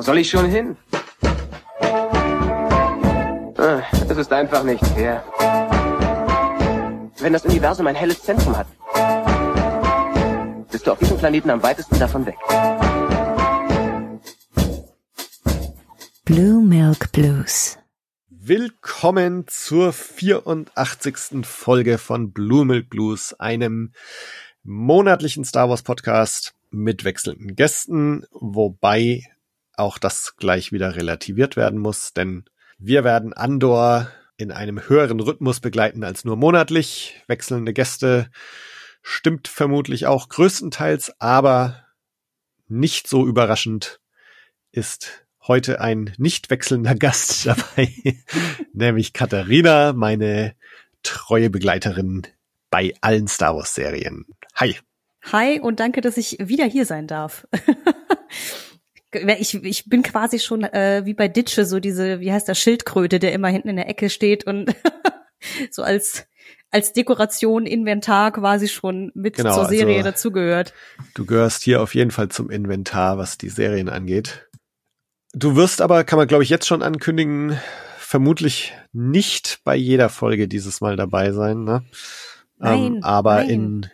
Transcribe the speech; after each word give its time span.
Wo 0.00 0.02
soll 0.02 0.16
ich 0.16 0.30
schon 0.30 0.46
hin? 0.46 0.78
Ah, 3.58 3.82
Es 4.08 4.16
ist 4.16 4.32
einfach 4.32 4.64
nicht 4.64 4.82
fair. 4.86 5.22
Wenn 7.18 7.34
das 7.34 7.44
Universum 7.44 7.86
ein 7.86 7.94
helles 7.94 8.22
Zentrum 8.22 8.56
hat, 8.56 8.66
bist 10.70 10.86
du 10.86 10.92
auf 10.92 10.98
diesem 10.98 11.18
Planeten 11.18 11.50
am 11.50 11.62
weitesten 11.62 11.98
davon 11.98 12.24
weg. 12.24 12.36
Blue 16.24 16.62
Milk 16.62 17.12
Blues. 17.12 17.76
Willkommen 18.30 19.44
zur 19.48 19.92
84. 19.92 21.44
Folge 21.44 21.98
von 21.98 22.32
Blue 22.32 22.64
Milk 22.64 22.88
Blues, 22.88 23.34
einem 23.38 23.92
monatlichen 24.62 25.44
Star 25.44 25.68
Wars 25.68 25.82
Podcast 25.82 26.54
mit 26.70 27.04
wechselnden 27.04 27.54
Gästen, 27.54 28.24
wobei 28.32 29.24
auch 29.76 29.98
das 29.98 30.36
gleich 30.36 30.72
wieder 30.72 30.96
relativiert 30.96 31.56
werden 31.56 31.78
muss, 31.78 32.12
denn 32.12 32.44
wir 32.78 33.04
werden 33.04 33.32
Andor 33.32 34.10
in 34.36 34.52
einem 34.52 34.88
höheren 34.88 35.20
Rhythmus 35.20 35.60
begleiten 35.60 36.02
als 36.02 36.24
nur 36.24 36.36
monatlich. 36.36 37.22
Wechselnde 37.26 37.72
Gäste 37.72 38.30
stimmt 39.02 39.48
vermutlich 39.48 40.06
auch 40.06 40.28
größtenteils, 40.28 41.20
aber 41.20 41.84
nicht 42.68 43.06
so 43.08 43.26
überraschend 43.26 44.00
ist 44.72 45.26
heute 45.46 45.80
ein 45.80 46.12
nicht 46.16 46.50
wechselnder 46.50 46.94
Gast 46.94 47.46
dabei, 47.46 47.92
nämlich 48.72 49.12
Katharina, 49.12 49.92
meine 49.92 50.54
treue 51.02 51.50
Begleiterin 51.50 52.22
bei 52.70 52.94
allen 53.00 53.26
Star 53.26 53.56
Wars 53.56 53.74
Serien. 53.74 54.26
Hi. 54.54 54.76
Hi 55.32 55.60
und 55.60 55.80
danke, 55.80 56.00
dass 56.00 56.16
ich 56.16 56.38
wieder 56.40 56.64
hier 56.64 56.86
sein 56.86 57.06
darf. 57.06 57.46
ich, 59.12 59.54
ich 59.64 59.88
bin 59.88 60.02
quasi 60.02 60.38
schon 60.38 60.62
äh, 60.64 61.02
wie 61.04 61.14
bei 61.14 61.28
Ditsche, 61.28 61.64
so 61.66 61.80
diese, 61.80 62.20
wie 62.20 62.32
heißt 62.32 62.48
der, 62.48 62.54
Schildkröte, 62.54 63.18
der 63.18 63.32
immer 63.32 63.48
hinten 63.48 63.68
in 63.68 63.76
der 63.76 63.88
Ecke 63.88 64.10
steht 64.10 64.46
und 64.46 64.74
so 65.70 65.82
als 65.82 66.26
als 66.72 66.92
Dekoration, 66.92 67.66
Inventar 67.66 68.30
quasi 68.30 68.68
schon 68.68 69.10
mit 69.14 69.34
Genau, 69.36 69.54
zur 69.54 69.64
Serie 69.66 69.98
also- 69.98 70.10
dazugehört. 70.10 70.72
Du 71.14 71.26
gehörst 71.26 71.64
hier 71.64 71.82
auf 71.82 71.94
jeden 71.96 72.12
Fall 72.12 72.28
zum 72.28 72.48
Inventar, 72.48 73.18
was 73.18 73.38
die 73.38 73.48
Serien 73.48 73.88
angeht. 73.88 74.48
Du 75.32 75.56
wirst 75.56 75.80
aber, 75.80 76.04
kann 76.04 76.16
man 76.18 76.28
glaube 76.28 76.44
ich 76.44 76.48
jetzt 76.50 76.66
schon 76.66 76.82
ankündigen, 76.82 77.58
vermutlich 77.98 78.72
nicht 78.92 79.60
bei 79.64 79.74
jeder 79.74 80.08
Folge 80.08 80.46
dieses 80.48 80.80
Mal 80.80 80.96
dabei 80.96 81.32
sein, 81.32 81.64
ne? 81.64 81.82
ähm, 82.62 82.92
Nein, 82.94 83.04
aber 83.04 83.36
nein. 83.36 83.48
in 83.50 83.86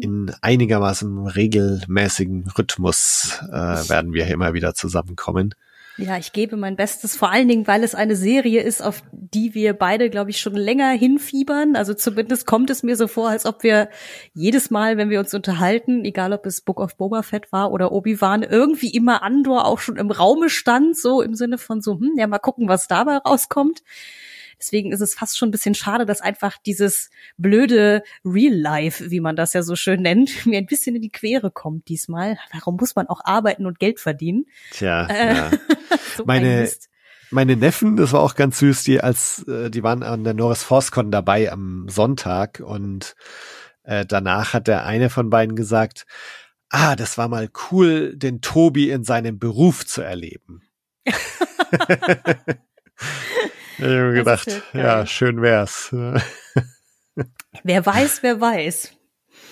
in 0.00 0.32
einigermaßen 0.40 1.26
regelmäßigen 1.26 2.48
Rhythmus 2.56 3.40
äh, 3.48 3.52
werden 3.52 4.12
wir 4.12 4.26
immer 4.26 4.54
wieder 4.54 4.74
zusammenkommen. 4.74 5.54
Ja, 6.00 6.16
ich 6.16 6.32
gebe 6.32 6.56
mein 6.56 6.76
Bestes, 6.76 7.14
vor 7.14 7.30
allen 7.30 7.46
Dingen, 7.46 7.66
weil 7.66 7.84
es 7.84 7.94
eine 7.94 8.16
Serie 8.16 8.62
ist, 8.62 8.80
auf 8.80 9.02
die 9.12 9.54
wir 9.54 9.74
beide, 9.74 10.08
glaube 10.08 10.30
ich, 10.30 10.40
schon 10.40 10.54
länger 10.54 10.90
hinfiebern. 10.92 11.76
Also 11.76 11.92
zumindest 11.92 12.46
kommt 12.46 12.70
es 12.70 12.82
mir 12.82 12.96
so 12.96 13.06
vor, 13.06 13.28
als 13.28 13.44
ob 13.44 13.62
wir 13.62 13.90
jedes 14.32 14.70
Mal, 14.70 14.96
wenn 14.96 15.10
wir 15.10 15.20
uns 15.20 15.34
unterhalten, 15.34 16.06
egal 16.06 16.32
ob 16.32 16.46
es 16.46 16.62
Book 16.62 16.80
of 16.80 16.96
Boba 16.96 17.22
Fett 17.22 17.52
war 17.52 17.70
oder 17.70 17.92
Obi-Wan, 17.92 18.42
irgendwie 18.42 18.88
immer 18.88 19.22
Andor 19.22 19.66
auch 19.66 19.78
schon 19.78 19.96
im 19.96 20.10
Raume 20.10 20.48
stand, 20.48 20.96
so 20.96 21.20
im 21.20 21.34
Sinne 21.34 21.58
von 21.58 21.82
so, 21.82 22.00
hm, 22.00 22.12
ja, 22.16 22.26
mal 22.26 22.38
gucken, 22.38 22.66
was 22.68 22.88
dabei 22.88 23.18
rauskommt. 23.18 23.82
Deswegen 24.60 24.92
ist 24.92 25.00
es 25.00 25.14
fast 25.14 25.38
schon 25.38 25.48
ein 25.48 25.52
bisschen 25.52 25.74
schade, 25.74 26.04
dass 26.06 26.20
einfach 26.20 26.58
dieses 26.66 27.10
blöde 27.38 28.02
Real 28.24 28.54
Life, 28.54 29.10
wie 29.10 29.20
man 29.20 29.34
das 29.36 29.52
ja 29.54 29.62
so 29.62 29.74
schön 29.74 30.02
nennt, 30.02 30.44
mir 30.46 30.58
ein 30.58 30.66
bisschen 30.66 30.94
in 30.96 31.02
die 31.02 31.10
Quere 31.10 31.50
kommt 31.50 31.88
diesmal. 31.88 32.38
Warum 32.52 32.76
muss 32.76 32.94
man 32.94 33.06
auch 33.08 33.20
arbeiten 33.24 33.66
und 33.66 33.78
Geld 33.78 33.98
verdienen? 34.00 34.46
Tja, 34.72 35.06
Äh, 35.06 35.34
ja. 35.36 35.50
So 36.16 36.24
ein 36.24 36.26
Meine- 36.26 36.70
meine 37.32 37.54
Neffen, 37.56 37.94
das 37.96 38.12
war 38.12 38.20
auch 38.22 38.34
ganz 38.34 38.58
süß, 38.58 38.82
die 38.82 39.00
als 39.00 39.46
äh, 39.46 39.70
die 39.70 39.84
waren 39.84 40.02
an 40.02 40.24
der 40.24 40.34
Norris 40.34 40.64
ForceCon 40.64 41.12
dabei 41.12 41.52
am 41.52 41.86
Sonntag 41.88 42.58
und 42.58 43.14
äh, 43.84 44.04
danach 44.04 44.52
hat 44.52 44.66
der 44.66 44.84
eine 44.84 45.10
von 45.10 45.30
beiden 45.30 45.54
gesagt, 45.54 46.06
ah, 46.70 46.96
das 46.96 47.18
war 47.18 47.28
mal 47.28 47.48
cool, 47.70 48.16
den 48.16 48.40
Tobi 48.40 48.90
in 48.90 49.04
seinem 49.04 49.38
Beruf 49.38 49.86
zu 49.86 50.02
erleben. 50.02 50.62
ich 53.86 53.92
habe 53.92 54.08
mir 54.08 54.14
gedacht, 54.14 54.62
ja 54.72 54.80
ja, 54.80 55.06
schön 55.06 55.42
wär's. 55.42 55.90
Wer 57.64 57.84
weiß, 57.84 58.22
wer 58.22 58.40
weiß. 58.40 58.92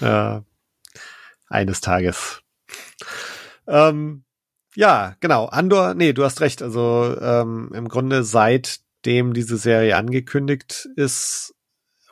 Ja, 0.01 0.45
eines 1.49 1.81
Tages. 1.81 2.43
Ähm, 3.67 4.25
ja, 4.75 5.17
genau. 5.21 5.47
Andor, 5.47 5.95
nee, 5.95 6.13
du 6.13 6.25
hast 6.25 6.41
recht. 6.41 6.63
Also 6.63 7.17
ähm, 7.21 7.71
im 7.75 7.89
Grunde 7.89 8.23
seitdem 8.23 9.35
diese 9.35 9.57
Serie 9.57 9.97
angekündigt 9.97 10.89
ist, 10.97 11.55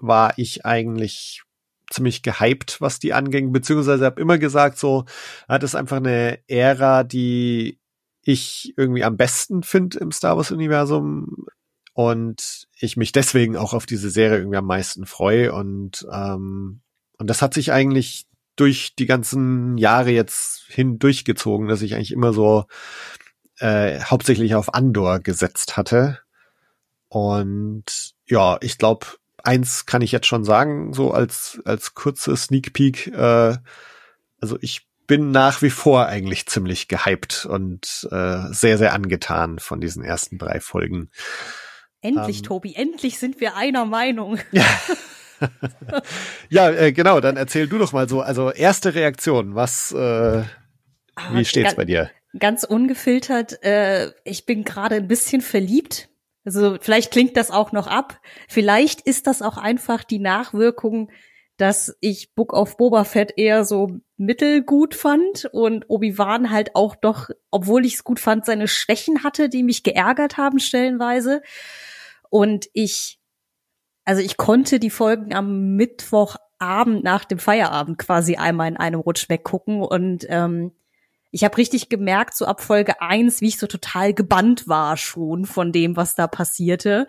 war 0.00 0.34
ich 0.36 0.66
eigentlich 0.66 1.42
ziemlich 1.90 2.22
gehypt, 2.22 2.80
was 2.80 2.98
die 2.98 3.12
anging, 3.14 3.52
beziehungsweise 3.52 4.04
habe 4.04 4.20
immer 4.20 4.38
gesagt, 4.38 4.78
so, 4.78 5.04
hat 5.48 5.62
es 5.62 5.76
einfach 5.76 5.98
eine 5.98 6.40
Ära, 6.48 7.04
die 7.04 7.78
ich 8.22 8.74
irgendwie 8.76 9.04
am 9.04 9.16
besten 9.16 9.62
finde 9.62 10.00
im 10.00 10.10
Star 10.10 10.36
Wars 10.36 10.50
Universum 10.50 11.45
und 11.96 12.68
ich 12.78 12.98
mich 12.98 13.10
deswegen 13.10 13.56
auch 13.56 13.72
auf 13.72 13.86
diese 13.86 14.10
Serie 14.10 14.36
irgendwie 14.36 14.58
am 14.58 14.66
meisten 14.66 15.06
freue 15.06 15.54
und 15.54 16.06
ähm, 16.12 16.82
und 17.16 17.30
das 17.30 17.40
hat 17.40 17.54
sich 17.54 17.72
eigentlich 17.72 18.26
durch 18.54 18.94
die 18.96 19.06
ganzen 19.06 19.78
Jahre 19.78 20.10
jetzt 20.10 20.66
hindurchgezogen, 20.68 21.68
dass 21.68 21.80
ich 21.80 21.94
eigentlich 21.94 22.12
immer 22.12 22.34
so 22.34 22.66
äh, 23.60 23.98
hauptsächlich 24.00 24.54
auf 24.54 24.74
Andor 24.74 25.20
gesetzt 25.20 25.78
hatte. 25.78 26.18
Und 27.08 28.12
ja, 28.26 28.58
ich 28.60 28.76
glaube, 28.76 29.06
eins 29.42 29.86
kann 29.86 30.02
ich 30.02 30.12
jetzt 30.12 30.26
schon 30.26 30.44
sagen, 30.44 30.92
so 30.92 31.12
als, 31.12 31.62
als 31.64 31.94
kurze 31.94 32.36
Sneak 32.36 32.74
Peek. 32.74 33.06
Äh, 33.06 33.56
also 34.38 34.58
ich 34.60 34.86
bin 35.06 35.30
nach 35.30 35.62
wie 35.62 35.70
vor 35.70 36.08
eigentlich 36.08 36.44
ziemlich 36.44 36.88
gehypt 36.88 37.46
und 37.46 38.06
äh, 38.10 38.52
sehr, 38.52 38.76
sehr 38.76 38.92
angetan 38.92 39.58
von 39.58 39.80
diesen 39.80 40.04
ersten 40.04 40.36
drei 40.36 40.60
Folgen. 40.60 41.08
Endlich, 42.02 42.38
Ähm. 42.38 42.42
Tobi, 42.44 42.74
endlich 42.74 43.18
sind 43.18 43.40
wir 43.40 43.56
einer 43.56 43.84
Meinung. 43.84 44.38
Ja, 46.48 46.70
äh, 46.70 46.92
genau, 46.92 47.20
dann 47.20 47.36
erzähl 47.36 47.68
du 47.68 47.76
doch 47.78 47.92
mal 47.92 48.08
so, 48.08 48.22
also 48.22 48.50
erste 48.50 48.94
Reaktion, 48.94 49.54
was, 49.54 49.92
äh, 49.92 50.44
wie 51.32 51.44
steht's 51.44 51.72
Ga- 51.72 51.76
bei 51.76 51.84
dir? 51.84 52.10
Ganz 52.38 52.64
ungefiltert, 52.64 53.62
äh, 53.62 54.12
ich 54.24 54.46
bin 54.46 54.64
gerade 54.64 54.94
ein 54.94 55.08
bisschen 55.08 55.40
verliebt. 55.42 56.08
Also 56.44 56.78
vielleicht 56.80 57.10
klingt 57.10 57.36
das 57.36 57.50
auch 57.50 57.72
noch 57.72 57.86
ab. 57.86 58.20
Vielleicht 58.48 59.00
ist 59.02 59.26
das 59.26 59.42
auch 59.42 59.56
einfach 59.58 60.04
die 60.04 60.20
Nachwirkung, 60.20 61.10
dass 61.56 61.96
ich 62.00 62.34
Book 62.34 62.52
of 62.52 62.76
Boba 62.76 63.04
Fett 63.04 63.32
eher 63.36 63.64
so 63.64 63.98
mittelgut 64.16 64.94
fand 64.94 65.46
und 65.52 65.88
Obi-Wan 65.88 66.50
halt 66.50 66.74
auch 66.74 66.96
doch, 66.96 67.30
obwohl 67.50 67.86
ich 67.86 67.94
es 67.94 68.04
gut 68.04 68.20
fand, 68.20 68.44
seine 68.44 68.68
Schwächen 68.68 69.24
hatte, 69.24 69.48
die 69.48 69.62
mich 69.62 69.82
geärgert 69.82 70.36
haben 70.36 70.58
stellenweise. 70.58 71.42
Und 72.28 72.68
ich, 72.72 73.18
also 74.04 74.20
ich 74.20 74.36
konnte 74.36 74.78
die 74.78 74.90
Folgen 74.90 75.34
am 75.34 75.76
Mittwochabend 75.76 77.02
nach 77.04 77.24
dem 77.24 77.38
Feierabend 77.38 77.98
quasi 77.98 78.36
einmal 78.36 78.68
in 78.68 78.76
einem 78.76 79.00
Rutsch 79.00 79.28
weggucken 79.28 79.82
und 79.82 80.26
ähm, 80.28 80.72
ich 81.36 81.44
habe 81.44 81.58
richtig 81.58 81.90
gemerkt, 81.90 82.34
so 82.34 82.46
ab 82.46 82.62
Folge 82.62 83.02
eins, 83.02 83.42
wie 83.42 83.48
ich 83.48 83.58
so 83.58 83.66
total 83.66 84.14
gebannt 84.14 84.68
war 84.68 84.96
schon 84.96 85.44
von 85.44 85.70
dem, 85.70 85.94
was 85.94 86.14
da 86.14 86.28
passierte. 86.28 87.06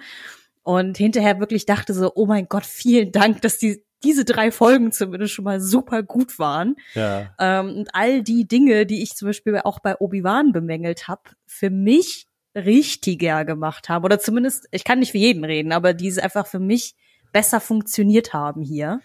Und 0.64 0.98
hinterher 0.98 1.40
wirklich 1.40 1.66
dachte 1.66 1.94
so, 1.94 2.12
oh 2.14 2.26
mein 2.26 2.50
Gott, 2.50 2.66
vielen 2.66 3.14
Dank, 3.14 3.42
dass 3.42 3.58
die, 3.58 3.86
diese 4.04 4.26
drei 4.26 4.52
Folgen 4.52 4.92
zumindest 4.92 5.34
schon 5.34 5.46
mal 5.46 5.60
super 5.60 6.04
gut 6.04 6.40
waren. 6.40 6.76
Ja. 6.94 7.34
Ähm, 7.40 7.78
und 7.78 7.90
all 7.94 8.22
die 8.22 8.48
Dinge, 8.48 8.86
die 8.86 9.02
ich 9.02 9.16
zum 9.16 9.28
Beispiel 9.28 9.60
auch 9.64 9.80
bei 9.80 9.98
Obi-Wan 9.98 10.52
bemängelt 10.52 11.08
habe, 11.08 11.22
für 11.46 11.70
mich 11.70 12.28
richtiger 12.56 13.46
gemacht 13.46 13.90
haben. 13.90 14.06
Oder 14.06 14.20
zumindest, 14.20 14.68
ich 14.72 14.84
kann 14.84 15.00
nicht 15.00 15.12
für 15.12 15.18
jeden 15.18 15.44
reden, 15.44 15.72
aber 15.72 15.94
die 15.94 16.08
es 16.08 16.18
einfach 16.18 16.48
für 16.48 16.60
mich 16.60 16.96
besser 17.32 17.60
funktioniert 17.60 18.34
haben 18.34 18.62
hier. 18.62 19.02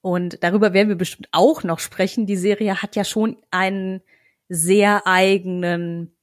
Und 0.00 0.42
darüber 0.42 0.72
werden 0.72 0.88
wir 0.88 0.96
bestimmt 0.96 1.28
auch 1.32 1.64
noch 1.64 1.80
sprechen. 1.80 2.26
Die 2.26 2.36
Serie 2.36 2.82
hat 2.82 2.96
ja 2.96 3.04
schon 3.04 3.36
einen 3.50 4.00
sehr 4.48 5.06
eigenen 5.06 6.16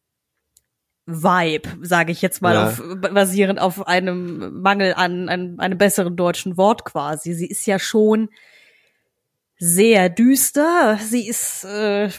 Vibe, 1.05 1.69
sage 1.81 2.11
ich 2.11 2.21
jetzt 2.21 2.41
mal, 2.41 2.55
Ja. 2.55 2.67
auf, 2.67 2.81
basierend 3.13 3.59
auf 3.59 3.87
einem 3.87 4.61
Mangel 4.61 4.93
an, 4.95 5.29
an 5.29 5.59
einem 5.59 5.77
besseren 5.77 6.15
deutschen 6.15 6.57
Wort 6.57 6.83
quasi. 6.85 7.33
Sie 7.33 7.47
ist 7.47 7.65
ja 7.67 7.77
schon 7.77 8.29
sehr 9.57 10.09
düster. 10.09 10.97
Sie 11.01 11.27
ist, 11.27 11.63
äh, 11.63 12.09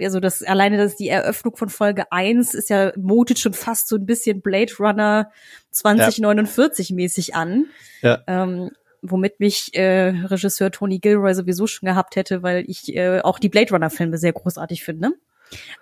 also 0.00 0.18
das, 0.18 0.42
alleine 0.42 0.78
das, 0.78 0.96
die 0.96 1.08
Eröffnung 1.08 1.56
von 1.56 1.68
Folge 1.68 2.10
1 2.10 2.54
ist 2.54 2.70
ja, 2.70 2.92
mutet 2.96 3.38
schon 3.38 3.52
fast 3.52 3.88
so 3.88 3.96
ein 3.96 4.06
bisschen 4.06 4.40
Blade 4.40 4.72
Runner 4.80 5.30
2049 5.70 6.90
mäßig 6.92 7.34
an. 7.34 7.66
Ja. 8.02 8.22
Ähm, 8.26 8.70
womit 9.02 9.40
mich 9.40 9.74
äh, 9.74 10.08
Regisseur 10.08 10.70
Tony 10.70 10.98
Gilroy 10.98 11.34
sowieso 11.34 11.66
schon 11.66 11.86
gehabt 11.86 12.16
hätte, 12.16 12.42
weil 12.42 12.64
ich 12.66 12.94
äh, 12.96 13.20
auch 13.20 13.38
die 13.38 13.48
Blade 13.48 13.70
Runner 13.72 13.90
Filme 13.90 14.18
sehr 14.18 14.32
großartig 14.32 14.82
finde. 14.84 15.12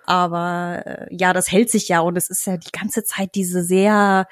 Aber 0.05 0.83
äh, 0.85 1.07
ja, 1.15 1.33
das 1.33 1.51
hält 1.51 1.69
sich 1.69 1.87
ja 1.87 1.99
und 1.99 2.17
es 2.17 2.29
ist 2.29 2.45
ja 2.45 2.57
die 2.57 2.71
ganze 2.71 3.03
Zeit 3.03 3.35
diese 3.35 3.63
sehr 3.63 4.27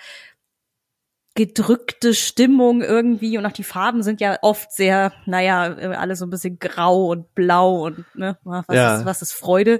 gedrückte 1.38 2.16
Stimmung 2.16 2.81
irgendwie 2.81 3.38
und 3.38 3.45
auch 3.45 3.51
die 3.51 3.63
Farben 3.63 4.01
sind 4.01 4.22
ja 4.22 4.39
oft 4.42 4.72
sehr, 4.72 5.13
naja, 5.28 5.68
äh, 5.68 5.95
alle 5.95 6.16
so 6.16 6.25
ein 6.25 6.31
bisschen 6.31 6.57
grau 6.57 7.12
und 7.12 7.36
blau 7.36 7.86
und 7.86 8.04
ne, 8.16 8.39
was, 8.44 8.66
ja. 8.72 8.98
ist, 8.98 9.06
was 9.06 9.22
ist 9.22 9.34
Freude? 9.34 9.80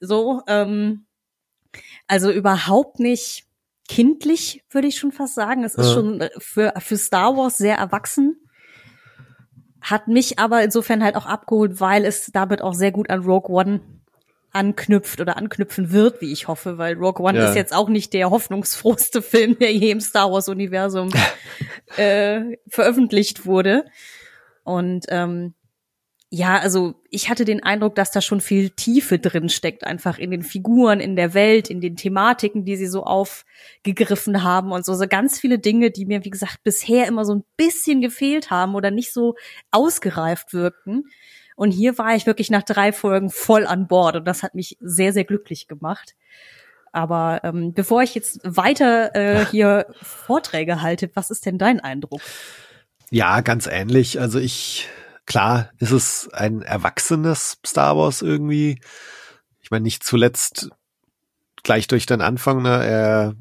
So, 0.00 0.42
ähm, 0.46 1.06
also 2.08 2.30
überhaupt 2.30 3.00
nicht 3.00 3.46
kindlich, 3.88 4.62
würde 4.68 4.88
ich 4.88 4.98
schon 4.98 5.12
fast 5.12 5.34
sagen. 5.34 5.64
Es 5.64 5.74
ist 5.74 5.86
ja. 5.86 5.94
schon 5.94 6.20
äh, 6.20 6.30
für, 6.36 6.74
für 6.78 6.98
Star 6.98 7.36
Wars 7.38 7.56
sehr 7.56 7.76
erwachsen. 7.76 8.36
Hat 9.80 10.08
mich 10.08 10.38
aber 10.38 10.62
insofern 10.62 11.02
halt 11.02 11.16
auch 11.16 11.26
abgeholt, 11.26 11.80
weil 11.80 12.04
es 12.04 12.26
damit 12.26 12.60
auch 12.60 12.74
sehr 12.74 12.92
gut 12.92 13.08
an 13.08 13.20
Rogue 13.20 13.50
One 13.50 13.80
anknüpft 14.52 15.20
oder 15.20 15.36
anknüpfen 15.36 15.92
wird, 15.92 16.20
wie 16.20 16.32
ich 16.32 16.48
hoffe, 16.48 16.78
weil 16.78 16.94
Rogue 16.94 17.24
One 17.24 17.38
ja. 17.38 17.48
ist 17.48 17.54
jetzt 17.54 17.74
auch 17.74 17.88
nicht 17.88 18.12
der 18.12 18.30
hoffnungsfrohste 18.30 19.22
Film, 19.22 19.58
der 19.58 19.72
je 19.72 19.90
im 19.90 20.00
Star 20.00 20.32
Wars 20.32 20.48
Universum 20.48 21.10
äh, 21.96 22.56
veröffentlicht 22.68 23.46
wurde. 23.46 23.84
Und 24.64 25.06
ähm, 25.08 25.54
ja, 26.30 26.58
also 26.58 26.94
ich 27.08 27.30
hatte 27.30 27.46
den 27.46 27.62
Eindruck, 27.62 27.94
dass 27.94 28.10
da 28.10 28.20
schon 28.20 28.42
viel 28.42 28.68
Tiefe 28.68 29.18
drin 29.18 29.48
steckt, 29.48 29.84
einfach 29.84 30.18
in 30.18 30.30
den 30.30 30.42
Figuren, 30.42 31.00
in 31.00 31.16
der 31.16 31.32
Welt, 31.32 31.70
in 31.70 31.80
den 31.80 31.96
Thematiken, 31.96 32.66
die 32.66 32.76
sie 32.76 32.86
so 32.86 33.04
aufgegriffen 33.04 34.42
haben 34.42 34.70
und 34.70 34.84
so, 34.84 34.92
so 34.92 35.06
ganz 35.08 35.40
viele 35.40 35.58
Dinge, 35.58 35.90
die 35.90 36.04
mir, 36.04 36.26
wie 36.26 36.30
gesagt, 36.30 36.62
bisher 36.64 37.06
immer 37.06 37.24
so 37.24 37.34
ein 37.34 37.44
bisschen 37.56 38.02
gefehlt 38.02 38.50
haben 38.50 38.74
oder 38.74 38.90
nicht 38.90 39.14
so 39.14 39.36
ausgereift 39.70 40.52
wirkten. 40.52 41.04
Und 41.58 41.72
hier 41.72 41.98
war 41.98 42.14
ich 42.14 42.24
wirklich 42.24 42.50
nach 42.50 42.62
drei 42.62 42.92
Folgen 42.92 43.30
voll 43.30 43.66
an 43.66 43.88
Bord 43.88 44.14
und 44.14 44.24
das 44.26 44.44
hat 44.44 44.54
mich 44.54 44.76
sehr, 44.78 45.12
sehr 45.12 45.24
glücklich 45.24 45.66
gemacht. 45.66 46.14
Aber 46.92 47.40
ähm, 47.42 47.74
bevor 47.74 48.00
ich 48.00 48.14
jetzt 48.14 48.38
weiter 48.44 49.12
äh, 49.16 49.44
hier 49.50 49.86
Vorträge 50.00 50.82
halte, 50.82 51.10
was 51.14 51.32
ist 51.32 51.46
denn 51.46 51.58
dein 51.58 51.80
Eindruck? 51.80 52.20
Ja, 53.10 53.40
ganz 53.40 53.66
ähnlich. 53.66 54.20
Also 54.20 54.38
ich, 54.38 54.88
klar, 55.26 55.70
ist 55.78 55.90
es 55.90 56.28
ein 56.32 56.62
erwachsenes 56.62 57.58
Star 57.66 57.96
Wars 57.96 58.22
irgendwie. 58.22 58.80
Ich 59.60 59.72
meine, 59.72 59.82
nicht 59.82 60.04
zuletzt 60.04 60.70
gleich 61.64 61.88
durch 61.88 62.06
den 62.06 62.20
Anfang, 62.20 62.62
ne, 62.62 62.86
er, 62.86 63.34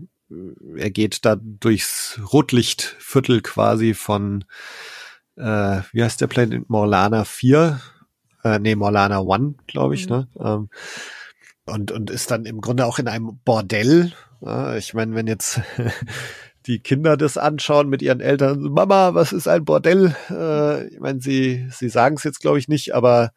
er 0.75 0.89
geht 0.89 1.23
da 1.23 1.37
durchs 1.39 2.19
Rotlichtviertel 2.33 3.41
quasi 3.41 3.93
von, 3.93 4.43
äh, 5.35 5.81
wie 5.91 6.03
heißt 6.03 6.19
der 6.19 6.25
Planet? 6.25 6.67
Morlana 6.67 7.23
4 7.23 7.79
äh, 8.43 8.59
nee, 8.59 8.75
Morlana 8.75 9.19
One, 9.19 9.55
glaube 9.67 9.95
ich, 9.95 10.09
mhm. 10.09 10.15
ne? 10.15 10.27
Ähm, 10.39 10.69
und, 11.65 11.91
und 11.91 12.09
ist 12.09 12.31
dann 12.31 12.45
im 12.45 12.61
Grunde 12.61 12.85
auch 12.85 12.97
in 12.97 13.07
einem 13.07 13.39
Bordell. 13.43 14.13
Äh, 14.41 14.77
ich 14.77 14.93
meine, 14.93 15.15
wenn 15.15 15.27
jetzt 15.27 15.61
die 16.65 16.79
Kinder 16.79 17.17
das 17.17 17.37
anschauen 17.37 17.89
mit 17.89 18.01
ihren 18.01 18.21
Eltern, 18.21 18.61
Mama, 18.61 19.13
was 19.13 19.33
ist 19.33 19.47
ein 19.47 19.65
Bordell? 19.65 20.15
Äh, 20.29 20.87
ich 20.87 20.99
meine, 20.99 21.19
sie, 21.19 21.67
sie 21.71 21.89
sagen 21.89 22.15
es 22.15 22.23
jetzt, 22.23 22.39
glaube 22.39 22.59
ich, 22.59 22.67
nicht, 22.67 22.95
aber 22.95 23.31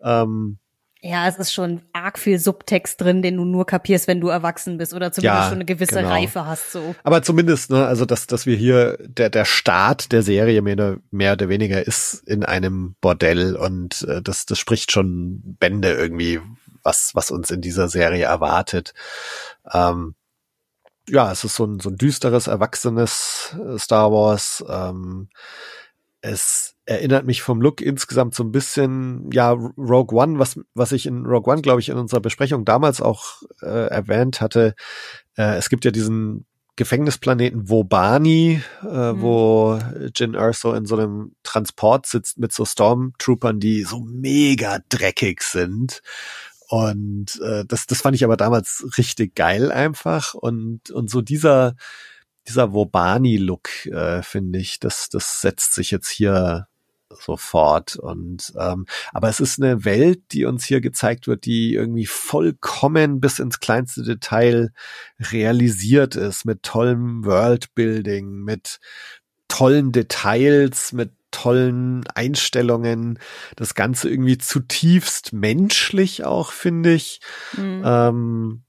ähm, 0.00 0.58
ja, 1.02 1.28
es 1.28 1.36
ist 1.36 1.52
schon 1.52 1.82
arg 1.92 2.18
viel 2.18 2.38
Subtext 2.38 3.00
drin, 3.00 3.20
den 3.22 3.36
du 3.36 3.44
nur 3.44 3.66
kapierst, 3.66 4.08
wenn 4.08 4.20
du 4.20 4.28
erwachsen 4.28 4.78
bist 4.78 4.94
oder 4.94 5.12
zumindest 5.12 5.42
ja, 5.42 5.48
schon 5.48 5.58
eine 5.58 5.64
gewisse 5.64 5.96
genau. 5.96 6.08
Reife 6.08 6.46
hast. 6.46 6.72
So. 6.72 6.94
Aber 7.04 7.22
zumindest, 7.22 7.70
ne, 7.70 7.86
also 7.86 8.06
dass, 8.06 8.26
dass 8.26 8.46
wir 8.46 8.56
hier 8.56 8.96
der 9.00 9.28
der 9.28 9.44
Start 9.44 10.10
der 10.12 10.22
Serie 10.22 10.62
mehr 10.62 10.74
oder, 10.74 10.96
mehr 11.10 11.34
oder 11.34 11.48
weniger 11.48 11.86
ist 11.86 12.14
in 12.26 12.44
einem 12.44 12.96
Bordell 13.00 13.56
und 13.56 14.02
äh, 14.02 14.22
das 14.22 14.46
das 14.46 14.58
spricht 14.58 14.90
schon 14.90 15.42
Bände 15.60 15.92
irgendwie, 15.92 16.40
was 16.82 17.14
was 17.14 17.30
uns 17.30 17.50
in 17.50 17.60
dieser 17.60 17.88
Serie 17.88 18.24
erwartet. 18.24 18.94
Ähm, 19.72 20.14
ja, 21.08 21.30
es 21.30 21.44
ist 21.44 21.56
so 21.56 21.66
ein 21.66 21.78
so 21.78 21.90
ein 21.90 21.96
düsteres, 21.96 22.46
erwachsenes 22.46 23.54
äh, 23.60 23.78
Star 23.78 24.10
Wars. 24.10 24.64
Ähm, 24.68 25.28
es 26.22 26.75
erinnert 26.86 27.26
mich 27.26 27.42
vom 27.42 27.60
Look 27.60 27.80
insgesamt 27.80 28.34
so 28.34 28.44
ein 28.44 28.52
bisschen, 28.52 29.28
ja, 29.32 29.50
Rogue 29.50 30.16
One, 30.16 30.38
was, 30.38 30.58
was 30.74 30.92
ich 30.92 31.06
in 31.06 31.26
Rogue 31.26 31.52
One, 31.52 31.60
glaube 31.60 31.80
ich, 31.80 31.88
in 31.88 31.98
unserer 31.98 32.20
Besprechung 32.20 32.64
damals 32.64 33.02
auch 33.02 33.42
äh, 33.60 33.88
erwähnt 33.88 34.40
hatte. 34.40 34.74
Äh, 35.36 35.56
es 35.56 35.68
gibt 35.68 35.84
ja 35.84 35.90
diesen 35.90 36.46
Gefängnisplaneten 36.76 37.68
Wobani, 37.68 38.62
äh, 38.82 39.12
mhm. 39.12 39.20
wo 39.20 39.78
Jin 40.14 40.34
Erso 40.34 40.74
in 40.74 40.86
so 40.86 40.96
einem 40.96 41.34
Transport 41.42 42.06
sitzt 42.06 42.38
mit 42.38 42.52
so 42.52 42.64
Stormtroopern, 42.64 43.58
die 43.58 43.82
so 43.82 44.00
mega 44.00 44.78
dreckig 44.88 45.42
sind. 45.42 46.02
Und 46.68 47.40
äh, 47.42 47.64
das, 47.66 47.86
das 47.86 48.02
fand 48.02 48.14
ich 48.14 48.24
aber 48.24 48.36
damals 48.36 48.86
richtig 48.98 49.34
geil 49.34 49.72
einfach. 49.72 50.34
Und, 50.34 50.90
und 50.90 51.10
so 51.10 51.20
dieser, 51.20 51.74
dieser 52.46 52.72
Wobani-Look, 52.72 53.86
äh, 53.86 54.22
finde 54.22 54.58
ich, 54.58 54.78
das, 54.78 55.08
das 55.08 55.40
setzt 55.40 55.74
sich 55.74 55.90
jetzt 55.90 56.10
hier 56.10 56.68
sofort. 57.20 57.96
Und 57.96 58.52
ähm, 58.58 58.86
aber 59.12 59.28
es 59.28 59.40
ist 59.40 59.62
eine 59.62 59.84
Welt, 59.84 60.20
die 60.32 60.44
uns 60.44 60.64
hier 60.64 60.80
gezeigt 60.80 61.26
wird, 61.26 61.44
die 61.44 61.74
irgendwie 61.74 62.06
vollkommen 62.06 63.20
bis 63.20 63.38
ins 63.38 63.60
kleinste 63.60 64.02
Detail 64.02 64.72
realisiert 65.20 66.16
ist, 66.16 66.44
mit 66.44 66.62
tollem 66.62 67.24
Worldbuilding, 67.24 68.42
mit 68.42 68.80
tollen 69.48 69.92
Details, 69.92 70.92
mit 70.92 71.12
tollen 71.30 72.06
Einstellungen, 72.14 73.18
das 73.56 73.74
Ganze 73.74 74.08
irgendwie 74.08 74.38
zutiefst 74.38 75.32
menschlich 75.32 76.24
auch, 76.24 76.52
finde 76.52 76.94
ich. 76.94 77.20
Mhm. 77.56 77.82
Ähm, 77.84 78.62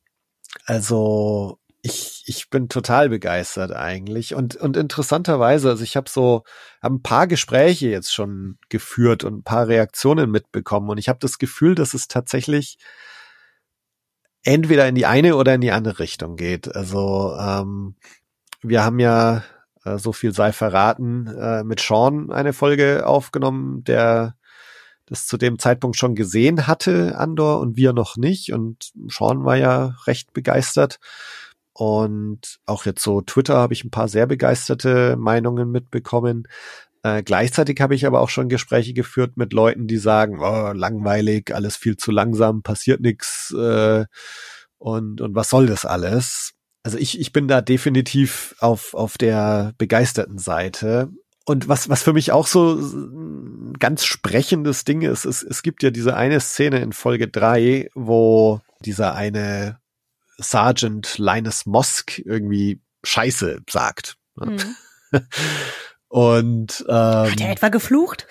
also 0.66 1.60
ich, 1.88 2.24
ich 2.26 2.50
bin 2.50 2.68
total 2.70 3.10
begeistert 3.10 3.72
eigentlich. 3.72 4.36
Und, 4.36 4.56
und 4.58 4.76
interessanterweise, 4.76 5.70
also 5.70 5.84
ich 5.84 5.96
habe 5.96 6.10
so 6.10 6.44
hab 6.82 6.92
ein 6.92 7.02
paar 7.02 7.28
Gespräche 7.28 7.88
jetzt 7.88 8.14
schon 8.14 8.58
geführt 8.70 9.24
und 9.24 9.40
ein 9.40 9.44
paar 9.44 9.68
Reaktionen 9.68 10.30
mitbekommen. 10.30 10.90
Und 10.90 10.98
ich 10.98 11.10
habe 11.10 11.20
das 11.20 11.38
Gefühl, 11.38 11.76
dass 11.76 11.94
es 11.94 12.08
tatsächlich 12.08 12.78
entweder 14.44 14.88
in 14.88 14.96
die 14.96 15.06
eine 15.06 15.36
oder 15.36 15.56
in 15.56 15.62
die 15.62 15.72
andere 15.72 16.00
Richtung 16.00 16.36
geht. 16.36 16.76
Also 16.76 17.36
ähm, 17.40 17.96
wir 18.62 18.84
haben 18.84 19.00
ja, 19.00 19.44
äh, 19.86 19.98
so 19.98 20.12
viel 20.12 20.34
sei 20.34 20.52
verraten, 20.52 21.28
äh, 21.28 21.64
mit 21.64 21.80
Sean 21.80 22.32
eine 22.32 22.54
Folge 22.54 23.08
aufgenommen, 23.08 23.84
der 23.86 24.36
das 25.06 25.26
zu 25.26 25.38
dem 25.38 25.58
Zeitpunkt 25.58 25.98
schon 25.98 26.16
gesehen 26.16 26.68
hatte, 26.68 27.18
Andor, 27.18 27.62
und 27.62 27.78
wir 27.78 27.94
noch 27.94 28.18
nicht. 28.18 28.52
Und 28.52 28.92
Sean 29.08 29.46
war 29.46 29.56
ja 29.56 29.96
recht 30.06 30.34
begeistert. 30.34 31.00
Und 31.80 32.58
auch 32.66 32.86
jetzt 32.88 33.04
so 33.04 33.22
Twitter 33.22 33.58
habe 33.58 33.72
ich 33.72 33.84
ein 33.84 33.92
paar 33.92 34.08
sehr 34.08 34.26
begeisterte 34.26 35.16
Meinungen 35.16 35.70
mitbekommen. 35.70 36.48
Äh, 37.04 37.22
gleichzeitig 37.22 37.80
habe 37.82 37.94
ich 37.94 38.08
aber 38.08 38.20
auch 38.20 38.30
schon 38.30 38.50
Gespräche 38.50 38.96
geführt 38.96 39.38
mit 39.38 39.54
Leuten, 39.54 39.86
die 39.86 39.98
sagen, 39.98 40.40
oh, 40.40 40.72
langweilig, 40.74 41.54
alles 41.54 41.76
viel 41.78 41.96
zu 41.96 42.10
langsam, 42.10 42.64
passiert 42.64 43.00
nichts 43.02 43.54
äh, 43.56 44.06
und, 44.80 45.22
und 45.22 45.36
was 45.36 45.50
soll 45.50 45.68
das 45.68 45.86
alles? 45.86 46.54
Also 46.82 46.98
ich, 46.98 47.20
ich 47.20 47.32
bin 47.32 47.48
da 47.48 47.62
definitiv 47.62 48.56
auf, 48.58 48.96
auf 48.96 49.20
der 49.20 49.74
begeisterten 49.78 50.40
Seite. 50.40 51.10
Und 51.46 51.68
was, 51.68 51.90
was 51.90 52.02
für 52.02 52.14
mich 52.14 52.32
auch 52.32 52.48
so 52.48 52.74
ein 52.74 53.74
ganz 53.78 54.04
sprechendes 54.04 54.84
Ding 54.84 55.04
ist, 55.04 55.26
es, 55.26 55.44
es 55.44 55.62
gibt 55.62 55.84
ja 55.84 55.92
diese 55.92 56.18
eine 56.18 56.40
Szene 56.40 56.80
in 56.80 56.92
Folge 56.92 57.28
drei, 57.28 57.88
wo 57.94 58.62
dieser 58.84 59.14
eine 59.14 59.78
Sergeant 60.38 61.18
Linus 61.18 61.66
Mosk 61.66 62.20
irgendwie 62.20 62.82
Scheiße 63.04 63.62
sagt. 63.70 64.18
Mhm. 64.36 64.76
Und 66.10 66.86
ähm, 66.88 67.32
hat 67.32 67.42
er 67.42 67.52
etwa 67.52 67.70
geflucht? 67.70 68.28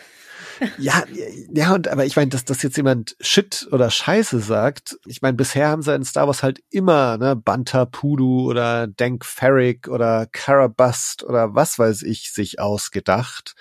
ja, 0.78 1.04
ja, 1.52 1.74
und 1.74 1.88
aber 1.88 2.06
ich 2.06 2.16
meine, 2.16 2.30
dass 2.30 2.44
das 2.44 2.62
jetzt 2.62 2.76
jemand 2.76 3.16
Shit 3.20 3.68
oder 3.70 3.90
Scheiße 3.90 4.40
sagt, 4.40 4.98
ich 5.06 5.20
meine, 5.20 5.36
bisher 5.36 5.68
haben 5.68 5.82
sie 5.82 5.94
in 5.94 6.04
Star 6.04 6.26
Wars 6.26 6.42
halt 6.42 6.62
immer, 6.70 7.18
ne, 7.18 7.36
Banta 7.36 7.84
Pudu 7.84 8.48
oder 8.48 8.86
Dank 8.86 9.24
Ferrick 9.24 9.88
oder 9.88 10.26
Carabast 10.32 11.24
oder 11.24 11.54
was 11.54 11.78
weiß 11.78 12.02
ich 12.02 12.32
sich 12.32 12.58
ausgedacht. 12.58 13.54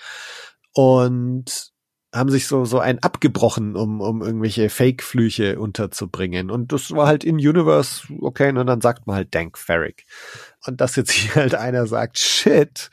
Und 0.72 1.72
haben 2.14 2.30
sich 2.30 2.46
so, 2.46 2.64
so 2.64 2.78
ein 2.78 2.98
abgebrochen, 3.02 3.76
um, 3.76 4.00
um 4.00 4.22
irgendwelche 4.22 4.70
Fake-Flüche 4.70 5.58
unterzubringen. 5.58 6.50
Und 6.50 6.72
das 6.72 6.92
war 6.92 7.06
halt 7.06 7.24
in 7.24 7.36
Universe, 7.36 8.06
okay, 8.20 8.48
und 8.48 8.66
dann 8.66 8.80
sagt 8.80 9.06
man 9.06 9.16
halt 9.16 9.34
Dank 9.34 9.58
Ferrick. 9.58 10.04
Und 10.66 10.80
dass 10.80 10.96
jetzt 10.96 11.10
hier 11.10 11.34
halt 11.34 11.54
einer 11.54 11.86
sagt, 11.86 12.18
shit, 12.18 12.90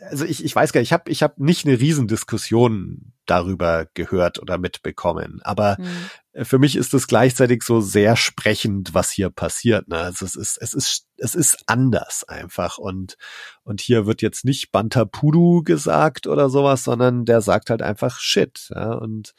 also 0.00 0.24
ich, 0.24 0.44
ich 0.44 0.54
weiß 0.54 0.72
gar 0.72 0.80
nicht, 0.80 0.88
ich 0.88 0.92
habe 0.92 1.10
ich 1.10 1.22
hab 1.22 1.38
nicht 1.38 1.66
eine 1.66 1.78
Riesendiskussion 1.78 3.12
darüber 3.26 3.86
gehört 3.94 4.38
oder 4.40 4.56
mitbekommen, 4.56 5.40
aber 5.42 5.76
mhm. 5.78 6.44
für 6.44 6.58
mich 6.58 6.76
ist 6.76 6.94
es 6.94 7.08
gleichzeitig 7.08 7.62
so 7.62 7.80
sehr 7.80 8.16
sprechend, 8.16 8.94
was 8.94 9.10
hier 9.10 9.30
passiert. 9.30 9.88
Ne? 9.88 9.98
Also 9.98 10.24
es 10.24 10.36
ist, 10.36 10.56
es 10.60 10.72
ist, 10.72 11.06
es 11.16 11.34
ist 11.34 11.58
anders 11.66 12.24
einfach 12.24 12.78
und 12.78 13.16
und 13.64 13.80
hier 13.80 14.06
wird 14.06 14.22
jetzt 14.22 14.44
nicht 14.44 14.70
Bantapudu 14.70 15.62
gesagt 15.62 16.26
oder 16.26 16.48
sowas, 16.48 16.84
sondern 16.84 17.24
der 17.24 17.40
sagt 17.40 17.70
halt 17.70 17.82
einfach 17.82 18.20
Shit. 18.20 18.70
Ja? 18.74 18.92
Und 18.92 19.34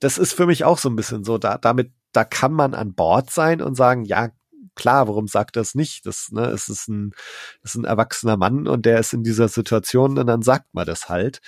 das 0.00 0.18
ist 0.18 0.32
für 0.32 0.46
mich 0.46 0.64
auch 0.64 0.78
so 0.78 0.90
ein 0.90 0.96
bisschen 0.96 1.22
so, 1.22 1.38
da, 1.38 1.58
damit 1.58 1.92
da 2.12 2.24
kann 2.24 2.52
man 2.52 2.74
an 2.74 2.94
Bord 2.94 3.30
sein 3.30 3.62
und 3.62 3.76
sagen, 3.76 4.04
ja, 4.04 4.30
klar, 4.74 5.08
warum 5.08 5.26
sagt 5.26 5.56
das 5.56 5.74
nicht? 5.74 6.06
Das, 6.06 6.28
ne, 6.30 6.46
es 6.46 6.68
ist 6.68 6.88
ein, 6.88 7.12
es 7.62 7.70
ist 7.70 7.76
ein 7.76 7.84
erwachsener 7.84 8.36
Mann 8.36 8.66
und 8.66 8.86
der 8.86 8.98
ist 8.98 9.12
in 9.12 9.22
dieser 9.22 9.48
Situation 9.48 10.18
und 10.18 10.26
dann 10.26 10.42
sagt 10.42 10.72
man 10.72 10.86
das 10.86 11.08
halt. 11.08 11.40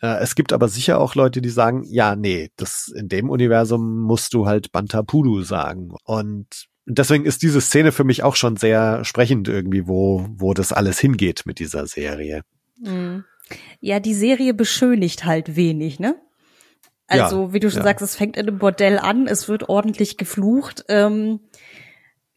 Äh, 0.00 0.18
es 0.18 0.34
gibt 0.34 0.52
aber 0.52 0.68
sicher 0.68 1.00
auch 1.00 1.14
Leute, 1.14 1.40
die 1.40 1.48
sagen, 1.48 1.84
ja, 1.84 2.16
nee, 2.16 2.50
das 2.56 2.88
in 2.94 3.08
dem 3.08 3.30
Universum 3.30 4.00
musst 4.00 4.34
du 4.34 4.46
halt 4.46 4.72
Bantapudu 4.72 5.42
sagen. 5.42 5.94
Und 6.04 6.66
deswegen 6.86 7.24
ist 7.24 7.42
diese 7.42 7.60
Szene 7.60 7.92
für 7.92 8.04
mich 8.04 8.22
auch 8.22 8.36
schon 8.36 8.56
sehr 8.56 9.04
sprechend 9.04 9.48
irgendwie, 9.48 9.86
wo, 9.86 10.26
wo 10.30 10.54
das 10.54 10.72
alles 10.72 10.98
hingeht 10.98 11.42
mit 11.46 11.58
dieser 11.58 11.86
Serie. 11.86 12.42
Mhm. 12.78 13.24
Ja, 13.80 14.00
die 14.00 14.14
Serie 14.14 14.54
beschönigt 14.54 15.24
halt 15.24 15.56
wenig, 15.56 16.00
ne? 16.00 16.20
Also, 17.08 17.44
ja, 17.44 17.52
wie 17.52 17.60
du 17.60 17.70
schon 17.70 17.80
ja. 17.80 17.84
sagst, 17.84 18.02
es 18.02 18.16
fängt 18.16 18.36
in 18.36 18.48
einem 18.48 18.58
Bordell 18.58 18.98
an, 18.98 19.28
es 19.28 19.48
wird 19.48 19.68
ordentlich 19.68 20.16
geflucht. 20.16 20.84
Ähm, 20.88 21.40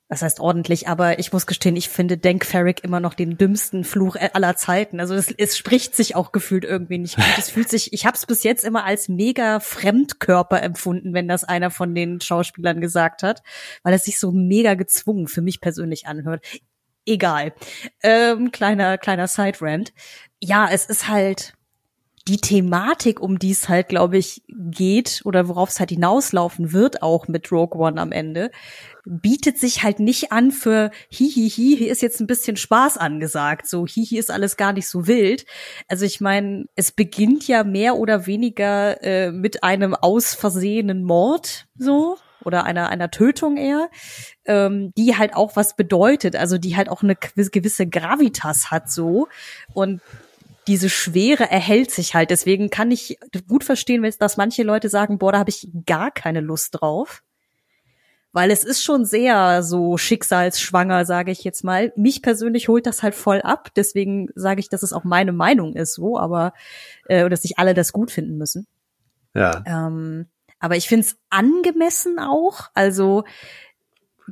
das 0.09 0.23
heißt 0.23 0.39
ordentlich, 0.39 0.87
aber 0.87 1.19
ich 1.19 1.31
muss 1.31 1.45
gestehen, 1.45 1.75
ich 1.75 1.87
finde 1.87 2.17
Denk 2.17 2.45
immer 2.83 2.99
noch 2.99 3.13
den 3.13 3.37
dümmsten 3.37 3.83
Fluch 3.83 4.17
aller 4.33 4.55
Zeiten. 4.55 4.99
Also 4.99 5.13
es, 5.13 5.31
es 5.31 5.55
spricht 5.55 5.95
sich 5.95 6.15
auch 6.15 6.31
gefühlt 6.31 6.63
irgendwie 6.65 6.97
nicht 6.97 7.15
gut. 7.15 7.25
Es 7.37 7.51
fühlt 7.51 7.69
sich, 7.69 7.93
ich 7.93 8.07
habe 8.07 8.17
es 8.17 8.25
bis 8.25 8.43
jetzt 8.43 8.63
immer 8.63 8.85
als 8.85 9.07
mega 9.07 9.59
Fremdkörper 9.59 10.63
empfunden, 10.63 11.13
wenn 11.13 11.27
das 11.27 11.43
einer 11.43 11.69
von 11.69 11.93
den 11.93 12.19
Schauspielern 12.21 12.81
gesagt 12.81 13.21
hat, 13.21 13.43
weil 13.83 13.93
es 13.93 14.05
sich 14.05 14.19
so 14.19 14.31
mega 14.31 14.73
gezwungen 14.73 15.27
für 15.27 15.41
mich 15.41 15.61
persönlich 15.61 16.07
anhört. 16.07 16.43
Egal. 17.05 17.53
Ähm, 18.01 18.51
kleiner 18.51 18.97
kleiner 18.97 19.27
Side 19.27 19.59
Rant. 19.61 19.93
Ja, 20.41 20.69
es 20.71 20.85
ist 20.85 21.07
halt 21.07 21.53
die 22.29 22.37
Thematik, 22.37 23.19
um 23.19 23.39
die 23.39 23.49
es 23.49 23.69
halt, 23.69 23.89
glaube 23.89 24.17
ich, 24.17 24.43
geht 24.47 25.21
oder 25.25 25.47
worauf 25.47 25.69
es 25.69 25.79
halt 25.79 25.89
hinauslaufen 25.89 26.73
wird, 26.73 27.01
auch 27.01 27.27
mit 27.27 27.51
Rogue 27.51 27.81
One 27.81 27.99
am 27.99 28.11
Ende, 28.11 28.51
bietet 29.03 29.57
sich 29.57 29.81
halt 29.81 29.99
nicht 29.99 30.31
an 30.31 30.51
für 30.51 30.91
hihihi, 31.09 31.75
hier 31.75 31.91
ist 31.91 32.03
jetzt 32.03 32.19
ein 32.19 32.27
bisschen 32.27 32.55
Spaß 32.55 32.97
angesagt. 32.97 33.67
So 33.67 33.87
hihi 33.87 34.19
ist 34.19 34.29
alles 34.29 34.57
gar 34.57 34.73
nicht 34.73 34.87
so 34.87 35.07
wild. 35.07 35.45
Also 35.87 36.05
ich 36.05 36.21
meine, 36.21 36.65
es 36.75 36.91
beginnt 36.91 37.47
ja 37.47 37.63
mehr 37.63 37.95
oder 37.95 38.27
weniger 38.27 39.01
äh, 39.03 39.31
mit 39.31 39.63
einem 39.63 39.95
ausversehenen 39.95 41.03
Mord, 41.03 41.65
so 41.77 42.17
oder 42.45 42.63
einer 42.63 42.89
einer 42.89 43.09
Tötung 43.09 43.57
eher, 43.57 43.89
ähm, 44.45 44.93
die 44.95 45.17
halt 45.17 45.35
auch 45.35 45.55
was 45.55 45.75
bedeutet, 45.75 46.35
also 46.35 46.59
die 46.59 46.77
halt 46.77 46.89
auch 46.89 47.01
eine 47.01 47.15
gewisse 47.15 47.87
Gravitas 47.87 48.69
hat 48.69 48.91
so 48.91 49.27
und 49.73 50.01
diese 50.69 50.87
Schwere 50.87 51.49
erhält 51.49 51.89
sich 51.89 52.13
halt. 52.13 52.29
Deswegen 52.29 52.69
kann 52.69 52.91
ich 52.91 53.17
gut 53.47 53.63
verstehen, 53.63 54.03
wenn 54.03 54.13
dass 54.19 54.37
manche 54.37 54.61
Leute 54.61 54.87
sagen, 54.87 55.17
boah, 55.17 55.31
da 55.31 55.39
habe 55.39 55.49
ich 55.49 55.67
gar 55.87 56.11
keine 56.11 56.41
Lust 56.41 56.79
drauf. 56.79 57.23
Weil 58.33 58.51
es 58.51 58.63
ist 58.63 58.83
schon 58.83 59.03
sehr 59.03 59.63
so 59.63 59.97
schicksalsschwanger, 59.97 61.05
sage 61.05 61.31
ich 61.31 61.43
jetzt 61.43 61.63
mal. 61.63 61.91
Mich 61.95 62.21
persönlich 62.21 62.67
holt 62.67 62.85
das 62.85 63.01
halt 63.01 63.15
voll 63.15 63.41
ab. 63.41 63.69
Deswegen 63.75 64.29
sage 64.35 64.59
ich, 64.59 64.69
dass 64.69 64.83
es 64.83 64.93
auch 64.93 65.03
meine 65.03 65.31
Meinung 65.31 65.73
ist 65.73 65.95
so, 65.95 66.19
aber 66.19 66.53
äh, 67.05 67.27
dass 67.29 67.43
nicht 67.43 67.57
alle 67.57 67.73
das 67.73 67.91
gut 67.91 68.11
finden 68.11 68.37
müssen. 68.37 68.67
Ja. 69.33 69.63
Ähm, 69.65 70.27
aber 70.59 70.75
ich 70.75 70.87
finde 70.87 71.07
es 71.07 71.17
angemessen 71.31 72.19
auch. 72.19 72.69
Also 72.75 73.23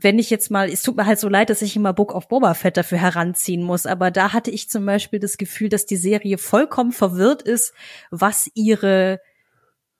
wenn 0.03 0.19
ich 0.19 0.29
jetzt 0.29 0.51
mal, 0.51 0.69
es 0.69 0.81
tut 0.81 0.97
mir 0.97 1.05
halt 1.05 1.19
so 1.19 1.29
leid, 1.29 1.49
dass 1.49 1.61
ich 1.61 1.75
immer 1.75 1.93
Book 1.93 2.13
of 2.13 2.27
Boba 2.27 2.53
Fett 2.53 2.77
dafür 2.77 2.97
heranziehen 2.97 3.63
muss, 3.63 3.85
aber 3.85 4.11
da 4.11 4.33
hatte 4.33 4.51
ich 4.51 4.69
zum 4.69 4.85
Beispiel 4.85 5.19
das 5.19 5.37
Gefühl, 5.37 5.69
dass 5.69 5.85
die 5.85 5.97
Serie 5.97 6.37
vollkommen 6.37 6.91
verwirrt 6.91 7.41
ist, 7.41 7.73
was 8.11 8.49
ihre 8.53 9.19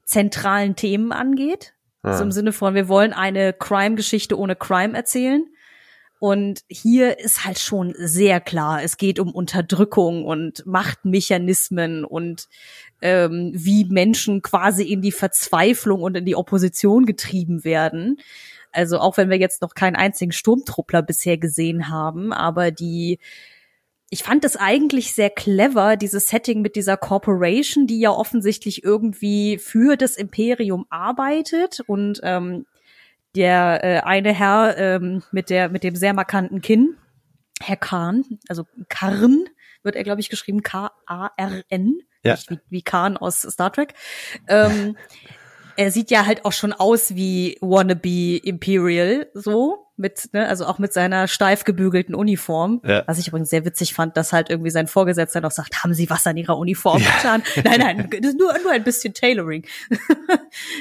zentralen 0.04 0.76
Themen 0.76 1.12
angeht. 1.12 1.74
Ja. 2.04 2.12
Also 2.12 2.24
im 2.24 2.32
Sinne 2.32 2.54
von, 2.54 2.76
wir 2.76 2.88
wollen 2.88 3.14
eine 3.14 3.54
Crime-Geschichte 3.54 4.38
ohne 4.38 4.56
Crime 4.56 4.96
erzählen. 4.96 5.46
Und 6.20 6.62
hier 6.68 7.20
ist 7.20 7.46
halt 7.46 7.60
schon 7.60 7.94
sehr 7.96 8.40
klar, 8.40 8.82
es 8.82 8.98
geht 8.98 9.20
um 9.20 9.32
Unterdrückung 9.32 10.26
und 10.26 10.66
Machtmechanismen 10.66 12.04
und 12.04 12.48
ähm, 13.02 13.52
wie 13.54 13.86
Menschen 13.86 14.42
quasi 14.42 14.84
in 14.84 15.02
die 15.02 15.12
Verzweiflung 15.12 16.02
und 16.02 16.18
in 16.18 16.26
die 16.26 16.36
Opposition 16.36 17.06
getrieben 17.06 17.64
werden. 17.64 18.18
Also 18.72 19.00
auch 19.00 19.18
wenn 19.18 19.30
wir 19.30 19.38
jetzt 19.38 19.62
noch 19.62 19.74
keinen 19.74 19.96
einzigen 19.96 20.32
Sturmtruppler 20.32 21.02
bisher 21.02 21.38
gesehen 21.38 21.90
haben, 21.90 22.34
aber 22.34 22.72
die 22.72 23.20
ich 24.10 24.24
fand 24.24 24.46
es 24.46 24.56
eigentlich 24.56 25.14
sehr 25.14 25.30
clever, 25.30 25.98
dieses 25.98 26.30
Setting 26.30 26.62
mit 26.62 26.76
dieser 26.78 26.96
Corporation, 26.96 27.88
die 27.88 28.00
ja 28.00 28.12
offensichtlich 28.12 28.84
irgendwie 28.84 29.58
für 29.58 29.98
das 29.98 30.16
Imperium 30.16 30.86
arbeitet 30.90 31.82
und 31.88 32.22
ähm, 32.24 32.66
der 33.36 33.84
äh, 33.84 34.00
eine 34.00 34.34
Herr 34.34 34.78
ähm, 34.78 35.24
mit 35.32 35.50
der 35.50 35.70
mit 35.70 35.84
dem 35.84 35.96
sehr 35.96 36.14
markanten 36.14 36.62
Kinn, 36.62 36.96
Herr 37.62 37.76
Kahn, 37.76 38.24
also 38.48 38.66
Karn 38.88 39.46
wird 39.84 39.96
er 39.96 40.04
glaube 40.04 40.22
ich 40.22 40.30
geschrieben 40.30 40.64
K 40.64 40.92
A 41.06 41.32
R 41.36 41.64
N, 41.68 42.00
ja. 42.24 42.34
nicht 42.34 42.50
wie, 42.50 42.60
wie 42.70 42.82
Khan 42.82 43.18
aus 43.18 43.42
Star 43.42 43.74
Trek. 43.74 43.94
Ähm, 44.48 44.96
er 45.78 45.92
sieht 45.92 46.12
ja 46.12 46.26
halt 46.26 46.44
auch 46.44 46.52
schon 46.52 46.74
aus 46.74 47.16
wie 47.16 47.58
wannabe 47.62 48.38
Imperial, 48.38 49.28
so 49.34 49.86
mit, 49.96 50.30
ne, 50.34 50.48
also 50.48 50.66
auch 50.66 50.80
mit 50.80 50.92
seiner 50.92 51.28
steif 51.28 51.64
gebügelten 51.64 52.16
Uniform. 52.16 52.82
Ja. 52.84 53.04
Was 53.08 53.20
ich 53.20 53.28
übrigens 53.28 53.50
sehr 53.50 53.64
witzig 53.64 53.94
fand, 53.94 54.18
dass 54.18 54.34
halt 54.34 54.50
irgendwie 54.50 54.72
sein 54.72 54.88
Vorgesetzter 54.88 55.40
noch 55.40 55.52
sagt, 55.52 55.84
haben 55.84 55.94
Sie 55.94 56.10
was 56.10 56.26
an 56.26 56.36
Ihrer 56.36 56.58
Uniform 56.58 57.02
ja. 57.02 57.12
getan? 57.12 57.44
nein, 57.64 57.80
nein, 57.80 58.10
das 58.10 58.32
ist 58.32 58.40
nur, 58.40 58.58
nur 58.60 58.72
ein 58.72 58.84
bisschen 58.84 59.14
Tailoring. 59.14 59.66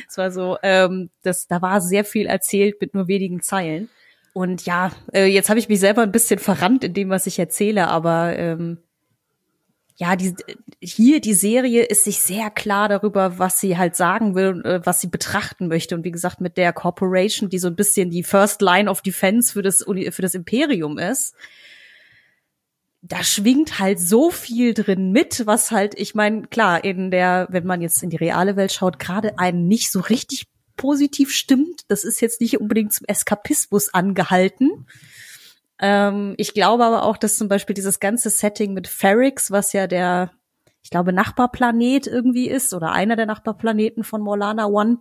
Es 0.09 0.17
war 0.17 0.31
so, 0.31 0.57
ähm, 0.63 1.11
das, 1.23 1.47
da 1.47 1.61
war 1.61 1.81
sehr 1.81 2.05
viel 2.05 2.27
erzählt 2.27 2.81
mit 2.81 2.95
nur 2.95 3.09
wenigen 3.09 3.43
Zeilen. 3.43 3.91
Und 4.33 4.65
ja, 4.65 4.91
äh, 5.13 5.27
jetzt 5.27 5.51
habe 5.51 5.59
ich 5.59 5.69
mich 5.69 5.81
selber 5.81 6.03
ein 6.03 6.13
bisschen 6.13 6.39
verrannt 6.39 6.85
in 6.85 6.95
dem, 6.95 7.11
was 7.11 7.27
ich 7.27 7.39
erzähle, 7.39 7.89
aber 7.89 8.37
ähm, 8.37 8.79
ja, 9.97 10.15
die, 10.15 10.35
hier 10.81 11.21
die 11.21 11.35
Serie 11.35 11.83
ist 11.85 12.05
sich 12.05 12.21
sehr 12.21 12.51
klar 12.51 12.89
darüber, 12.89 13.39
was 13.39 13.61
sie 13.61 13.79
halt 13.79 13.97
sagen 13.97 14.35
will, 14.35 14.63
äh, 14.65 14.81
was 14.85 15.01
sie 15.01 15.07
betrachten 15.07 15.69
möchte. 15.69 15.95
Und 15.95 16.05
wie 16.05 16.11
gesagt, 16.11 16.41
mit 16.41 16.59
der 16.59 16.75
Corporation, 16.75 17.49
die 17.49 17.59
so 17.59 17.69
ein 17.69 17.77
bisschen 17.77 18.11
die 18.11 18.23
First 18.23 18.61
Line 18.61 18.91
of 18.91 19.01
Defense 19.01 19.53
für 19.53 19.63
das, 19.63 19.85
für 19.85 20.23
das 20.23 20.35
Imperium 20.35 20.99
ist, 20.99 21.35
da 23.01 23.23
schwingt 23.23 23.79
halt 23.79 24.01
so 24.01 24.31
viel 24.31 24.75
drin 24.75 25.13
mit, 25.13 25.47
was 25.47 25.71
halt, 25.71 25.99
ich 25.99 26.15
meine, 26.15 26.43
klar, 26.49 26.85
in 26.85 27.11
der, 27.11 27.47
wenn 27.51 27.65
man 27.65 27.81
jetzt 27.81 28.03
in 28.03 28.11
die 28.11 28.17
reale 28.17 28.57
Welt 28.57 28.73
schaut, 28.73 28.99
gerade 28.99 29.39
einen 29.39 29.67
nicht 29.67 29.91
so 29.91 30.01
richtig 30.01 30.47
positiv 30.77 31.33
stimmt. 31.33 31.83
Das 31.89 32.05
ist 32.05 32.21
jetzt 32.21 32.41
nicht 32.41 32.61
unbedingt 32.61 32.93
zum 32.93 33.07
Eskapismus 33.07 33.95
angehalten. 33.95 34.87
Ähm, 35.81 36.35
ich 36.39 36.55
glaube 36.55 36.85
aber 36.85 37.05
auch, 37.05 37.17
dass 37.17 37.37
zum 37.37 37.49
Beispiel 37.49 37.75
dieses 37.75 38.01
ganze 38.01 38.31
Setting 38.31 38.73
mit 38.73 38.89
Ferrix, 38.89 39.51
was 39.51 39.73
ja 39.73 39.87
der, 39.87 40.31
ich 40.83 40.91
glaube, 40.91 41.13
Nachbarplanet 41.13 42.07
irgendwie 42.07 42.49
ist 42.49 42.73
oder 42.73 42.93
einer 42.93 43.17
der 43.17 43.27
Nachbarplaneten 43.27 44.05
von 44.05 44.23
Morlana 44.23 44.67
One, 44.67 44.99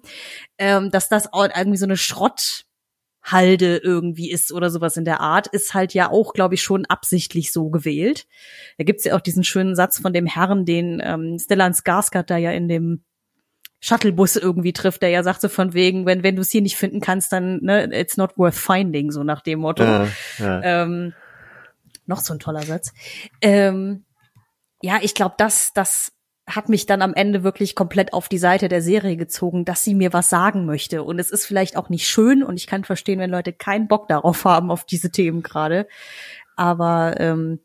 ähm, 0.57 0.91
dass 0.91 1.09
das 1.09 1.31
auch 1.31 1.47
irgendwie 1.55 1.77
so 1.77 1.85
eine 1.85 1.97
Schrotthalde 1.97 3.77
irgendwie 3.77 4.31
ist 4.31 4.51
oder 4.51 4.69
sowas 4.69 4.97
in 4.97 5.05
der 5.05 5.21
Art, 5.21 5.47
ist 5.47 5.73
halt 5.73 5.93
ja 5.93 6.11
auch, 6.11 6.33
glaube 6.33 6.55
ich, 6.55 6.63
schon 6.63 6.85
absichtlich 6.85 7.53
so 7.53 7.69
gewählt. 7.69 8.27
Da 8.77 8.83
gibt's 8.83 9.05
ja 9.05 9.15
auch 9.15 9.21
diesen 9.21 9.43
schönen 9.43 9.75
Satz 9.75 9.99
von 9.99 10.11
dem 10.11 10.25
Herrn, 10.25 10.65
den 10.65 11.01
ähm, 11.03 11.37
Stellan 11.39 11.73
Skarsgård 11.73 12.23
da 12.23 12.37
ja 12.37 12.51
in 12.51 12.67
dem 12.67 13.03
Shuttlebus 13.79 14.35
irgendwie 14.35 14.73
trifft, 14.73 15.01
der 15.01 15.09
ja 15.09 15.23
sagt 15.23 15.41
so 15.41 15.49
von 15.49 15.73
wegen, 15.73 16.05
wenn, 16.05 16.23
wenn 16.23 16.35
du 16.35 16.41
es 16.41 16.49
hier 16.49 16.61
nicht 16.61 16.75
finden 16.75 17.01
kannst, 17.01 17.31
dann, 17.31 17.59
ne, 17.61 17.89
it's 17.93 18.17
not 18.17 18.37
worth 18.37 18.55
finding, 18.55 19.11
so 19.11 19.23
nach 19.23 19.41
dem 19.41 19.59
Motto. 19.59 19.83
Ja, 19.83 20.07
ja. 20.39 20.61
Ähm, 20.63 21.13
noch 22.05 22.19
so 22.19 22.33
ein 22.33 22.39
toller 22.39 22.63
Satz. 22.63 22.93
Ähm, 23.41 24.05
ja, 24.81 24.99
ich 25.01 25.13
glaube, 25.13 25.35
das, 25.37 25.73
das 25.73 26.11
hat 26.47 26.69
mich 26.69 26.85
dann 26.85 27.01
am 27.01 27.13
Ende 27.13 27.43
wirklich 27.43 27.75
komplett 27.75 28.13
auf 28.13 28.29
die 28.29 28.37
Seite 28.37 28.67
der 28.67 28.81
Serie 28.81 29.17
gezogen, 29.17 29.65
dass 29.65 29.83
sie 29.83 29.95
mir 29.95 30.13
was 30.13 30.29
sagen 30.29 30.65
möchte. 30.65 31.03
Und 31.03 31.17
es 31.17 31.31
ist 31.31 31.45
vielleicht 31.45 31.75
auch 31.75 31.89
nicht 31.89 32.07
schön 32.07 32.43
und 32.43 32.57
ich 32.57 32.67
kann 32.67 32.83
verstehen, 32.83 33.19
wenn 33.19 33.31
Leute 33.31 33.51
keinen 33.51 33.87
Bock 33.87 34.07
darauf 34.07 34.45
haben, 34.45 34.69
auf 34.69 34.85
diese 34.85 35.09
Themen 35.09 35.41
gerade. 35.41 35.87
Aber 36.55 37.15
ähm, 37.19 37.59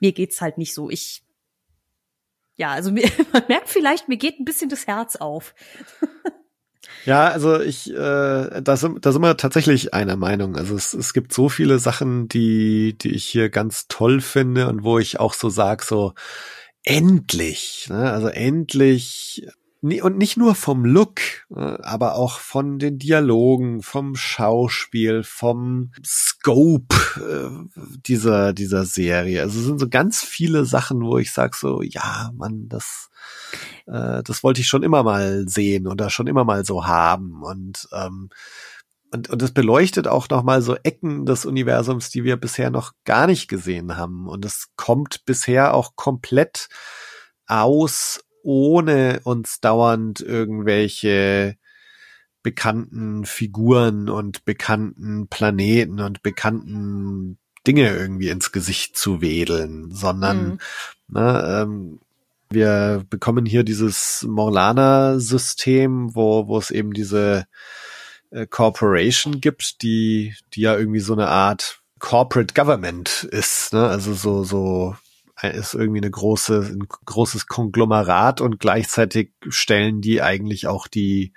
mir 0.00 0.12
geht's 0.12 0.40
halt 0.40 0.58
nicht 0.58 0.74
so. 0.74 0.90
Ich 0.90 1.22
ja, 2.58 2.72
also 2.72 2.92
mir, 2.92 3.08
man 3.32 3.44
merkt 3.48 3.70
vielleicht, 3.70 4.08
mir 4.08 4.18
geht 4.18 4.38
ein 4.38 4.44
bisschen 4.44 4.68
das 4.68 4.86
Herz 4.86 5.16
auf. 5.16 5.54
Ja, 7.04 7.28
also 7.28 7.60
ich, 7.60 7.90
äh, 7.90 8.60
da, 8.60 8.76
sind, 8.76 9.06
da 9.06 9.12
sind 9.12 9.22
wir 9.22 9.36
tatsächlich 9.36 9.94
einer 9.94 10.16
Meinung. 10.16 10.56
Also 10.56 10.74
es, 10.74 10.92
es 10.92 11.12
gibt 11.12 11.32
so 11.32 11.48
viele 11.48 11.78
Sachen, 11.78 12.28
die, 12.28 12.98
die 12.98 13.14
ich 13.14 13.24
hier 13.24 13.48
ganz 13.48 13.86
toll 13.88 14.20
finde 14.20 14.68
und 14.68 14.82
wo 14.82 14.98
ich 14.98 15.20
auch 15.20 15.32
so 15.32 15.48
sag, 15.48 15.84
so 15.84 16.12
endlich, 16.84 17.86
ne? 17.88 18.10
also 18.10 18.28
endlich 18.28 19.46
und 20.02 20.18
nicht 20.18 20.36
nur 20.36 20.54
vom 20.54 20.84
Look, 20.84 21.20
äh, 21.54 21.78
aber 21.82 22.14
auch 22.14 22.38
von 22.38 22.78
den 22.78 22.98
Dialogen, 22.98 23.82
vom 23.82 24.14
Schauspiel, 24.16 25.22
vom 25.22 25.92
Scope 26.04 26.94
äh, 27.16 27.80
dieser 28.06 28.52
dieser 28.52 28.84
Serie. 28.84 29.42
Also 29.42 29.60
es 29.60 29.66
sind 29.66 29.78
so 29.78 29.88
ganz 29.88 30.22
viele 30.22 30.64
Sachen, 30.64 31.00
wo 31.02 31.18
ich 31.18 31.32
sag 31.32 31.54
so, 31.54 31.82
ja, 31.82 32.30
man, 32.36 32.68
das 32.68 33.10
äh, 33.86 34.22
das 34.22 34.42
wollte 34.42 34.60
ich 34.60 34.68
schon 34.68 34.82
immer 34.82 35.02
mal 35.02 35.48
sehen 35.48 35.86
oder 35.86 36.10
schon 36.10 36.26
immer 36.26 36.44
mal 36.44 36.64
so 36.64 36.86
haben 36.86 37.42
und 37.42 37.88
ähm, 37.92 38.30
und, 39.10 39.30
und 39.30 39.40
das 39.40 39.52
beleuchtet 39.52 40.06
auch 40.06 40.28
nochmal 40.28 40.60
so 40.60 40.74
Ecken 40.74 41.24
des 41.24 41.46
Universums, 41.46 42.10
die 42.10 42.24
wir 42.24 42.36
bisher 42.36 42.70
noch 42.70 42.92
gar 43.04 43.26
nicht 43.26 43.48
gesehen 43.48 43.96
haben. 43.96 44.28
Und 44.28 44.44
es 44.44 44.66
kommt 44.76 45.24
bisher 45.24 45.72
auch 45.72 45.96
komplett 45.96 46.68
aus, 47.46 48.20
ohne 48.48 49.20
uns 49.24 49.60
dauernd 49.60 50.22
irgendwelche 50.22 51.58
bekannten 52.42 53.26
Figuren 53.26 54.08
und 54.08 54.46
bekannten 54.46 55.28
Planeten 55.28 56.00
und 56.00 56.22
bekannten 56.22 57.36
Dinge 57.66 57.94
irgendwie 57.94 58.30
ins 58.30 58.50
Gesicht 58.50 58.96
zu 58.96 59.20
wedeln, 59.20 59.90
sondern 59.90 60.52
mhm. 60.52 60.58
ne, 61.08 61.62
ähm, 61.62 62.00
wir 62.48 63.04
bekommen 63.10 63.44
hier 63.44 63.64
dieses 63.64 64.24
Morlana-System, 64.26 66.14
wo, 66.14 66.48
wo 66.48 66.56
es 66.56 66.70
eben 66.70 66.94
diese 66.94 67.46
äh, 68.30 68.46
Corporation 68.46 69.42
gibt, 69.42 69.82
die, 69.82 70.34
die 70.54 70.62
ja 70.62 70.74
irgendwie 70.74 71.00
so 71.00 71.12
eine 71.12 71.28
Art 71.28 71.82
Corporate 71.98 72.54
Government 72.54 73.28
ist, 73.30 73.74
ne? 73.74 73.86
Also 73.86 74.14
so, 74.14 74.42
so 74.42 74.96
ist 75.42 75.74
irgendwie 75.74 76.00
eine 76.00 76.10
große, 76.10 76.70
ein 76.72 76.86
großes 76.88 77.46
Konglomerat 77.46 78.40
und 78.40 78.58
gleichzeitig 78.60 79.32
stellen 79.48 80.00
die 80.00 80.22
eigentlich 80.22 80.66
auch 80.66 80.86
die 80.86 81.32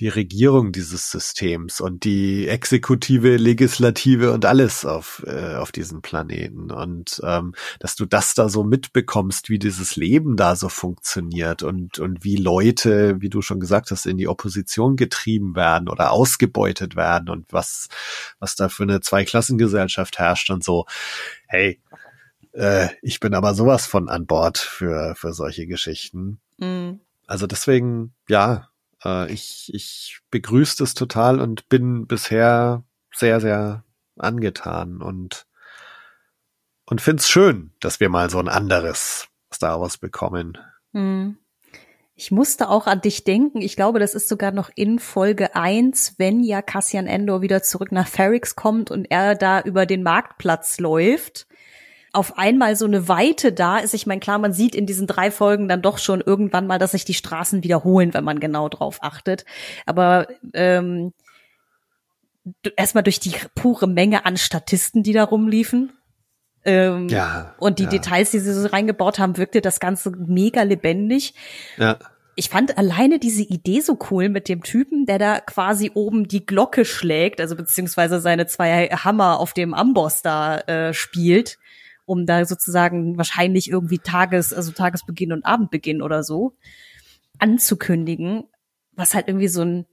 die 0.00 0.08
Regierung 0.08 0.72
dieses 0.72 1.10
Systems 1.10 1.80
und 1.80 2.04
die 2.04 2.48
Exekutive, 2.48 3.36
Legislative 3.36 4.32
und 4.32 4.46
alles 4.46 4.86
auf, 4.86 5.22
äh, 5.26 5.56
auf 5.56 5.72
diesem 5.72 6.00
Planeten. 6.00 6.70
Und 6.70 7.20
ähm, 7.22 7.54
dass 7.80 7.96
du 7.96 8.06
das 8.06 8.34
da 8.34 8.48
so 8.48 8.64
mitbekommst, 8.64 9.50
wie 9.50 9.58
dieses 9.58 9.96
Leben 9.96 10.36
da 10.36 10.56
so 10.56 10.70
funktioniert 10.70 11.62
und, 11.62 11.98
und 11.98 12.24
wie 12.24 12.36
Leute, 12.36 13.20
wie 13.20 13.28
du 13.28 13.42
schon 13.42 13.60
gesagt 13.60 13.90
hast, 13.90 14.06
in 14.06 14.16
die 14.16 14.28
Opposition 14.28 14.96
getrieben 14.96 15.54
werden 15.54 15.88
oder 15.88 16.12
ausgebeutet 16.12 16.96
werden 16.96 17.28
und 17.28 17.52
was, 17.52 17.88
was 18.38 18.54
da 18.54 18.70
für 18.70 18.84
eine 18.84 19.00
Zweiklassengesellschaft 19.00 20.18
herrscht 20.18 20.50
und 20.50 20.64
so. 20.64 20.86
Hey, 21.46 21.78
äh, 22.52 22.88
ich 23.02 23.20
bin 23.20 23.34
aber 23.34 23.54
sowas 23.54 23.86
von 23.86 24.08
an 24.08 24.26
Bord 24.26 24.58
für, 24.58 25.14
für 25.14 25.32
solche 25.32 25.66
Geschichten. 25.66 26.40
Mhm. 26.58 27.00
Also 27.26 27.46
deswegen, 27.46 28.14
ja, 28.28 28.68
äh, 29.04 29.32
ich, 29.32 29.70
ich 29.72 30.20
begrüße 30.30 30.76
das 30.78 30.94
total 30.94 31.40
und 31.40 31.68
bin 31.68 32.06
bisher 32.06 32.84
sehr, 33.14 33.40
sehr 33.40 33.84
angetan 34.16 35.00
und, 35.00 35.46
und 36.86 37.00
find's 37.00 37.28
schön, 37.28 37.72
dass 37.80 38.00
wir 38.00 38.08
mal 38.08 38.30
so 38.30 38.38
ein 38.38 38.48
anderes 38.48 39.28
Star 39.52 39.80
Wars 39.80 39.98
bekommen. 39.98 40.58
Hm. 40.92 41.36
Ich 42.14 42.30
musste 42.30 42.68
auch 42.68 42.86
an 42.86 43.00
dich 43.00 43.24
denken. 43.24 43.62
Ich 43.62 43.76
glaube, 43.76 43.98
das 43.98 44.12
ist 44.14 44.28
sogar 44.28 44.52
noch 44.52 44.68
in 44.74 44.98
Folge 44.98 45.56
eins, 45.56 46.16
wenn 46.18 46.42
ja 46.42 46.60
Cassian 46.60 47.06
Endor 47.06 47.40
wieder 47.40 47.62
zurück 47.62 47.92
nach 47.92 48.08
Ferrix 48.08 48.56
kommt 48.56 48.90
und 48.90 49.06
er 49.10 49.34
da 49.34 49.62
über 49.62 49.86
den 49.86 50.02
Marktplatz 50.02 50.78
läuft 50.80 51.46
auf 52.12 52.38
einmal 52.38 52.76
so 52.76 52.86
eine 52.86 53.08
Weite 53.08 53.52
da 53.52 53.78
ist. 53.78 53.94
Ich 53.94 54.06
meine, 54.06 54.20
klar, 54.20 54.38
man 54.38 54.52
sieht 54.52 54.74
in 54.74 54.86
diesen 54.86 55.06
drei 55.06 55.30
Folgen 55.30 55.68
dann 55.68 55.82
doch 55.82 55.98
schon 55.98 56.20
irgendwann 56.20 56.66
mal, 56.66 56.78
dass 56.78 56.92
sich 56.92 57.04
die 57.04 57.14
Straßen 57.14 57.62
wiederholen, 57.62 58.14
wenn 58.14 58.24
man 58.24 58.40
genau 58.40 58.68
drauf 58.68 58.98
achtet. 59.02 59.44
Aber 59.86 60.26
ähm, 60.54 61.12
erstmal 62.76 63.04
durch 63.04 63.20
die 63.20 63.34
pure 63.54 63.86
Menge 63.86 64.26
an 64.26 64.36
Statisten, 64.36 65.02
die 65.02 65.12
da 65.12 65.24
rumliefen. 65.24 65.92
Ähm, 66.64 67.08
ja, 67.08 67.54
und 67.58 67.78
die 67.78 67.84
ja. 67.84 67.90
Details, 67.90 68.32
die 68.32 68.38
sie 68.38 68.52
so 68.52 68.68
reingebaut 68.68 69.18
haben, 69.18 69.38
wirkte 69.38 69.60
das 69.60 69.80
Ganze 69.80 70.10
mega 70.10 70.62
lebendig. 70.62 71.34
Ja. 71.78 71.98
Ich 72.34 72.48
fand 72.48 72.76
alleine 72.76 73.18
diese 73.18 73.42
Idee 73.42 73.80
so 73.80 73.98
cool 74.10 74.28
mit 74.28 74.48
dem 74.48 74.62
Typen, 74.62 75.06
der 75.06 75.18
da 75.18 75.40
quasi 75.40 75.90
oben 75.94 76.28
die 76.28 76.44
Glocke 76.44 76.84
schlägt, 76.84 77.40
also 77.40 77.56
beziehungsweise 77.56 78.20
seine 78.20 78.46
zwei 78.46 78.88
Hammer 78.88 79.40
auf 79.40 79.52
dem 79.52 79.74
Amboss 79.74 80.22
da 80.22 80.58
äh, 80.60 80.94
spielt 80.94 81.58
um 82.10 82.26
da 82.26 82.44
sozusagen 82.44 83.16
wahrscheinlich 83.16 83.70
irgendwie 83.70 84.00
Tages, 84.00 84.52
also 84.52 84.72
Tagesbeginn 84.72 85.32
und 85.32 85.44
Abendbeginn 85.46 86.02
oder 86.02 86.24
so 86.24 86.56
anzukündigen, 87.38 88.48
was 88.96 89.14
halt 89.14 89.28
irgendwie 89.28 89.46
so 89.46 89.62
ein, 89.62 89.86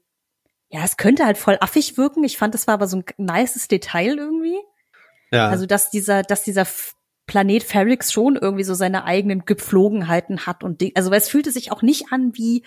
ja, 0.70 0.84
es 0.84 0.98
könnte 0.98 1.26
halt 1.26 1.38
voll 1.38 1.60
affig 1.62 1.96
wirken. 1.96 2.24
Ich 2.24 2.40
fand, 2.40 2.56
das 2.56 2.66
war 2.66 2.74
aber 2.74 2.88
so 2.88 2.98
ein 2.98 3.06
nices 3.18 3.68
Detail 3.68 4.18
irgendwie. 4.18 4.58
Ja. 5.32 5.48
Also, 5.48 5.68
dass 5.68 5.92
dieser, 5.92 6.24
dass 6.24 6.44
dieser 6.44 6.66
Planet 7.28 7.62
Ferrix 7.62 8.12
schon 8.12 8.36
irgendwie 8.36 8.64
so 8.64 8.74
seine 8.74 9.04
eigenen 9.04 9.46
Gepflogenheiten 9.46 10.48
hat 10.48 10.64
und 10.64 10.82
Ding. 10.82 10.94
Also, 10.96 11.12
weil 11.12 11.20
es 11.20 11.30
fühlte 11.30 11.52
sich 11.52 11.72
auch 11.72 11.84
nicht 11.84 12.12
an 12.12 12.32
wie 12.36 12.64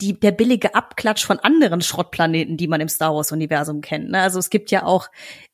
die, 0.00 0.18
der 0.18 0.32
billige 0.32 0.74
Abklatsch 0.74 1.24
von 1.24 1.38
anderen 1.38 1.80
Schrottplaneten, 1.80 2.56
die 2.56 2.68
man 2.68 2.80
im 2.80 2.88
Star 2.88 3.14
Wars 3.14 3.32
Universum 3.32 3.80
kennt. 3.80 4.10
Ne? 4.10 4.20
Also 4.20 4.38
es 4.38 4.50
gibt 4.50 4.70
ja 4.70 4.84
auch 4.84 5.08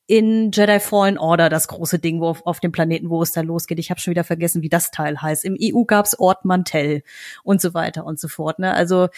in 0.07 0.53
Jedi 0.53 0.79
Fallen 0.79 1.19
Order 1.19 1.49
das 1.49 1.67
große 1.67 1.99
Ding, 1.99 2.21
wo 2.21 2.29
auf, 2.29 2.47
auf 2.47 2.61
dem 2.61 2.71
Planeten, 2.71 3.11
wo 3.11 3.23
es 3.23 3.33
da 3.33 3.41
losgeht. 3.41 3.81
Ich 3.81 3.91
habe 3.91 4.01
schon 4.01 4.13
wieder 4.13 4.25
vergessen, 4.25 4.63
wie 4.63 4.69
das 4.69 4.93
Teil 4.93 5.21
heißt. 5.21 5.45
Im 5.45 5.57
EU 5.61 5.83
gab's 5.83 6.19
Ort 6.19 6.45
Mantell 6.45 7.03
und 7.43 7.61
so 7.61 7.75
weiter 7.75 8.05
und 8.07 8.21
so 8.21 8.29
fort. 8.29 8.59
Ne? 8.61 8.73
Also 8.73 9.09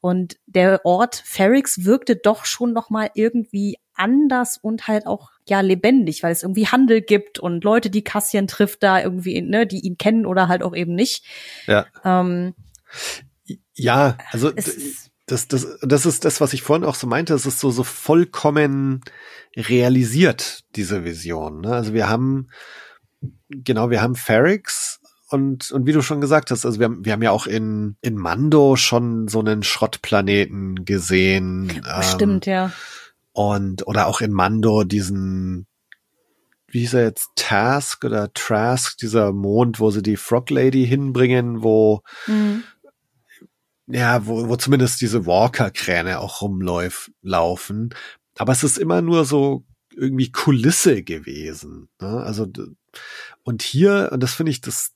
und 0.00 0.38
der 0.46 0.84
Ort 0.84 1.22
Ferrix 1.26 1.84
wirkte 1.84 2.16
doch 2.16 2.46
schon 2.46 2.72
noch 2.72 2.88
mal 2.88 3.10
irgendwie 3.14 3.76
anders 3.94 4.56
und 4.56 4.88
halt 4.88 5.06
auch 5.06 5.30
ja 5.46 5.60
lebendig, 5.60 6.22
weil 6.22 6.32
es 6.32 6.42
irgendwie 6.42 6.66
Handel 6.66 7.02
gibt 7.02 7.38
und 7.38 7.64
Leute, 7.64 7.90
die 7.90 8.02
Cassian 8.02 8.46
trifft, 8.46 8.82
da 8.82 9.00
irgendwie, 9.00 9.42
ne, 9.42 9.66
die 9.66 9.80
ihn 9.80 9.98
kennen 9.98 10.24
oder 10.24 10.48
halt 10.48 10.62
auch 10.62 10.74
eben 10.74 10.94
nicht. 10.94 11.26
Ja. 11.66 11.84
Ähm, 12.02 12.54
ja, 13.80 14.18
also 14.30 14.50
das, 14.50 15.48
das, 15.48 15.78
das 15.80 16.06
ist 16.06 16.24
das, 16.24 16.40
was 16.40 16.52
ich 16.52 16.62
vorhin 16.62 16.84
auch 16.84 16.94
so 16.94 17.06
meinte. 17.06 17.34
Es 17.34 17.46
ist 17.46 17.60
so, 17.60 17.70
so 17.70 17.84
vollkommen 17.84 19.00
realisiert, 19.56 20.64
diese 20.76 21.04
Vision. 21.04 21.62
Ne? 21.62 21.72
Also 21.72 21.94
wir 21.94 22.08
haben, 22.08 22.48
genau, 23.48 23.90
wir 23.90 24.02
haben 24.02 24.16
Ferrix 24.16 25.00
und, 25.28 25.70
und 25.70 25.86
wie 25.86 25.92
du 25.92 26.02
schon 26.02 26.20
gesagt 26.20 26.50
hast, 26.50 26.66
also 26.66 26.78
wir 26.78 26.86
haben, 26.86 27.04
wir 27.04 27.12
haben 27.12 27.22
ja 27.22 27.30
auch 27.30 27.46
in, 27.46 27.96
in 28.02 28.16
Mando 28.16 28.76
schon 28.76 29.28
so 29.28 29.40
einen 29.40 29.62
Schrottplaneten 29.62 30.84
gesehen. 30.84 31.82
Stimmt, 32.02 32.46
ähm, 32.46 32.52
ja. 32.52 32.72
Und, 33.32 33.86
oder 33.86 34.08
auch 34.08 34.20
in 34.20 34.32
Mando 34.32 34.82
diesen, 34.84 35.66
wie 36.66 36.80
hieß 36.80 36.94
er 36.94 37.04
jetzt, 37.04 37.30
Task 37.36 38.04
oder 38.04 38.32
Trask, 38.34 38.98
dieser 38.98 39.32
Mond, 39.32 39.80
wo 39.80 39.90
sie 39.90 40.02
die 40.02 40.16
Frog 40.16 40.50
Lady 40.50 40.86
hinbringen, 40.86 41.62
wo, 41.62 42.02
mhm 42.26 42.64
ja, 43.90 44.26
wo, 44.26 44.48
wo 44.48 44.56
zumindest 44.56 45.00
diese 45.00 45.26
Walker-Kräne 45.26 46.20
auch 46.20 46.42
rumlaufen. 46.42 47.94
Aber 48.38 48.52
es 48.52 48.64
ist 48.64 48.78
immer 48.78 49.02
nur 49.02 49.24
so 49.24 49.64
irgendwie 49.94 50.30
Kulisse 50.30 51.02
gewesen. 51.02 51.88
Ne? 52.00 52.22
Also 52.22 52.46
und 53.42 53.62
hier, 53.62 54.10
und 54.12 54.22
das 54.22 54.34
finde 54.34 54.52
ich 54.52 54.60
das 54.60 54.92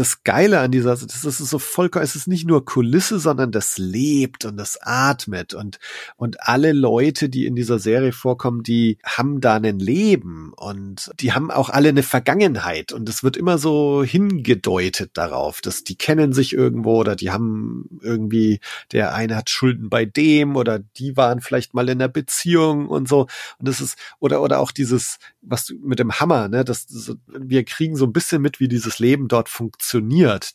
das 0.00 0.24
Geile 0.24 0.60
an 0.60 0.70
dieser, 0.70 0.96
das 0.96 1.24
ist 1.24 1.38
so 1.38 1.58
vollkommen, 1.58 2.02
es 2.02 2.16
ist 2.16 2.26
nicht 2.26 2.46
nur 2.46 2.64
Kulisse, 2.64 3.18
sondern 3.18 3.52
das 3.52 3.76
lebt 3.76 4.46
und 4.46 4.56
das 4.56 4.78
atmet 4.80 5.52
und, 5.52 5.78
und 6.16 6.48
alle 6.48 6.72
Leute, 6.72 7.28
die 7.28 7.44
in 7.44 7.54
dieser 7.54 7.78
Serie 7.78 8.12
vorkommen, 8.12 8.62
die 8.62 8.96
haben 9.04 9.42
da 9.42 9.56
ein 9.56 9.78
Leben 9.78 10.54
und 10.56 11.10
die 11.20 11.34
haben 11.34 11.50
auch 11.50 11.68
alle 11.68 11.90
eine 11.90 12.02
Vergangenheit 12.02 12.92
und 12.92 13.10
es 13.10 13.22
wird 13.22 13.36
immer 13.36 13.58
so 13.58 14.02
hingedeutet 14.02 15.10
darauf, 15.18 15.60
dass 15.60 15.84
die 15.84 15.96
kennen 15.96 16.32
sich 16.32 16.54
irgendwo 16.54 16.98
oder 16.98 17.14
die 17.14 17.30
haben 17.30 18.00
irgendwie, 18.00 18.60
der 18.92 19.14
eine 19.14 19.36
hat 19.36 19.50
Schulden 19.50 19.90
bei 19.90 20.06
dem 20.06 20.56
oder 20.56 20.78
die 20.78 21.18
waren 21.18 21.42
vielleicht 21.42 21.74
mal 21.74 21.90
in 21.90 22.00
einer 22.00 22.08
Beziehung 22.08 22.88
und 22.88 23.06
so 23.06 23.26
und 23.58 23.68
das 23.68 23.82
ist, 23.82 23.98
oder, 24.18 24.40
oder 24.40 24.60
auch 24.60 24.72
dieses, 24.72 25.18
was 25.42 25.74
mit 25.82 25.98
dem 25.98 26.18
Hammer, 26.20 26.48
ne, 26.48 26.64
das, 26.64 26.86
das 26.86 27.16
wir 27.26 27.64
kriegen 27.64 27.96
so 27.96 28.06
ein 28.06 28.14
bisschen 28.14 28.40
mit, 28.40 28.60
wie 28.60 28.68
dieses 28.68 28.98
Leben 28.98 29.28
dort 29.28 29.50
funktioniert. 29.50 29.89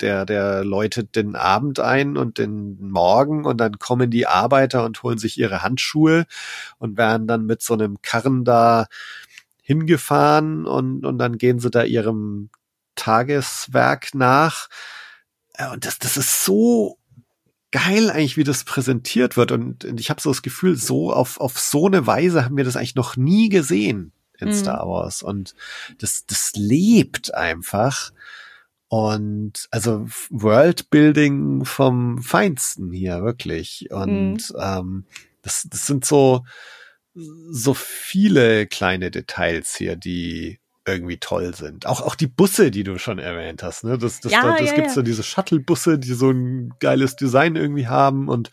Der, 0.02 0.26
der 0.26 0.64
läutet 0.64 1.16
den 1.16 1.36
Abend 1.36 1.80
ein 1.80 2.18
und 2.18 2.38
den 2.38 2.78
Morgen 2.90 3.46
und 3.46 3.58
dann 3.58 3.80
kommen 3.80 4.12
die 4.12 4.28
Arbeiter 4.28 4.86
und 4.86 5.04
holen 5.04 5.18
sich 5.18 5.38
ihre 5.38 5.64
Handschuhe 5.64 6.26
und 6.78 6.98
werden 6.98 7.28
dann 7.28 7.46
mit 7.46 7.62
so 7.62 7.74
einem 7.74 8.02
Karren 8.02 8.46
da 8.46 8.88
hingefahren 9.62 10.66
und, 10.66 11.06
und 11.06 11.18
dann 11.18 11.38
gehen 11.38 11.60
sie 11.60 11.72
da 11.72 11.84
ihrem 11.84 12.50
Tageswerk 12.96 14.14
nach. 14.14 14.70
Äh, 15.54 15.72
und 15.72 15.86
das, 15.86 16.00
das 16.00 16.18
ist 16.18 16.46
so 16.46 16.98
geil 17.72 18.10
eigentlich, 18.10 18.38
wie 18.38 18.44
das 18.44 18.64
präsentiert 18.64 19.38
wird. 19.38 19.52
Und 19.52 19.84
ich 20.00 20.10
habe 20.10 20.22
so 20.22 20.30
das 20.30 20.42
Gefühl, 20.42 20.76
so 20.76 21.12
auf, 21.12 21.40
auf 21.40 21.60
so 21.60 21.88
eine 21.88 22.08
Weise 22.08 22.46
haben 22.46 22.58
wir 22.58 22.64
das 22.64 22.78
eigentlich 22.78 22.96
noch 22.96 23.18
nie 23.18 23.50
gesehen 23.50 24.12
in 24.40 24.50
mhm. 24.50 24.54
Star 24.54 24.88
Wars. 24.88 25.24
Und 25.24 25.56
das, 25.98 26.26
das 26.26 26.54
lebt 26.56 27.34
einfach. 27.34 28.12
Und 28.88 29.68
also 29.72 30.06
Worldbuilding 30.30 31.66
vom 31.66 32.22
Feinsten 32.22 32.92
hier, 32.92 33.24
wirklich. 33.24 33.88
Und 33.92 34.52
mhm. 34.54 34.60
ähm, 34.60 35.06
das, 35.42 35.68
das 35.70 35.88
sind 35.88 36.06
so, 36.06 36.46
so 37.14 37.74
viele 37.74 38.68
kleine 38.68 39.12
Details 39.12 39.76
hier, 39.76 39.96
die 39.96 40.60
irgendwie 40.88 41.18
toll 41.18 41.56
sind. 41.56 41.88
Auch, 41.88 42.02
auch 42.02 42.16
die 42.16 42.28
Busse, 42.28 42.70
die 42.70 42.84
du 42.84 43.00
schon 43.00 43.18
erwähnt 43.18 43.64
hast, 43.64 43.84
ne? 43.84 43.98
Das, 43.98 44.20
das, 44.20 44.32
ja, 44.32 44.44
das, 44.44 44.60
das 44.60 44.70
ja, 44.70 44.76
gibt 44.76 44.88
ja. 44.88 44.94
so 44.94 45.02
diese 45.02 45.24
Shuttle-Busse, 45.24 45.98
die 45.98 46.14
so 46.14 46.30
ein 46.30 46.74
geiles 46.80 47.16
Design 47.16 47.56
irgendwie 47.56 47.88
haben 47.88 48.28
und, 48.28 48.52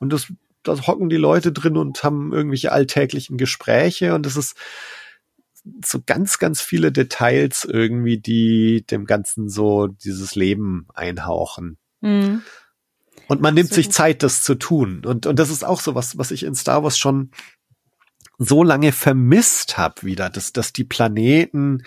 und 0.00 0.12
das 0.12 0.32
da 0.64 0.74
hocken 0.86 1.10
die 1.10 1.16
Leute 1.16 1.52
drin 1.52 1.76
und 1.76 2.02
haben 2.02 2.32
irgendwelche 2.32 2.72
alltäglichen 2.72 3.36
Gespräche 3.36 4.14
und 4.14 4.26
es 4.26 4.36
ist 4.36 4.56
so 5.84 6.00
ganz, 6.04 6.38
ganz 6.38 6.60
viele 6.60 6.92
Details 6.92 7.64
irgendwie, 7.64 8.18
die 8.18 8.84
dem 8.86 9.06
Ganzen 9.06 9.48
so 9.48 9.86
dieses 9.86 10.34
Leben 10.34 10.86
einhauchen. 10.94 11.78
Mhm. 12.00 12.42
Und 13.28 13.40
man 13.40 13.54
nimmt 13.54 13.72
sich 13.72 13.90
Zeit, 13.90 14.22
das 14.22 14.42
zu 14.42 14.54
tun. 14.54 15.04
Und, 15.04 15.26
und 15.26 15.38
das 15.38 15.50
ist 15.50 15.64
auch 15.64 15.80
so 15.80 15.94
was, 15.94 16.18
was 16.18 16.30
ich 16.30 16.42
in 16.42 16.54
Star 16.54 16.82
Wars 16.82 16.98
schon 16.98 17.30
so 18.38 18.62
lange 18.62 18.92
vermisst 18.92 19.78
habe 19.78 20.02
wieder, 20.02 20.28
dass, 20.28 20.52
dass 20.52 20.72
die 20.72 20.84
Planeten 20.84 21.84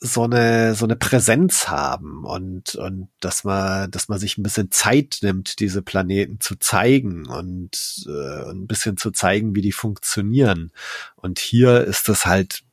so 0.00 0.24
eine, 0.24 0.74
so 0.74 0.84
eine 0.84 0.96
Präsenz 0.96 1.68
haben 1.68 2.24
und, 2.24 2.74
und 2.74 3.08
dass 3.20 3.44
man, 3.44 3.90
dass 3.90 4.08
man 4.08 4.18
sich 4.18 4.38
ein 4.38 4.42
bisschen 4.42 4.70
Zeit 4.70 5.18
nimmt, 5.22 5.58
diese 5.58 5.82
Planeten 5.82 6.38
zu 6.40 6.56
zeigen 6.56 7.26
und 7.26 8.04
äh, 8.06 8.50
ein 8.50 8.66
bisschen 8.66 8.96
zu 8.96 9.10
zeigen, 9.10 9.54
wie 9.54 9.62
die 9.62 9.72
funktionieren. 9.72 10.70
Und 11.16 11.38
hier 11.38 11.82
ist 11.84 12.08
das 12.08 12.26
halt 12.26 12.65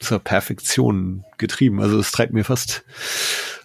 zur 0.00 0.18
Perfektion 0.18 1.24
getrieben. 1.38 1.80
Also 1.80 1.98
es 1.98 2.10
treibt 2.12 2.32
mir 2.32 2.44
fast 2.44 2.84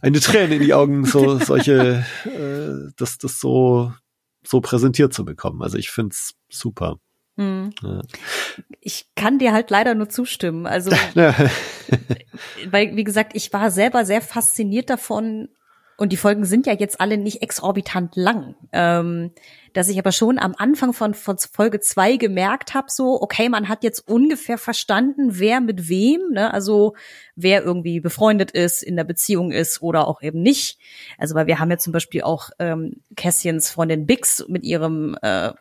eine 0.01 0.19
Träne 0.19 0.55
in 0.55 0.61
die 0.63 0.73
Augen, 0.73 1.05
so 1.05 1.37
solche, 1.39 2.05
äh, 2.25 2.91
das, 2.97 3.17
das 3.17 3.39
so, 3.39 3.93
so 4.43 4.61
präsentiert 4.61 5.13
zu 5.13 5.25
bekommen. 5.25 5.61
Also 5.61 5.77
ich 5.77 5.89
find's 5.89 6.35
super. 6.49 6.97
Mhm. 7.35 7.71
Ja. 7.81 8.01
Ich 8.79 9.07
kann 9.15 9.39
dir 9.39 9.53
halt 9.53 9.69
leider 9.71 9.95
nur 9.95 10.09
zustimmen. 10.09 10.65
Also, 10.67 10.91
Ja. 11.15 11.33
weil, 12.69 12.95
wie 12.95 13.03
gesagt, 13.03 13.31
ich 13.35 13.51
war 13.53 13.71
selber 13.71 14.05
sehr 14.05 14.21
fasziniert 14.21 14.89
davon, 14.89 15.49
und 15.97 16.11
die 16.11 16.17
Folgen 16.17 16.45
sind 16.45 16.65
ja 16.65 16.73
jetzt 16.73 16.99
alle 16.99 17.17
nicht 17.17 17.41
exorbitant 17.41 18.15
lang, 18.15 18.55
ähm, 18.71 19.31
dass 19.73 19.89
ich 19.89 19.99
aber 19.99 20.11
schon 20.11 20.39
am 20.39 20.55
Anfang 20.57 20.93
von, 20.93 21.13
von 21.13 21.37
Folge 21.37 21.79
zwei 21.79 22.17
gemerkt 22.17 22.73
habe, 22.73 22.87
so, 22.89 23.21
okay, 23.21 23.49
man 23.49 23.69
hat 23.69 23.83
jetzt 23.83 24.07
ungefähr 24.07 24.57
verstanden, 24.57 25.39
wer 25.39 25.61
mit 25.61 25.89
wem, 25.89 26.21
ne? 26.31 26.53
also 26.53 26.95
wer 27.35 27.63
irgendwie 27.63 27.99
befreundet 27.99 28.51
ist, 28.51 28.81
in 28.83 28.95
der 28.95 29.03
Beziehung 29.03 29.51
ist 29.51 29.81
oder 29.81 30.07
auch 30.07 30.21
eben 30.21 30.41
nicht. 30.41 30.79
Also, 31.17 31.35
weil 31.35 31.47
wir 31.47 31.59
haben 31.59 31.71
ja 31.71 31.77
zum 31.77 31.93
Beispiel 31.93 32.23
auch 32.23 32.49
ähm, 32.59 33.01
Cassians 33.15 33.69
Freundin 33.69 34.05
Bix 34.05 34.45
mit 34.47 34.63
ihrem 34.63 35.15
äh, 35.21 35.53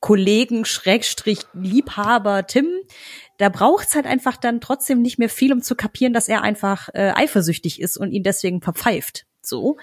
Kollegen, 0.00 0.64
Schrägstrich, 0.64 1.40
Liebhaber 1.54 2.46
Tim, 2.46 2.68
da 3.38 3.48
braucht's 3.48 3.94
halt 3.94 4.06
einfach 4.06 4.36
dann 4.36 4.60
trotzdem 4.60 5.00
nicht 5.00 5.18
mehr 5.18 5.30
viel, 5.30 5.52
um 5.52 5.62
zu 5.62 5.74
kapieren, 5.74 6.12
dass 6.12 6.28
er 6.28 6.42
einfach 6.42 6.88
äh, 6.92 7.12
eifersüchtig 7.14 7.80
ist 7.80 7.96
und 7.96 8.12
ihn 8.12 8.22
deswegen 8.22 8.60
verpfeift. 8.60 9.26
So. 9.42 9.78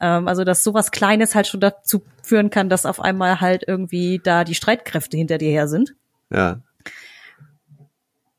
Ähm, 0.00 0.28
also, 0.28 0.44
dass 0.44 0.64
sowas 0.64 0.90
Kleines 0.90 1.34
halt 1.34 1.46
schon 1.46 1.60
dazu 1.60 2.02
führen 2.22 2.50
kann, 2.50 2.68
dass 2.68 2.86
auf 2.86 3.00
einmal 3.00 3.40
halt 3.40 3.64
irgendwie 3.66 4.20
da 4.22 4.44
die 4.44 4.54
Streitkräfte 4.54 5.16
hinter 5.16 5.38
dir 5.38 5.50
her 5.50 5.68
sind. 5.68 5.94
ja. 6.30 6.60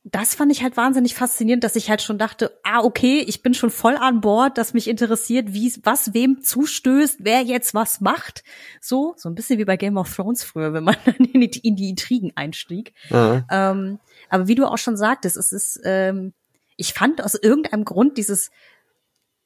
Das 0.06 0.36
fand 0.36 0.52
ich 0.52 0.62
halt 0.62 0.78
wahnsinnig 0.78 1.16
faszinierend, 1.16 1.64
dass 1.64 1.76
ich 1.76 1.90
halt 1.90 2.04
schon 2.04 2.20
dachte, 2.20 2.60
ah, 2.62 2.84
okay, 2.84 3.24
ich 3.26 3.42
bin 3.42 3.56
schon 3.56 3.72
voll 3.72 3.96
an 3.96 4.22
Bord, 4.22 4.60
dass 4.60 4.76
mich 4.76 4.88
interessiert, 4.88 5.54
wie, 5.54 5.74
was 5.82 6.14
wem 6.14 6.42
zustößt, 6.42 7.22
wer 7.22 7.42
jetzt 7.42 7.74
was 7.74 8.00
macht. 8.00 8.44
So, 8.80 9.16
so 9.18 9.28
ein 9.28 9.34
bisschen 9.34 9.58
wie 9.58 9.66
bei 9.66 9.76
Game 9.76 9.98
of 9.98 10.14
Thrones 10.14 10.44
früher, 10.44 10.72
wenn 10.72 10.84
man 10.84 10.98
dann 11.06 11.16
in 11.16 11.42
die, 11.42 11.68
in 11.68 11.76
die 11.76 11.90
Intrigen 11.90 12.32
einstieg. 12.36 12.94
Ja. 13.10 13.44
Ähm, 13.50 13.98
aber 14.30 14.48
wie 14.48 14.54
du 14.54 14.68
auch 14.68 14.78
schon 14.78 14.98
sagtest, 14.98 15.36
es 15.36 15.52
ist, 15.52 15.80
ähm, 15.84 16.34
ich 16.78 16.94
fand 16.94 17.24
aus 17.24 17.34
irgendeinem 17.34 17.84
Grund 17.84 18.18
dieses 18.20 18.52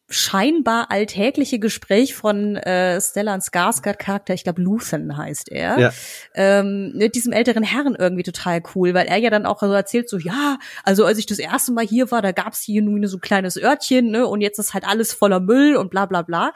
scheinbar 0.09 0.89
alltägliche 0.89 1.59
Gespräch 1.59 2.15
von 2.15 2.55
äh, 2.55 2.99
Stellan 3.01 3.41
Skarsgård 3.41 3.97
Charakter, 3.97 4.33
ich 4.33 4.43
glaube 4.43 4.61
Luthen 4.61 5.17
heißt 5.17 5.49
er, 5.51 5.77
Ja. 5.79 5.91
ähm, 6.33 6.93
mit 6.95 7.15
diesem 7.15 7.33
älteren 7.33 7.63
Herrn 7.63 7.95
irgendwie 7.95 8.23
total 8.23 8.61
cool, 8.73 8.93
weil 8.93 9.07
er 9.07 9.17
ja 9.17 9.29
dann 9.29 9.45
auch 9.45 9.59
so 9.59 9.71
erzählt 9.71 10.09
so, 10.09 10.17
ja, 10.17 10.59
also 10.83 11.05
als 11.05 11.17
ich 11.17 11.25
das 11.25 11.39
erste 11.39 11.73
Mal 11.73 11.85
hier 11.85 12.09
war, 12.09 12.21
da 12.21 12.31
gab's 12.31 12.61
hier 12.61 12.81
nur 12.81 13.05
so 13.07 13.17
ein 13.17 13.21
kleines 13.21 13.57
Örtchen, 13.61 14.09
ne, 14.11 14.25
und 14.25 14.41
jetzt 14.41 14.59
ist 14.59 14.73
halt 14.73 14.85
alles 14.87 15.11
voller 15.13 15.41
Müll 15.41 15.75
und 15.75 15.91
bla 15.91 16.05
bla 16.05 16.21
bla. 16.21 16.53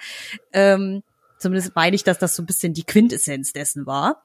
Ähm, 0.53 1.03
zumindest 1.37 1.75
meine 1.75 1.95
ich, 1.95 2.03
dass 2.03 2.19
das 2.19 2.35
so 2.35 2.43
ein 2.43 2.45
bisschen 2.45 2.73
die 2.73 2.85
Quintessenz 2.85 3.51
dessen 3.51 3.85
war. 3.85 4.23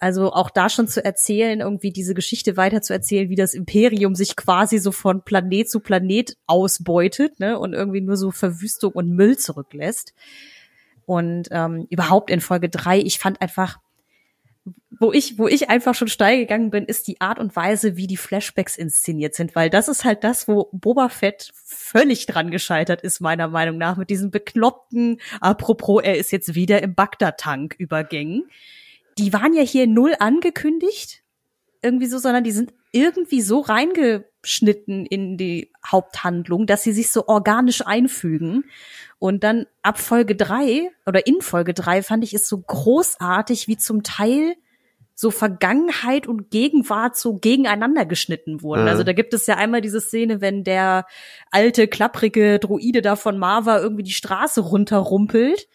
Also 0.00 0.32
auch 0.32 0.50
da 0.50 0.68
schon 0.68 0.86
zu 0.86 1.04
erzählen, 1.04 1.60
irgendwie 1.60 1.90
diese 1.90 2.14
Geschichte 2.14 2.56
weiter 2.56 2.82
zu 2.82 2.92
erzählen, 2.92 3.30
wie 3.30 3.34
das 3.34 3.52
Imperium 3.52 4.14
sich 4.14 4.36
quasi 4.36 4.78
so 4.78 4.92
von 4.92 5.22
Planet 5.22 5.68
zu 5.68 5.80
Planet 5.80 6.36
ausbeutet, 6.46 7.40
ne, 7.40 7.58
und 7.58 7.72
irgendwie 7.72 8.00
nur 8.00 8.16
so 8.16 8.30
Verwüstung 8.30 8.92
und 8.92 9.10
Müll 9.10 9.36
zurücklässt. 9.36 10.14
Und 11.04 11.48
ähm, 11.50 11.86
überhaupt 11.90 12.30
in 12.30 12.40
Folge 12.40 12.68
drei, 12.68 12.98
ich 12.98 13.18
fand 13.18 13.40
einfach, 13.40 13.78
wo 15.00 15.12
ich, 15.12 15.38
wo 15.38 15.48
ich 15.48 15.70
einfach 15.70 15.94
schon 15.94 16.08
steil 16.08 16.38
gegangen 16.38 16.70
bin, 16.70 16.84
ist 16.84 17.08
die 17.08 17.20
Art 17.20 17.38
und 17.38 17.56
Weise, 17.56 17.96
wie 17.96 18.06
die 18.06 18.16
Flashbacks 18.16 18.76
inszeniert 18.76 19.34
sind, 19.34 19.56
weil 19.56 19.70
das 19.70 19.88
ist 19.88 20.04
halt 20.04 20.22
das, 20.22 20.48
wo 20.48 20.68
Boba 20.72 21.08
Fett 21.08 21.50
völlig 21.54 22.26
dran 22.26 22.50
gescheitert 22.50 23.02
ist, 23.02 23.20
meiner 23.20 23.48
Meinung 23.48 23.78
nach, 23.78 23.96
mit 23.96 24.10
diesen 24.10 24.30
bekloppten, 24.30 25.20
apropos, 25.40 26.02
er 26.02 26.18
ist 26.18 26.30
jetzt 26.30 26.54
wieder 26.54 26.82
im 26.82 26.94
Bagdad-Tank 26.94 27.74
übergängen. 27.78 28.48
Die 29.18 29.32
waren 29.32 29.52
ja 29.52 29.62
hier 29.62 29.86
null 29.86 30.14
angekündigt, 30.18 31.22
irgendwie 31.82 32.06
so, 32.06 32.18
sondern 32.18 32.44
die 32.44 32.52
sind 32.52 32.72
irgendwie 32.92 33.42
so 33.42 33.60
reingeschnitten 33.60 35.04
in 35.06 35.36
die 35.36 35.72
Haupthandlung, 35.86 36.66
dass 36.66 36.82
sie 36.82 36.92
sich 36.92 37.10
so 37.10 37.26
organisch 37.26 37.86
einfügen. 37.86 38.64
Und 39.18 39.44
dann 39.44 39.66
ab 39.82 39.98
Folge 39.98 40.36
drei 40.36 40.90
oder 41.06 41.26
in 41.26 41.40
Folge 41.40 41.74
drei 41.74 42.02
fand 42.02 42.24
ich 42.24 42.34
es 42.34 42.48
so 42.48 42.58
großartig, 42.58 43.68
wie 43.68 43.76
zum 43.76 44.02
Teil 44.02 44.54
so 45.20 45.32
Vergangenheit 45.32 46.28
und 46.28 46.50
Gegenwart 46.50 47.16
so 47.16 47.34
gegeneinander 47.34 48.06
geschnitten 48.06 48.62
wurden. 48.62 48.82
Mhm. 48.82 48.88
Also 48.88 49.02
da 49.02 49.12
gibt 49.12 49.34
es 49.34 49.48
ja 49.48 49.56
einmal 49.56 49.80
diese 49.80 50.00
Szene, 50.00 50.40
wenn 50.40 50.62
der 50.62 51.06
alte, 51.50 51.88
klapprige 51.88 52.60
Droide 52.60 53.02
da 53.02 53.16
von 53.16 53.36
Marva 53.36 53.80
irgendwie 53.80 54.04
die 54.04 54.12
Straße 54.12 54.60
runterrumpelt. 54.60 55.66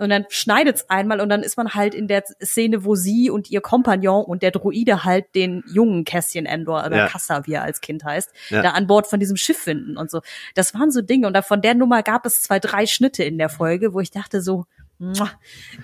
Und 0.00 0.10
dann 0.10 0.24
schneidet's 0.28 0.88
einmal 0.88 1.20
und 1.20 1.28
dann 1.28 1.42
ist 1.42 1.56
man 1.56 1.74
halt 1.74 1.94
in 1.94 2.08
der 2.08 2.24
Szene, 2.42 2.84
wo 2.84 2.94
sie 2.94 3.30
und 3.30 3.50
ihr 3.50 3.60
Kompagnon 3.60 4.24
und 4.24 4.42
der 4.42 4.50
Droide 4.50 5.04
halt 5.04 5.34
den 5.34 5.62
jungen 5.72 6.04
Cassian 6.04 6.46
Endor 6.46 6.84
oder 6.86 6.96
Ja. 6.96 7.06
Kassa, 7.06 7.46
wie 7.46 7.52
er 7.52 7.62
als 7.62 7.80
Kind 7.80 8.02
heißt, 8.04 8.30
Ja. 8.48 8.62
da 8.62 8.70
an 8.70 8.86
Bord 8.86 9.06
von 9.06 9.20
diesem 9.20 9.36
Schiff 9.36 9.58
finden 9.58 9.96
und 9.96 10.10
so. 10.10 10.20
Das 10.54 10.74
waren 10.74 10.90
so 10.90 11.02
Dinge 11.02 11.26
und 11.26 11.34
da 11.34 11.42
von 11.42 11.60
der 11.62 11.74
Nummer 11.74 12.02
gab 12.02 12.24
es 12.26 12.40
zwei, 12.42 12.58
drei 12.58 12.86
Schnitte 12.86 13.22
in 13.24 13.38
der 13.38 13.48
Folge, 13.50 13.92
wo 13.94 14.00
ich 14.00 14.10
dachte 14.10 14.40
so, 14.42 14.64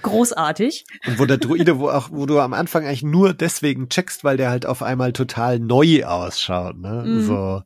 großartig. 0.02 0.84
Und 1.06 1.18
wo 1.18 1.24
der 1.26 1.38
Druide, 1.38 1.78
wo 1.78 1.88
auch, 1.88 2.10
wo 2.12 2.26
du 2.26 2.38
am 2.40 2.52
Anfang 2.52 2.84
eigentlich 2.84 3.02
nur 3.02 3.34
deswegen 3.34 3.88
checkst, 3.88 4.24
weil 4.24 4.36
der 4.36 4.50
halt 4.50 4.66
auf 4.66 4.82
einmal 4.82 5.12
total 5.12 5.58
neu 5.58 6.04
ausschaut, 6.04 6.78
ne? 6.78 7.04
Mhm. 7.06 7.22
So, 7.22 7.62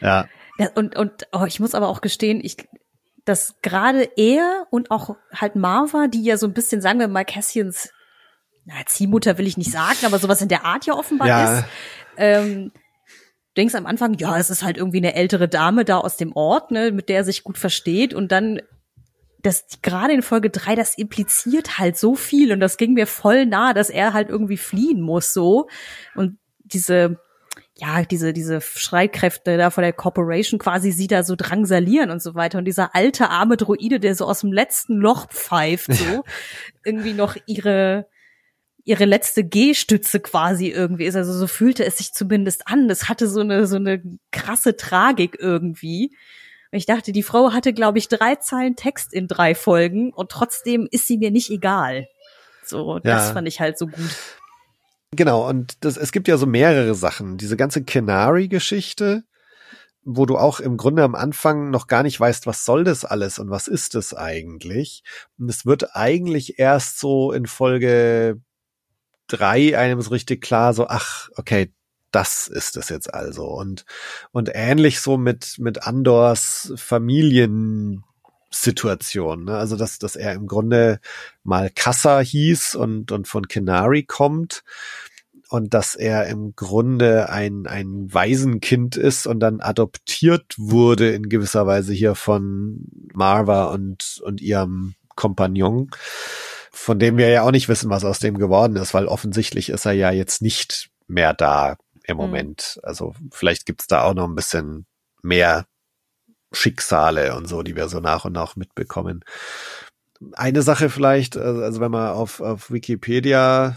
ja. 0.00 0.26
Ja, 0.58 0.70
und 0.74 0.96
und 0.96 1.26
oh, 1.32 1.44
ich 1.46 1.60
muss 1.60 1.74
aber 1.74 1.88
auch 1.88 2.00
gestehen, 2.00 2.40
ich 2.42 2.56
dass 3.26 3.56
gerade 3.60 4.08
er 4.16 4.66
und 4.70 4.90
auch 4.90 5.16
halt 5.34 5.56
Marva, 5.56 6.06
die 6.06 6.22
ja 6.22 6.38
so 6.38 6.46
ein 6.46 6.54
bisschen, 6.54 6.80
sagen 6.80 6.98
wir 7.00 7.08
mal, 7.08 7.24
Cassians 7.24 7.90
na, 8.66 8.74
Ziehmutter 8.84 9.38
will 9.38 9.46
ich 9.46 9.56
nicht 9.56 9.70
sagen, 9.70 9.98
aber 10.04 10.18
sowas 10.18 10.42
in 10.42 10.48
der 10.48 10.64
Art 10.64 10.86
ja 10.86 10.94
offenbar 10.94 11.28
Ja. 11.28 11.58
ist. 11.58 11.64
Ähm, 12.16 12.72
du 12.74 12.80
denkst 13.56 13.74
am 13.76 13.86
Anfang, 13.86 14.14
ja, 14.14 14.36
es 14.38 14.50
ist 14.50 14.64
halt 14.64 14.76
irgendwie 14.76 14.98
eine 14.98 15.14
ältere 15.14 15.48
Dame 15.48 15.84
da 15.84 15.98
aus 15.98 16.16
dem 16.16 16.32
Ort, 16.34 16.72
ne, 16.72 16.90
mit 16.90 17.08
der 17.08 17.18
er 17.18 17.24
sich 17.24 17.44
gut 17.44 17.58
versteht 17.58 18.12
und 18.12 18.32
dann 18.32 18.60
das 19.42 19.66
gerade 19.82 20.12
in 20.12 20.22
Folge 20.22 20.50
drei, 20.50 20.74
das 20.74 20.98
impliziert 20.98 21.78
halt 21.78 21.96
so 21.96 22.16
viel 22.16 22.50
und 22.52 22.58
das 22.58 22.76
ging 22.76 22.94
mir 22.94 23.06
voll 23.06 23.46
nah, 23.46 23.72
dass 23.72 23.88
er 23.90 24.12
halt 24.12 24.28
irgendwie 24.30 24.56
fliehen 24.56 25.00
muss 25.00 25.32
so 25.32 25.68
und 26.16 26.38
diese 26.64 27.20
ja, 27.78 28.02
diese, 28.04 28.32
diese 28.32 28.60
Streitkräfte 28.62 29.58
da 29.58 29.70
von 29.70 29.82
der 29.82 29.92
Corporation 29.92 30.58
quasi 30.58 30.92
sie 30.92 31.08
da 31.08 31.22
so 31.22 31.36
drangsalieren 31.36 32.10
und 32.10 32.22
so 32.22 32.34
weiter. 32.34 32.58
Und 32.58 32.64
dieser 32.64 32.94
alte 32.94 33.28
arme 33.28 33.56
Droide, 33.58 34.00
der 34.00 34.14
so 34.14 34.24
aus 34.26 34.40
dem 34.40 34.52
letzten 34.52 34.96
Loch 34.96 35.28
pfeift, 35.28 35.92
so 35.92 36.24
irgendwie 36.84 37.12
noch 37.12 37.36
ihre, 37.46 38.06
ihre 38.84 39.04
letzte 39.04 39.44
G-Stütze 39.44 40.20
quasi 40.20 40.68
irgendwie 40.68 41.04
ist. 41.04 41.16
Also 41.16 41.34
so 41.34 41.46
fühlte 41.46 41.84
es 41.84 41.98
sich 41.98 42.14
zumindest 42.14 42.66
an. 42.66 42.88
Das 42.88 43.10
hatte 43.10 43.28
so 43.28 43.40
eine, 43.40 43.66
so 43.66 43.76
eine 43.76 44.02
krasse 44.30 44.76
Tragik 44.76 45.36
irgendwie. 45.38 46.16
Und 46.72 46.78
ich 46.78 46.86
dachte, 46.86 47.12
die 47.12 47.22
Frau 47.22 47.52
hatte, 47.52 47.74
glaube 47.74 47.98
ich, 47.98 48.08
drei 48.08 48.36
Zeilen 48.36 48.76
Text 48.76 49.12
in 49.12 49.28
drei 49.28 49.54
Folgen 49.54 50.12
und 50.14 50.30
trotzdem 50.30 50.88
ist 50.90 51.06
sie 51.06 51.18
mir 51.18 51.30
nicht 51.30 51.50
egal. 51.50 52.08
So, 52.64 52.98
das 53.00 53.28
Ja. 53.28 53.32
fand 53.34 53.46
ich 53.48 53.60
halt 53.60 53.76
so 53.76 53.86
gut. 53.86 54.16
Genau, 55.16 55.48
und 55.48 55.84
das, 55.84 55.96
es 55.96 56.12
gibt 56.12 56.28
ja 56.28 56.36
so 56.36 56.46
mehrere 56.46 56.94
Sachen. 56.94 57.38
Diese 57.38 57.56
ganze 57.56 57.82
Canary-Geschichte, 57.82 59.24
wo 60.04 60.26
du 60.26 60.36
auch 60.36 60.60
im 60.60 60.76
Grunde 60.76 61.02
am 61.02 61.14
Anfang 61.14 61.70
noch 61.70 61.86
gar 61.86 62.02
nicht 62.02 62.20
weißt, 62.20 62.46
was 62.46 62.64
soll 62.64 62.84
das 62.84 63.04
alles 63.04 63.38
und 63.38 63.50
was 63.50 63.66
ist 63.66 63.94
das 63.94 64.14
eigentlich. 64.14 65.02
Und 65.38 65.48
es 65.48 65.66
wird 65.66 65.96
eigentlich 65.96 66.58
erst 66.58 67.00
so 67.00 67.32
in 67.32 67.46
Folge 67.46 68.40
drei 69.26 69.76
einem 69.76 70.00
so 70.00 70.10
richtig 70.10 70.42
klar, 70.42 70.74
so, 70.74 70.86
ach, 70.86 71.30
okay, 71.36 71.72
das 72.12 72.46
ist 72.46 72.76
es 72.76 72.88
jetzt 72.88 73.12
also. 73.12 73.46
Und, 73.46 73.84
und 74.32 74.50
ähnlich 74.52 75.00
so 75.00 75.16
mit, 75.16 75.56
mit 75.58 75.86
Andors 75.86 76.72
Situation. 78.50 79.44
Ne? 79.44 79.56
Also 79.56 79.76
dass, 79.76 79.98
dass 79.98 80.16
er 80.16 80.32
im 80.34 80.46
Grunde 80.46 81.00
mal 81.42 81.70
Kassa 81.70 82.20
hieß 82.20 82.74
und, 82.74 83.12
und 83.12 83.28
von 83.28 83.48
Kenari 83.48 84.04
kommt 84.04 84.62
und 85.48 85.74
dass 85.74 85.94
er 85.94 86.26
im 86.26 86.54
Grunde 86.56 87.28
ein, 87.28 87.66
ein 87.66 88.12
Waisenkind 88.12 88.96
ist 88.96 89.26
und 89.26 89.40
dann 89.40 89.60
adoptiert 89.60 90.54
wurde 90.56 91.10
in 91.12 91.28
gewisser 91.28 91.66
Weise 91.66 91.92
hier 91.92 92.14
von 92.14 92.86
Marva 93.12 93.66
und, 93.66 94.20
und 94.24 94.40
ihrem 94.40 94.94
Kompagnon, 95.14 95.90
von 96.70 96.98
dem 96.98 97.16
wir 97.16 97.28
ja 97.28 97.42
auch 97.42 97.52
nicht 97.52 97.68
wissen, 97.68 97.90
was 97.90 98.04
aus 98.04 98.18
dem 98.18 98.38
geworden 98.38 98.76
ist, 98.76 98.92
weil 98.92 99.06
offensichtlich 99.06 99.70
ist 99.70 99.86
er 99.86 99.92
ja 99.92 100.10
jetzt 100.10 100.42
nicht 100.42 100.90
mehr 101.06 101.32
da 101.32 101.76
im 102.04 102.16
mhm. 102.16 102.22
Moment. 102.22 102.80
Also 102.82 103.14
vielleicht 103.30 103.66
gibt's 103.66 103.86
da 103.86 104.02
auch 104.02 104.14
noch 104.14 104.28
ein 104.28 104.34
bisschen 104.34 104.86
mehr 105.22 105.66
Schicksale 106.52 107.34
und 107.36 107.48
so, 107.48 107.62
die 107.62 107.76
wir 107.76 107.88
so 107.88 108.00
nach 108.00 108.24
und 108.24 108.32
nach 108.32 108.56
mitbekommen. 108.56 109.24
Eine 110.32 110.62
Sache 110.62 110.88
vielleicht, 110.88 111.36
also 111.36 111.80
wenn 111.80 111.90
man 111.90 112.10
auf, 112.10 112.40
auf 112.40 112.70
Wikipedia 112.70 113.76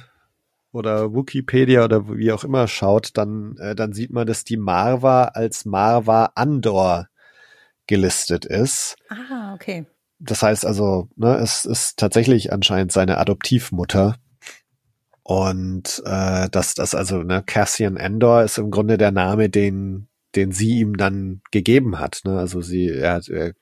oder 0.71 1.13
Wikipedia 1.13 1.83
oder 1.83 2.07
wie 2.09 2.31
auch 2.31 2.43
immer 2.43 2.67
schaut, 2.67 3.17
dann, 3.17 3.57
äh, 3.57 3.75
dann 3.75 3.93
sieht 3.93 4.11
man, 4.11 4.27
dass 4.27 4.43
die 4.43 4.57
Marva 4.57 5.25
als 5.25 5.65
Marva 5.65 6.31
Andor 6.35 7.07
gelistet 7.87 8.45
ist. 8.45 8.95
Ah, 9.09 9.53
okay. 9.53 9.85
Das 10.19 10.43
heißt 10.43 10.65
also, 10.65 11.09
ne, 11.15 11.37
es 11.37 11.65
ist 11.65 11.97
tatsächlich 11.97 12.51
anscheinend 12.51 12.91
seine 12.91 13.17
Adoptivmutter. 13.17 14.17
Und 15.23 16.03
äh, 16.05 16.49
dass 16.49 16.73
das 16.75 16.93
also, 16.93 17.23
ne, 17.23 17.41
Cassian 17.43 17.97
Endor 17.97 18.43
ist 18.43 18.57
im 18.57 18.69
Grunde 18.69 18.97
der 18.97 19.11
Name, 19.11 19.49
den, 19.49 20.08
den 20.35 20.51
sie 20.51 20.79
ihm 20.79 20.97
dann 20.97 21.41
gegeben 21.51 21.99
hat. 21.99 22.21
Ne? 22.23 22.37
Also 22.37 22.61
sie, 22.61 22.89
er, 22.89 23.21
er 23.27 23.53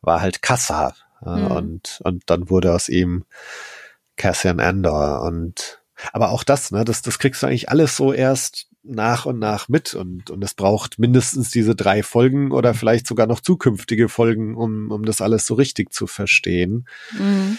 war 0.00 0.20
halt 0.20 0.42
Kassa 0.42 0.94
äh, 1.24 1.30
mhm. 1.30 1.46
und, 1.50 2.00
und 2.04 2.22
dann 2.26 2.50
wurde 2.50 2.72
aus 2.72 2.88
ihm 2.88 3.24
Cassian 4.16 4.58
Endor. 4.58 5.22
Und 5.22 5.82
aber 6.12 6.30
auch 6.30 6.44
das, 6.44 6.70
ne, 6.70 6.84
das, 6.84 7.02
das 7.02 7.18
kriegst 7.18 7.42
du 7.42 7.46
eigentlich 7.46 7.68
alles 7.68 7.96
so 7.96 8.12
erst 8.12 8.68
nach 8.84 9.26
und 9.26 9.38
nach 9.38 9.68
mit 9.68 9.94
und, 9.94 10.30
und 10.30 10.42
es 10.42 10.54
braucht 10.54 10.98
mindestens 10.98 11.50
diese 11.50 11.76
drei 11.76 12.02
Folgen 12.02 12.50
oder 12.50 12.74
vielleicht 12.74 13.06
sogar 13.06 13.26
noch 13.28 13.40
zukünftige 13.40 14.08
Folgen, 14.08 14.56
um, 14.56 14.90
um 14.90 15.04
das 15.04 15.20
alles 15.20 15.46
so 15.46 15.54
richtig 15.54 15.92
zu 15.92 16.06
verstehen. 16.06 16.86
Mhm. 17.12 17.58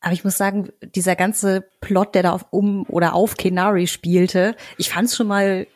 Aber 0.00 0.12
ich 0.12 0.24
muss 0.24 0.38
sagen, 0.38 0.70
dieser 0.94 1.16
ganze 1.16 1.64
Plot, 1.80 2.14
der 2.14 2.22
da 2.22 2.32
auf, 2.32 2.46
um 2.50 2.84
oder 2.88 3.14
auf 3.14 3.36
Kenari 3.36 3.86
spielte, 3.88 4.54
ich 4.76 4.90
fand 4.90 5.08
es 5.08 5.16
schon 5.16 5.26
mal, 5.26 5.66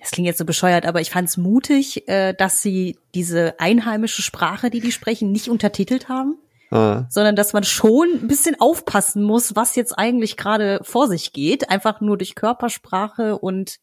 es 0.00 0.10
klingt 0.10 0.26
jetzt 0.26 0.38
so 0.38 0.44
bescheuert, 0.44 0.86
aber 0.86 1.00
ich 1.00 1.10
fand 1.10 1.28
es 1.28 1.36
mutig, 1.36 2.08
äh, 2.08 2.32
dass 2.32 2.62
sie 2.62 2.98
diese 3.14 3.60
einheimische 3.60 4.22
Sprache, 4.22 4.70
die 4.70 4.80
die 4.80 4.92
sprechen, 4.92 5.30
nicht 5.30 5.48
untertitelt 5.48 6.08
haben. 6.08 6.38
Ah. 6.72 7.06
sondern 7.10 7.34
dass 7.34 7.52
man 7.52 7.64
schon 7.64 8.08
ein 8.22 8.28
bisschen 8.28 8.60
aufpassen 8.60 9.24
muss, 9.24 9.56
was 9.56 9.74
jetzt 9.74 9.98
eigentlich 9.98 10.36
gerade 10.36 10.78
vor 10.84 11.08
sich 11.08 11.32
geht, 11.32 11.68
einfach 11.68 12.00
nur 12.00 12.16
durch 12.16 12.36
Körpersprache 12.36 13.38
und 13.38 13.78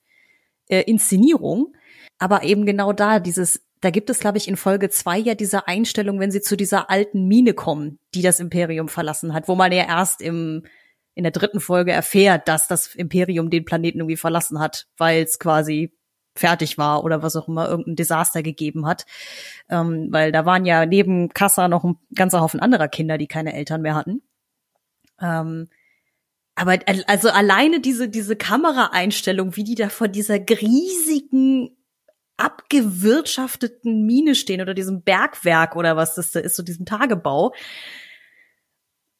äh, 0.69 0.83
Inszenierung. 0.83 1.73
Aber 2.17 2.43
eben 2.43 2.65
genau 2.65 2.93
da, 2.93 3.19
dieses, 3.19 3.61
da 3.81 3.89
gibt 3.89 4.09
es, 4.09 4.19
glaube 4.19 4.37
ich, 4.37 4.47
in 4.47 4.55
Folge 4.55 4.89
zwei 4.89 5.17
ja 5.17 5.35
diese 5.35 5.67
Einstellung, 5.67 6.21
wenn 6.21 6.31
sie 6.31 6.39
zu 6.39 6.55
dieser 6.55 6.89
alten 6.89 7.27
Mine 7.27 7.53
kommen, 7.53 7.99
die 8.15 8.21
das 8.21 8.39
Imperium 8.39 8.87
verlassen 8.87 9.33
hat, 9.33 9.49
wo 9.49 9.55
man 9.55 9.73
ja 9.73 9.85
erst 9.85 10.21
im 10.21 10.63
in 11.13 11.23
der 11.23 11.31
dritten 11.31 11.59
Folge 11.59 11.91
erfährt, 11.91 12.47
dass 12.47 12.67
das 12.67 12.93
Imperium 12.93 13.49
den 13.49 13.65
Planeten 13.65 13.97
irgendwie 13.97 14.17
verlassen 14.17 14.59
hat, 14.59 14.85
weil 14.97 15.23
es 15.23 15.39
quasi 15.39 15.96
fertig 16.39 16.77
war 16.77 17.03
oder 17.03 17.23
was 17.23 17.35
auch 17.35 17.47
immer, 17.47 17.69
irgendein 17.69 17.95
Desaster 17.95 18.43
gegeben 18.43 18.85
hat. 18.85 19.05
Ähm, 19.69 20.07
weil 20.11 20.31
da 20.31 20.45
waren 20.45 20.65
ja 20.65 20.85
neben 20.85 21.29
Kassa 21.29 21.67
noch 21.67 21.83
ein 21.83 21.97
ganzer 22.15 22.41
Haufen 22.41 22.59
anderer 22.59 22.87
Kinder, 22.87 23.17
die 23.17 23.27
keine 23.27 23.53
Eltern 23.53 23.81
mehr 23.81 23.95
hatten. 23.95 24.21
Ähm, 25.21 25.67
aber 26.55 26.79
also 27.05 27.29
alleine 27.29 27.79
diese, 27.79 28.09
diese 28.09 28.35
Kameraeinstellung, 28.35 29.55
wie 29.55 29.63
die 29.63 29.75
da 29.75 29.89
vor 29.89 30.07
dieser 30.07 30.39
riesigen 30.39 31.77
abgewirtschafteten 32.37 34.05
Mine 34.05 34.35
stehen 34.35 34.61
oder 34.61 34.73
diesem 34.73 35.01
Bergwerk 35.03 35.75
oder 35.75 35.95
was 35.95 36.15
das 36.15 36.31
da 36.31 36.39
ist, 36.39 36.55
so 36.55 36.63
diesem 36.63 36.85
Tagebau. 36.85 37.53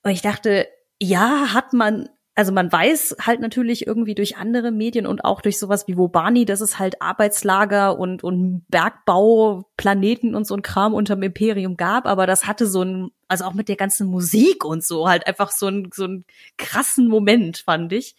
Und 0.04 0.12
ich 0.12 0.22
dachte, 0.22 0.68
ja, 1.00 1.54
hat 1.54 1.74
man 1.74 2.10
also 2.38 2.52
man 2.52 2.72
weiß 2.72 3.16
halt 3.20 3.40
natürlich 3.40 3.88
irgendwie 3.88 4.14
durch 4.14 4.38
andere 4.38 4.70
Medien 4.70 5.08
und 5.08 5.26
auch 5.26 5.42
durch 5.42 5.58
sowas 5.58 5.88
wie 5.88 5.98
Wobani, 5.98 6.46
dass 6.46 6.62
es 6.62 6.78
halt 6.78 7.02
Arbeitslager 7.02 7.98
und, 7.98 8.24
und 8.24 8.64
Bergbauplaneten 8.70 10.36
und 10.36 10.46
so 10.46 10.54
ein 10.54 10.62
Kram 10.62 10.94
unterm 10.94 11.24
Imperium 11.24 11.78
gab, 11.78 12.06
aber 12.06 12.28
das 12.28 12.46
hatte 12.46 12.68
so 12.68 12.84
ein, 12.84 13.10
also 13.28 13.44
auch 13.44 13.56
mit 13.56 13.70
der 13.70 13.76
ganzen 13.76 14.06
Musik 14.08 14.64
und 14.64 14.84
so, 14.84 15.10
halt 15.10 15.26
einfach 15.26 15.50
so 15.50 15.68
ein, 15.68 15.90
so 15.92 16.06
ein 16.06 16.26
krassen 16.58 17.08
Moment, 17.08 17.64
fand 17.66 17.92
ich. 17.92 18.16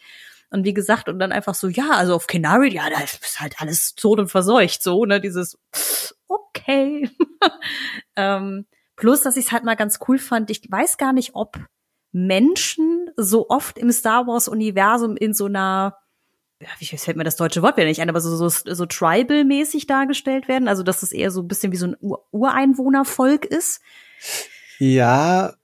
Und 0.50 0.64
wie 0.64 0.74
gesagt, 0.74 1.08
und 1.08 1.20
dann 1.20 1.30
einfach 1.30 1.54
so, 1.54 1.68
ja, 1.68 1.90
also 1.90 2.16
auf 2.16 2.26
Kenari, 2.26 2.74
ja, 2.74 2.90
da 2.90 3.00
ist 3.00 3.38
halt 3.38 3.60
alles 3.60 3.94
tot 3.94 4.18
und 4.18 4.32
verseucht, 4.32 4.82
so, 4.82 5.04
ne, 5.04 5.20
dieses, 5.20 5.58
okay. 6.26 7.08
ähm, 8.16 8.66
plus, 8.96 9.22
dass 9.22 9.36
ich 9.36 9.46
es 9.46 9.52
halt 9.52 9.62
mal 9.62 9.76
ganz 9.76 10.00
cool 10.08 10.18
fand, 10.18 10.50
ich 10.50 10.62
weiß 10.68 10.96
gar 10.96 11.12
nicht, 11.12 11.36
ob 11.36 11.60
Menschen 12.12 13.10
so 13.16 13.48
oft 13.48 13.78
im 13.78 13.92
Star 13.92 14.26
Wars-Universum 14.26 15.16
in 15.16 15.34
so 15.34 15.46
einer 15.46 15.96
ja, 16.60 16.68
wie 16.78 16.86
fällt 16.86 17.16
mir 17.16 17.24
das 17.24 17.36
deutsche 17.36 17.62
Wort 17.62 17.76
wieder 17.76 17.86
nicht 17.86 18.00
ein, 18.00 18.08
aber 18.08 18.20
so, 18.20 18.34
so, 18.34 18.48
so 18.48 18.86
tribal-mäßig 18.86 19.86
dargestellt 19.86 20.48
werden, 20.48 20.66
also 20.66 20.82
dass 20.82 21.04
es 21.04 21.12
eher 21.12 21.30
so 21.30 21.40
ein 21.40 21.48
bisschen 21.48 21.70
wie 21.70 21.76
so 21.76 21.86
ein 21.86 21.96
Ur 22.00 22.24
Ureinwohnervolk 22.32 23.44
ist. 23.44 23.80
Ja. 24.78 25.54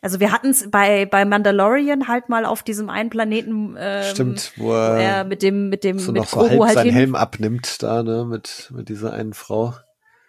Also 0.00 0.20
wir 0.20 0.32
hatten 0.32 0.50
es 0.50 0.70
bei 0.70 1.04
bei 1.06 1.24
Mandalorian 1.24 2.08
halt 2.08 2.28
mal 2.28 2.46
auf 2.46 2.62
diesem 2.62 2.88
einen 2.88 3.10
Planeten 3.10 3.76
ähm, 3.78 4.04
Stimmt, 4.04 4.52
wo 4.56 4.72
er, 4.72 4.98
er 4.98 5.24
mit 5.24 5.42
dem 5.42 5.68
mit 5.68 5.84
dem 5.84 5.98
so 5.98 6.12
mit 6.12 6.22
noch 6.22 6.28
so 6.28 6.48
halb 6.48 6.60
halt 6.60 6.74
seinen 6.74 6.92
Helm 6.92 7.14
abnimmt 7.14 7.82
da 7.82 8.02
ne 8.02 8.24
mit 8.24 8.70
mit 8.74 8.88
dieser 8.88 9.12
einen 9.12 9.34
Frau. 9.34 9.74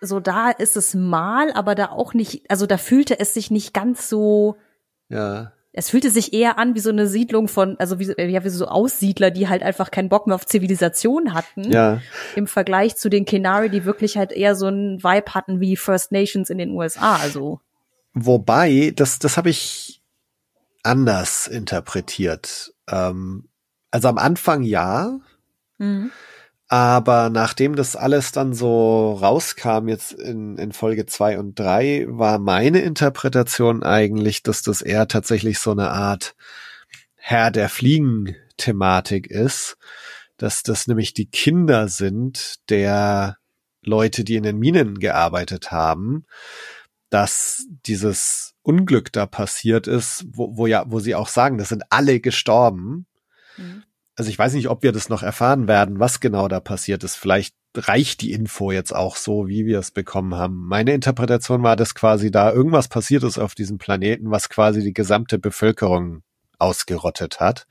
So 0.02 0.20
da 0.20 0.50
ist 0.50 0.76
es 0.76 0.96
mal, 0.96 1.52
aber 1.54 1.76
da 1.76 1.90
auch 1.90 2.14
nicht, 2.14 2.50
also 2.50 2.66
da 2.66 2.78
fühlte 2.78 3.20
es 3.20 3.34
sich 3.34 3.52
nicht 3.52 3.74
ganz 3.74 4.10
so 4.10 4.58
ja. 5.10 5.52
Es 5.72 5.92
fühlte 5.92 6.10
sich 6.10 6.34
eher 6.34 6.58
an 6.58 6.74
wie 6.74 6.80
so 6.80 6.90
eine 6.90 7.08
Siedlung 7.08 7.48
von, 7.48 7.80
also 7.80 8.00
wie, 8.00 8.06
ja, 8.18 8.44
wie 8.44 8.50
so 8.50 8.68
Aussiedler, 8.68 9.30
die 9.30 9.48
halt 9.48 9.62
einfach 9.62 9.92
keinen 9.92 10.10
Bock 10.10 10.26
mehr 10.26 10.36
auf 10.36 10.46
Zivilisation 10.46 11.34
hatten. 11.34 11.72
Ja. 11.72 12.02
Im 12.36 12.48
Vergleich 12.48 12.96
zu 12.96 13.08
den 13.10 13.26
Kenari, 13.26 13.70
die 13.70 13.86
wirklich 13.86 14.18
halt 14.18 14.32
eher 14.32 14.56
so 14.56 14.66
einen 14.66 15.04
Vibe 15.04 15.34
hatten 15.36 15.60
wie 15.60 15.76
First 15.76 16.12
Nations 16.12 16.50
in 16.50 16.58
den 16.58 16.72
USA, 16.72 17.18
also. 17.18 17.60
Wobei, 18.14 18.92
das, 18.96 19.20
das 19.20 19.38
habe 19.38 19.52
ich 19.52 20.02
anders 20.82 21.46
interpretiert. 21.46 22.74
Ähm, 22.90 23.48
also 23.92 24.08
am 24.08 24.18
Anfang 24.18 24.64
ja. 24.64 25.20
Mhm. 25.78 26.12
Aber 26.72 27.32
nachdem 27.32 27.76
das 27.76 27.96
alles 27.96 28.32
dann 28.32 28.54
so 28.54 29.14
rauskam, 29.14 29.88
jetzt 29.88 30.14
in, 30.14 30.56
in 30.58 30.72
Folge 30.72 31.08
zwei 31.08 31.40
und 31.40 31.58
drei, 31.58 32.06
war 32.08 32.38
meine 32.38 32.82
Interpretation 32.82 33.82
eigentlich, 33.82 34.44
dass 34.44 34.62
das 34.62 34.84
eher 34.84 35.08
tatsächlich 35.08 35.58
so 35.58 35.72
eine 35.72 35.90
Art 35.90 36.36
Herr 37.16 37.50
der 37.50 37.70
Fliegen-Thematik 37.70 39.32
ist, 39.32 39.78
dass 40.38 40.62
das 40.62 40.86
nämlich 40.86 41.16
die 41.16 41.26
Kinder 41.26 41.88
sind 41.88 42.60
der 42.70 43.38
Leute, 43.82 44.24
die 44.24 44.36
in 44.36 44.44
den 44.44 44.60
Minen 44.60 45.00
gearbeitet 45.00 45.72
haben, 45.72 46.28
dass 47.10 47.66
dieses 47.88 48.54
Unglück 48.62 49.12
da 49.12 49.26
passiert 49.26 49.88
ist, 49.88 50.24
wo, 50.30 50.56
wo 50.56 50.68
ja, 50.68 50.86
wo 50.88 51.00
sie 51.00 51.16
auch 51.16 51.30
sagen, 51.30 51.58
das 51.58 51.70
sind 51.70 51.84
alle 51.90 52.20
gestorben. 52.20 53.08
Mhm 53.58 53.86
also 54.20 54.30
ich 54.30 54.38
weiß 54.38 54.54
nicht, 54.54 54.68
ob 54.68 54.84
wir 54.84 54.92
das 54.92 55.08
noch 55.08 55.24
erfahren 55.24 55.70
werden, 55.70 56.02
was 56.02 56.20
genau 56.20 56.50
da 56.50 56.60
passiert 56.60 57.06
ist. 57.06 57.16
Vielleicht 57.16 57.56
reicht 57.74 58.20
die 58.20 58.34
Info 58.34 58.70
jetzt 58.70 58.94
auch 58.94 59.16
so, 59.16 59.48
wie 59.48 59.66
wir 59.66 59.80
es 59.80 59.92
bekommen 59.92 60.36
haben. 60.36 60.68
Meine 60.68 60.94
Interpretation 60.94 61.64
war, 61.64 61.78
dass 61.78 61.96
quasi 61.96 62.30
da 62.30 62.52
irgendwas 62.52 62.90
passiert 62.90 63.24
ist 63.24 63.38
auf 63.38 63.56
diesem 63.56 63.78
Planeten, 63.78 64.30
was 64.30 64.50
quasi 64.50 64.84
die 64.84 64.92
gesamte 64.92 65.40
Bevölkerung 65.40 66.24
ausgerottet 66.58 67.40
hat. 67.40 67.66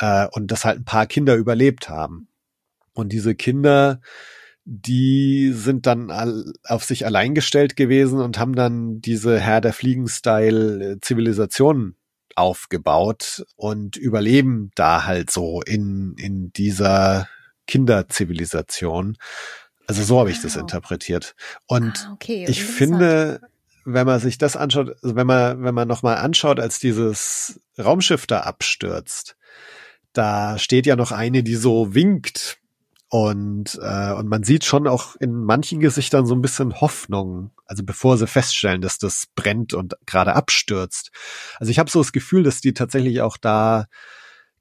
Äh, 0.00 0.26
und 0.32 0.50
dass 0.50 0.64
halt 0.64 0.80
ein 0.80 0.84
paar 0.84 1.06
Kinder 1.06 1.36
überlebt 1.36 1.88
haben. 1.88 2.26
Und 2.92 3.12
diese 3.12 3.36
Kinder, 3.36 4.00
die 4.64 5.52
sind 5.52 5.86
dann 5.86 6.10
all, 6.10 6.52
auf 6.64 6.82
sich 6.82 7.06
allein 7.06 7.36
gestellt 7.36 7.76
gewesen 7.76 8.20
und 8.20 8.40
haben 8.40 8.56
dann 8.56 9.00
diese 9.00 9.38
Herr 9.38 9.60
der 9.60 9.74
Fliegen-Style 9.74 10.98
Zivilisation 11.00 11.94
aufgebaut 12.36 13.44
und 13.56 13.96
überleben 13.96 14.70
da 14.74 15.04
halt 15.04 15.30
so 15.30 15.62
in, 15.62 16.14
in 16.16 16.52
dieser 16.52 17.28
Kinderzivilisation. 17.66 19.16
Also 19.86 20.02
so 20.02 20.20
habe 20.20 20.30
ich 20.30 20.40
das 20.40 20.56
interpretiert. 20.56 21.34
Und 21.66 22.06
ah, 22.06 22.12
okay. 22.12 22.46
ich 22.48 22.62
finde, 22.64 23.40
wenn 23.84 24.06
man 24.06 24.20
sich 24.20 24.38
das 24.38 24.56
anschaut, 24.56 24.96
also 25.02 25.16
wenn 25.16 25.26
man, 25.26 25.62
wenn 25.62 25.74
man 25.74 25.88
nochmal 25.88 26.18
anschaut, 26.18 26.60
als 26.60 26.78
dieses 26.78 27.60
Raumschiff 27.78 28.26
da 28.26 28.40
abstürzt, 28.40 29.36
da 30.12 30.58
steht 30.58 30.86
ja 30.86 30.96
noch 30.96 31.12
eine, 31.12 31.42
die 31.42 31.56
so 31.56 31.94
winkt 31.94 32.58
und, 33.08 33.78
äh, 33.82 34.12
und 34.12 34.28
man 34.28 34.44
sieht 34.44 34.64
schon 34.64 34.86
auch 34.86 35.16
in 35.16 35.34
manchen 35.34 35.80
Gesichtern 35.80 36.26
so 36.26 36.34
ein 36.34 36.42
bisschen 36.42 36.80
Hoffnung. 36.80 37.50
Also 37.70 37.84
bevor 37.84 38.18
sie 38.18 38.26
feststellen, 38.26 38.80
dass 38.80 38.98
das 38.98 39.26
brennt 39.36 39.74
und 39.74 39.94
gerade 40.04 40.34
abstürzt. 40.34 41.12
Also 41.60 41.70
ich 41.70 41.78
habe 41.78 41.88
so 41.88 42.00
das 42.00 42.10
Gefühl, 42.10 42.42
dass 42.42 42.60
die 42.60 42.74
tatsächlich 42.74 43.20
auch 43.20 43.36
da 43.36 43.86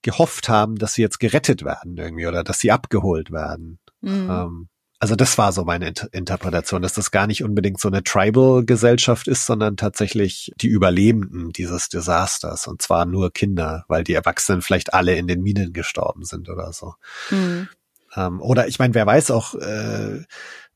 gehofft 0.04 0.48
haben, 0.48 0.76
dass 0.76 0.94
sie 0.94 1.02
jetzt 1.02 1.20
gerettet 1.20 1.66
werden 1.66 1.98
irgendwie 1.98 2.28
oder 2.28 2.44
dass 2.44 2.60
sie 2.60 2.72
abgeholt 2.72 3.32
werden. 3.32 3.80
Mhm. 4.02 4.30
Ähm, 4.30 4.70
also 5.00 5.16
das 5.16 5.40
war 5.40 5.54
so 5.54 5.64
meine 5.64 5.88
Inter 5.88 6.08
Interpretation, 6.12 6.84
dass 6.84 6.94
das 6.94 7.10
gar 7.10 7.26
nicht 7.26 7.44
unbedingt 7.44 7.80
so 7.80 7.88
eine 7.88 8.04
Tribal-Gesellschaft 8.04 9.28
ist, 9.28 9.48
sondern 9.48 9.76
tatsächlich 9.76 10.52
die 10.58 10.68
Überlebenden 10.68 11.50
dieses 11.50 11.90
Desasters 11.90 12.68
und 12.68 12.84
zwar 12.84 13.08
nur 13.08 13.34
Kinder, 13.34 13.86
weil 13.88 14.04
die 14.04 14.14
Erwachsenen 14.14 14.62
vielleicht 14.62 14.94
alle 14.94 15.16
in 15.16 15.26
den 15.26 15.42
Minen 15.42 15.74
gestorben 15.74 16.26
sind 16.26 16.48
oder 16.48 16.74
so. 16.74 16.94
Mhm. 17.32 17.70
Ähm, 18.16 18.40
oder 18.40 18.68
ich 18.68 18.78
meine, 18.78 18.94
wer 18.94 19.08
weiß 19.08 19.32
auch, 19.32 19.56
äh, 19.56 20.26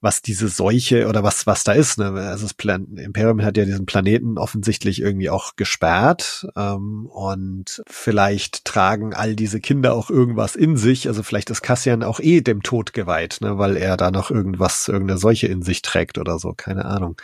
was 0.03 0.21
diese 0.21 0.49
Seuche 0.49 1.07
oder 1.07 1.23
was 1.23 1.47
was 1.47 1.63
da 1.63 1.71
ist. 1.71 1.97
Ne? 1.97 2.11
Also 2.11 2.43
das 2.43 2.53
Plan 2.53 2.97
Imperium 2.97 3.41
hat 3.41 3.55
ja 3.57 3.63
diesen 3.63 3.85
Planeten 3.85 4.37
offensichtlich 4.37 5.01
irgendwie 5.01 5.29
auch 5.29 5.55
gesperrt 5.55 6.45
ähm, 6.57 7.05
und 7.07 7.81
vielleicht 7.87 8.65
tragen 8.65 9.13
all 9.13 9.35
diese 9.35 9.61
Kinder 9.61 9.93
auch 9.93 10.09
irgendwas 10.09 10.55
in 10.55 10.75
sich. 10.75 11.07
Also 11.07 11.23
vielleicht 11.23 11.49
ist 11.49 11.61
Cassian 11.61 12.03
auch 12.03 12.19
eh 12.19 12.41
dem 12.41 12.63
Tod 12.63 12.91
geweiht, 12.91 13.37
ne? 13.39 13.57
weil 13.57 13.77
er 13.77 13.95
da 13.95 14.11
noch 14.11 14.29
irgendwas, 14.29 14.89
irgendeine 14.89 15.17
Seuche 15.17 15.47
in 15.47 15.61
sich 15.61 15.81
trägt 15.81 16.17
oder 16.17 16.37
so, 16.37 16.51
keine 16.51 16.83
Ahnung. 16.83 17.15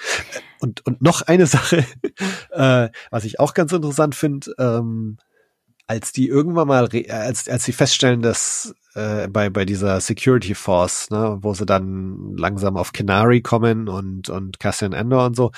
Und 0.62 0.86
und 0.86 1.02
noch 1.02 1.22
eine 1.22 1.46
Sache, 1.48 1.86
äh, 2.52 2.90
was 3.12 3.26
ich 3.26 3.40
auch 3.42 3.54
ganz 3.54 3.74
interessant 3.74 4.16
finde. 4.16 4.54
Ähm, 4.58 5.18
als 5.90 6.12
die 6.12 6.28
irgendwann 6.28 6.68
mal, 6.68 6.88
als, 7.10 7.50
als 7.50 7.66
sie 7.66 7.72
feststellen, 7.72 8.22
dass 8.22 8.76
äh, 8.96 9.28
bei, 9.28 9.50
bei 9.50 9.66
dieser 9.66 10.00
Security 10.02 10.56
Force, 10.56 11.10
ne, 11.10 11.38
wo 11.42 11.54
sie 11.54 11.66
dann 11.66 12.36
langsam 12.36 12.78
auf 12.78 12.94
Canary 12.94 13.42
kommen 13.42 13.88
und, 13.88 14.30
und 14.30 14.60
Cassian 14.60 14.94
Endor 14.94 15.26
und 15.26 15.36
so, 15.36 15.52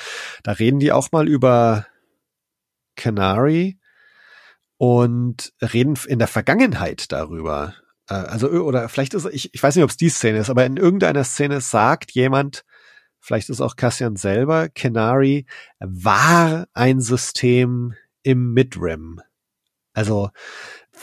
da 0.43 0.53
reden 0.53 0.79
die 0.79 0.91
auch 0.91 1.11
mal 1.11 1.27
über 1.27 1.85
Canary 2.95 3.79
und 4.77 5.53
reden 5.61 5.97
in 6.07 6.19
der 6.19 6.27
Vergangenheit 6.27 7.11
darüber. 7.11 7.75
Äh, 8.09 8.15
also, 8.15 8.49
oder 8.49 8.89
vielleicht 8.89 9.13
ist, 9.13 9.27
ich, 9.31 9.53
ich 9.53 9.63
weiß 9.63 9.75
nicht, 9.75 9.83
ob 9.83 9.91
es 9.91 9.97
die 9.97 10.09
Szene 10.09 10.39
ist, 10.39 10.49
aber 10.49 10.65
in 10.65 10.77
irgendeiner 10.77 11.23
Szene 11.23 11.61
sagt 11.61 12.11
jemand, 12.11 12.63
vielleicht 13.19 13.49
ist 13.49 13.61
auch 13.61 13.75
Cassian 13.75 14.15
selber, 14.15 14.69
Canary 14.69 15.45
war 15.79 16.67
ein 16.73 16.99
System 16.99 17.93
im 18.23 18.53
Midrim. 18.53 19.21
Also 19.93 20.29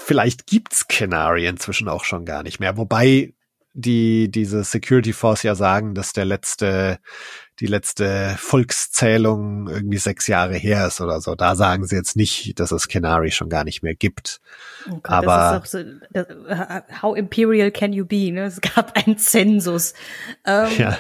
vielleicht 0.05 0.47
gibt's 0.47 0.89
Canary 0.89 1.47
inzwischen 1.47 1.89
auch 1.89 2.05
schon 2.05 2.25
gar 2.25 2.43
nicht 2.43 2.61
mehr. 2.61 2.77
Wobei 2.77 3.35
die 3.75 4.31
diese 4.31 4.65
Security 4.65 5.13
Force 5.13 5.43
ja 5.43 5.55
sagen, 5.55 5.95
dass 5.95 6.13
der 6.13 6.25
letzte 6.25 6.99
die 7.61 7.67
letzte 7.67 8.35
Volkszählung 8.39 9.69
irgendwie 9.69 9.99
sechs 9.99 10.27
Jahre 10.27 10.55
her 10.55 10.87
ist 10.87 11.01
oder 11.01 11.21
so. 11.21 11.35
Da 11.35 11.57
sagen 11.57 11.85
sie 11.85 11.97
jetzt 11.97 12.17
nicht, 12.17 12.59
dass 12.61 12.71
es 12.71 12.89
Canary 12.89 13.31
schon 13.31 13.49
gar 13.49 13.65
nicht 13.65 13.83
mehr 13.83 13.95
gibt. 13.95 14.41
Oh 14.89 15.01
Gott, 15.03 15.11
Aber 15.11 15.63
so, 15.65 15.83
das, 16.11 16.27
how 17.03 17.17
imperial 17.17 17.71
can 17.71 17.93
you 17.93 18.05
be? 18.05 18.31
Ne? 18.33 18.45
Es 18.45 18.61
gab 18.61 18.97
einen 18.97 19.19
Zensus. 19.19 19.95
Ähm, 20.45 20.69
ja. 20.79 20.99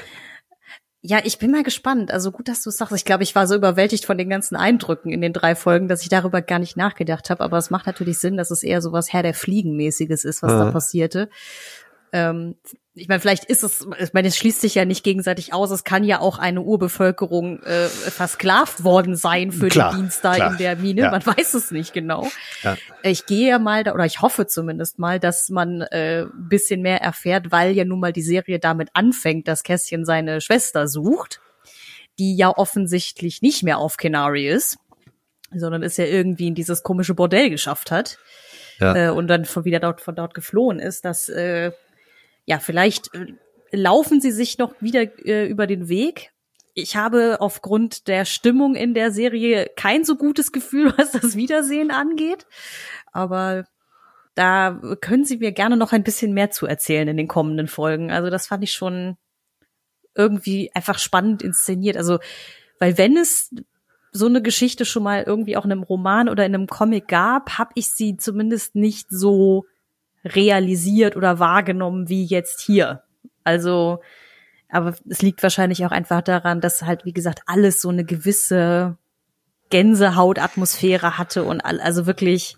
Ja, 1.01 1.21
ich 1.23 1.39
bin 1.39 1.53
mal 1.53 1.63
gespannt. 1.63 2.11
Also 2.11 2.33
gut, 2.33 2.49
dass 2.49 2.63
du 2.63 2.71
es 2.71 2.77
sagst. 2.77 2.95
Ich 2.95 3.05
glaube, 3.05 3.23
ich 3.23 3.35
war 3.35 3.47
so 3.47 3.55
überwältigt 3.55 4.05
von 4.05 4.19
den 4.19 4.29
ganzen 4.29 4.57
Eindrücken 4.57 5.13
in 5.13 5.21
den 5.21 5.33
drei 5.33 5.55
Folgen, 5.55 5.87
dass 5.87 6.03
ich 6.03 6.09
darüber 6.09 6.43
gar 6.43 6.59
nicht 6.59 6.77
nachgedacht 6.77 7.31
habe. 7.31 7.45
Aber 7.45 7.57
es 7.57 7.71
macht 7.71 7.87
natürlich 7.87 8.19
Sinn, 8.19 8.37
dass 8.37 8.51
es 8.51 8.65
eher 8.65 8.83
so 8.83 8.91
was 8.91 9.13
Herr 9.13 9.23
der 9.23 9.35
Fliegenmäßiges 9.35 10.25
ist, 10.25 10.43
was 10.43 10.53
ja. 10.53 10.65
da 10.65 10.71
passierte. 10.73 11.31
Ähm, 12.13 12.57
ich 12.99 13.09
meine, 13.09 13.21
vielleicht 13.21 13.45
ist 13.45 13.63
es, 13.63 13.87
ich 13.99 14.13
meine, 14.13 14.29
es 14.29 14.37
schließt 14.37 14.61
sich 14.61 14.75
ja 14.75 14.85
nicht 14.85 15.05
gegenseitig 15.05 15.53
aus. 15.53 15.71
Es 15.71 15.85
kann 15.85 16.05
ja 16.05 16.21
auch 16.21 16.39
eine 16.39 16.63
Urbevölkerung 16.63 17.63
äh, 17.63 17.89
versklavt 17.89 18.85
worden 18.85 19.17
sein 19.17 19.53
für 19.53 19.69
klar, 19.69 19.93
den 19.93 20.03
Dienst 20.03 20.25
da 20.25 20.35
klar. 20.35 20.53
in 20.53 20.59
der 20.59 20.77
Mine. 20.77 21.03
Ja. 21.03 21.11
Man 21.11 21.25
weiß 21.25 21.55
es 21.55 21.71
nicht 21.71 21.93
genau. 21.93 22.29
Ja. 22.63 22.77
Ich 23.03 23.27
gehe 23.27 23.49
ja 23.49 23.59
mal, 23.59 23.85
da, 23.85 23.95
oder 23.95 24.05
ich 24.05 24.21
hoffe 24.21 24.47
zumindest 24.47 24.99
mal, 24.99 25.21
dass 25.21 25.49
man 25.49 25.83
äh, 25.83 26.27
bisschen 26.35 26.83
mehr 26.83 27.01
erfährt, 27.01 27.51
weil 27.53 27.73
ja 27.73 27.85
nun 27.85 28.01
mal 28.01 28.13
die 28.13 28.23
Serie 28.23 28.59
damit 28.59 28.91
anfängt, 28.95 29.49
dass 29.49 29.63
Kästchen 29.63 30.05
seine 30.05 30.41
Schwester 30.41 30.89
sucht, 30.89 31.41
die 32.19 32.37
ja 32.37 32.51
offensichtlich 32.51 33.43
nicht 33.43 33.63
mehr 33.63 33.79
auf 33.79 33.97
Canary 33.97 34.49
ist, 34.49 34.79
sondern 35.55 35.83
es 35.83 35.97
ja 35.97 36.05
irgendwie 36.05 36.49
in 36.49 36.55
dieses 36.55 36.83
komische 36.83 37.15
Bordell 37.15 37.51
geschafft 37.51 37.91
hat. 37.91 38.19
Ja. 38.81 39.09
Äh, 39.09 39.11
und 39.11 39.29
dann 39.29 39.45
von 39.45 39.65
wieder 39.65 39.81
dort 39.81 40.01
von 40.01 40.15
dort 40.15 40.35
geflohen 40.35 40.79
ist, 40.79 41.05
dass 41.05 41.29
äh, 41.29 41.73
ja, 42.49 42.59
vielleicht 42.59 43.15
äh, 43.15 43.35
laufen 43.73 44.23
sie 44.23 44.33
sich 44.33 44.57
noch 44.57 44.75
wieder 44.81 45.03
äh, 45.27 45.47
über 45.47 45.67
den 45.67 45.89
Weg. 45.89 46.33
Ich 46.73 46.97
habe 46.97 47.37
aufgrund 47.41 48.09
der 48.09 48.25
Stimmung 48.25 48.75
in 48.75 48.95
der 48.95 49.13
Serie 49.13 49.71
kein 49.77 50.03
so 50.03 50.17
gutes 50.17 50.51
Gefühl, 50.51 50.95
was 50.97 51.13
das 51.13 51.37
Wiedersehen 51.37 51.91
angeht. 51.91 52.47
Aber 53.13 53.67
da 54.35 54.81
können 55.01 55.25
Sie 55.25 55.37
mir 55.37 55.53
gerne 55.53 55.77
noch 55.77 55.93
ein 55.93 56.05
bisschen 56.05 56.33
mehr 56.33 56.51
zu 56.51 56.67
erzählen 56.67 57.09
in 57.09 57.19
den 57.19 57.29
kommenden 57.29 57.69
Folgen. 57.69 58.11
Also 58.11 58.31
das 58.31 58.47
fand 58.47 58.65
ich 58.65 58.73
schon 58.73 59.19
irgendwie 60.15 60.71
einfach 60.75 60.99
spannend 60.99 61.43
inszeniert. 61.43 61.99
Also, 61.99 62.19
weil 62.79 62.97
wenn 62.97 63.19
es 63.19 63.51
so 64.11 64.25
eine 64.25 64.41
Geschichte 64.41 64.87
schon 64.87 65.03
mal 65.03 65.23
irgendwie 65.23 65.59
auch 65.59 65.67
in 65.67 65.73
einem 65.73 65.83
Roman 65.83 66.31
oder 66.31 66.47
in 66.47 66.55
einem 66.55 66.67
Comic 66.67 67.09
gab, 67.09 67.59
habe 67.59 67.73
ich 67.75 67.91
sie 67.91 68.17
zumindest 68.17 68.75
nicht 68.75 69.09
so 69.11 69.67
realisiert 70.35 71.17
oder 71.17 71.39
wahrgenommen 71.39 72.09
wie 72.09 72.25
jetzt 72.25 72.61
hier. 72.61 73.03
Also, 73.45 74.01
aber 74.69 74.95
es 75.09 75.23
liegt 75.23 75.43
wahrscheinlich 75.43 75.85
auch 75.87 75.91
einfach 75.91 76.23
daran, 76.23 76.61
dass 76.61 76.83
halt, 76.83 77.05
wie 77.05 77.13
gesagt, 77.13 77.41
alles 77.47 77.81
so 77.81 77.89
eine 77.89 78.05
gewisse 78.05 78.97
Gänsehautatmosphäre 79.71 81.19
hatte 81.19 81.45
und 81.45 81.61
all, 81.61 81.81
also 81.81 82.07
wirklich 82.07 82.57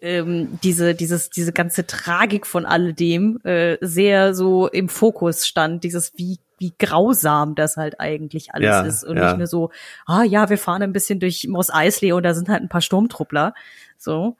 ähm, 0.00 0.58
diese 0.62 0.94
dieses 0.94 1.30
diese 1.30 1.52
ganze 1.52 1.86
Tragik 1.86 2.46
von 2.46 2.66
alledem 2.66 3.40
äh, 3.42 3.78
sehr 3.80 4.34
so 4.34 4.68
im 4.68 4.88
Fokus 4.88 5.46
stand. 5.46 5.82
Dieses 5.82 6.12
wie 6.16 6.38
wie 6.58 6.72
grausam 6.78 7.54
das 7.54 7.76
halt 7.76 8.00
eigentlich 8.00 8.54
alles 8.54 8.66
ja, 8.66 8.82
ist 8.82 9.04
und 9.04 9.16
ja. 9.16 9.28
nicht 9.28 9.38
nur 9.38 9.46
so 9.46 9.70
ah 10.06 10.22
ja 10.22 10.48
wir 10.50 10.58
fahren 10.58 10.82
ein 10.82 10.92
bisschen 10.92 11.18
durch 11.18 11.48
Moss 11.48 11.68
Eisley 11.68 12.12
und 12.12 12.22
da 12.22 12.32
sind 12.32 12.48
halt 12.48 12.62
ein 12.62 12.68
paar 12.68 12.80
Sturmtruppler 12.80 13.54
so 13.98 14.36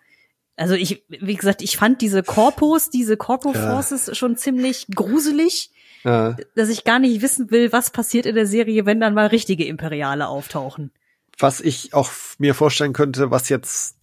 also 0.57 0.75
ich, 0.75 1.05
wie 1.09 1.35
gesagt, 1.35 1.63
ich 1.63 1.77
fand 1.77 2.01
diese 2.01 2.23
Corpus, 2.23 2.91
diese 2.91 3.17
Corpo 3.17 3.53
Forces 3.53 4.07
ja. 4.07 4.15
schon 4.15 4.37
ziemlich 4.37 4.87
gruselig, 4.95 5.71
ja. 6.05 6.37
dass 6.55 6.69
ich 6.69 6.85
gar 6.85 6.99
nicht 6.99 7.23
wissen 7.23 7.51
will, 7.51 7.73
was 7.73 7.91
passiert 7.91 8.27
in 8.27 8.35
der 8.35 8.47
Serie, 8.47 8.87
wenn 8.87 9.01
dann 9.01 9.15
mal 9.15 9.27
richtige 9.27 9.67
Imperiale 9.67 10.29
auftauchen. 10.29 10.93
Was 11.39 11.61
ich 11.61 11.93
auch 11.93 12.11
mir 12.39 12.55
vorstellen 12.55 12.93
könnte, 12.93 13.31
was 13.33 13.49
jetzt 13.49 13.97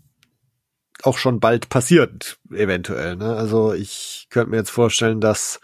auch 1.03 1.17
schon 1.17 1.39
bald 1.39 1.69
passiert, 1.69 2.37
eventuell. 2.51 3.15
Ne? 3.15 3.35
Also 3.35 3.73
ich 3.73 4.27
könnte 4.29 4.51
mir 4.51 4.57
jetzt 4.57 4.71
vorstellen, 4.71 5.21
dass 5.21 5.61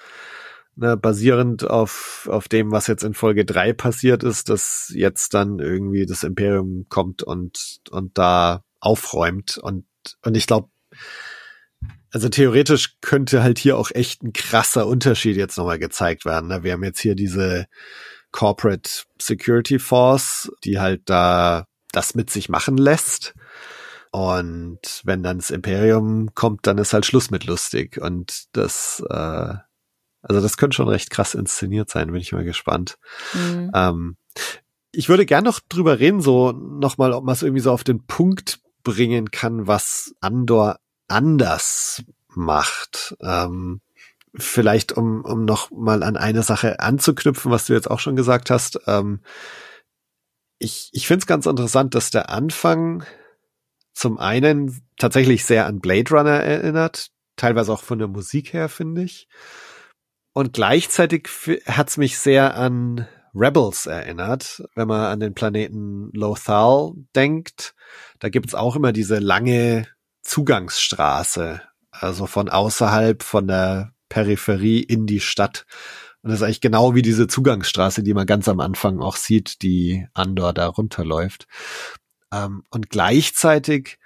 ne, 0.76 0.96
basierend 0.96 1.70
auf, 1.70 2.30
auf 2.32 2.48
dem, 2.48 2.72
was 2.72 2.88
jetzt 2.88 3.04
in 3.04 3.14
Folge 3.14 3.44
drei 3.44 3.74
passiert 3.74 4.24
ist, 4.24 4.50
dass 4.50 4.92
jetzt 4.96 5.34
dann 5.34 5.60
irgendwie 5.60 6.06
das 6.06 6.24
Imperium 6.24 6.86
kommt 6.90 7.24
und, 7.24 7.82
und 7.92 8.18
da 8.18 8.64
aufräumt. 8.80 9.58
Und, 9.58 9.86
und 10.24 10.38
ich 10.38 10.48
glaube, 10.48 10.70
also 12.12 12.30
theoretisch 12.30 12.98
könnte 13.02 13.44
halt 13.44 13.60
hier 13.60 13.78
auch 13.78 13.92
echt 13.92 14.24
ein 14.24 14.34
krasser 14.34 14.88
Unterschied 14.88 15.38
jetzt 15.38 15.58
nochmal 15.58 15.80
gezeigt 15.80 16.26
werden. 16.26 16.50
Ne? 16.50 16.64
Wir 16.64 16.74
haben 16.74 16.84
jetzt 16.84 17.00
hier 17.00 17.16
diese 17.16 17.68
Corporate 18.32 18.90
Security 19.22 19.80
Force, 19.80 20.52
die 20.64 20.80
halt 20.80 21.02
da 21.06 21.66
das 21.92 22.16
mit 22.16 22.30
sich 22.30 22.50
machen 22.50 22.78
lässt. 22.78 23.34
Und 24.12 25.02
wenn 25.04 25.22
dann 25.22 25.38
das 25.38 25.52
Imperium 25.52 26.34
kommt, 26.34 26.66
dann 26.66 26.78
ist 26.78 26.94
halt 26.94 27.06
Schluss 27.06 27.30
mit 27.30 27.46
lustig. 27.46 28.00
Und 28.02 28.46
das, 28.54 29.04
äh, 29.10 29.54
also 30.22 30.42
das 30.42 30.58
könnte 30.58 30.76
schon 30.76 30.88
recht 30.88 31.10
krass 31.10 31.36
inszeniert 31.36 31.90
sein, 31.90 32.12
bin 32.12 32.22
ich 32.22 32.32
mal 32.32 32.46
gespannt. 32.46 32.98
Mhm. 33.34 33.72
Ähm, 33.74 34.18
ich 34.92 35.10
würde 35.10 35.26
gern 35.26 35.44
noch 35.44 35.60
drüber 35.60 36.00
reden, 36.00 36.22
so 36.22 36.52
nochmal, 36.52 37.12
ob 37.14 37.24
man 37.24 37.34
es 37.34 37.44
irgendwie 37.44 37.62
so 37.62 37.72
auf 37.72 37.84
den 37.84 38.06
Punkt 38.08 38.60
bringen 38.84 39.32
kann, 39.32 39.68
was 39.68 40.16
Andor 40.22 40.80
anders 41.08 42.04
macht. 42.30 43.16
Ähm, 43.22 43.82
vielleicht 44.36 44.92
um, 44.92 45.24
um 45.24 45.46
noch 45.46 45.72
mal 45.72 46.04
an 46.04 46.18
eine 46.18 46.44
Sache 46.44 46.80
anzuknüpfen, 46.80 47.52
was 47.52 47.66
du 47.66 47.74
jetzt 47.74 47.90
auch 47.90 48.00
schon 48.00 48.16
gesagt 48.16 48.50
hast. 48.50 48.80
Ähm, 48.88 49.22
ich 50.60 50.90
ich 50.94 51.08
finde 51.08 51.24
es 51.24 51.28
ganz 51.28 51.46
interessant, 51.46 51.96
dass 51.96 52.12
der 52.12 52.30
Anfang 52.30 53.04
zum 53.94 54.18
einen 54.20 54.82
tatsächlich 54.98 55.46
sehr 55.46 55.66
an 55.66 55.80
Blade 55.80 56.12
Runner 56.12 56.40
erinnert, 56.40 57.10
teilweise 57.36 57.74
auch 57.74 57.82
von 57.84 58.00
der 58.00 58.08
Musik 58.08 58.54
her, 58.54 58.70
finde 58.70 59.04
ich. 59.04 59.28
Und 60.34 60.54
gleichzeitig 60.54 61.30
hat's 61.66 61.98
mich 61.98 62.20
sehr 62.20 62.56
an 62.56 63.08
Rebels 63.34 63.88
erinnert, 63.88 64.64
wenn 64.76 64.88
man 64.88 65.06
an 65.06 65.20
den 65.20 65.34
Planeten 65.34 66.12
Lothal 66.14 66.94
denkt. 67.16 67.74
Da 68.20 68.30
gibt's 68.30 68.54
auch 68.54 68.76
immer 68.76 68.92
diese 68.92 69.18
lange 69.18 69.88
Zugangsstraße, 70.28 71.62
also 71.90 72.28
von 72.28 72.50
außerhalb 72.50 73.24
von 73.24 73.48
der 73.48 73.94
Peripherie 74.10 74.82
in 74.82 75.08
die 75.08 75.22
Stadt, 75.22 75.66
Und 76.22 76.32
das 76.32 76.40
ist 76.40 76.44
eigentlich 76.44 76.62
genau 76.62 76.96
wie 76.96 77.02
diese 77.02 77.28
Zugangsstraße, 77.28 78.04
die 78.04 78.14
man 78.14 78.26
ganz 78.26 78.48
am 78.50 78.60
Anfang 78.60 79.00
auch 79.00 79.16
sieht, 79.16 79.62
die 79.62 80.06
Andor 80.14 80.54
da 80.54 80.68
runterläuft. 80.68 81.48
Ähm, 82.34 82.64
und 82.70 82.90
gleichzeitig, 82.90 83.98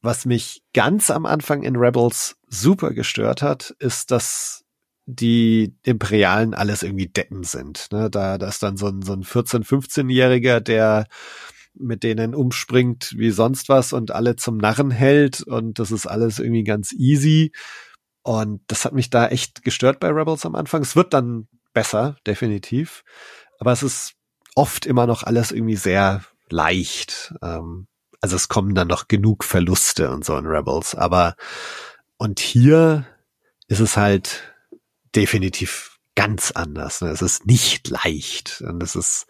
was 0.00 0.24
mich 0.26 0.62
ganz 0.74 1.10
am 1.10 1.26
Anfang 1.26 1.62
in 1.62 1.76
Rebels 1.76 2.36
super 2.48 2.92
gestört 2.92 3.42
hat, 3.42 3.74
ist, 3.78 4.10
dass 4.10 4.64
die 5.06 5.76
Imperialen 5.84 6.54
alles 6.54 6.82
irgendwie 6.82 7.08
Deppen 7.08 7.44
sind. 7.44 7.88
Ne? 7.92 8.10
Da, 8.10 8.38
da 8.38 8.48
ist 8.48 8.62
dann 8.62 8.76
so 8.76 8.88
ein, 8.88 9.02
so 9.02 9.12
ein 9.12 9.22
14-, 9.22 9.64
15-Jähriger, 9.64 10.60
der 10.60 11.06
mit 11.74 12.02
denen 12.02 12.34
umspringt 12.34 13.14
wie 13.16 13.30
sonst 13.30 13.68
was 13.68 13.92
und 13.92 14.10
alle 14.10 14.36
zum 14.36 14.56
Narren 14.58 14.90
hält 14.90 15.42
und 15.42 15.78
das 15.78 15.90
ist 15.90 16.06
alles 16.06 16.38
irgendwie 16.38 16.64
ganz 16.64 16.92
easy. 16.92 17.52
Und 18.22 18.62
das 18.68 18.84
hat 18.84 18.92
mich 18.92 19.10
da 19.10 19.28
echt 19.28 19.62
gestört 19.62 19.98
bei 19.98 20.08
Rebels 20.08 20.46
am 20.46 20.54
Anfang. 20.54 20.82
Es 20.82 20.94
wird 20.94 21.12
dann 21.12 21.48
besser, 21.72 22.16
definitiv. 22.26 23.02
Aber 23.58 23.72
es 23.72 23.82
ist 23.82 24.14
oft 24.54 24.86
immer 24.86 25.06
noch 25.06 25.22
alles 25.22 25.50
irgendwie 25.50 25.76
sehr 25.76 26.24
leicht. 26.48 27.34
Ähm, 27.42 27.88
also 28.20 28.36
es 28.36 28.48
kommen 28.48 28.74
dann 28.74 28.88
noch 28.88 29.08
genug 29.08 29.42
Verluste 29.42 30.10
und 30.10 30.24
so 30.24 30.36
in 30.36 30.46
Rebels. 30.46 30.94
Aber 30.94 31.34
und 32.16 32.38
hier 32.38 33.06
ist 33.66 33.80
es 33.80 33.96
halt 33.96 34.54
definitiv 35.14 35.98
ganz 36.14 36.52
anders. 36.52 37.00
Ne? 37.00 37.08
Es 37.08 37.22
ist 37.22 37.46
nicht 37.46 37.88
leicht 37.88 38.60
und 38.60 38.82
es 38.82 38.94
ist, 38.94 39.26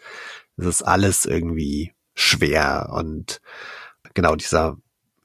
es 0.57 0.65
ist 0.65 0.81
alles 0.83 1.25
irgendwie 1.25 1.93
schwer 2.15 2.89
und 2.93 3.41
genau 4.13 4.35
dieser 4.35 4.77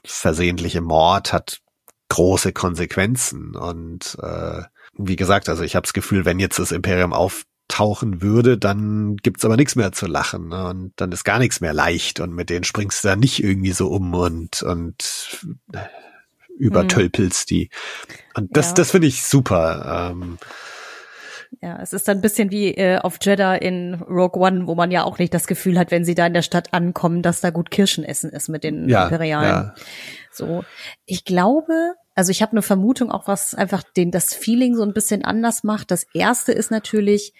versehentliche 0.04 0.80
Mord 0.80 1.32
hat 1.32 1.60
große 2.08 2.52
Konsequenzen 2.52 3.54
und 3.54 4.16
äh, 4.22 4.62
wie 4.94 5.16
gesagt, 5.16 5.48
also 5.48 5.62
ich 5.62 5.76
habe 5.76 5.84
das 5.84 5.92
Gefühl, 5.92 6.24
wenn 6.24 6.38
jetzt 6.38 6.58
das 6.58 6.72
Imperium 6.72 7.12
auftauchen 7.12 8.22
würde, 8.22 8.56
dann 8.56 9.16
gibt's 9.16 9.44
aber 9.44 9.56
nichts 9.56 9.76
mehr 9.76 9.92
zu 9.92 10.06
lachen 10.06 10.48
ne? 10.48 10.66
und 10.68 10.92
dann 10.96 11.12
ist 11.12 11.24
gar 11.24 11.38
nichts 11.38 11.60
mehr 11.60 11.74
leicht 11.74 12.20
und 12.20 12.32
mit 12.34 12.48
denen 12.48 12.64
springst 12.64 13.04
du 13.04 13.08
da 13.08 13.16
nicht 13.16 13.42
irgendwie 13.42 13.72
so 13.72 13.88
um 13.88 14.14
und 14.14 14.62
und 14.62 15.46
übertölpelst 16.58 17.50
die 17.50 17.68
und 18.34 18.56
das 18.56 18.68
Ja. 18.68 18.74
das 18.74 18.90
finde 18.90 19.08
ich 19.08 19.22
super. 19.24 20.10
Ähm, 20.12 20.38
Ja, 21.60 21.80
es 21.80 21.92
ist 21.92 22.06
dann 22.08 22.18
ein 22.18 22.22
bisschen 22.22 22.50
wie 22.50 22.74
äh, 22.74 22.98
auf 22.98 23.18
Jeddah 23.20 23.54
in 23.54 23.94
Rogue 23.94 24.40
One, 24.40 24.66
wo 24.66 24.74
man 24.74 24.90
ja 24.90 25.04
auch 25.04 25.18
nicht 25.18 25.32
das 25.32 25.46
Gefühl 25.46 25.78
hat, 25.78 25.90
wenn 25.90 26.04
sie 26.04 26.14
da 26.14 26.26
in 26.26 26.34
der 26.34 26.42
Stadt 26.42 26.74
ankommen, 26.74 27.22
dass 27.22 27.40
da 27.40 27.50
gut 27.50 27.70
Kirschenessen 27.70 28.30
ist 28.30 28.48
mit 28.48 28.64
den 28.64 28.88
ja, 28.88 29.04
Imperialen. 29.04 29.48
ja, 29.48 29.74
So, 30.30 30.64
ich 31.04 31.24
glaube, 31.24 31.94
also 32.14 32.30
ich 32.30 32.42
habe 32.42 32.52
eine 32.52 32.62
Vermutung, 32.62 33.10
auch 33.10 33.26
was 33.28 33.54
einfach 33.54 33.82
den 33.82 34.10
das 34.10 34.34
Feeling 34.34 34.74
so 34.74 34.82
ein 34.82 34.92
bisschen 34.92 35.24
anders 35.24 35.64
macht. 35.64 35.90
Das 35.90 36.06
erste 36.14 36.52
ist 36.52 36.70
natürlich, 36.70 37.32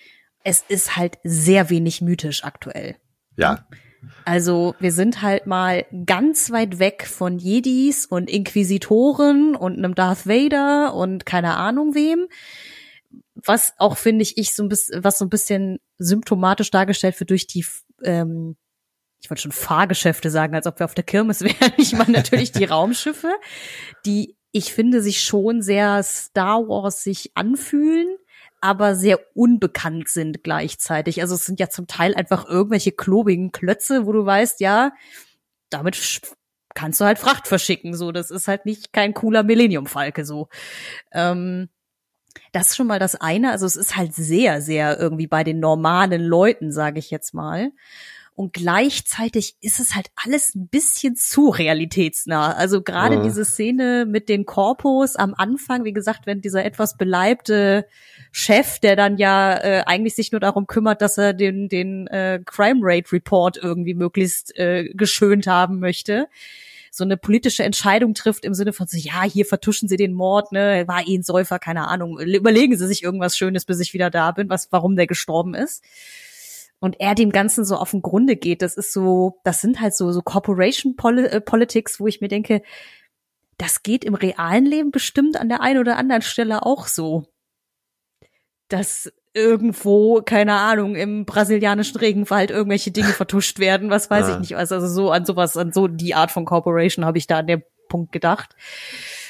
es 0.45 0.65
ist 0.69 0.97
halt 0.97 1.19
sehr 1.25 1.71
wenig 1.71 2.01
mythisch 2.01 2.45
aktuell. 2.45 2.97
ja, 3.37 3.67
Also 4.25 4.75
wir 4.79 4.93
sind 4.93 5.23
halt 5.23 5.47
mal 5.47 5.85
ganz 6.07 6.51
weit 6.51 6.79
weg 6.79 7.07
von 7.07 7.39
Jedis 7.39 8.07
und 8.07 8.31
Inquisitoren 8.31 9.57
und 9.57 9.77
einem 9.77 9.95
Darth 9.95 10.27
Vader 10.27 10.95
und 10.95 11.27
keine 11.27 11.57
Ahnung 11.57 11.95
wem. 11.95 12.29
Was 13.45 13.73
auch 13.79 13.97
finde 13.97 14.23
ich, 14.23 14.37
ich 14.37 14.55
so 14.55 14.63
ein 14.63 14.69
bisschen, 14.69 15.05
was 15.05 15.19
so 15.19 15.25
ein 15.25 15.31
bisschen 15.31 15.79
symptomatisch 15.99 16.71
dargestellt 16.71 17.19
wird 17.21 17.31
durch 17.31 17.47
die, 17.47 17.65
ähm, 18.03 18.57
ich 19.21 19.31
wollte 19.31 19.43
schon 19.43 19.53
Fahrgeschäfte 19.53 20.31
sagen, 20.31 20.55
als 20.55 20.67
ob 20.67 20.79
wir 20.79 20.85
auf 20.85 20.95
der 20.95 21.05
Kirmes 21.05 21.41
wären. 21.43 21.73
Ich 21.77 21.93
meine 21.93 22.13
natürlich 22.13 22.53
die 22.53 22.65
Raumschiffe, 22.67 23.33
die 24.05 24.37
ich 24.51 24.73
finde 24.73 25.03
sich 25.03 25.23
schon 25.23 25.63
sehr 25.63 26.03
Star 26.03 26.69
Wars 26.69 27.03
sich 27.03 27.33
anfühlen, 27.35 28.17
aber 28.61 28.95
sehr 28.95 29.21
unbekannt 29.35 30.09
sind 30.09 30.43
gleichzeitig. 30.43 31.21
Also 31.21 31.35
es 31.35 31.45
sind 31.45 31.61
ja 31.61 31.69
zum 31.69 31.87
Teil 31.87 32.15
einfach 32.15 32.47
irgendwelche 32.49 32.93
klobigen 32.93 33.53
Klötze, 33.53 34.07
wo 34.07 34.13
du 34.13 34.25
weißt, 34.25 34.61
ja, 34.61 34.93
damit 35.71 36.23
kannst 36.75 37.01
du 37.01 37.05
halt 37.05 37.19
Fracht 37.19 37.47
verschicken. 37.47 37.95
So, 37.95 38.11
das 38.11 38.31
ist 38.31 38.49
halt 38.49 38.65
nicht 38.65 38.93
kein 38.93 39.15
cooler 39.15 39.43
Millennium-Falke 39.43 40.25
so. 40.25 40.49
Ähm, 41.13 41.69
das 42.53 42.69
ist 42.69 42.77
schon 42.77 42.87
mal 42.87 42.99
das 42.99 43.15
eine. 43.15 43.51
Also 43.51 43.67
es 43.67 43.77
ist 43.77 43.97
halt 43.97 44.15
sehr, 44.15 44.61
sehr 44.61 44.99
irgendwie 44.99 45.27
bei 45.27 45.45
den 45.45 45.61
normalen 45.61 46.23
Leuten, 46.23 46.73
sage 46.73 46.99
ich 46.99 47.11
jetzt 47.11 47.35
mal. 47.35 47.71
Und 48.35 48.53
gleichzeitig 48.53 49.57
ist 49.63 49.81
es 49.81 49.97
halt 49.97 50.11
alles 50.15 50.55
ein 50.55 50.69
bisschen 50.69 51.17
zu 51.17 51.49
realitätsnah. 51.49 52.53
Also 52.53 52.83
gerade 52.83 53.19
Mhm. 53.19 53.23
diese 53.25 53.45
Szene 53.45 54.07
mit 54.07 54.29
den 54.29 54.47
Korpos 54.47 55.17
am 55.17 55.35
Anfang, 55.35 55.83
wie 55.83 55.93
gesagt, 55.93 56.25
wenn 56.27 56.41
dieser 56.41 56.65
etwas 56.65 56.97
beleibte 56.97 57.87
Chef, 58.31 58.79
der 58.79 58.95
dann 58.95 59.17
ja 59.19 59.55
äh, 59.57 59.83
eigentlich 59.87 60.15
sich 60.15 60.31
nur 60.31 60.41
darum 60.41 60.69
kümmert, 60.69 61.03
dass 61.03 61.19
er 61.19 61.33
den, 61.35 61.69
den 61.69 62.07
äh, 62.07 62.41
Crime 62.47 62.79
Rate 62.81 63.11
Report 63.11 63.57
irgendwie 63.57 63.95
möglichst 63.95 64.57
äh, 64.57 64.85
geschönt 64.95 65.49
haben 65.49 65.81
möchte, 65.81 66.29
so 66.91 67.05
eine 67.05 67.17
politische 67.17 67.65
Entscheidung 67.65 68.15
trifft 68.15 68.45
im 68.45 68.55
Sinne 68.55 68.73
von 68.73 68.87
so, 68.87 68.97
ja, 68.97 69.23
hier 69.23 69.47
vertuschen 69.47 69.89
Sie 69.89 69.97
den 69.97 70.15
Mord, 70.15 70.53
ne, 70.53 70.85
war 70.87 71.07
eh 71.07 71.17
ein 71.17 71.23
Säufer, 71.23 71.59
keine 71.59 71.89
Ahnung, 71.89 72.19
überlegen 72.19 72.77
Sie 72.77 72.87
sich 72.87 73.03
irgendwas 73.03 73.37
Schönes, 73.37 73.65
bis 73.65 73.81
ich 73.81 73.95
wieder 73.95 74.11
da 74.11 74.33
bin, 74.33 74.49
was, 74.49 74.71
warum 74.71 74.97
der 74.97 75.07
gestorben 75.07 75.55
ist. 75.55 75.83
Und 76.81 77.01
er 77.01 77.15
dem 77.15 77.31
Ganzen 77.31 77.65
so 77.65 77.77
auf 77.77 77.91
den 77.91 78.03
Grunde 78.03 78.37
geht, 78.37 78.63
das 78.63 78.77
ist 78.77 78.93
so, 78.93 79.41
das 79.43 79.61
sind 79.61 79.81
halt 79.81 79.97
so, 79.97 80.13
so 80.13 80.23
Corporation 80.23 80.95
äh, 81.19 81.41
Politics, 81.41 81.99
wo 81.99 82.07
ich 82.07 82.21
mir 82.21 82.29
denke, 82.29 82.63
das 83.57 83.83
geht 83.83 84.05
im 84.05 84.15
realen 84.15 84.65
Leben 84.65 84.93
bestimmt 84.93 85.37
an 85.37 85.49
der 85.49 85.61
einen 85.61 85.81
oder 85.81 85.97
anderen 85.97 86.23
Stelle 86.23 86.65
auch 86.65 86.87
so. 86.87 87.27
Dass 88.69 89.13
irgendwo, 89.39 90.21
keine 90.23 90.55
Ahnung, 90.55 90.97
im 90.97 91.25
brasilianischen 91.25 91.99
Regenwald 91.99 92.51
irgendwelche 92.51 92.91
Dinge 92.91 93.09
vertuscht 93.09 93.59
werden, 93.59 93.91
was 93.91 94.11
weiß 94.11 94.27
Ja. 94.29 94.35
ich 94.35 94.41
nicht. 94.41 94.57
Also, 94.57 94.75
also 94.75 94.89
so 94.89 95.11
an 95.11 95.25
sowas, 95.25 95.57
an 95.57 95.73
so 95.73 95.89
die 95.89 96.15
Art 96.15 96.31
von 96.31 96.45
Corporation 96.45 97.05
habe 97.05 97.19
ich 97.19 97.27
da 97.27 97.39
an 97.39 97.47
dem 97.47 97.63
Punkt 97.89 98.13
gedacht. 98.13 98.55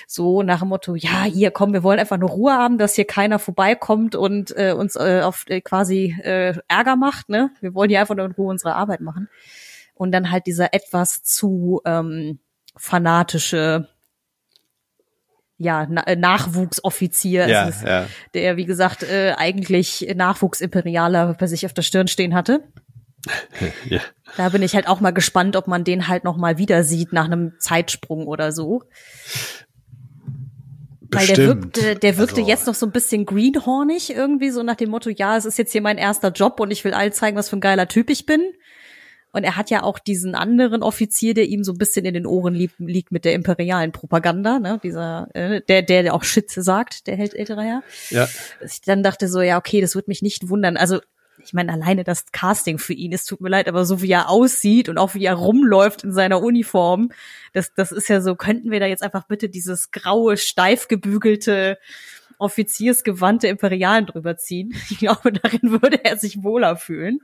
So 0.06 0.42
nach 0.42 0.60
dem 0.60 0.68
Motto, 0.68 0.94
ja, 0.94 1.24
hier 1.24 1.50
komm, 1.50 1.74
wir 1.74 1.82
wollen 1.82 1.98
einfach 2.00 2.16
nur 2.16 2.30
Ruhe 2.30 2.52
haben, 2.54 2.78
dass 2.78 2.94
hier 2.94 3.04
keiner 3.04 3.38
vorbeikommt 3.38 4.14
und 4.16 4.56
äh, 4.56 4.72
uns 4.72 4.96
äh, 4.96 5.20
auf 5.22 5.44
äh, 5.48 5.60
quasi 5.60 6.16
äh, 6.22 6.54
Ärger 6.66 6.96
macht, 6.96 7.28
ne? 7.28 7.50
Wir 7.60 7.74
wollen 7.74 7.90
hier 7.90 8.00
einfach 8.00 8.14
nur 8.16 8.24
in 8.24 8.32
Ruhe 8.32 8.48
unsere 8.48 8.74
Arbeit 8.74 9.00
machen. 9.02 9.28
Und 9.94 10.12
dann 10.12 10.30
halt 10.30 10.46
dieser 10.46 10.72
etwas 10.72 11.22
zu 11.22 11.82
ähm, 11.84 12.38
fanatische 12.74 13.88
ja, 15.58 15.86
Na 15.90 16.06
äh, 16.06 16.16
Nachwuchsoffizier, 16.16 17.48
ja, 17.48 17.68
ist, 17.68 17.82
ja. 17.84 18.06
der, 18.34 18.56
wie 18.56 18.64
gesagt, 18.64 19.02
äh, 19.02 19.34
eigentlich 19.36 20.06
Nachwuchsimperialer 20.14 21.34
bei 21.34 21.46
sich 21.46 21.66
auf 21.66 21.74
der 21.74 21.82
Stirn 21.82 22.08
stehen 22.08 22.34
hatte. 22.34 22.62
ja. 23.88 24.00
Da 24.36 24.48
bin 24.50 24.62
ich 24.62 24.74
halt 24.74 24.86
auch 24.88 25.00
mal 25.00 25.10
gespannt, 25.10 25.56
ob 25.56 25.66
man 25.66 25.82
den 25.84 26.08
halt 26.08 26.24
noch 26.24 26.36
mal 26.36 26.56
wieder 26.58 26.84
sieht 26.84 27.12
nach 27.12 27.24
einem 27.24 27.54
Zeitsprung 27.58 28.26
oder 28.26 28.52
so. 28.52 28.82
Weil 31.10 31.26
der 31.26 31.34
Bestimmt. 31.36 31.76
wirkte, 31.76 31.96
der 31.96 32.18
wirkte 32.18 32.40
Also- 32.42 32.48
jetzt 32.50 32.66
noch 32.66 32.74
so 32.74 32.86
ein 32.86 32.92
bisschen 32.92 33.24
greenhornig 33.26 34.14
irgendwie, 34.14 34.50
so 34.50 34.62
nach 34.62 34.76
dem 34.76 34.90
Motto, 34.90 35.10
ja, 35.10 35.36
es 35.36 35.46
ist 35.46 35.58
jetzt 35.58 35.72
hier 35.72 35.80
mein 35.82 35.98
erster 35.98 36.30
Job 36.30 36.60
und 36.60 36.70
ich 36.70 36.84
will 36.84 36.92
allen 36.94 37.12
zeigen, 37.12 37.36
was 37.36 37.48
für 37.48 37.56
ein 37.56 37.60
geiler 37.62 37.88
Typ 37.88 38.10
ich 38.10 38.26
bin. 38.26 38.42
Und 39.32 39.44
er 39.44 39.56
hat 39.56 39.70
ja 39.70 39.82
auch 39.82 39.98
diesen 39.98 40.34
anderen 40.34 40.82
Offizier, 40.82 41.34
der 41.34 41.46
ihm 41.46 41.62
so 41.62 41.72
ein 41.72 41.78
bisschen 41.78 42.04
in 42.06 42.14
den 42.14 42.26
Ohren 42.26 42.54
liegt, 42.54 42.78
liegt 42.78 43.12
mit 43.12 43.24
der 43.24 43.34
imperialen 43.34 43.92
Propaganda, 43.92 44.58
ne? 44.58 44.80
Dieser, 44.82 45.28
äh, 45.34 45.60
der, 45.60 45.82
der, 45.82 46.14
auch 46.14 46.24
Shit 46.24 46.50
sagt, 46.50 47.06
der 47.06 47.16
hält 47.16 47.34
ältere 47.34 47.62
Herr. 47.62 47.82
Ja. 48.10 48.28
Dass 48.60 48.74
ich 48.74 48.80
dann 48.80 49.02
dachte 49.02 49.28
so, 49.28 49.42
ja, 49.42 49.58
okay, 49.58 49.80
das 49.80 49.94
wird 49.94 50.08
mich 50.08 50.22
nicht 50.22 50.48
wundern. 50.48 50.76
Also, 50.78 51.00
ich 51.44 51.52
meine, 51.52 51.72
alleine 51.72 52.04
das 52.04 52.32
Casting 52.32 52.78
für 52.78 52.94
ihn, 52.94 53.12
es 53.12 53.24
tut 53.24 53.40
mir 53.40 53.48
leid, 53.48 53.68
aber 53.68 53.84
so 53.84 54.02
wie 54.02 54.10
er 54.10 54.28
aussieht 54.28 54.88
und 54.88 54.98
auch 54.98 55.14
wie 55.14 55.24
er 55.24 55.34
rumläuft 55.34 56.04
in 56.04 56.12
seiner 56.12 56.42
Uniform, 56.42 57.10
das, 57.52 57.72
das 57.74 57.92
ist 57.92 58.08
ja 58.08 58.20
so, 58.20 58.34
könnten 58.34 58.70
wir 58.70 58.80
da 58.80 58.86
jetzt 58.86 59.02
einfach 59.02 59.26
bitte 59.26 59.48
dieses 59.48 59.90
graue, 59.90 60.36
steif 60.36 60.88
gebügelte, 60.88 61.78
offiziersgewandte 62.38 63.48
Imperialen 63.48 64.06
drüber 64.06 64.36
ziehen. 64.36 64.74
Ich 64.90 64.98
glaube, 64.98 65.32
darin 65.32 65.60
würde 65.82 66.04
er 66.04 66.16
sich 66.16 66.42
wohler 66.42 66.76
fühlen. 66.76 67.20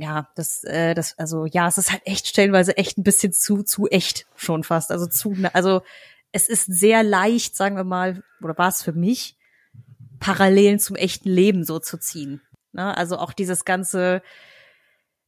Ja, 0.00 0.30
das, 0.34 0.64
äh, 0.64 0.94
das, 0.94 1.18
also 1.18 1.44
ja, 1.44 1.68
es 1.68 1.76
ist 1.76 1.92
halt 1.92 2.00
echt 2.06 2.26
stellenweise 2.26 2.74
echt 2.78 2.96
ein 2.96 3.02
bisschen 3.02 3.34
zu, 3.34 3.62
zu 3.62 3.86
echt 3.88 4.24
schon 4.34 4.64
fast. 4.64 4.90
Also 4.90 5.06
zu, 5.06 5.36
also 5.52 5.82
es 6.32 6.48
ist 6.48 6.64
sehr 6.64 7.02
leicht, 7.02 7.54
sagen 7.54 7.76
wir 7.76 7.84
mal, 7.84 8.22
oder 8.42 8.56
war 8.56 8.68
es 8.68 8.82
für 8.82 8.94
mich, 8.94 9.36
Parallelen 10.18 10.78
zum 10.78 10.96
echten 10.96 11.28
Leben 11.28 11.64
so 11.64 11.80
zu 11.80 11.98
ziehen. 11.98 12.40
Ne? 12.72 12.96
Also 12.96 13.18
auch 13.18 13.34
dieses 13.34 13.66
ganze, 13.66 14.22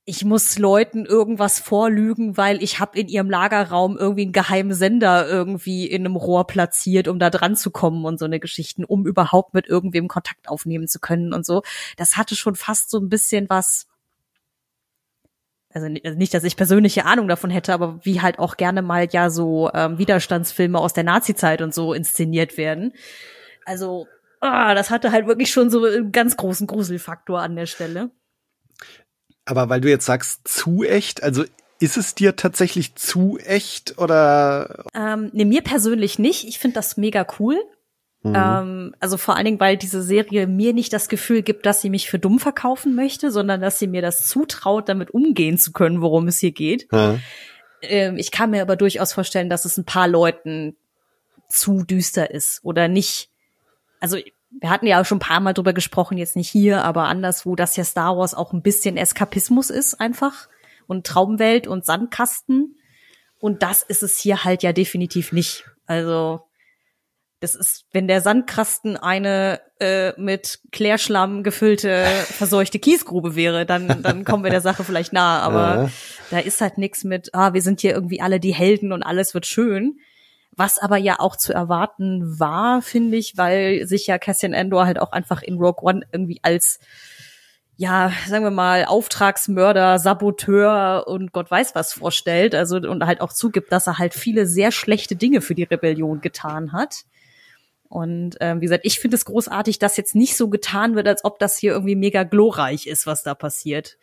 ich 0.07 0.25
muss 0.25 0.59
Leuten 0.59 1.05
irgendwas 1.05 1.61
vorlügen, 1.61 2.39
weil 2.39 2.63
ich 2.63 2.81
habe 2.81 2.99
in 2.99 3.09
ihrem 3.09 3.29
Lagerraum 3.29 3.99
irgendwie 3.99 4.23
einen 4.23 4.33
geheimen 4.33 4.73
Sender 4.73 5.29
irgendwie 5.29 5.87
in 5.87 6.07
einem 6.07 6.17
Rohr 6.17 6.47
platziert, 6.47 7.09
um 7.09 7.19
da 7.19 7.29
dran 7.29 7.57
zu 7.57 7.71
kommen 7.71 8.07
und 8.07 8.19
so 8.19 8.25
eine 8.25 8.41
Geschichten, 8.41 8.85
um 8.85 9.07
überhaupt 9.07 9.53
mit 9.53 9.67
irgendwem 9.67 10.09
Kontakt 10.09 10.49
aufnehmen 10.49 10.89
zu 10.89 10.99
können 10.99 11.35
und 11.35 11.45
so. 11.45 11.63
Das 11.99 12.17
hatte 12.17 12.37
schon 12.37 12.55
fast 12.55 12.89
so 12.89 12.99
ein 12.99 13.11
bisschen 13.11 13.51
was, 13.51 13.87
also 15.75 15.87
also 16.05 16.19
nicht, 16.19 16.35
dass 16.35 16.45
ich 16.45 16.57
persönliche 16.57 17.05
Ahnung 17.05 17.29
davon 17.29 17.51
hätte, 17.51 17.73
aber 17.73 18.01
wie 18.03 18.21
halt 18.21 18.39
auch 18.39 18.57
gerne 18.57 18.83
mal 18.83 19.09
ja 19.11 19.31
so 19.31 19.71
ähm, 19.73 19.99
Widerstandsfilme 19.99 20.79
aus 20.79 20.93
der 20.93 21.05
Nazi-Zeit 21.05 21.63
und 21.63 21.75
so 21.75 21.95
inszeniert 21.95 22.57
werden. 22.57 22.93
Also 23.65 24.07
ah, 24.41 24.75
das 24.75 24.91
hatte 24.91 25.13
halt 25.13 25.27
wirklich 25.27 25.51
schon 25.51 25.71
so 25.71 25.85
einen 25.85 26.13
ganz 26.13 26.37
großen 26.37 26.67
Gruselfaktor 26.67 27.41
an 27.41 27.57
der 27.57 27.67
Stelle. 27.67 28.11
Aber 29.45 29.69
weil 29.69 29.81
du 29.81 29.89
jetzt 29.89 30.07
sagst, 30.07 30.47
zu 30.47 30.85
echt, 30.85 31.23
also 31.23 31.45
ist 31.81 31.97
es 31.97 32.15
dir 32.15 32.37
tatsächlich 32.37 32.95
zu 32.95 33.39
echt 33.39 33.99
oder? 33.99 34.85
Ähm, 34.95 35.31
ne, 35.33 35.45
mir 35.45 35.63
persönlich 35.63 36.19
nicht. 36.19 36.47
Ich 36.47 36.59
finde 36.59 36.75
das 36.75 36.97
mega 36.97 37.27
cool. 37.39 37.57
Mhm. 38.23 38.35
Ähm, 38.37 38.95
also 39.01 39.17
vor 39.17 39.37
allen 39.37 39.45
Dingen, 39.45 39.61
weil 39.61 39.77
diese 39.77 40.03
Serie 40.03 40.47
mir 40.47 40.73
nicht 40.73 40.93
das 40.93 41.09
Gefühl 41.09 41.43
gibt, 41.43 41.67
dass 41.67 41.81
sie 41.83 41.91
mich 41.91 42.09
für 42.09 42.19
dumm 42.19 42.39
verkaufen 42.39 42.95
möchte, 42.95 43.31
sondern 43.31 43.61
dass 43.61 43.79
sie 43.79 43.89
mir 43.89 44.03
das 44.03 44.29
zutraut, 44.29 44.89
damit 44.89 45.11
umgehen 45.11 45.59
zu 45.59 45.73
können, 45.73 46.01
worum 46.01 46.29
es 46.29 46.39
hier 46.39 46.53
geht. 46.53 46.87
Ja. 46.93 47.19
Ähm, 47.83 48.17
ich 48.17 48.31
kann 48.31 48.51
mir 48.51 48.63
aber 48.63 48.77
durchaus 48.77 49.13
vorstellen, 49.13 49.51
dass 49.51 49.65
es 49.65 49.77
ein 49.77 49.85
paar 49.85 50.07
Leuten 50.07 50.77
zu 51.49 51.83
düster 51.83 52.31
ist 52.31 52.61
oder 52.63 52.89
nicht. 52.89 53.29
Also 54.01 54.19
wir 54.51 54.71
hatten 54.71 54.87
ja 54.87 55.01
auch 55.01 55.05
schon 55.05 55.17
ein 55.17 55.21
paar 55.21 55.41
Mal 55.41 55.53
drüber 55.53 55.73
gesprochen, 55.73 56.19
jetzt 56.19 56.37
nicht 56.37 56.49
hier, 56.49 56.85
aber 56.85 57.05
anderswo, 57.05 57.57
dass 57.57 57.77
ja 57.77 57.85
Star 57.85 58.17
Wars 58.17 58.35
auch 58.35 58.53
ein 58.53 58.63
bisschen 58.63 58.97
Eskapismus 58.97 59.71
ist 59.71 60.01
einfach 60.01 60.49
und 60.87 61.07
Traumwelt 61.07 61.67
und 61.67 61.85
Sandkasten. 61.85 62.77
Und 63.39 63.63
das 63.63 63.83
ist 63.83 64.03
es 64.03 64.19
hier 64.19 64.45
halt 64.45 64.63
ja 64.63 64.73
definitiv 64.73 65.33
nicht. 65.33 65.65
Also 65.87 66.43
das 67.43 67.57
ist, 67.57 67.87
wenn 67.93 68.07
der 68.07 68.21
Sandkasten 68.21 68.97
eine 68.97 69.61
äh, 69.81 70.13
mit 70.17 70.61
Klärschlamm 70.71 71.43
gefüllte, 71.43 72.05
verseuchte 72.25 72.79
Kiesgrube 72.79 73.35
wäre, 73.35 73.67
dann, 73.67 74.03
dann 74.03 74.25
kommen 74.25 74.45
wir 74.45 74.51
der 74.51 74.61
Sache 74.61 74.85
vielleicht 74.85 75.13
nahe. 75.13 75.43
Aber 75.43 75.83
ja. 75.83 75.91
da 76.31 76.39
ist 76.39 76.61
halt 76.61 76.79
nichts 76.79 77.03
mit, 77.03 77.35
ah, 77.35 77.53
wir 77.53 77.61
sind 77.61 77.81
hier 77.81 77.93
irgendwie 77.93 78.21
alle 78.21 78.39
die 78.39 78.55
Helden 78.55 78.93
und 78.93 79.03
alles 79.03 79.35
wird 79.35 79.47
schön. 79.47 79.99
Was 80.55 80.79
aber 80.79 80.99
ja 80.99 81.19
auch 81.19 81.35
zu 81.35 81.53
erwarten 81.53 82.39
war, 82.39 82.81
finde 82.81 83.17
ich, 83.17 83.37
weil 83.37 83.87
sich 83.87 84.07
ja 84.07 84.19
Cassian 84.19 84.53
Endor 84.53 84.87
halt 84.87 85.01
auch 85.01 85.11
einfach 85.11 85.43
in 85.43 85.57
Rogue 85.57 85.83
One 85.83 86.03
irgendwie 86.13 86.39
als 86.43 86.79
ja, 87.77 88.13
sagen 88.29 88.45
wir 88.45 88.51
mal, 88.51 88.85
Auftragsmörder, 88.85 89.99
Saboteur 89.99 91.09
und 91.09 91.33
Gott 91.33 91.51
weiß 91.51 91.75
was 91.75 91.93
vorstellt, 91.95 92.55
also 92.55 92.77
und 92.77 93.05
halt 93.07 93.21
auch 93.21 93.33
zugibt, 93.33 93.73
dass 93.73 93.89
er 93.89 93.99
halt 93.99 94.15
viele 94.15 94.47
sehr 94.47 94.71
schlechte 94.71 95.17
Dinge 95.17 95.41
für 95.41 95.57
die 95.57 95.65
Rebellion 95.65 96.21
getan 96.21 96.73
hat. 96.73 97.05
Und 97.93 98.39
ähm, 98.41 98.63
wie 98.63 98.65
gesagt, 98.65 98.87
ich 98.87 99.01
finde 99.01 99.17
es 99.17 99.27
großartig, 99.27 99.79
dass 99.79 99.99
jetzt 99.99 100.15
nicht 100.15 100.35
so 100.35 100.49
getan 100.49 100.97
wird, 100.97 101.07
als 101.07 101.27
ob 101.27 101.39
das 101.39 101.59
hier 101.59 101.73
irgendwie 101.73 101.95
mega 101.95 102.23
glorreich 102.23 102.87
ist, 102.87 103.07
was 103.07 103.23
da 103.23 103.35
passiert. 103.35 103.99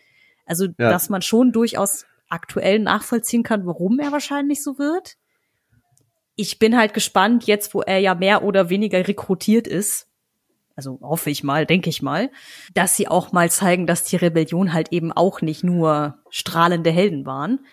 Also, 0.45 0.65
ja. 0.65 0.91
dass 0.91 1.09
man 1.09 1.23
schon 1.23 1.51
durchaus 1.51 2.05
aktuell 2.29 2.77
nachvollziehen 2.77 3.41
kann, 3.41 3.65
warum 3.65 3.97
er 3.99 4.11
wahrscheinlich 4.11 4.61
so 4.61 4.77
wird. 4.77 5.17
Ich 6.35 6.59
bin 6.59 6.77
halt 6.77 6.93
gespannt, 6.93 7.47
jetzt 7.47 7.73
wo 7.73 7.81
er 7.81 7.97
ja 7.97 8.13
mehr 8.13 8.43
oder 8.43 8.69
weniger 8.69 8.99
rekrutiert 9.07 9.65
ist, 9.65 10.07
also 10.75 10.99
hoffe 11.01 11.31
ich 11.31 11.43
mal, 11.43 11.65
denke 11.65 11.89
ich 11.89 12.03
mal, 12.03 12.29
dass 12.75 12.95
sie 12.95 13.07
auch 13.07 13.31
mal 13.31 13.49
zeigen, 13.49 13.87
dass 13.87 14.03
die 14.03 14.17
Rebellion 14.17 14.71
halt 14.71 14.91
eben 14.91 15.11
auch 15.11 15.41
nicht 15.41 15.63
nur 15.63 16.19
strahlende 16.29 16.91
Helden 16.91 17.25
waren. 17.25 17.65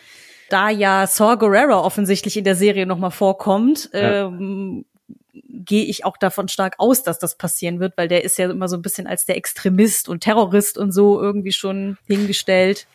Da 0.49 0.71
ja 0.71 1.07
Saw 1.07 1.37
Gerrera 1.37 1.79
offensichtlich 1.79 2.39
in 2.39 2.45
der 2.45 2.57
Serie 2.57 2.87
nochmal 2.87 3.11
vorkommt, 3.11 3.91
ja. 3.93 4.27
ähm, 4.27 4.87
gehe 5.49 5.85
ich 5.85 6.05
auch 6.05 6.17
davon 6.17 6.49
stark 6.49 6.75
aus, 6.79 7.03
dass 7.03 7.19
das 7.19 7.37
passieren 7.37 7.81
wird, 7.81 7.97
weil 7.97 8.09
der 8.09 8.25
ist 8.25 8.39
ja 8.39 8.51
immer 8.51 8.69
so 8.69 8.77
ein 8.77 8.83
bisschen 8.83 9.07
als 9.07 9.27
der 9.27 9.37
Extremist 9.37 10.09
und 10.09 10.21
Terrorist 10.21 10.79
und 10.79 10.93
so 10.93 11.21
irgendwie 11.21 11.53
schon 11.53 11.99
hingestellt. 12.07 12.87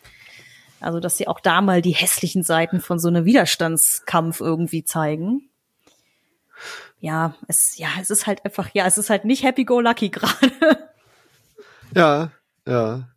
Also, 0.80 0.98
dass 0.98 1.16
sie 1.16 1.28
auch 1.28 1.40
da 1.40 1.60
mal 1.60 1.80
die 1.80 1.92
hässlichen 1.92 2.42
Seiten 2.42 2.80
von 2.80 2.98
so 2.98 3.08
einem 3.08 3.24
Widerstandskampf 3.24 4.40
irgendwie 4.40 4.84
zeigen. 4.84 5.48
Ja, 7.00 7.34
es, 7.48 7.78
ja, 7.78 7.88
es 8.00 8.10
ist 8.10 8.26
halt 8.26 8.44
einfach, 8.44 8.70
ja, 8.74 8.86
es 8.86 8.98
ist 8.98 9.10
halt 9.10 9.24
nicht 9.24 9.44
happy 9.44 9.64
go 9.64 9.80
lucky 9.80 10.08
gerade. 10.10 10.52
Ja, 11.94 12.30
ja. 12.66 13.08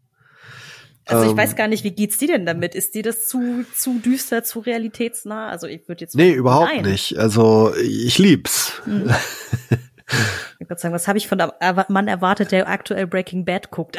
Also 1.08 1.26
ich 1.26 1.32
ähm, 1.32 1.38
weiß 1.38 1.56
gar 1.56 1.68
nicht, 1.68 1.84
wie 1.84 1.92
geht's 1.92 2.18
dir 2.18 2.28
denn 2.28 2.46
damit? 2.46 2.74
Ist 2.74 2.96
dir 2.96 3.04
das 3.04 3.28
zu 3.28 3.66
zu 3.76 4.00
düster, 4.00 4.44
zu 4.44 4.60
realitätsnah? 4.60 5.50
Also 5.50 5.68
ich 5.68 5.88
würde 5.88 6.02
jetzt 6.02 6.16
Nee, 6.16 6.34
überhaupt 6.34 6.72
nein. 6.74 6.84
nicht. 6.84 7.18
Also 7.18 7.74
ich 7.76 8.18
lieb's. 8.18 8.82
Hm. 8.86 9.10
ich 10.60 10.70
würde 10.70 10.82
sagen, 10.82 10.94
was 10.94 11.08
habe 11.08 11.18
ich 11.18 11.28
von 11.28 11.38
der 11.38 11.56
Mann 11.90 12.08
erwartet, 12.08 12.52
der 12.52 12.68
aktuell 12.68 13.06
Breaking 13.06 13.46
Bad 13.46 13.70
guckt? 13.70 13.98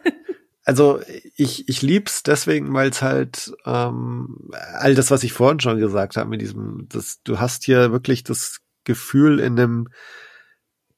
also 0.64 1.00
ich 1.34 1.66
ich 1.68 1.80
lieb's 1.80 2.22
deswegen, 2.22 2.74
weil 2.74 2.90
es 2.90 3.00
halt 3.00 3.52
ähm, 3.64 4.50
all 4.74 4.94
das, 4.94 5.10
was 5.10 5.22
ich 5.22 5.32
vorhin 5.32 5.60
schon 5.60 5.78
gesagt 5.78 6.18
habe 6.18 6.28
mit 6.28 6.42
diesem, 6.42 6.86
das 6.90 7.20
du 7.24 7.40
hast 7.40 7.64
hier 7.64 7.90
wirklich 7.90 8.22
das 8.22 8.58
Gefühl 8.84 9.40
in 9.40 9.58
einem 9.58 9.88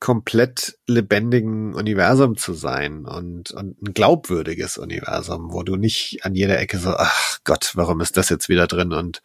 komplett 0.00 0.78
lebendigen 0.86 1.74
Universum 1.74 2.38
zu 2.38 2.54
sein 2.54 3.04
und, 3.04 3.50
und 3.50 3.82
ein 3.82 3.92
glaubwürdiges 3.92 4.78
Universum, 4.78 5.52
wo 5.52 5.62
du 5.62 5.76
nicht 5.76 6.24
an 6.24 6.34
jeder 6.34 6.58
Ecke 6.58 6.78
so, 6.78 6.94
ach 6.96 7.38
Gott, 7.44 7.72
warum 7.74 8.00
ist 8.00 8.16
das 8.16 8.30
jetzt 8.30 8.48
wieder 8.48 8.66
drin? 8.66 8.94
Und 8.94 9.20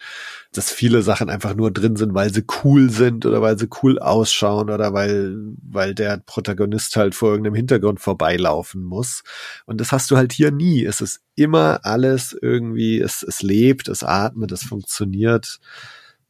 dass 0.52 0.72
viele 0.72 1.02
Sachen 1.02 1.30
einfach 1.30 1.56
nur 1.56 1.72
drin 1.72 1.96
sind, 1.96 2.14
weil 2.14 2.34
sie 2.34 2.44
cool 2.64 2.90
sind 2.90 3.26
oder 3.26 3.42
weil 3.42 3.58
sie 3.58 3.70
cool 3.82 4.00
ausschauen 4.00 4.70
oder 4.70 4.94
weil, 4.94 5.38
weil 5.64 5.96
der 5.96 6.18
Protagonist 6.18 6.98
halt 6.98 7.16
vor 7.16 7.30
irgendeinem 7.30 7.56
Hintergrund 7.56 8.02
vorbeilaufen 8.02 8.84
muss. 8.84 9.24
Und 9.66 9.80
das 9.80 9.94
hast 9.94 10.12
du 10.12 10.18
halt 10.18 10.34
hier 10.34 10.52
nie. 10.52 10.84
Es 10.84 11.00
ist 11.00 11.22
immer 11.36 11.80
alles 11.84 12.38
irgendwie, 12.42 13.00
es, 13.00 13.24
es 13.24 13.42
lebt, 13.42 13.88
es 13.88 14.04
atmet, 14.04 14.52
es 14.52 14.64
funktioniert. 14.64 15.60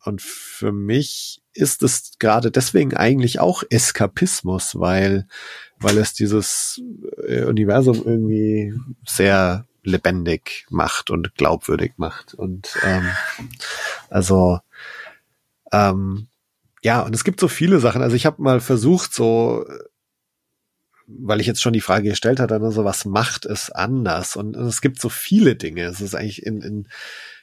Und 0.03 0.21
für 0.21 0.71
mich 0.71 1.41
ist 1.56 1.84
es 1.84 2.14
gerade 2.20 2.51
deswegen 2.51 2.95
eigentlich 2.95 3.39
auch 3.39 3.64
Eskapismus, 3.70 4.80
weil, 4.80 5.28
weil 5.80 5.97
es 5.97 6.14
dieses 6.14 6.82
äh, 7.28 7.43
Universum 7.45 8.03
irgendwie 8.06 8.74
sehr 9.06 9.66
lebendig 9.84 10.66
macht 10.70 11.10
und 11.10 11.36
glaubwürdig 11.36 11.93
macht. 11.97 12.34
Und 12.34 12.78
ähm, 12.84 13.10
also 14.10 14.60
ähm, 15.72 16.28
ja, 16.84 17.01
und 17.01 17.16
es 17.16 17.24
gibt 17.24 17.39
so 17.39 17.47
viele 17.47 17.80
Sachen. 17.80 18.01
Also 18.01 18.16
ich 18.16 18.26
habe 18.26 18.41
mal 18.41 18.60
versucht, 18.60 19.14
so 19.14 19.66
weil 21.08 21.39
ich 21.39 21.47
jetzt 21.47 21.62
schon 21.62 21.74
die 21.74 21.82
Frage 21.82 22.10
gestellt 22.10 22.39
hatte, 22.39 22.56
also 22.56 22.84
was 22.84 23.06
macht 23.06 23.45
es 23.45 23.70
anders? 23.70 24.36
Und 24.36 24.56
es 24.56 24.82
gibt 24.82 24.99
so 24.99 25.10
viele 25.10 25.56
Dinge. 25.56 25.84
Es 25.84 26.01
ist 26.01 26.16
eigentlich 26.16 26.45
in, 26.45 26.62
in, 26.62 26.88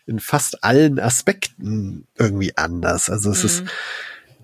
in 0.07 0.18
fast 0.18 0.64
allen 0.64 0.98
Aspekten 0.98 2.07
irgendwie 2.16 2.57
anders. 2.57 3.09
Also 3.09 3.30
es 3.30 3.40
mhm. 3.40 3.46
ist 3.46 3.64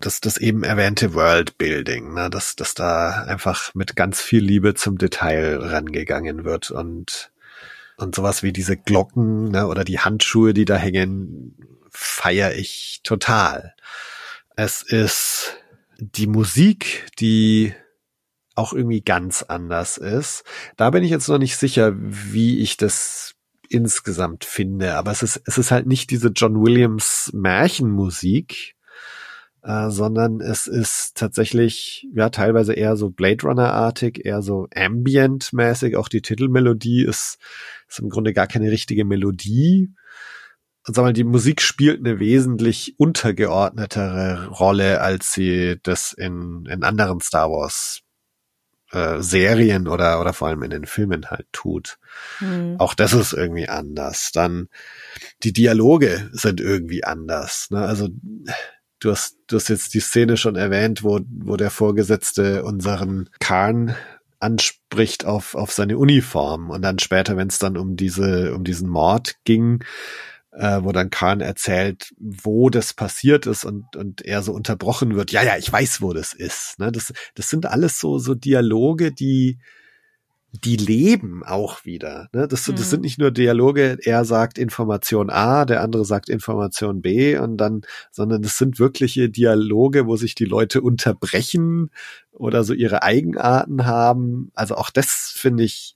das, 0.01 0.21
das 0.21 0.39
eben 0.39 0.63
erwähnte 0.63 1.15
Worldbuilding, 1.15 2.15
ne, 2.15 2.31
dass, 2.31 2.57
dass 2.57 2.75
da 2.75 3.25
einfach 3.25 3.75
mit 3.75 3.97
ganz 3.97 4.21
viel 4.21 4.45
Liebe 4.45 4.75
zum 4.75 4.99
Detail 4.99 5.57
rangegangen 5.57 6.45
wird 6.45 6.71
und, 6.71 7.33
und 7.97 8.15
sowas 8.15 8.43
wie 8.43 8.53
diese 8.53 8.77
Glocken, 8.77 9.51
ne, 9.51 9.67
oder 9.67 9.85
die 9.85 9.99
Handschuhe, 9.99 10.55
die 10.55 10.65
da 10.65 10.77
hängen, 10.77 11.57
feiere 11.91 12.55
ich 12.55 13.01
total. 13.03 13.75
Es 14.57 14.83
ist 14.83 15.57
die 15.99 16.27
Musik, 16.27 17.07
die 17.19 17.75
auch 18.55 18.73
irgendwie 18.73 19.01
ganz 19.01 19.43
anders 19.43 19.99
ist. 19.99 20.45
Da 20.77 20.91
bin 20.91 21.05
ich 21.05 21.11
jetzt 21.11 21.29
noch 21.29 21.39
nicht 21.39 21.57
sicher, 21.57 21.93
wie 21.97 22.59
ich 22.61 22.77
das 22.77 23.35
insgesamt 23.71 24.45
finde, 24.45 24.95
aber 24.95 25.11
es 25.11 25.23
ist, 25.23 25.41
es 25.47 25.59
ist 25.59 25.71
halt 25.71 25.87
nicht 25.87 26.11
diese 26.11 26.29
John 26.29 26.63
Williams 26.63 27.31
Märchenmusik, 27.35 28.77
äh, 29.63 29.91
sondern 29.91 30.41
es 30.41 30.67
ist 30.67 31.17
tatsächlich 31.17 32.07
ja 32.15 32.31
teilweise 32.31 32.75
eher 32.75 32.97
so 32.97 33.11
Blade 33.11 33.43
Runner-artig, 33.47 34.25
eher 34.25 34.43
so 34.43 34.69
ambient-mäßig. 34.75 35.97
Auch 35.97 36.09
die 36.09 36.23
Titelmelodie 36.23 37.05
ist, 37.05 37.39
ist 37.89 37.99
im 37.99 38.09
Grunde 38.09 38.33
gar 38.33 38.47
keine 38.47 38.71
richtige 38.71 39.05
Melodie. 39.05 39.93
Und 40.87 40.95
sag 40.95 41.03
mal, 41.03 41.13
die 41.13 41.25
Musik 41.25 41.61
spielt 41.61 41.99
eine 41.99 42.19
wesentlich 42.19 42.95
untergeordnetere 42.99 44.49
Rolle, 44.49 45.01
als 45.03 45.33
sie 45.33 45.77
das 45.83 46.13
in, 46.13 46.65
in 46.71 46.83
anderen 46.83 47.21
Star 47.21 47.51
Wars 47.51 48.03
äh, 48.93 49.21
Serien 49.21 49.89
oder, 49.89 50.21
oder 50.21 50.33
vor 50.33 50.49
allem 50.49 50.63
in 50.63 50.71
den 50.71 50.87
Filmen 50.87 51.31
halt 51.31 51.47
tut. 51.53 51.99
Mhm. 52.41 52.77
Auch 52.79 52.95
das 52.95 53.13
ist 53.13 53.33
irgendwie 53.33 53.69
anders. 53.69 54.31
Dann 54.33 54.69
die 55.43 55.53
Dialoge 55.53 56.31
sind 56.33 56.61
irgendwie 56.61 57.05
anders. 57.05 57.69
Ne? 57.71 57.81
Also 57.81 58.09
du 59.01 59.11
hast, 59.11 59.39
du 59.47 59.57
hast 59.57 59.69
jetzt 59.69 59.95
die 59.95 60.01
Szene 60.01 60.37
schon 60.37 60.57
erwähnt, 60.57 61.05
wo, 61.05 61.21
wo 61.29 61.57
der 61.57 61.71
Vorgesetzte 61.71 62.65
unseren 62.65 63.29
Kahn 63.41 63.95
anspricht 64.41 65.25
auf, 65.25 65.55
auf 65.55 65.73
seine 65.73 65.99
Uniform 65.99 66.71
und 66.71 66.83
dann 66.83 66.99
später, 66.99 67.37
wenn 67.37 67.49
es 67.49 67.59
dann 67.59 67.77
um 67.77 67.97
diese, 67.97 68.55
um 68.55 68.65
diesen 68.65 68.89
Mord 68.89 69.37
ging, 69.45 69.85
äh, 70.59 70.83
wo 70.83 70.91
dann 70.91 71.11
Khan 71.11 71.41
erzählt, 71.41 72.13
wo 72.19 72.69
das 72.69 72.93
passiert 72.93 73.47
ist 73.47 73.65
und, 73.65 73.95
und 73.95 74.23
er 74.23 74.43
so 74.43 74.53
unterbrochen 74.53 75.15
wird. 75.15 75.31
Ja, 75.31 75.45
ja, 75.45 75.57
ich 75.57 75.73
weiß, 75.73 76.03
wo 76.03 76.13
das 76.13 76.33
ist. 76.33 76.81
Ne? 76.81 76.91
Das, 76.91 77.13
das 77.37 77.49
sind 77.49 77.67
alles 77.67 78.01
so, 78.01 78.19
so 78.19 78.35
Dialoge, 78.35 79.13
die, 79.13 79.61
die 80.51 80.77
leben 80.77 81.45
auch 81.45 81.85
wieder. 81.85 82.29
Ne? 82.33 82.49
Das, 82.49 82.67
mhm. 82.67 82.75
das 82.75 82.91
sind 82.91 83.03
nicht 83.03 83.21
nur 83.21 83.31
Dialoge, 83.31 83.99
er 84.03 84.25
sagt 84.25 84.59
Information 84.59 85.31
A, 85.31 85.65
der 85.65 85.81
andere 85.81 86.05
sagt 86.05 86.29
Information 86.29 87.03
B 87.03 87.39
und 87.39 87.57
dann, 87.57 87.83
sondern 88.11 88.43
das 88.43 88.59
sind 88.59 88.81
wirkliche 88.81 89.31
Dialoge, 89.31 90.09
wo 90.09 90.17
sich 90.17 90.35
die 90.35 90.45
Leute 90.45 90.83
unterbrechen 90.83 91.91
oder 92.33 92.65
so 92.65 92.75
ihre 92.75 93.05
Eigenarten 93.05 93.87
haben. 93.87 94.51
Also 94.55 94.75
auch 94.75 94.91
das 94.91 95.33
finde 95.37 95.63
ich 95.63 95.95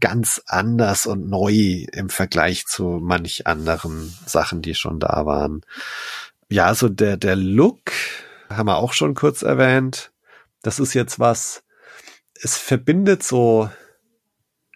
ganz 0.00 0.42
anders 0.46 1.06
und 1.06 1.28
neu 1.28 1.86
im 1.92 2.08
Vergleich 2.08 2.66
zu 2.66 2.98
manch 3.02 3.46
anderen 3.46 4.16
Sachen, 4.26 4.62
die 4.62 4.74
schon 4.74 5.00
da 5.00 5.26
waren. 5.26 5.62
Ja, 6.48 6.74
so 6.74 6.88
der, 6.88 7.16
der 7.16 7.36
Look 7.36 7.92
haben 8.48 8.66
wir 8.66 8.76
auch 8.76 8.92
schon 8.92 9.14
kurz 9.14 9.42
erwähnt. 9.42 10.12
Das 10.62 10.78
ist 10.78 10.94
jetzt 10.94 11.18
was, 11.18 11.64
es 12.40 12.56
verbindet 12.56 13.22
so 13.22 13.70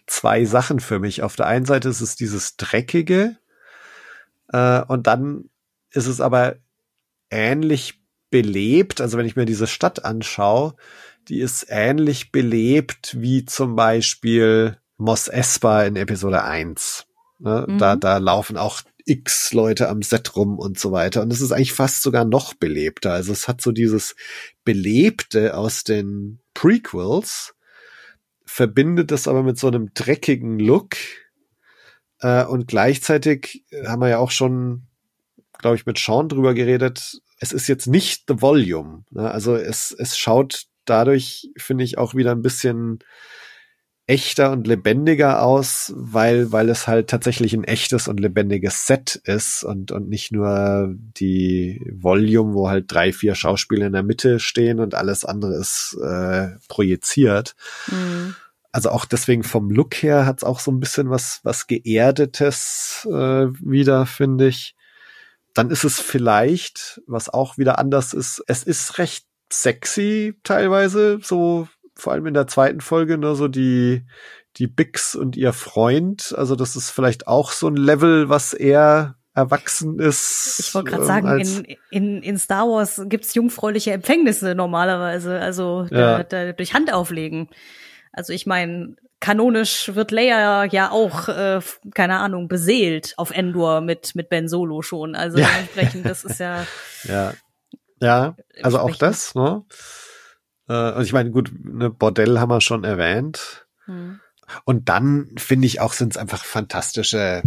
zwei 0.06 0.44
Sachen 0.44 0.80
für 0.80 0.98
mich. 0.98 1.22
Auf 1.22 1.36
der 1.36 1.46
einen 1.46 1.66
Seite 1.66 1.88
ist 1.88 2.00
es 2.00 2.16
dieses 2.16 2.56
Dreckige 2.56 3.36
äh, 4.52 4.82
und 4.82 5.06
dann 5.06 5.50
ist 5.90 6.06
es 6.06 6.20
aber 6.20 6.56
ähnlich 7.30 8.00
belebt. 8.30 9.00
Also 9.00 9.18
wenn 9.18 9.26
ich 9.26 9.36
mir 9.36 9.46
diese 9.46 9.66
Stadt 9.66 10.04
anschaue, 10.04 10.74
die 11.28 11.40
ist 11.40 11.66
ähnlich 11.68 12.32
belebt 12.32 13.16
wie 13.20 13.44
zum 13.44 13.76
Beispiel 13.76 14.78
Mos 14.98 15.28
Espa 15.28 15.84
in 15.84 15.96
Episode 15.96 16.42
1. 16.42 17.06
Ne? 17.38 17.66
Mhm. 17.68 17.78
Da, 17.78 17.96
da 17.96 18.18
laufen 18.18 18.56
auch 18.56 18.82
x 19.04 19.52
Leute 19.52 19.88
am 19.88 20.02
Set 20.02 20.34
rum 20.36 20.58
und 20.58 20.78
so 20.78 20.90
weiter. 20.90 21.22
Und 21.22 21.32
es 21.32 21.40
ist 21.40 21.52
eigentlich 21.52 21.72
fast 21.72 22.02
sogar 22.02 22.24
noch 22.24 22.54
belebter. 22.54 23.12
Also 23.12 23.32
es 23.32 23.46
hat 23.46 23.60
so 23.60 23.70
dieses 23.72 24.16
Belebte 24.64 25.56
aus 25.56 25.84
den 25.84 26.40
Prequels, 26.54 27.54
verbindet 28.44 29.10
das 29.10 29.28
aber 29.28 29.42
mit 29.42 29.58
so 29.58 29.68
einem 29.68 29.92
dreckigen 29.94 30.58
Look. 30.58 30.96
Äh, 32.20 32.44
und 32.44 32.66
gleichzeitig 32.66 33.64
haben 33.86 34.00
wir 34.00 34.08
ja 34.08 34.18
auch 34.18 34.32
schon, 34.32 34.86
glaube 35.58 35.76
ich, 35.76 35.86
mit 35.86 35.98
Sean 35.98 36.28
drüber 36.28 36.54
geredet. 36.54 37.20
Es 37.38 37.52
ist 37.52 37.68
jetzt 37.68 37.86
nicht 37.86 38.24
The 38.28 38.40
Volume. 38.40 39.04
Ne? 39.10 39.30
Also 39.30 39.54
es, 39.54 39.94
es 39.96 40.18
schaut 40.18 40.66
dadurch, 40.84 41.50
finde 41.56 41.84
ich, 41.84 41.96
auch 41.98 42.14
wieder 42.14 42.32
ein 42.32 42.42
bisschen 42.42 43.00
echter 44.08 44.52
und 44.52 44.66
lebendiger 44.68 45.42
aus, 45.42 45.92
weil, 45.96 46.52
weil 46.52 46.68
es 46.68 46.86
halt 46.86 47.10
tatsächlich 47.10 47.54
ein 47.54 47.64
echtes 47.64 48.06
und 48.06 48.20
lebendiges 48.20 48.86
Set 48.86 49.16
ist 49.24 49.64
und, 49.64 49.90
und 49.90 50.08
nicht 50.08 50.30
nur 50.30 50.94
die 50.96 51.84
Volume, 51.92 52.54
wo 52.54 52.68
halt 52.68 52.84
drei, 52.88 53.12
vier 53.12 53.34
Schauspieler 53.34 53.86
in 53.86 53.92
der 53.92 54.04
Mitte 54.04 54.38
stehen 54.38 54.78
und 54.78 54.94
alles 54.94 55.24
andere 55.24 55.56
ist 55.56 55.98
äh, 56.00 56.50
projiziert. 56.68 57.56
Mhm. 57.88 58.36
Also 58.70 58.90
auch 58.90 59.06
deswegen 59.06 59.42
vom 59.42 59.70
Look 59.70 59.94
her 59.96 60.24
hat 60.24 60.38
es 60.38 60.44
auch 60.44 60.60
so 60.60 60.70
ein 60.70 60.80
bisschen 60.80 61.10
was, 61.10 61.40
was 61.42 61.66
Geerdetes 61.66 63.08
äh, 63.10 63.46
wieder, 63.60 64.06
finde 64.06 64.48
ich. 64.48 64.76
Dann 65.52 65.70
ist 65.70 65.82
es 65.82 65.98
vielleicht, 65.98 67.00
was 67.06 67.28
auch 67.28 67.58
wieder 67.58 67.78
anders 67.78 68.12
ist, 68.12 68.44
es 68.46 68.62
ist 68.62 68.98
recht 68.98 69.26
sexy 69.50 70.34
teilweise, 70.42 71.18
so 71.22 71.68
vor 71.96 72.12
allem 72.12 72.26
in 72.26 72.34
der 72.34 72.46
zweiten 72.46 72.80
Folge, 72.80 73.18
ne, 73.18 73.34
so 73.34 73.48
die, 73.48 74.04
die 74.56 74.66
Bix 74.66 75.14
und 75.14 75.36
ihr 75.36 75.52
Freund. 75.52 76.34
Also 76.36 76.54
das 76.54 76.76
ist 76.76 76.90
vielleicht 76.90 77.26
auch 77.26 77.50
so 77.50 77.68
ein 77.68 77.76
Level, 77.76 78.28
was 78.28 78.52
eher 78.52 79.16
erwachsen 79.34 79.98
ist. 79.98 80.60
Ich 80.60 80.74
wollte 80.74 80.90
gerade 80.90 81.02
ähm, 81.02 81.06
sagen, 81.06 81.40
in, 81.40 81.76
in, 81.90 82.22
in 82.22 82.38
Star 82.38 82.66
Wars 82.66 83.02
gibt's 83.06 83.34
jungfräuliche 83.34 83.92
Empfängnisse 83.92 84.54
normalerweise, 84.54 85.38
also 85.40 85.86
ja. 85.90 86.22
da, 86.22 86.46
da, 86.46 86.52
durch 86.52 86.72
Hand 86.72 86.92
auflegen. 86.92 87.48
Also 88.12 88.32
ich 88.32 88.46
meine, 88.46 88.96
kanonisch 89.20 89.94
wird 89.94 90.10
Leia 90.10 90.64
ja 90.64 90.90
auch, 90.90 91.28
äh, 91.28 91.60
keine 91.94 92.18
Ahnung, 92.18 92.48
beseelt 92.48 93.12
auf 93.18 93.30
Endor 93.30 93.82
mit, 93.82 94.14
mit 94.14 94.30
Ben 94.30 94.48
Solo 94.48 94.80
schon. 94.80 95.14
Also 95.14 95.38
ja. 95.38 95.48
entsprechend, 95.58 96.06
das 96.06 96.24
ist 96.24 96.40
ja. 96.40 96.66
Ja. 97.04 97.34
Ja, 98.00 98.36
also 98.62 98.78
auch 98.80 98.94
das, 98.96 99.34
ne? 99.34 99.64
Äh, 100.68 100.72
also 100.72 101.02
ich 101.02 101.12
meine, 101.12 101.30
gut, 101.30 101.52
ne, 101.62 101.90
Bordell 101.90 102.38
haben 102.38 102.50
wir 102.50 102.60
schon 102.60 102.84
erwähnt. 102.84 103.66
Hm. 103.84 104.20
Und 104.64 104.88
dann 104.88 105.30
finde 105.36 105.66
ich 105.66 105.80
auch, 105.80 105.92
sind 105.92 106.12
es 106.12 106.16
einfach 106.16 106.44
fantastische, 106.44 107.42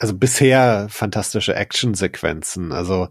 also 0.00 0.14
bisher 0.16 0.88
fantastische 0.90 1.54
Actionsequenzen. 1.54 2.72
Also 2.72 3.08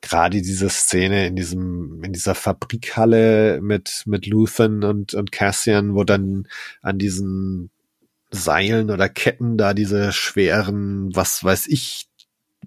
gerade 0.00 0.40
diese 0.40 0.70
Szene 0.70 1.26
in 1.26 1.36
diesem, 1.36 2.02
in 2.02 2.12
dieser 2.12 2.34
Fabrikhalle 2.34 3.60
mit, 3.60 4.04
mit 4.06 4.26
Luthen 4.26 4.84
und, 4.84 5.14
und 5.14 5.32
Cassian, 5.32 5.94
wo 5.94 6.04
dann 6.04 6.48
an 6.80 6.98
diesen 6.98 7.70
Seilen 8.30 8.90
oder 8.90 9.10
Ketten 9.10 9.58
da 9.58 9.74
diese 9.74 10.12
schweren, 10.12 11.14
was 11.14 11.44
weiß 11.44 11.66
ich, 11.66 12.08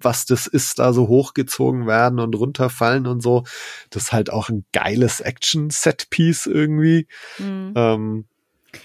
was 0.00 0.26
das 0.26 0.46
ist, 0.46 0.78
da 0.78 0.92
so 0.92 1.08
hochgezogen 1.08 1.86
werden 1.86 2.18
und 2.20 2.34
runterfallen 2.34 3.06
und 3.06 3.22
so. 3.22 3.44
Das 3.90 4.04
ist 4.04 4.12
halt 4.12 4.30
auch 4.30 4.48
ein 4.48 4.64
geiles 4.72 5.20
Action-Set-Piece 5.20 6.46
irgendwie. 6.46 7.06
Mhm. 7.38 7.72
Ähm, 7.76 8.24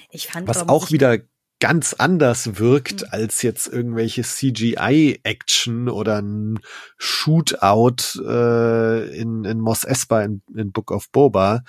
ich 0.10 0.28
fand, 0.28 0.48
was 0.48 0.70
auch 0.70 0.92
wieder 0.92 1.20
ganz 1.60 1.94
anders 1.94 2.58
wirkt 2.58 3.04
mhm. 3.04 3.08
als 3.12 3.42
jetzt 3.44 3.68
irgendwelche 3.68 4.24
CGI-Action 4.24 5.88
oder 5.88 6.22
ein 6.22 6.60
Shootout 6.98 8.22
äh, 8.22 9.16
in, 9.16 9.46
in 9.46 9.60
Mos 9.60 9.86
Espa 9.86 10.24
in, 10.24 10.42
in 10.54 10.72
Book 10.72 10.92
of 10.92 11.10
Boba. 11.12 11.62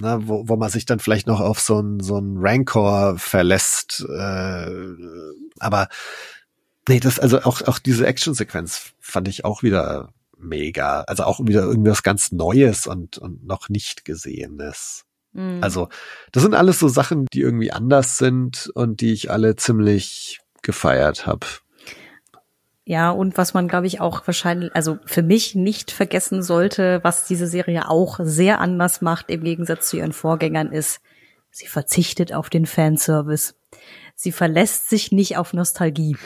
Na, 0.00 0.26
wo, 0.26 0.48
wo 0.48 0.56
man 0.56 0.70
sich 0.70 0.86
dann 0.86 0.98
vielleicht 0.98 1.26
noch 1.26 1.40
auf 1.40 1.60
so 1.60 1.78
ein 1.78 2.00
so 2.00 2.16
ein 2.18 2.36
Rancor 2.38 3.18
verlässt. 3.18 4.04
Äh, 4.08 4.70
aber 5.58 5.88
Nee, 6.88 7.00
das, 7.00 7.18
also 7.18 7.42
auch, 7.42 7.62
auch 7.62 7.78
diese 7.78 8.06
Actionsequenz 8.06 8.92
fand 9.00 9.28
ich 9.28 9.44
auch 9.44 9.62
wieder 9.62 10.12
mega. 10.38 11.02
Also 11.02 11.24
auch 11.24 11.40
wieder 11.40 11.62
irgendwas 11.62 12.02
ganz 12.02 12.32
Neues 12.32 12.86
und, 12.86 13.18
und 13.18 13.44
noch 13.44 13.68
nicht 13.68 14.04
Gesehenes. 14.04 15.04
Mhm. 15.32 15.58
Also, 15.62 15.88
das 16.32 16.42
sind 16.42 16.54
alles 16.54 16.78
so 16.78 16.88
Sachen, 16.88 17.26
die 17.32 17.40
irgendwie 17.40 17.72
anders 17.72 18.16
sind 18.16 18.70
und 18.74 19.00
die 19.00 19.12
ich 19.12 19.30
alle 19.30 19.56
ziemlich 19.56 20.40
gefeiert 20.62 21.26
habe. 21.26 21.46
Ja, 22.84 23.10
und 23.10 23.38
was 23.38 23.54
man, 23.54 23.68
glaube 23.68 23.86
ich, 23.86 24.00
auch 24.00 24.26
wahrscheinlich, 24.26 24.74
also 24.74 24.98
für 25.06 25.22
mich 25.22 25.54
nicht 25.54 25.92
vergessen 25.92 26.42
sollte, 26.42 26.98
was 27.04 27.24
diese 27.24 27.46
Serie 27.46 27.88
auch 27.88 28.18
sehr 28.22 28.60
anders 28.60 29.00
macht 29.00 29.30
im 29.30 29.44
Gegensatz 29.44 29.88
zu 29.88 29.98
ihren 29.98 30.12
Vorgängern, 30.12 30.72
ist, 30.72 31.00
sie 31.52 31.68
verzichtet 31.68 32.32
auf 32.32 32.50
den 32.50 32.66
Fanservice. 32.66 33.54
Sie 34.16 34.32
verlässt 34.32 34.90
sich 34.90 35.12
nicht 35.12 35.36
auf 35.36 35.52
Nostalgie. 35.52 36.16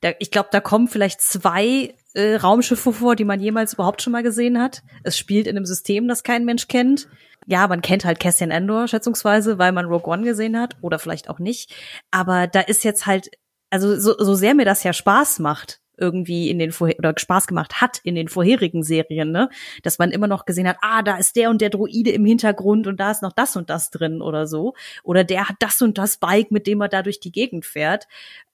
Da, 0.00 0.12
ich 0.18 0.30
glaube, 0.30 0.48
da 0.50 0.60
kommen 0.60 0.88
vielleicht 0.88 1.20
zwei 1.20 1.94
äh, 2.14 2.36
Raumschiffe 2.36 2.92
vor, 2.92 3.16
die 3.16 3.24
man 3.24 3.40
jemals 3.40 3.74
überhaupt 3.74 4.02
schon 4.02 4.12
mal 4.12 4.22
gesehen 4.22 4.60
hat. 4.60 4.82
Es 5.04 5.18
spielt 5.18 5.46
in 5.46 5.56
einem 5.56 5.66
System, 5.66 6.08
das 6.08 6.22
kein 6.22 6.44
Mensch 6.44 6.68
kennt. 6.68 7.08
Ja, 7.46 7.66
man 7.68 7.82
kennt 7.82 8.04
halt 8.04 8.20
Cassian 8.20 8.50
Endor 8.50 8.88
schätzungsweise, 8.88 9.58
weil 9.58 9.72
man 9.72 9.86
Rogue 9.86 10.12
One 10.12 10.22
gesehen 10.22 10.58
hat 10.58 10.76
oder 10.80 10.98
vielleicht 10.98 11.28
auch 11.28 11.38
nicht. 11.38 11.74
Aber 12.10 12.46
da 12.46 12.60
ist 12.60 12.84
jetzt 12.84 13.06
halt, 13.06 13.30
also 13.70 13.98
so, 13.98 14.14
so 14.18 14.34
sehr 14.34 14.54
mir 14.54 14.64
das 14.64 14.82
ja 14.82 14.92
Spaß 14.92 15.38
macht, 15.38 15.80
irgendwie 16.00 16.50
in 16.50 16.58
den 16.58 16.72
vorher 16.72 16.98
oder 16.98 17.14
Spaß 17.16 17.46
gemacht 17.46 17.80
hat 17.80 18.00
in 18.02 18.14
den 18.14 18.28
vorherigen 18.28 18.82
Serien, 18.82 19.30
ne? 19.30 19.48
Dass 19.82 19.98
man 19.98 20.10
immer 20.10 20.26
noch 20.26 20.46
gesehen 20.46 20.68
hat, 20.68 20.78
ah, 20.80 21.02
da 21.02 21.16
ist 21.16 21.36
der 21.36 21.50
und 21.50 21.60
der 21.60 21.70
Droide 21.70 22.10
im 22.10 22.24
Hintergrund 22.24 22.86
und 22.86 22.98
da 22.98 23.10
ist 23.10 23.22
noch 23.22 23.32
das 23.32 23.56
und 23.56 23.70
das 23.70 23.90
drin 23.90 24.22
oder 24.22 24.46
so. 24.46 24.74
Oder 25.04 25.24
der 25.24 25.48
hat 25.48 25.56
das 25.60 25.80
und 25.82 25.98
das 25.98 26.16
Bike, 26.16 26.50
mit 26.50 26.66
dem 26.66 26.80
er 26.80 26.88
da 26.88 27.02
durch 27.02 27.20
die 27.20 27.32
Gegend 27.32 27.64
fährt 27.64 28.06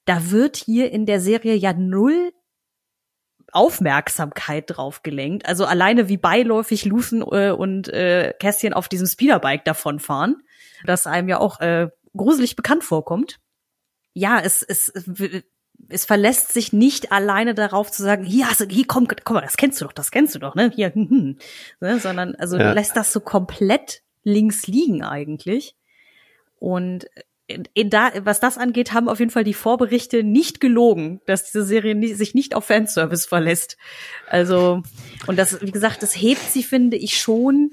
da 0.07 0.31
wird 0.31 0.55
hier 0.55 0.91
in 0.91 1.05
der 1.05 1.19
Serie 1.19 1.53
ja 1.53 1.73
null 1.73 2.31
Aufmerksamkeit 3.51 4.65
drauf 4.67 5.03
gelenkt. 5.03 5.45
Also 5.45 5.65
alleine 5.65 6.09
wie 6.09 6.17
beiläufig 6.17 6.85
Luthen 6.85 7.21
äh, 7.21 7.51
und 7.51 7.89
äh, 7.89 8.33
Kästchen 8.39 8.73
auf 8.73 8.87
diesem 8.87 9.07
Speederbike 9.07 9.65
davonfahren, 9.65 10.43
das 10.85 11.07
einem 11.07 11.29
ja 11.29 11.39
auch 11.39 11.59
äh, 11.59 11.89
gruselig 12.15 12.55
bekannt 12.55 12.83
vorkommt. 12.83 13.39
Ja, 14.13 14.39
es, 14.39 14.63
es, 14.63 14.91
es 15.89 16.05
verlässt 16.05 16.53
sich 16.53 16.73
nicht 16.73 17.11
alleine 17.11 17.53
darauf 17.53 17.91
zu 17.91 18.03
sagen, 18.03 18.23
hier, 18.23 18.47
also, 18.47 18.65
hier 18.65 18.85
komm, 18.87 19.07
komm 19.23 19.35
mal, 19.35 19.41
das 19.41 19.57
kennst 19.57 19.79
du 19.79 19.85
doch, 19.85 19.93
das 19.93 20.11
kennst 20.11 20.35
du 20.35 20.39
doch, 20.39 20.55
ne? 20.55 20.71
Hier, 20.75 20.93
hm, 20.93 21.09
hm. 21.09 21.37
Ne? 21.79 21.99
sondern 21.99 22.35
also 22.35 22.57
ja. 22.57 22.73
lässt 22.73 22.95
das 22.95 23.13
so 23.13 23.19
komplett 23.19 24.01
links 24.23 24.67
liegen 24.67 25.03
eigentlich. 25.03 25.75
Und 26.59 27.07
in 27.73 27.89
da, 27.89 28.11
was 28.23 28.41
das 28.41 28.57
angeht, 28.57 28.91
haben 28.91 29.07
auf 29.07 29.19
jeden 29.19 29.31
Fall 29.31 29.45
die 29.45 29.53
Vorberichte 29.53 30.23
nicht 30.23 30.59
gelogen, 30.59 31.21
dass 31.25 31.45
diese 31.45 31.63
Serie 31.63 31.95
nie, 31.95 32.13
sich 32.13 32.33
nicht 32.33 32.53
auf 32.55 32.65
Fanservice 32.65 33.25
verlässt. 33.25 33.77
Also, 34.29 34.83
und 35.27 35.39
das, 35.39 35.61
wie 35.61 35.71
gesagt, 35.71 36.03
das 36.03 36.13
hebt 36.13 36.41
sie, 36.41 36.63
finde 36.63 36.97
ich, 36.97 37.17
schon 37.17 37.71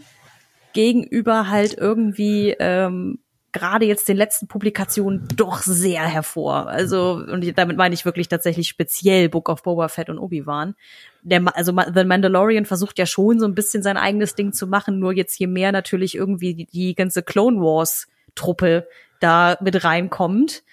gegenüber 0.75 1.49
halt 1.49 1.75
irgendwie 1.75 2.55
ähm, 2.59 3.19
gerade 3.55 3.87
jetzt 3.87 4.09
den 4.09 4.19
letzten 4.19 4.49
Publikationen 4.49 5.27
doch 5.37 5.63
sehr 5.63 6.03
hervor. 6.03 6.69
Also, 6.69 7.13
und 7.13 7.57
damit 7.57 7.79
meine 7.79 7.95
ich 7.95 8.05
wirklich 8.05 8.29
tatsächlich 8.29 8.69
speziell 8.69 9.31
Book 9.31 9.49
of 9.49 9.63
Boba 9.63 9.89
Fett 9.89 10.11
und 10.11 10.19
Obi-Wan. 10.19 10.75
Der, 11.23 11.43
also 11.57 11.73
The 11.95 12.05
Mandalorian 12.05 12.67
versucht 12.67 12.99
ja 12.99 13.07
schon 13.07 13.41
so 13.41 13.47
ein 13.47 13.55
bisschen 13.55 13.83
sein 13.83 13.97
eigenes 13.97 14.35
Ding 14.35 14.53
zu 14.53 14.67
machen, 14.67 14.99
nur 14.99 15.15
jetzt 15.15 15.39
je 15.39 15.47
mehr 15.47 15.73
natürlich 15.73 16.17
irgendwie 16.17 16.55
die, 16.55 16.67
die 16.67 16.95
ganze 16.95 17.23
Clone 17.23 17.59
Wars 17.61 18.09
Truppe 18.35 18.87
da 19.21 19.57
mit 19.63 19.85
reinkommt. 19.85 20.65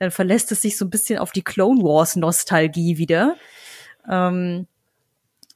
Dann 0.00 0.10
verlässt 0.10 0.50
es 0.52 0.60
sich 0.60 0.76
so 0.76 0.84
ein 0.84 0.90
bisschen 0.90 1.18
auf 1.18 1.30
die 1.30 1.44
Clone 1.44 1.82
Wars 1.82 2.16
Nostalgie 2.16 2.98
wieder. 2.98 3.36
Ähm, 4.10 4.66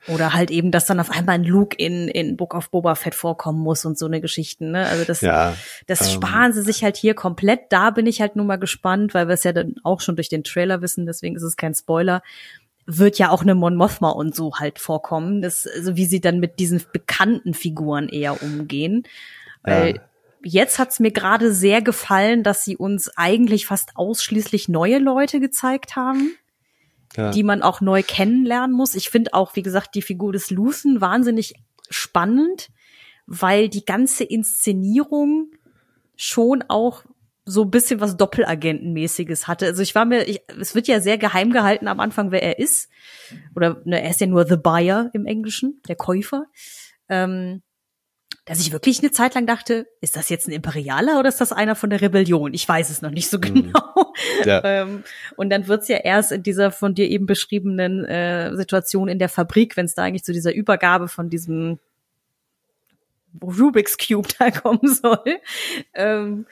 oder 0.06 0.32
halt 0.32 0.50
eben, 0.50 0.70
dass 0.70 0.86
dann 0.86 1.00
auf 1.00 1.10
einmal 1.10 1.34
ein 1.34 1.44
Luke 1.44 1.76
in, 1.76 2.08
in 2.08 2.36
Book 2.36 2.54
of 2.54 2.70
Boba 2.70 2.94
Fett 2.94 3.14
vorkommen 3.14 3.58
muss 3.60 3.84
und 3.84 3.98
so 3.98 4.06
eine 4.06 4.20
Geschichten, 4.20 4.70
ne? 4.70 4.86
Also 4.86 5.04
das, 5.04 5.20
Ja, 5.20 5.54
das 5.86 6.02
ähm, 6.02 6.06
sparen 6.14 6.52
sie 6.52 6.62
sich 6.62 6.84
halt 6.84 6.96
hier 6.96 7.14
komplett. 7.14 7.70
Da 7.70 7.90
bin 7.90 8.06
ich 8.06 8.20
halt 8.20 8.36
nur 8.36 8.46
mal 8.46 8.56
gespannt, 8.56 9.12
weil 9.12 9.28
wir 9.28 9.34
es 9.34 9.44
ja 9.44 9.52
dann 9.52 9.74
auch 9.82 10.00
schon 10.00 10.16
durch 10.16 10.28
den 10.28 10.44
Trailer 10.44 10.80
wissen, 10.82 11.04
deswegen 11.04 11.36
ist 11.36 11.42
es 11.42 11.56
kein 11.56 11.74
Spoiler. 11.74 12.22
Wird 12.86 13.18
ja 13.18 13.30
auch 13.30 13.42
eine 13.42 13.54
Mon 13.54 13.76
Mothma 13.76 14.10
und 14.10 14.34
so 14.34 14.54
halt 14.56 14.78
vorkommen. 14.78 15.42
Das, 15.42 15.66
also 15.66 15.96
wie 15.96 16.06
sie 16.06 16.20
dann 16.20 16.38
mit 16.40 16.58
diesen 16.58 16.82
bekannten 16.92 17.52
Figuren 17.52 18.08
eher 18.08 18.42
umgehen. 18.42 19.02
Weil 19.62 19.96
Ja. 19.96 20.00
jetzt 20.42 20.78
hat's 20.78 21.00
mir 21.00 21.10
gerade 21.10 21.52
sehr 21.52 21.82
gefallen, 21.82 22.42
dass 22.42 22.64
sie 22.64 22.76
uns 22.78 23.10
eigentlich 23.16 23.66
fast 23.66 23.90
ausschließlich 23.96 24.68
neue 24.68 24.98
Leute 24.98 25.38
gezeigt 25.40 25.96
haben 25.96 26.32
ja. 27.18 27.30
die 27.30 27.42
man 27.42 27.62
auch 27.62 27.80
neu 27.80 28.02
kennenlernen 28.02 28.74
muss. 28.74 28.94
Ich 28.94 29.10
finde 29.10 29.34
auch, 29.34 29.56
wie 29.56 29.62
gesagt, 29.62 29.94
die 29.94 30.02
Figur 30.02 30.32
des 30.32 30.50
Luthen 30.50 31.00
wahnsinnig 31.00 31.54
spannend, 31.90 32.70
weil 33.26 33.68
die 33.68 33.84
ganze 33.84 34.24
Inszenierung 34.24 35.50
schon 36.16 36.64
auch 36.68 37.04
so 37.44 37.62
ein 37.62 37.70
bisschen 37.70 38.00
was 38.00 38.16
Doppelagentenmäßiges 38.16 39.48
hatte. 39.48 39.66
Also 39.66 39.82
ich 39.82 39.94
war 39.94 40.04
mir, 40.04 40.28
ich, 40.28 40.42
es 40.60 40.74
wird 40.74 40.86
ja 40.86 41.00
sehr 41.00 41.18
geheim 41.18 41.50
gehalten 41.50 41.88
am 41.88 41.98
Anfang, 41.98 42.30
wer 42.30 42.42
er 42.42 42.58
ist. 42.58 42.88
Oder 43.56 43.80
ne, 43.84 44.02
er 44.02 44.10
ist 44.10 44.20
ja 44.20 44.26
nur 44.26 44.46
the 44.46 44.56
buyer 44.56 45.10
im 45.12 45.26
Englischen, 45.26 45.80
der 45.88 45.96
Käufer. 45.96 46.44
Ähm, 47.08 47.62
dass 48.48 48.60
ich 48.60 48.72
wirklich 48.72 49.00
eine 49.00 49.10
Zeit 49.10 49.34
lang 49.34 49.46
dachte, 49.46 49.86
ist 50.00 50.16
das 50.16 50.30
jetzt 50.30 50.48
ein 50.48 50.52
Imperialer 50.52 51.18
oder 51.18 51.28
ist 51.28 51.40
das 51.40 51.52
einer 51.52 51.76
von 51.76 51.90
der 51.90 52.00
Rebellion? 52.00 52.54
Ich 52.54 52.66
weiß 52.66 52.88
es 52.88 53.02
noch 53.02 53.10
nicht 53.10 53.28
so 53.28 53.38
genau. 53.38 53.72
Ja. 54.44 54.62
ähm, 54.64 55.04
und 55.36 55.50
dann 55.50 55.68
wird's 55.68 55.86
ja 55.86 55.98
erst 55.98 56.32
in 56.32 56.42
dieser 56.42 56.72
von 56.72 56.94
dir 56.94 57.08
eben 57.08 57.26
beschriebenen 57.26 58.04
äh, 58.04 58.56
Situation 58.56 59.08
in 59.08 59.18
der 59.18 59.28
Fabrik, 59.28 59.76
wenn 59.76 59.84
es 59.84 59.94
da 59.94 60.02
eigentlich 60.02 60.24
zu 60.24 60.32
dieser 60.32 60.54
Übergabe 60.54 61.08
von 61.08 61.28
diesem 61.28 61.78
Rubik's 63.42 63.98
Cube 63.98 64.28
da 64.38 64.50
kommen 64.50 64.80
soll, 64.82 65.38
ähm, 65.94 66.46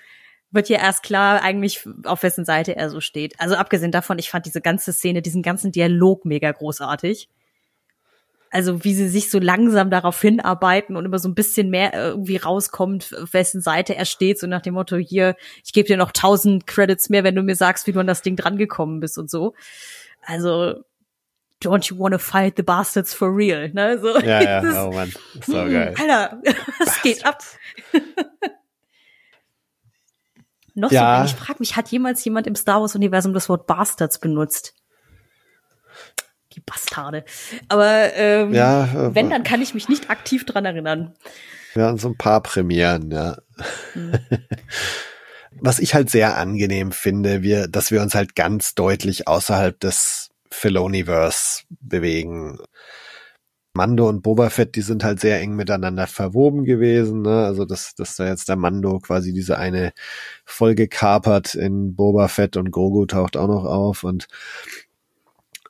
wird 0.51 0.69
ja 0.69 0.79
erst 0.79 1.03
klar 1.03 1.43
eigentlich, 1.43 1.89
auf 2.05 2.23
wessen 2.23 2.45
Seite 2.45 2.77
er 2.77 2.91
so 2.91 3.01
steht. 3.01 3.41
Also 3.41 3.57
abgesehen 3.57 3.91
davon, 3.91 4.19
ich 4.19 4.31
fand 4.31 4.47
diese 4.47 4.61
ganze 4.61 4.93
Szene, 4.93 5.23
diesen 5.23 5.43
ganzen 5.43 5.73
Dialog 5.73 6.25
mega 6.25 6.53
großartig. 6.53 7.29
Also 8.57 8.85
wie 8.85 8.95
sie 8.95 9.11
sich 9.11 9.31
so 9.31 9.39
langsam 9.39 9.91
darauf 9.91 10.19
hinarbeiten 10.19 10.97
und 10.97 11.05
immer 11.05 11.19
so 11.19 11.29
ein 11.29 11.35
bisschen 11.35 11.69
mehr 11.69 11.93
irgendwie 11.93 12.39
rauskommt, 12.39 13.15
auf 13.23 13.35
wessen 13.35 13.61
Seite 13.61 13.95
er 13.95 14.07
steht, 14.07 14.39
so 14.39 14.47
nach 14.47 14.63
dem 14.63 14.73
Motto, 14.73 14.97
hier, 14.97 15.37
ich 15.63 15.75
gebe 15.75 15.87
dir 15.87 15.99
noch 15.99 16.11
tausend 16.11 16.67
Credits 16.67 17.11
mehr, 17.11 17.23
wenn 17.23 17.35
du 17.35 17.43
mir 17.43 17.55
sagst, 17.55 17.87
wie 17.87 17.93
du 17.93 18.01
an 18.01 18.07
das 18.07 18.23
Ding 18.23 18.35
drangekommen 18.35 18.99
bist 18.99 19.19
und 19.19 19.29
so. 19.29 19.53
Also, 20.23 20.77
don't 21.63 21.91
you 21.91 21.99
wanna 21.99 22.17
fight 22.17 22.55
the 22.57 22.63
bastards 22.63 23.13
for 23.13 23.29
real, 23.29 23.69
ne? 23.75 23.99
So, 23.99 24.19
ja, 24.21 24.41
ja, 24.41 24.61
das 24.63 24.75
oh 24.75 24.99
ist 25.39 25.47
so 25.47 25.57
Mm, 25.59 25.71
geil. 25.71 25.95
Alter, 26.01 26.41
was 26.79 27.03
geht 27.03 27.27
ab? 27.27 27.43
Noch 30.75 30.91
Ja. 30.93 31.27
so, 31.27 31.31
ich 31.31 31.35
frage 31.39 31.59
mich, 31.59 31.77
hat 31.77 31.89
jemals 31.89 32.25
jemand 32.25 32.47
im 32.47 32.55
Star 32.55 32.81
Wars 32.81 32.95
Universum 32.95 33.35
das 33.35 33.51
Wort 33.51 33.67
Bastards 33.67 34.19
benutzt? 34.19 34.75
Die 36.57 36.61
Bastarde. 36.61 37.25
Aber 37.69 38.15
ähm, 38.15 38.55
Ja, 38.55 39.15
wenn, 39.15 39.31
dann 39.31 39.43
kann 39.43 39.61
ich 39.61 39.75
mich 39.75 39.89
nicht 39.89 40.11
aktiv 40.11 40.45
dran 40.47 40.65
erinnern. 40.65 41.15
Wir 41.75 41.85
hatten 41.85 41.99
so 41.99 42.09
ein 42.09 42.17
paar 42.17 42.43
Premieren, 42.43 43.11
ja. 43.11 43.37
Hm. 43.93 44.15
Was 45.61 45.79
ich 45.79 45.95
halt 45.95 46.11
sehr 46.11 46.37
angenehm 46.37 46.93
finde, 46.93 47.43
wir, 47.43 47.69
dass 47.69 47.91
wir 47.91 48.03
uns 48.03 48.15
halt 48.15 48.35
ganz 48.35 48.75
deutlich 48.75 49.29
außerhalb 49.29 49.79
des 49.81 50.31
Filoniverse 50.51 51.65
bewegen. 51.69 52.59
Mando 53.77 54.09
und 54.09 54.23
Boba 54.23 54.49
Fett, 54.49 54.75
die 54.75 54.81
sind 54.81 55.05
halt 55.05 55.21
sehr 55.21 55.39
eng 55.41 55.55
miteinander 55.55 56.07
verwoben 56.07 56.65
gewesen, 56.65 57.23
ne? 57.23 57.45
Also, 57.45 57.67
dass, 57.67 57.95
dass 57.95 58.17
da 58.17 58.27
jetzt 58.27 58.49
der 58.49 58.57
Mando 58.57 58.99
quasi 59.01 59.33
diese 59.35 59.59
eine 59.59 59.93
Folge 60.45 60.89
kapert 60.89 61.55
in 61.55 61.95
Boba 61.95 62.29
Fett 62.29 62.57
und 62.57 62.71
Grogu 62.71 63.05
taucht 63.05 63.37
auch 63.37 63.49
noch 63.49 63.65
auf 63.65 64.03
und 64.03 64.29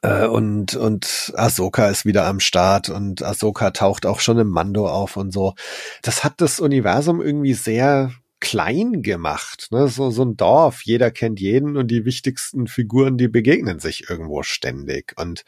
äh, 0.07 0.27
und, 0.27 0.77
und 0.77 1.33
Ahsoka 1.37 1.89
ist 1.89 2.05
wieder 2.05 2.27
am 2.27 2.41
Start 2.41 2.89
und 2.89 3.23
Ahsoka 3.23 3.71
taucht 3.73 4.07
auch 4.07 4.21
schon 4.21 4.39
im 4.39 4.49
Mando 4.49 4.89
auf 4.89 5.17
und 5.17 5.33
so. 5.33 5.55
Das 6.03 6.23
hat 6.25 6.41
das 6.41 6.61
Universum 6.61 7.21
irgendwie 7.21 7.55
sehr 7.55 8.13
klein 8.39 9.03
gemacht, 9.03 9.69
ne? 9.71 9.89
So, 9.89 10.11
so 10.11 10.25
ein 10.25 10.37
Dorf, 10.37 10.83
jeder 10.83 11.11
kennt 11.11 11.41
jeden 11.41 11.77
und 11.77 11.89
die 11.89 12.05
wichtigsten 12.05 12.67
Figuren, 12.69 13.19
die 13.19 13.29
begegnen 13.29 13.81
sich 13.81 14.09
irgendwo 14.09 14.43
ständig. 14.43 15.15
Und 15.17 15.45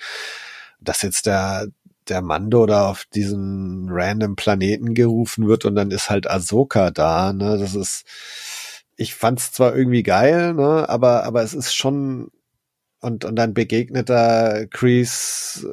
dass 0.80 1.02
jetzt 1.02 1.26
der, 1.26 1.68
der 2.08 2.22
Mando 2.22 2.66
da 2.66 2.88
auf 2.90 3.04
diesen 3.14 3.88
random 3.90 4.36
Planeten 4.36 4.94
gerufen 4.94 5.46
wird 5.46 5.64
und 5.66 5.76
dann 5.76 5.90
ist 5.90 6.10
halt 6.10 6.28
Ahsoka 6.28 6.90
da, 6.90 7.32
ne? 7.32 7.58
Das 7.58 7.74
ist, 7.74 8.04
ich 8.96 9.14
fand's 9.14 9.52
zwar 9.52 9.76
irgendwie 9.76 10.02
geil, 10.02 10.54
ne? 10.54 10.88
Aber, 10.88 11.24
aber 11.24 11.42
es 11.42 11.54
ist 11.54 11.74
schon, 11.74 12.30
und, 13.00 13.24
und 13.24 13.36
dann 13.36 13.54
begegnet 13.54 14.08
da 14.08 14.66
Kreese, 14.66 15.68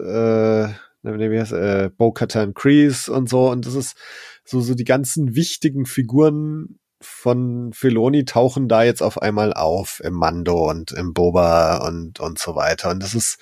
äh, 1.04 1.08
ne, 1.08 1.32
wie 1.32 1.40
heißt, 1.40 1.54
äh, 1.54 1.90
Bo-Katan 1.96 2.54
Kreese 2.54 3.12
und 3.12 3.30
so. 3.30 3.50
Und 3.50 3.66
das 3.66 3.76
ist 3.76 3.98
so, 4.44 4.62
so 4.62 4.76
die 4.76 4.84
ganzen 4.84 5.36
wichtigen 5.36 5.86
Figuren 5.86 6.80
von 7.02 7.72
Filoni 7.74 8.26
tauchen 8.26 8.68
da 8.68 8.84
jetzt 8.84 9.02
auf 9.02 9.22
einmal 9.22 9.54
auf 9.54 10.02
im 10.04 10.14
Mando 10.14 10.70
und 10.70 10.92
im 10.92 11.14
Boba 11.14 11.88
und, 11.88 12.20
und 12.20 12.40
so 12.40 12.56
weiter. 12.56 12.90
Und 12.90 13.02
das 13.04 13.16
ist, 13.16 13.38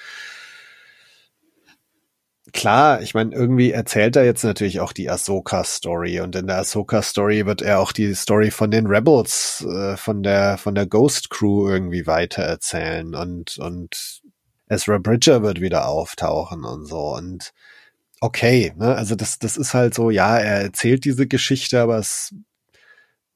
Klar, 2.56 3.02
ich 3.02 3.16
meine, 3.16 3.34
irgendwie 3.34 3.72
erzählt 3.72 4.16
er 4.16 4.26
jetzt 4.26 4.44
natürlich 4.44 4.80
auch 4.80 4.94
die 4.94 5.10
Ahsoka-Story 5.10 6.20
und 6.22 6.36
in 6.36 6.46
der 6.46 6.60
Ahsoka-Story 6.60 7.48
wird 7.48 7.64
er 7.64 7.80
auch 7.80 7.92
die 7.92 8.14
Story 8.14 8.52
von 8.52 8.70
den 8.70 8.86
Rebels, 8.86 9.66
äh, 9.68 9.98
von 9.98 10.22
der 10.22 10.60
von 10.60 10.76
der 10.76 10.86
Ghost 10.86 11.32
Crew 11.32 11.68
irgendwie 11.68 12.06
weiter 12.06 12.44
erzählen 12.44 13.16
und 13.16 13.58
und 13.58 14.22
Ezra 14.70 15.00
Bridger 15.00 15.42
wird 15.42 15.62
wieder 15.62 15.88
auftauchen 15.88 16.64
und 16.64 16.86
so 16.86 17.16
und 17.16 17.54
okay, 18.22 18.74
ne, 18.78 18.96
also 18.96 19.16
das 19.16 19.40
das 19.40 19.58
ist 19.58 19.74
halt 19.74 19.94
so, 19.96 20.10
ja, 20.12 20.38
er 20.40 20.62
erzählt 20.64 21.06
diese 21.06 21.28
Geschichte, 21.28 21.82
aber 21.82 21.98
es 22.00 22.34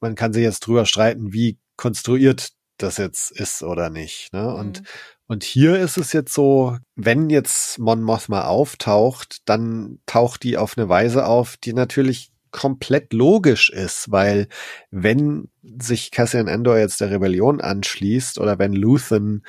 man 0.00 0.14
kann 0.14 0.32
sich 0.32 0.42
jetzt 0.42 0.60
drüber 0.60 0.86
streiten, 0.86 1.32
wie 1.32 1.58
konstruiert 1.76 2.50
das 2.78 2.96
jetzt 2.98 3.30
ist 3.32 3.62
oder 3.62 3.90
nicht, 3.90 4.32
ne? 4.32 4.52
Und 4.54 4.80
Mhm. 4.82 4.86
Und 5.28 5.44
hier 5.44 5.78
ist 5.78 5.98
es 5.98 6.14
jetzt 6.14 6.32
so, 6.32 6.78
wenn 6.96 7.28
jetzt 7.28 7.78
Mon 7.78 8.02
Mothma 8.02 8.46
auftaucht, 8.46 9.42
dann 9.44 10.00
taucht 10.06 10.42
die 10.42 10.56
auf 10.56 10.78
eine 10.78 10.88
Weise 10.88 11.26
auf, 11.26 11.58
die 11.58 11.74
natürlich 11.74 12.32
komplett 12.50 13.12
logisch 13.12 13.68
ist, 13.68 14.10
weil 14.10 14.48
wenn 14.90 15.50
sich 15.62 16.10
Cassian 16.12 16.48
Endor 16.48 16.78
jetzt 16.78 17.02
der 17.02 17.10
Rebellion 17.10 17.60
anschließt 17.60 18.38
oder 18.38 18.58
wenn 18.58 18.72
Luthen 18.72 19.44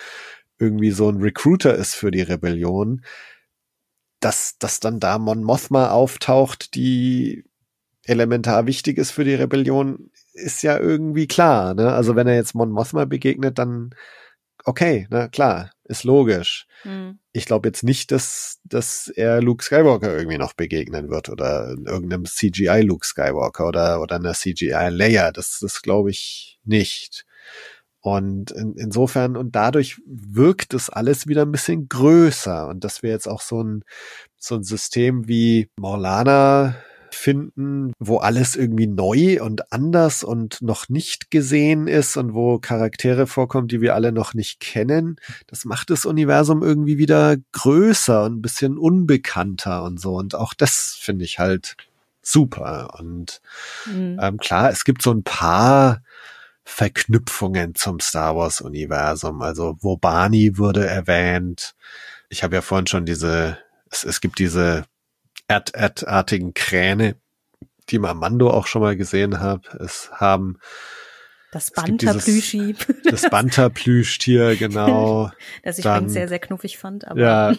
irgendwie 0.58 0.92
so 0.92 1.10
ein 1.10 1.22
Recruiter 1.22 1.74
ist 1.76 1.96
für 1.96 2.12
die 2.12 2.24
Rebellion, 2.24 3.06
dass, 4.20 4.58
dass 4.60 4.82
dann 4.82 5.00
da 5.00 5.18
Mon 5.18 5.44
Mothma 5.46 5.92
auftaucht, 5.92 6.76
die 6.76 7.46
elementar 8.04 8.66
wichtig 8.66 8.98
ist 8.98 9.12
für 9.12 9.24
die 9.24 9.36
Rebellion, 9.36 10.12
ist 10.34 10.62
ja 10.62 10.78
irgendwie 10.78 11.28
klar. 11.28 11.74
Ne? 11.74 11.94
Also 11.94 12.18
wenn 12.18 12.28
er 12.28 12.36
jetzt 12.36 12.54
Mon 12.54 12.72
Mothma 12.72 13.06
begegnet, 13.06 13.58
dann 13.58 13.96
okay, 14.66 15.08
na 15.10 15.28
klar, 15.28 15.72
ist 15.86 16.04
logisch. 16.04 16.68
Hm. 16.84 17.20
Ich 17.32 17.46
glaube 17.46 17.68
jetzt 17.68 17.84
nicht, 17.84 18.12
dass, 18.12 18.60
dass 18.64 19.08
er 19.08 19.42
Luke 19.42 19.64
Skywalker 19.64 20.16
irgendwie 20.16 20.38
noch 20.38 20.54
begegnen 20.54 21.10
wird 21.10 21.30
oder 21.30 21.70
irgendeinem 21.70 22.26
CGI 22.26 22.82
Luke 22.82 23.06
Skywalker 23.06 23.68
oder, 23.68 24.02
oder 24.02 24.16
einer 24.16 24.34
CGI 24.34 24.90
Leia. 24.90 25.32
Das, 25.32 25.60
das 25.60 25.82
glaube 25.82 26.12
ich 26.12 26.60
nicht. 26.64 27.26
Und 28.02 28.52
in, 28.52 28.76
insofern, 28.76 29.36
und 29.36 29.56
dadurch 29.56 30.02
wirkt 30.06 30.74
es 30.74 30.90
alles 30.90 31.28
wieder 31.28 31.42
ein 31.42 31.52
bisschen 31.52 31.90
größer. 31.90 32.68
Und 32.68 32.84
dass 32.84 33.04
wir 33.04 33.10
jetzt 33.10 33.28
auch 33.28 33.42
so 33.42 33.62
ein, 33.62 33.84
so 34.38 34.56
ein 34.56 34.64
System 34.64 35.28
wie 35.28 35.70
Morlana 35.78 36.76
finden, 37.12 37.94
wo 38.00 38.18
alles 38.18 38.56
irgendwie 38.56 38.88
neu 38.88 39.42
und 39.42 39.72
anders 39.72 40.24
und 40.24 40.62
noch 40.62 40.90
nicht 40.90 41.32
gesehen 41.32 41.88
ist 41.88 42.18
und 42.18 42.34
wo 42.34 42.60
Charaktere 42.60 43.28
vorkommen, 43.28 43.68
die 43.68 43.82
wir 43.82 43.96
alle 43.96 44.12
noch 44.12 44.34
nicht 44.34 44.60
kennen. 44.60 45.18
Das 45.48 45.66
macht 45.66 45.90
das 45.90 46.06
Universum 46.06 46.64
irgendwie 46.64 46.98
wieder 46.98 47.38
größer 47.54 48.24
und 48.26 48.38
ein 48.38 48.42
bisschen 48.42 48.78
unbekannter 48.78 49.84
und 49.84 50.00
so. 50.00 50.16
Und 50.16 50.36
auch 50.36 50.54
das 50.54 50.98
finde 51.00 51.26
ich 51.26 51.40
halt 51.40 51.76
super. 52.22 52.96
Und 53.00 53.42
Hm. 53.86 54.20
ähm, 54.22 54.38
klar, 54.38 54.70
es 54.70 54.84
gibt 54.84 55.02
so 55.02 55.12
ein 55.12 55.24
paar 55.24 56.02
Verknüpfungen 56.64 57.74
zum 57.76 58.00
Star 58.00 58.36
Wars 58.36 58.62
Universum. 58.62 59.42
Also 59.42 59.78
Wobani 59.82 60.58
wurde 60.58 60.86
erwähnt. 60.86 61.74
Ich 62.30 62.44
habe 62.44 62.56
ja 62.56 62.62
vorhin 62.62 62.88
schon 62.88 63.06
diese, 63.06 63.58
es, 63.90 64.04
es 64.04 64.22
gibt 64.22 64.38
diese 64.40 64.86
Erd-Erd-artigen 65.50 66.54
Kräne, 66.54 67.16
die 67.90 68.00
man 68.00 68.12
am 68.12 68.20
Mando 68.20 68.50
auch 68.52 68.68
schon 68.68 68.82
mal 68.82 68.96
gesehen 68.96 69.40
hat. 69.42 69.74
Es 69.76 70.10
haben 70.14 70.58
Das 71.52 71.72
Banterplüschi. 71.72 72.76
Das 73.04 73.30
Banterplüschtier, 73.30 74.56
genau. 74.56 75.32
das 75.64 75.80
ich 75.80 75.84
Dann- 75.84 75.98
übrigens 75.98 76.14
sehr, 76.14 76.28
sehr 76.30 76.40
knuffig 76.40 76.78
fand. 76.78 77.08
Aber 77.08 77.20
Ja. 77.20 77.54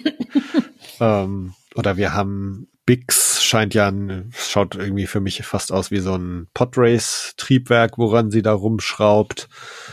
ähm, 1.00 1.54
oder 1.74 1.96
wir 1.96 2.14
haben 2.14 2.68
Bix, 2.86 3.42
scheint 3.42 3.74
ja 3.74 3.88
ein, 3.88 4.32
schaut 4.36 4.74
irgendwie 4.76 5.06
für 5.06 5.20
mich 5.20 5.44
fast 5.44 5.70
aus 5.72 5.90
wie 5.90 6.00
so 6.00 6.14
ein 6.16 6.48
Podrace-Triebwerk, 6.54 7.98
woran 7.98 8.30
sie 8.30 8.42
da 8.42 8.52
rumschraubt. 8.52 9.48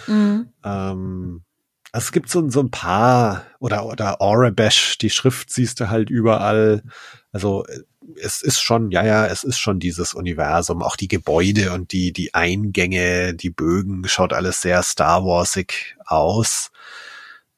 Mhm. 0.07 0.49
Ähm, 0.63 1.43
also 1.91 2.05
es 2.05 2.11
gibt 2.11 2.29
so, 2.29 2.47
so 2.49 2.59
ein 2.59 2.69
paar, 2.71 3.45
oder, 3.59 3.85
oder 3.85 4.21
Aurebesh, 4.21 4.97
die 4.99 5.09
Schrift 5.09 5.49
siehst 5.51 5.79
du 5.79 5.89
halt 5.89 6.09
überall. 6.09 6.83
Also 7.31 7.65
äh, 7.65 7.79
es 8.21 8.41
ist 8.41 8.61
schon, 8.61 8.91
ja, 8.91 9.05
ja, 9.05 9.25
es 9.27 9.43
ist 9.43 9.59
schon 9.59 9.79
dieses 9.79 10.13
Universum, 10.13 10.81
auch 10.81 10.95
die 10.95 11.07
Gebäude 11.07 11.73
und 11.73 11.91
die, 11.91 12.13
die 12.13 12.33
Eingänge, 12.33 13.33
die 13.33 13.49
Bögen, 13.49 14.07
schaut 14.07 14.33
alles 14.33 14.61
sehr 14.61 14.81
Star 14.83 15.23
Warsig 15.25 15.97
aus. 16.05 16.71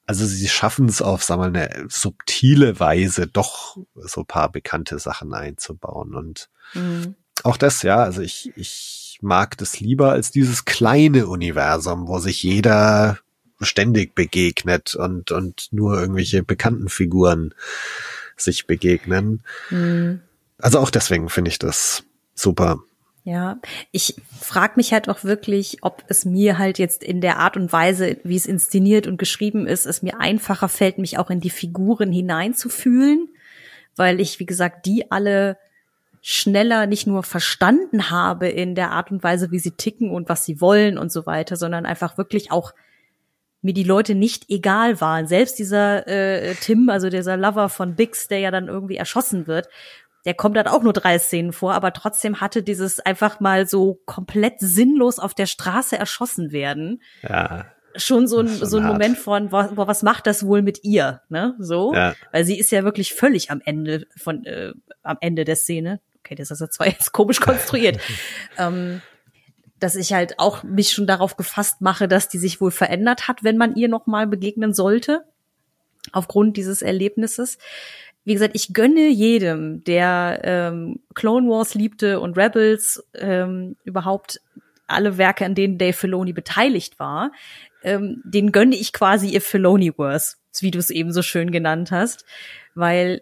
Also 0.06 0.26
sie 0.26 0.50
schaffen 0.50 0.88
es 0.88 1.04
auf, 1.04 1.24
sagen 1.24 1.42
wir 1.42 1.52
mal, 1.52 1.68
eine 1.68 1.86
subtile 1.90 2.80
Weise 2.80 3.28
doch 3.28 3.78
so 3.96 4.22
ein 4.22 4.26
paar 4.26 4.52
bekannte 4.52 4.98
Sachen 5.00 5.34
einzubauen 5.34 6.16
und 6.16 6.50
Mhm. 6.74 7.16
auch 7.44 7.58
das, 7.58 7.82
ja, 7.82 7.98
also 7.98 8.22
ich, 8.22 8.52
ich 8.56 9.18
mag 9.22 9.58
das 9.58 9.80
lieber 9.80 10.12
als 10.12 10.32
dieses 10.32 10.66
kleine 10.66 11.28
Universum, 11.28 12.08
wo 12.08 12.20
sich 12.20 12.44
jeder 12.44 13.20
ständig 13.62 14.16
begegnet 14.16 14.96
und, 14.96 15.32
und 15.32 15.68
nur 15.72 16.00
irgendwelche 16.00 16.44
bekannten 16.44 16.90
Figuren 16.90 17.54
sich 18.40 18.68
begegnen. 18.68 19.42
Mhm. 19.70 20.22
Also 20.58 20.80
auch 20.80 20.90
deswegen 20.90 21.30
finde 21.30 21.50
ich 21.50 21.60
das 21.60 22.04
super. 22.36 22.80
Ja, 23.24 23.60
ich 23.92 24.16
frage 24.40 24.74
mich 24.78 24.94
halt 24.94 25.10
auch 25.10 25.24
wirklich, 25.24 25.80
ob 25.82 26.04
es 26.08 26.26
mir 26.26 26.58
halt 26.58 26.80
jetzt 26.80 27.04
in 27.04 27.22
der 27.22 27.38
Art 27.38 27.58
und 27.58 27.72
Weise, 27.72 28.18
wie 28.24 28.36
es 28.36 28.46
inszeniert 28.46 29.08
und 29.08 29.18
geschrieben 29.18 29.68
ist, 29.68 29.86
es 29.86 30.02
mir 30.02 30.20
einfacher 30.20 30.70
fällt, 30.70 30.98
mich 30.98 31.18
auch 31.18 31.30
in 31.30 31.42
die 31.42 31.50
Figuren 31.50 32.12
hineinzufühlen, 32.12 33.30
weil 33.96 34.20
ich, 34.20 34.40
wie 34.40 34.46
gesagt, 34.46 34.86
die 34.86 35.12
alle 35.12 35.58
schneller 36.22 36.86
nicht 36.86 37.08
nur 37.08 37.24
verstanden 37.24 38.10
habe 38.10 38.48
in 38.48 38.76
der 38.76 38.92
Art 38.92 39.12
und 39.12 39.24
Weise, 39.24 39.52
wie 39.52 39.60
sie 39.60 39.72
ticken 39.72 40.12
und 40.12 40.28
was 40.28 40.46
sie 40.46 40.60
wollen 40.60 40.98
und 40.98 41.12
so 41.12 41.26
weiter, 41.26 41.56
sondern 41.56 41.86
einfach 41.86 42.18
wirklich 42.18 42.52
auch 42.52 42.74
mir 43.62 43.74
die 43.74 43.84
Leute 43.84 44.16
nicht 44.16 44.50
egal 44.50 45.02
waren. 45.02 45.28
Selbst 45.28 45.60
dieser 45.60 46.08
äh, 46.08 46.56
Tim, 46.56 46.90
also 46.90 47.10
dieser 47.10 47.38
Lover 47.38 47.70
von 47.70 47.96
Bix, 47.96 48.28
der 48.28 48.40
ja 48.40 48.52
dann 48.52 48.68
irgendwie 48.68 48.96
erschossen 48.96 49.48
wird, 49.48 49.68
der 50.26 50.34
kommt 50.34 50.58
dann 50.58 50.68
auch 50.68 50.84
nur 50.84 50.94
drei 50.94 51.18
Szenen 51.18 51.54
vor, 51.54 51.74
aber 51.74 51.94
trotzdem 51.94 52.42
hatte 52.42 52.62
dieses 52.62 53.00
einfach 53.00 53.40
mal 53.40 53.68
so 53.68 54.00
komplett 54.06 54.56
sinnlos 54.60 55.20
auf 55.20 55.34
der 55.34 55.46
Straße 55.46 55.98
erschossen 55.98 56.52
werden. 56.52 57.02
Ja, 57.22 57.66
Schon 57.96 58.28
so 58.28 58.40
ein, 58.42 58.48
schon 58.48 58.68
so 58.68 58.78
ein 58.78 58.84
hart. 58.84 58.94
Moment 58.94 59.18
von, 59.18 59.50
boah, 59.50 59.88
was 59.88 60.04
macht 60.04 60.28
das 60.28 60.46
wohl 60.46 60.62
mit 60.62 60.84
ihr, 60.84 61.22
ne? 61.30 61.56
So. 61.58 61.94
ja, 61.94 62.14
Weil 62.32 62.46
sie 62.46 62.60
ist 62.60 62.72
ja 62.72 62.84
wirklich 62.84 63.14
völlig 63.16 63.50
am 63.50 63.62
Ende 63.66 64.06
von, 64.16 64.46
äh, 64.46 64.74
am 65.02 65.18
Ende 65.22 65.44
der 65.44 65.56
Szene. 65.56 66.00
Okay, 66.20 66.36
das 66.36 66.52
ist 66.52 66.60
ja 66.62 66.70
zwar 66.70 66.88
jetzt 66.88 67.12
komisch 67.14 67.40
konstruiert. 67.40 68.00
ähm, 68.58 69.02
dass 69.80 69.96
ich 69.96 70.14
halt 70.14 70.40
auch 70.40 70.64
mich 70.64 70.92
schon 70.92 71.08
darauf 71.08 71.38
gefasst 71.38 71.82
mache, 71.82 72.08
dass 72.08 72.28
die 72.28 72.38
sich 72.38 72.62
wohl 72.62 72.72
verändert 72.72 73.28
hat, 73.28 73.44
wenn 73.44 73.58
man 73.58 73.76
ihr 73.76 73.88
nochmal 73.88 74.28
begegnen 74.28 74.74
sollte. 74.74 75.24
Aufgrund 76.12 76.58
dieses 76.58 76.82
Erlebnisses. 76.82 77.58
Wie 78.24 78.34
gesagt, 78.34 78.56
ich 78.56 78.74
gönne 78.74 79.08
jedem, 79.10 79.84
der 79.84 80.42
ähm, 80.44 81.00
Clone 81.14 81.50
Wars 81.50 81.76
liebte 81.76 82.20
und 82.20 82.38
Rebels, 82.38 83.04
ähm, 83.16 83.76
überhaupt 83.84 84.42
alle 84.88 85.18
Werke, 85.18 85.46
an 85.46 85.56
denen 85.56 85.78
Dave 85.78 85.94
Filoni 85.94 86.34
beteiligt 86.34 87.00
war, 87.00 87.32
ähm, 87.84 88.22
den 88.26 88.52
gönne 88.52 88.76
ich 88.76 88.92
quasi 88.92 89.30
ihr 89.30 89.42
Filoni-Verse, 89.42 90.38
wie 90.60 90.72
du 90.72 90.80
es 90.80 90.90
eben 90.90 91.14
so 91.14 91.22
schön 91.22 91.52
genannt 91.52 91.92
hast, 91.92 92.26
weil 92.76 93.22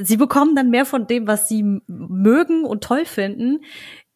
sie 0.00 0.16
bekommen 0.16 0.54
dann 0.54 0.70
mehr 0.70 0.86
von 0.86 1.06
dem, 1.06 1.26
was 1.26 1.48
sie 1.48 1.80
mögen 1.86 2.64
und 2.64 2.84
toll 2.84 3.04
finden. 3.04 3.60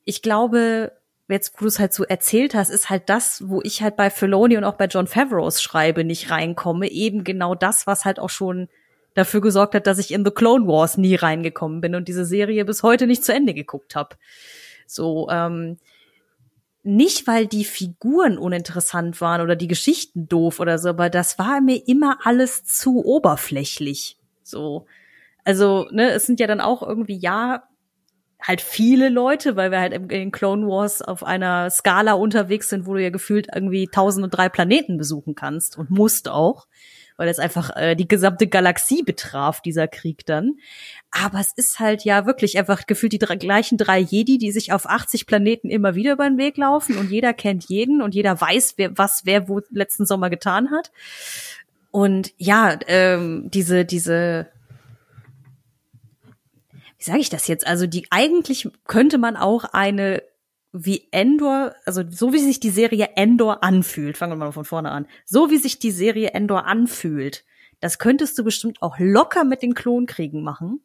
Ich 0.04 0.22
glaube, 0.22 0.92
jetzt, 1.28 1.54
wo 1.56 1.60
du 1.60 1.66
es 1.66 1.78
halt 1.78 1.92
so 1.92 2.04
erzählt 2.04 2.54
hast, 2.54 2.70
ist 2.70 2.90
halt 2.90 3.08
das, 3.08 3.48
wo 3.48 3.60
ich 3.62 3.82
halt 3.82 3.96
bei 3.96 4.10
Filoni 4.10 4.56
und 4.56 4.64
auch 4.64 4.74
bei 4.74 4.86
John 4.86 5.06
Favreaus 5.06 5.62
schreibe, 5.62 6.04
nicht 6.04 6.30
reinkomme. 6.30 6.90
Eben 6.90 7.24
genau 7.24 7.54
das, 7.54 7.86
was 7.86 8.04
halt 8.04 8.18
auch 8.18 8.30
schon 8.30 8.68
dafür 9.14 9.40
gesorgt 9.40 9.74
hat, 9.74 9.86
dass 9.86 9.98
ich 9.98 10.12
in 10.12 10.24
The 10.24 10.30
Clone 10.30 10.66
Wars 10.66 10.96
nie 10.96 11.14
reingekommen 11.14 11.80
bin 11.80 11.94
und 11.94 12.08
diese 12.08 12.24
Serie 12.24 12.64
bis 12.64 12.82
heute 12.82 13.06
nicht 13.06 13.24
zu 13.24 13.32
Ende 13.32 13.54
geguckt 13.54 13.94
habe. 13.94 14.16
So, 14.86 15.28
ähm, 15.30 15.78
nicht, 16.82 17.26
weil 17.26 17.46
die 17.46 17.64
Figuren 17.64 18.38
uninteressant 18.38 19.20
waren 19.20 19.40
oder 19.40 19.54
die 19.54 19.68
Geschichten 19.68 20.28
doof 20.28 20.58
oder 20.60 20.78
so, 20.78 20.88
aber 20.88 21.10
das 21.10 21.38
war 21.38 21.60
mir 21.60 21.86
immer 21.86 22.18
alles 22.24 22.64
zu 22.64 23.04
oberflächlich. 23.04 24.16
So. 24.42 24.86
Also, 25.44 25.88
ne, 25.90 26.10
es 26.10 26.26
sind 26.26 26.40
ja 26.40 26.46
dann 26.46 26.60
auch 26.60 26.82
irgendwie, 26.82 27.16
ja, 27.16 27.64
halt 28.42 28.60
viele 28.60 29.08
Leute, 29.08 29.56
weil 29.56 29.70
wir 29.70 29.80
halt 29.80 29.92
in 30.10 30.32
Clone 30.32 30.66
Wars 30.66 31.00
auf 31.00 31.22
einer 31.22 31.70
Skala 31.70 32.14
unterwegs 32.14 32.68
sind, 32.68 32.86
wo 32.86 32.94
du 32.94 33.02
ja 33.02 33.10
gefühlt 33.10 33.48
irgendwie 33.54 33.86
1003 33.86 34.48
Planeten 34.48 34.98
besuchen 34.98 35.34
kannst 35.34 35.78
und 35.78 35.90
musst 35.90 36.28
auch, 36.28 36.66
weil 37.16 37.28
es 37.28 37.38
einfach 37.38 37.76
äh, 37.76 37.94
die 37.94 38.08
gesamte 38.08 38.48
Galaxie 38.48 39.04
betraf, 39.04 39.60
dieser 39.60 39.86
Krieg 39.86 40.26
dann. 40.26 40.56
Aber 41.12 41.38
es 41.38 41.52
ist 41.54 41.78
halt 41.78 42.04
ja 42.04 42.26
wirklich 42.26 42.58
einfach 42.58 42.86
gefühlt 42.86 43.12
die 43.12 43.18
drei, 43.18 43.36
gleichen 43.36 43.78
drei 43.78 44.00
Jedi, 44.00 44.38
die 44.38 44.50
sich 44.50 44.72
auf 44.72 44.88
80 44.88 45.26
Planeten 45.26 45.70
immer 45.70 45.94
wieder 45.94 46.12
über 46.12 46.28
den 46.28 46.38
Weg 46.38 46.56
laufen 46.56 46.98
und 46.98 47.10
jeder 47.10 47.34
kennt 47.34 47.68
jeden 47.68 48.02
und 48.02 48.14
jeder 48.14 48.40
weiß, 48.40 48.74
wer, 48.76 48.98
was 48.98 49.22
wer 49.24 49.48
wo 49.48 49.60
letzten 49.70 50.04
Sommer 50.04 50.30
getan 50.30 50.70
hat. 50.72 50.90
Und 51.92 52.32
ja, 52.38 52.78
ähm, 52.88 53.50
diese, 53.52 53.84
diese, 53.84 54.48
wie 57.02 57.10
sage 57.10 57.18
ich 57.18 57.30
das 57.30 57.48
jetzt? 57.48 57.66
Also 57.66 57.88
die 57.88 58.06
eigentlich 58.10 58.68
könnte 58.86 59.18
man 59.18 59.36
auch 59.36 59.64
eine 59.64 60.22
wie 60.72 61.08
Endor, 61.10 61.74
also 61.84 62.02
so 62.08 62.32
wie 62.32 62.38
sich 62.38 62.60
die 62.60 62.70
Serie 62.70 63.10
Endor 63.16 63.64
anfühlt, 63.64 64.16
fangen 64.16 64.32
wir 64.32 64.36
mal 64.36 64.52
von 64.52 64.64
vorne 64.64 64.92
an, 64.92 65.06
so 65.26 65.50
wie 65.50 65.58
sich 65.58 65.80
die 65.80 65.90
Serie 65.90 66.30
Endor 66.30 66.64
anfühlt, 66.64 67.44
das 67.80 67.98
könntest 67.98 68.38
du 68.38 68.44
bestimmt 68.44 68.80
auch 68.82 69.00
locker 69.00 69.42
mit 69.42 69.62
den 69.62 69.74
Klonkriegen 69.74 70.44
machen. 70.44 70.80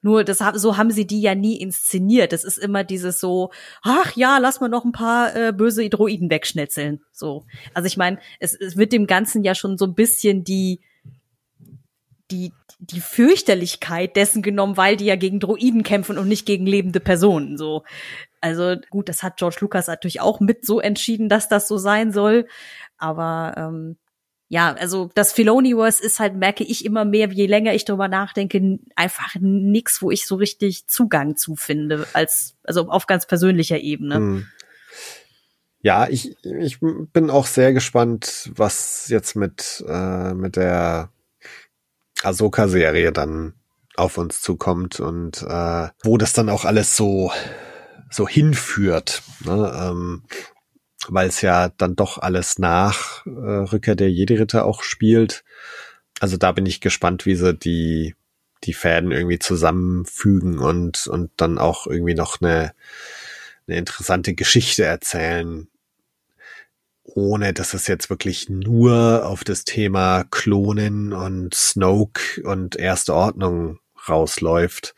Nur 0.00 0.24
das 0.24 0.38
so 0.54 0.78
haben 0.78 0.90
sie 0.90 1.06
die 1.06 1.20
ja 1.20 1.34
nie 1.34 1.60
inszeniert. 1.60 2.32
Das 2.32 2.42
ist 2.42 2.56
immer 2.56 2.84
dieses 2.84 3.20
so, 3.20 3.50
ach 3.82 4.16
ja, 4.16 4.38
lass 4.38 4.58
mal 4.58 4.68
noch 4.68 4.86
ein 4.86 4.92
paar 4.92 5.36
äh, 5.36 5.52
böse 5.52 5.86
Droiden 5.90 6.30
wegschnetzeln. 6.30 7.02
So, 7.12 7.44
also 7.74 7.86
ich 7.86 7.98
meine, 7.98 8.18
es, 8.38 8.54
es 8.54 8.78
wird 8.78 8.92
dem 8.92 9.06
Ganzen 9.06 9.44
ja 9.44 9.54
schon 9.54 9.76
so 9.76 9.84
ein 9.84 9.94
bisschen 9.94 10.42
die 10.42 10.80
die 12.30 12.52
die 12.80 13.00
Fürchterlichkeit 13.00 14.16
dessen 14.16 14.40
genommen, 14.40 14.76
weil 14.76 14.96
die 14.96 15.04
ja 15.04 15.16
gegen 15.16 15.38
Droiden 15.38 15.82
kämpfen 15.82 16.16
und 16.16 16.28
nicht 16.28 16.46
gegen 16.46 16.66
lebende 16.66 16.98
Personen. 16.98 17.58
So, 17.58 17.84
also 18.40 18.76
gut, 18.88 19.08
das 19.08 19.22
hat 19.22 19.36
George 19.36 19.58
Lucas 19.60 19.86
natürlich 19.86 20.20
auch 20.20 20.40
mit 20.40 20.64
so 20.64 20.80
entschieden, 20.80 21.28
dass 21.28 21.48
das 21.48 21.68
so 21.68 21.76
sein 21.76 22.10
soll. 22.10 22.46
Aber 22.96 23.54
ähm, 23.56 23.96
ja, 24.48 24.72
also 24.72 25.10
das 25.14 25.32
Filoniverse 25.32 26.02
ist 26.02 26.20
halt, 26.20 26.36
merke 26.36 26.64
ich 26.64 26.84
immer 26.84 27.04
mehr, 27.04 27.28
je 27.28 27.46
länger 27.46 27.74
ich 27.74 27.84
darüber 27.84 28.08
nachdenke, 28.08 28.78
einfach 28.96 29.36
nix, 29.38 30.00
wo 30.00 30.10
ich 30.10 30.26
so 30.26 30.36
richtig 30.36 30.88
Zugang 30.88 31.36
zu 31.36 31.56
finde, 31.56 32.06
als 32.14 32.56
also 32.64 32.88
auf 32.88 33.06
ganz 33.06 33.26
persönlicher 33.26 33.78
Ebene. 33.78 34.16
Hm. 34.16 34.46
Ja, 35.82 36.08
ich, 36.08 36.34
ich 36.42 36.78
bin 36.80 37.30
auch 37.30 37.46
sehr 37.46 37.72
gespannt, 37.72 38.50
was 38.54 39.08
jetzt 39.08 39.36
mit, 39.36 39.84
äh, 39.86 40.34
mit 40.34 40.56
der 40.56 41.10
Ahsoka-Serie 42.22 43.12
dann 43.12 43.54
auf 43.96 44.18
uns 44.18 44.40
zukommt 44.40 45.00
und 45.00 45.42
äh, 45.42 45.88
wo 46.02 46.16
das 46.16 46.32
dann 46.32 46.48
auch 46.48 46.64
alles 46.64 46.96
so, 46.96 47.32
so 48.10 48.28
hinführt. 48.28 49.22
Ne? 49.44 49.72
Ähm, 49.74 50.22
weil 51.08 51.28
es 51.28 51.40
ja 51.40 51.70
dann 51.70 51.96
doch 51.96 52.18
alles 52.18 52.58
nach 52.58 53.24
äh, 53.26 53.30
Rückkehr 53.30 53.94
der 53.94 54.10
Jedi-Ritter 54.10 54.64
auch 54.64 54.82
spielt. 54.82 55.44
Also 56.20 56.36
da 56.36 56.52
bin 56.52 56.66
ich 56.66 56.80
gespannt, 56.80 57.26
wie 57.26 57.34
sie 57.34 57.54
die, 57.54 58.14
die 58.64 58.74
Fäden 58.74 59.10
irgendwie 59.10 59.38
zusammenfügen 59.38 60.58
und, 60.58 61.06
und 61.06 61.30
dann 61.36 61.58
auch 61.58 61.86
irgendwie 61.86 62.14
noch 62.14 62.40
eine, 62.40 62.72
eine 63.66 63.78
interessante 63.78 64.34
Geschichte 64.34 64.84
erzählen, 64.84 65.68
ohne 67.14 67.52
dass 67.52 67.74
es 67.74 67.86
jetzt 67.86 68.10
wirklich 68.10 68.48
nur 68.48 69.26
auf 69.26 69.44
das 69.44 69.64
Thema 69.64 70.24
Klonen 70.30 71.12
und 71.12 71.54
Snoke 71.54 72.42
und 72.44 72.76
Erste 72.76 73.14
Ordnung 73.14 73.78
rausläuft. 74.08 74.94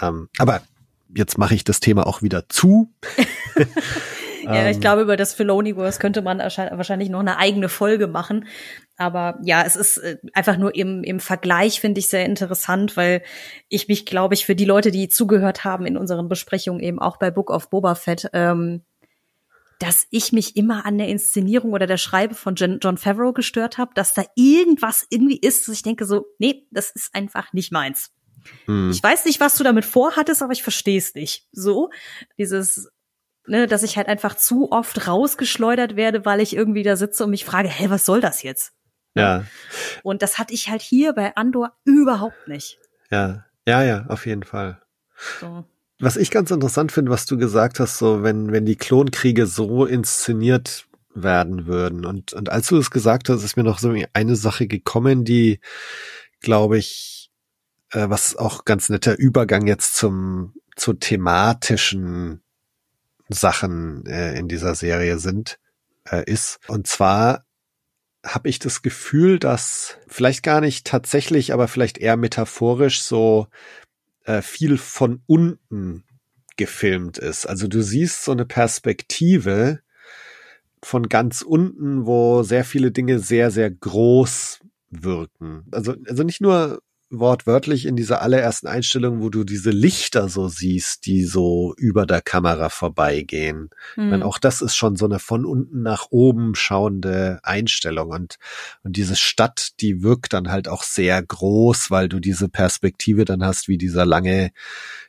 Ähm, 0.00 0.28
aber 0.38 0.62
jetzt 1.14 1.38
mache 1.38 1.54
ich 1.54 1.64
das 1.64 1.80
Thema 1.80 2.06
auch 2.06 2.22
wieder 2.22 2.48
zu. 2.48 2.92
Ja, 4.46 4.68
ich 4.68 4.76
Ähm, 4.76 4.80
glaube, 4.80 5.02
über 5.02 5.16
das 5.16 5.34
Filoniverse 5.34 5.98
könnte 5.98 6.22
man 6.22 6.38
wahrscheinlich 6.38 7.08
noch 7.08 7.20
eine 7.20 7.38
eigene 7.38 7.68
Folge 7.68 8.06
machen. 8.06 8.46
Aber 8.96 9.38
ja, 9.42 9.64
es 9.66 9.74
ist 9.74 9.98
äh, 9.98 10.18
einfach 10.34 10.56
nur 10.56 10.74
im, 10.74 11.02
im 11.02 11.18
Vergleich, 11.18 11.80
finde 11.80 11.98
ich 11.98 12.08
sehr 12.08 12.24
interessant, 12.24 12.96
weil 12.96 13.22
ich 13.68 13.88
mich, 13.88 14.06
glaube 14.06 14.34
ich, 14.34 14.46
für 14.46 14.54
die 14.54 14.64
Leute, 14.64 14.90
die 14.90 15.08
zugehört 15.08 15.64
haben 15.64 15.84
in 15.84 15.96
unseren 15.96 16.28
Besprechungen, 16.28 16.80
eben 16.80 17.00
auch 17.00 17.18
bei 17.18 17.30
Book 17.30 17.50
of 17.50 17.70
Boba 17.70 17.96
Fett, 17.96 18.30
ähm, 18.32 18.84
dass 19.78 20.06
ich 20.10 20.32
mich 20.32 20.56
immer 20.56 20.86
an 20.86 20.98
der 20.98 21.08
Inszenierung 21.08 21.72
oder 21.72 21.86
der 21.86 21.98
Schreibe 21.98 22.34
von 22.34 22.54
John 22.54 22.96
Favreau 22.96 23.32
gestört 23.32 23.78
habe, 23.78 23.92
dass 23.94 24.14
da 24.14 24.24
irgendwas 24.34 25.06
irgendwie 25.10 25.38
ist, 25.38 25.68
dass 25.68 25.74
ich 25.74 25.82
denke 25.82 26.06
so, 26.06 26.26
nee, 26.38 26.66
das 26.70 26.90
ist 26.90 27.14
einfach 27.14 27.52
nicht 27.52 27.72
meins. 27.72 28.10
Hm. 28.66 28.90
Ich 28.90 29.02
weiß 29.02 29.24
nicht, 29.26 29.40
was 29.40 29.56
du 29.56 29.64
damit 29.64 29.84
vorhattest, 29.84 30.42
aber 30.42 30.52
ich 30.52 30.62
verstehe 30.62 30.98
es 30.98 31.14
nicht. 31.14 31.46
So, 31.52 31.90
dieses, 32.38 32.88
ne, 33.46 33.66
dass 33.66 33.82
ich 33.82 33.96
halt 33.96 34.08
einfach 34.08 34.36
zu 34.36 34.70
oft 34.72 35.06
rausgeschleudert 35.06 35.96
werde, 35.96 36.24
weil 36.24 36.40
ich 36.40 36.56
irgendwie 36.56 36.82
da 36.82 36.96
sitze 36.96 37.24
und 37.24 37.30
mich 37.30 37.44
frage, 37.44 37.68
hey, 37.68 37.90
was 37.90 38.04
soll 38.04 38.20
das 38.20 38.42
jetzt? 38.42 38.72
Ja. 39.14 39.44
Und 40.02 40.22
das 40.22 40.38
hatte 40.38 40.54
ich 40.54 40.68
halt 40.68 40.82
hier 40.82 41.12
bei 41.12 41.34
Andor 41.36 41.72
überhaupt 41.84 42.48
nicht. 42.48 42.78
Ja, 43.10 43.46
ja, 43.66 43.82
ja, 43.82 44.06
auf 44.08 44.26
jeden 44.26 44.42
Fall. 44.42 44.82
So. 45.40 45.64
Was 45.98 46.16
ich 46.16 46.30
ganz 46.30 46.50
interessant 46.50 46.92
finde, 46.92 47.10
was 47.10 47.26
du 47.26 47.38
gesagt 47.38 47.80
hast, 47.80 47.98
so 47.98 48.22
wenn, 48.22 48.52
wenn 48.52 48.66
die 48.66 48.76
Klonkriege 48.76 49.46
so 49.46 49.86
inszeniert 49.86 50.86
werden 51.14 51.66
würden. 51.66 52.04
Und, 52.04 52.34
und 52.34 52.50
als 52.50 52.68
du 52.68 52.76
es 52.76 52.90
gesagt 52.90 53.28
hast, 53.28 53.42
ist 53.42 53.56
mir 53.56 53.64
noch 53.64 53.78
so 53.78 53.94
eine 54.12 54.36
Sache 54.36 54.66
gekommen, 54.66 55.24
die, 55.24 55.60
glaube 56.40 56.76
ich, 56.76 57.30
äh, 57.92 58.08
was 58.08 58.36
auch 58.36 58.64
ganz 58.64 58.90
netter 58.90 59.18
Übergang 59.18 59.66
jetzt 59.66 59.96
zum, 59.96 60.52
zu 60.76 60.92
thematischen 60.92 62.42
Sachen 63.28 64.04
äh, 64.06 64.38
in 64.38 64.48
dieser 64.48 64.74
Serie 64.74 65.18
sind, 65.18 65.58
äh, 66.04 66.30
ist. 66.30 66.58
Und 66.68 66.86
zwar 66.86 67.46
habe 68.24 68.48
ich 68.48 68.58
das 68.58 68.82
Gefühl, 68.82 69.38
dass 69.38 69.98
vielleicht 70.08 70.42
gar 70.42 70.60
nicht 70.60 70.86
tatsächlich, 70.86 71.52
aber 71.52 71.68
vielleicht 71.68 71.98
eher 71.98 72.16
metaphorisch 72.16 73.02
so 73.02 73.46
äh, 74.26 74.42
viel 74.42 74.76
von 74.76 75.22
unten 75.26 76.04
gefilmt 76.56 77.18
ist. 77.18 77.46
Also 77.46 77.68
du 77.68 77.82
siehst 77.82 78.24
so 78.24 78.32
eine 78.32 78.44
Perspektive 78.44 79.80
von 80.82 81.08
ganz 81.08 81.42
unten, 81.42 82.06
wo 82.06 82.42
sehr 82.42 82.64
viele 82.64 82.92
Dinge 82.92 83.18
sehr, 83.18 83.50
sehr 83.50 83.70
groß 83.70 84.60
wirken. 84.90 85.64
Also, 85.70 85.94
also 86.06 86.22
nicht 86.22 86.40
nur 86.40 86.82
wortwörtlich 87.08 87.86
in 87.86 87.94
dieser 87.94 88.20
allerersten 88.20 88.66
Einstellung, 88.66 89.20
wo 89.20 89.30
du 89.30 89.44
diese 89.44 89.70
Lichter 89.70 90.28
so 90.28 90.48
siehst, 90.48 91.06
die 91.06 91.24
so 91.24 91.72
über 91.76 92.04
der 92.04 92.20
Kamera 92.20 92.68
vorbeigehen. 92.68 93.70
Mhm. 93.96 94.10
Meine, 94.10 94.26
auch 94.26 94.38
das 94.38 94.60
ist 94.60 94.74
schon 94.74 94.96
so 94.96 95.04
eine 95.04 95.20
von 95.20 95.44
unten 95.44 95.82
nach 95.82 96.06
oben 96.10 96.54
schauende 96.54 97.38
Einstellung 97.44 98.10
und, 98.10 98.38
und 98.82 98.96
diese 98.96 99.14
Stadt, 99.14 99.80
die 99.80 100.02
wirkt 100.02 100.32
dann 100.32 100.50
halt 100.50 100.66
auch 100.66 100.82
sehr 100.82 101.22
groß, 101.22 101.90
weil 101.90 102.08
du 102.08 102.18
diese 102.18 102.48
Perspektive 102.48 103.24
dann 103.24 103.44
hast, 103.44 103.68
wie 103.68 103.78
dieser 103.78 104.04
lange, 104.04 104.50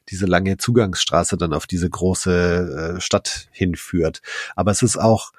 diese 0.10 0.28
lange 0.28 0.58
Zugangsstraße 0.58 1.36
dann 1.36 1.54
auf 1.54 1.66
diese 1.66 1.90
große 1.90 2.96
äh, 2.98 3.02
Stadt 3.02 3.48
hinführt. 3.52 4.22
Aber 4.56 4.72
es 4.72 4.84
ist 4.84 4.98
auch, 4.98 5.32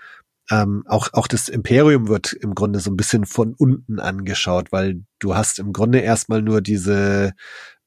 ähm, 0.50 0.84
auch, 0.86 1.12
auch 1.12 1.26
das 1.26 1.48
Imperium 1.48 2.08
wird 2.08 2.32
im 2.32 2.54
Grunde 2.54 2.80
so 2.80 2.90
ein 2.90 2.96
bisschen 2.96 3.26
von 3.26 3.54
unten 3.54 4.00
angeschaut, 4.00 4.72
weil 4.72 5.02
du 5.18 5.34
hast 5.34 5.58
im 5.58 5.72
Grunde 5.72 6.00
erstmal 6.00 6.42
nur 6.42 6.60
diese 6.60 7.34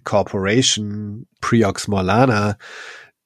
Corporation 0.03 1.27
Priox 1.41 1.87
Morlana, 1.87 2.57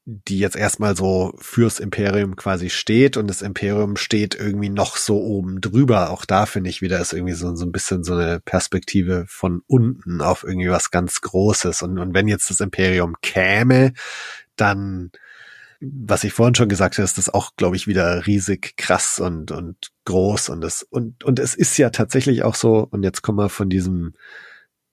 die 0.05 0.37
jetzt 0.37 0.55
erstmal 0.55 0.95
so 0.95 1.33
fürs 1.39 1.79
Imperium 1.79 2.35
quasi 2.35 2.69
steht 2.69 3.17
und 3.17 3.27
das 3.27 3.41
Imperium 3.41 3.97
steht 3.97 4.35
irgendwie 4.35 4.69
noch 4.69 4.97
so 4.97 5.19
oben 5.19 5.61
drüber. 5.61 6.11
Auch 6.11 6.25
da 6.25 6.45
finde 6.45 6.69
ich 6.69 6.81
wieder 6.81 6.99
ist 6.99 7.11
irgendwie 7.11 7.33
so, 7.33 7.55
so 7.55 7.65
ein 7.65 7.71
bisschen 7.71 8.03
so 8.03 8.13
eine 8.13 8.39
Perspektive 8.39 9.25
von 9.27 9.63
unten 9.65 10.21
auf 10.21 10.43
irgendwie 10.43 10.69
was 10.69 10.91
ganz 10.91 11.21
Großes. 11.21 11.81
Und, 11.81 11.97
und 11.97 12.13
wenn 12.13 12.27
jetzt 12.27 12.51
das 12.51 12.59
Imperium 12.59 13.15
käme, 13.21 13.93
dann 14.55 15.11
was 15.93 16.23
ich 16.23 16.33
vorhin 16.33 16.55
schon 16.55 16.69
gesagt 16.69 16.95
habe, 16.95 17.03
ist 17.03 17.17
das 17.17 17.33
auch, 17.33 17.55
glaube 17.55 17.75
ich, 17.75 17.87
wieder 17.87 18.25
riesig 18.25 18.75
krass 18.77 19.19
und, 19.19 19.51
und 19.51 19.91
groß 20.05 20.49
und 20.49 20.61
das, 20.61 20.83
und, 20.83 21.23
und 21.23 21.39
es 21.39 21.55
ist 21.55 21.77
ja 21.77 21.89
tatsächlich 21.89 22.43
auch 22.43 22.55
so, 22.55 22.87
und 22.89 23.03
jetzt 23.03 23.21
kommen 23.21 23.37
wir 23.37 23.49
von 23.49 23.69
diesem 23.69 24.13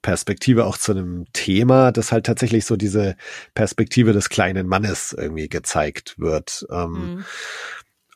Perspektive 0.03 0.66
auch 0.66 0.76
zu 0.76 0.93
einem 0.93 1.26
Thema, 1.32 1.93
das 1.93 2.11
halt 2.11 2.26
tatsächlich 2.26 2.64
so 2.64 2.76
diese 2.76 3.16
Perspektive 3.55 4.12
des 4.12 4.28
kleinen 4.28 4.66
Mannes 4.66 5.14
irgendwie 5.16 5.49
gezeigt 5.49 6.18
wird. 6.18 6.66
Ähm, 6.70 6.93
mhm. 6.93 7.24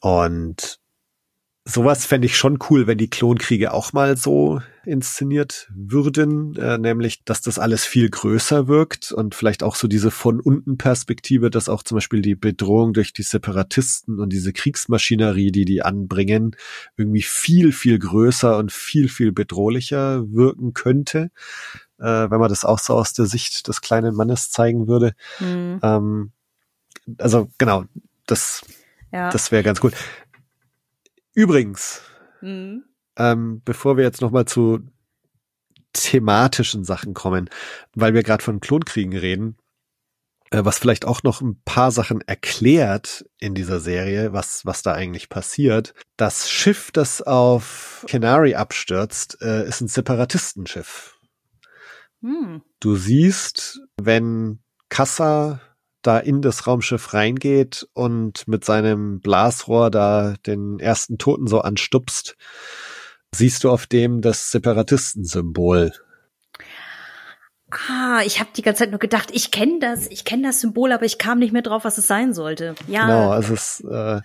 Und 0.00 0.80
sowas 1.68 2.06
fände 2.06 2.26
ich 2.26 2.36
schon 2.36 2.58
cool, 2.70 2.86
wenn 2.86 2.96
die 2.96 3.10
Klonkriege 3.10 3.74
auch 3.74 3.92
mal 3.92 4.16
so 4.16 4.60
inszeniert 4.84 5.68
würden, 5.74 6.54
äh, 6.56 6.78
nämlich, 6.78 7.24
dass 7.24 7.42
das 7.42 7.58
alles 7.58 7.84
viel 7.84 8.08
größer 8.08 8.68
wirkt 8.68 9.10
und 9.10 9.34
vielleicht 9.34 9.64
auch 9.64 9.74
so 9.74 9.88
diese 9.88 10.12
von 10.12 10.40
unten 10.40 10.78
Perspektive, 10.78 11.50
dass 11.50 11.68
auch 11.68 11.82
zum 11.82 11.96
Beispiel 11.96 12.22
die 12.22 12.36
Bedrohung 12.36 12.92
durch 12.92 13.12
die 13.12 13.24
Separatisten 13.24 14.20
und 14.20 14.32
diese 14.32 14.52
Kriegsmaschinerie, 14.52 15.50
die 15.50 15.64
die 15.64 15.82
anbringen, 15.82 16.54
irgendwie 16.96 17.22
viel, 17.22 17.72
viel 17.72 17.98
größer 17.98 18.56
und 18.56 18.70
viel, 18.70 19.08
viel 19.08 19.32
bedrohlicher 19.32 20.22
wirken 20.32 20.72
könnte, 20.72 21.32
äh, 21.98 22.30
wenn 22.30 22.38
man 22.38 22.48
das 22.48 22.64
auch 22.64 22.78
so 22.78 22.94
aus 22.94 23.12
der 23.12 23.26
Sicht 23.26 23.66
des 23.66 23.80
kleinen 23.80 24.14
Mannes 24.14 24.50
zeigen 24.52 24.86
würde. 24.86 25.14
Mhm. 25.40 25.80
Ähm, 25.82 26.32
also 27.18 27.48
genau, 27.58 27.84
das, 28.26 28.64
ja. 29.12 29.30
das 29.30 29.50
wäre 29.50 29.64
ganz 29.64 29.82
cool. 29.82 29.90
Übrigens, 31.36 32.00
mhm. 32.40 32.84
ähm, 33.18 33.60
bevor 33.62 33.98
wir 33.98 34.04
jetzt 34.04 34.22
nochmal 34.22 34.46
zu 34.46 34.80
thematischen 35.92 36.82
Sachen 36.82 37.12
kommen, 37.12 37.50
weil 37.94 38.14
wir 38.14 38.22
gerade 38.22 38.42
von 38.42 38.58
Klonkriegen 38.58 39.14
reden, 39.14 39.58
äh, 40.50 40.64
was 40.64 40.78
vielleicht 40.78 41.04
auch 41.04 41.22
noch 41.22 41.42
ein 41.42 41.60
paar 41.66 41.90
Sachen 41.90 42.22
erklärt 42.22 43.26
in 43.38 43.54
dieser 43.54 43.80
Serie, 43.80 44.32
was, 44.32 44.64
was 44.64 44.80
da 44.80 44.94
eigentlich 44.94 45.28
passiert. 45.28 45.92
Das 46.16 46.50
Schiff, 46.50 46.90
das 46.90 47.20
auf 47.20 48.06
Canary 48.08 48.54
abstürzt, 48.54 49.36
äh, 49.42 49.68
ist 49.68 49.82
ein 49.82 49.88
Separatistenschiff. 49.88 51.18
Hm. 52.22 52.62
Du 52.80 52.96
siehst, 52.96 53.82
wenn 54.00 54.60
Kassa 54.88 55.60
da 56.06 56.18
in 56.18 56.42
das 56.42 56.66
Raumschiff 56.66 57.14
reingeht 57.14 57.86
und 57.92 58.46
mit 58.48 58.64
seinem 58.64 59.20
Blasrohr 59.20 59.90
da 59.90 60.34
den 60.46 60.78
ersten 60.78 61.18
Toten 61.18 61.46
so 61.46 61.60
anstupst, 61.60 62.36
siehst 63.34 63.64
du 63.64 63.70
auf 63.70 63.86
dem 63.86 64.20
das 64.20 64.50
Separatistensymbol. 64.50 65.92
Ah, 67.88 68.22
ich 68.24 68.38
habe 68.38 68.50
die 68.56 68.62
ganze 68.62 68.84
Zeit 68.84 68.90
nur 68.90 69.00
gedacht, 69.00 69.30
ich 69.32 69.50
kenne 69.50 69.80
das, 69.80 70.08
ich 70.08 70.24
kenne 70.24 70.44
das 70.44 70.60
Symbol, 70.60 70.92
aber 70.92 71.04
ich 71.04 71.18
kam 71.18 71.40
nicht 71.40 71.52
mehr 71.52 71.62
drauf, 71.62 71.84
was 71.84 71.98
es 71.98 72.06
sein 72.06 72.32
sollte. 72.32 72.76
Ja. 72.86 73.06
Genau, 73.06 73.30
also 73.30 73.54
es, 73.54 73.80
äh, 73.80 74.20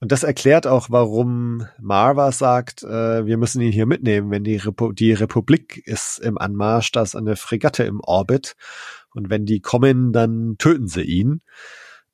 und 0.00 0.12
das 0.12 0.22
erklärt 0.22 0.66
auch, 0.66 0.86
warum 0.88 1.66
Marva 1.78 2.32
sagt, 2.32 2.82
äh, 2.84 3.26
wir 3.26 3.36
müssen 3.36 3.60
ihn 3.60 3.70
hier 3.70 3.84
mitnehmen, 3.84 4.30
wenn 4.30 4.44
die, 4.44 4.56
Repu 4.56 4.92
die 4.92 5.12
Republik 5.12 5.82
ist 5.84 6.18
im 6.20 6.38
Anmarsch, 6.38 6.90
da 6.90 7.02
ist 7.02 7.14
eine 7.14 7.36
Fregatte 7.36 7.84
im 7.84 8.00
Orbit 8.00 8.56
und 9.16 9.30
wenn 9.30 9.46
die 9.46 9.60
kommen, 9.60 10.12
dann 10.12 10.56
töten 10.58 10.88
sie 10.88 11.02
ihn. 11.02 11.40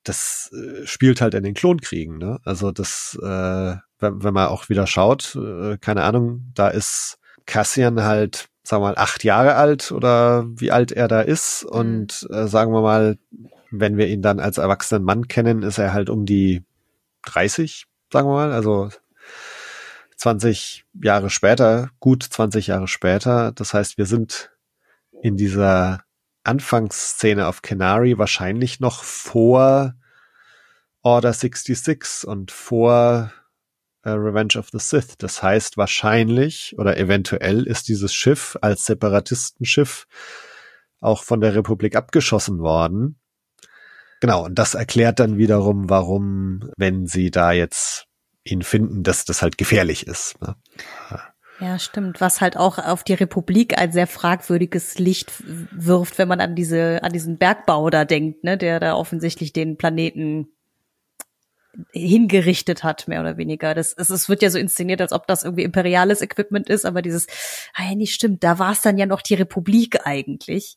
Das 0.05 0.51
äh, 0.53 0.87
spielt 0.87 1.21
halt 1.21 1.35
in 1.35 1.45
den 1.45 1.55
Klonkriegen, 1.55 2.19
ne? 2.19 2.39
Also 2.45 2.73
das, 2.73 3.19
äh, 3.23 3.77
wenn, 3.99 4.25
wenn 4.25 4.35
man 4.35 4.49
auch 4.49 4.69
wieder 4.69 4.87
schaut, 4.87 5.37
äh, 5.37 5.79
keine 5.79 6.03
Ahnung, 6.05 6.51
da 6.55 6.69
ist 6.69 7.19
Cassian 7.47 8.03
halt, 8.03 8.49
sagen 8.63 8.83
wir 8.83 8.89
mal, 8.89 8.99
acht 8.99 9.25
Jahre 9.25 9.55
alt 9.55 9.93
oder 9.93 10.47
wie 10.49 10.71
alt 10.71 10.93
er 10.93 11.09
da 11.09 11.21
ist. 11.21 11.65
Mhm. 11.65 11.71
Und 11.71 12.29
äh, 12.31 12.47
sagen 12.49 12.73
wir 12.73 12.83
mal, 12.83 13.19
wenn 13.71 13.97
wir 13.97 14.09
ihn 14.09 14.23
dann 14.23 14.41
als 14.41 14.59
erwachsenen 14.59 15.05
Mann 15.05 15.29
kennen, 15.29 15.63
ist 15.63 15.79
er 15.79 15.93
halt 15.93 16.11
um 16.11 16.27
die 16.27 16.63
30, 17.23 17.87
sagen 18.13 18.29
wir 18.29 18.35
mal. 18.35 18.53
Also 18.53 18.91
20 20.17 20.85
Jahre 21.03 21.31
später, 21.31 21.91
gut 21.99 22.23
20 22.23 22.69
Jahre 22.69 22.87
später. 22.87 23.53
Das 23.53 23.75
heißt, 23.75 23.99
wir 23.99 24.07
sind 24.07 24.51
in 25.23 25.37
dieser 25.37 26.05
Anfangsszene 26.45 27.47
auf 27.47 27.62
Canary 27.62 28.18
wahrscheinlich 28.18 28.80
noch 28.80 29.03
vor 29.05 29.95
Order 31.03 31.32
66 31.32 32.26
und 32.26 32.51
vor 32.51 33.32
äh, 34.03 34.11
Revenge 34.11 34.59
of 34.59 34.68
the 34.72 34.78
Sith. 34.78 35.16
Das 35.18 35.43
heißt, 35.43 35.76
wahrscheinlich 35.76 36.74
oder 36.78 36.97
eventuell 36.97 37.64
ist 37.66 37.88
dieses 37.88 38.14
Schiff 38.14 38.57
als 38.61 38.84
Separatistenschiff 38.84 40.07
auch 41.01 41.24
von 41.24 41.40
der 41.40 41.55
Republik 41.55 41.97
abgeschossen 41.97 42.61
worden. 42.61 43.18
Genau, 44.20 44.45
und 44.45 44.57
das 44.57 44.74
erklärt 44.74 45.18
dann 45.18 45.36
wiederum, 45.36 45.90
warum, 45.90 46.70
wenn 46.76 47.07
sie 47.07 47.32
da 47.32 47.51
jetzt 47.51 48.07
ihn 48.45 48.62
finden, 48.62 49.03
dass 49.03 49.24
das 49.24 49.43
halt 49.43 49.59
gefährlich 49.59 50.07
ist. 50.07 50.40
Ne? 50.40 50.55
Stimmt. 51.79 52.21
Was 52.21 52.41
halt 52.41 52.57
auch 52.57 52.79
auf 52.79 53.05
die 53.05 53.15
Republik 53.15 53.79
ein 53.79 53.93
sehr 53.93 54.07
fragwürdiges 54.07 54.99
Licht 54.99 55.33
wirft, 55.71 56.19
wenn 56.19 56.29
man 56.29 56.41
an 56.41 56.57
diese, 56.57 57.03
an 57.03 57.13
diesen 57.13 57.39
Bergbau 57.39 57.89
da 57.89 58.05
denkt, 58.05 58.43
ne, 58.43 58.59
der 58.59 58.81
da 58.81 58.95
offensichtlich 58.95 59.53
den 59.53 59.77
Planeten 59.77 60.49
hingerichtet 61.93 62.85
hat, 62.85 63.09
mehr 63.09 63.21
oder 63.21 63.37
weniger. 63.37 63.75
Das, 63.75 63.95
es, 63.95 64.11
es 64.11 64.29
wird 64.29 64.43
ja 64.43 64.51
so 64.51 64.59
inszeniert, 64.59 65.01
als 65.01 65.13
ob 65.13 65.27
das 65.27 65.45
irgendwie 65.45 65.63
imperiales 65.63 66.21
Equipment 66.21 66.69
ist, 66.69 66.85
aber 66.85 67.01
dieses, 67.01 67.27
ah 67.75 67.85
ja, 67.89 67.95
nicht 67.95 68.15
stimmt, 68.15 68.45
da 68.45 68.59
war 68.59 68.73
es 68.73 68.83
dann 68.83 68.99
ja 68.99 69.07
noch 69.07 69.23
die 69.23 69.35
Republik 69.35 70.05
eigentlich. 70.05 70.77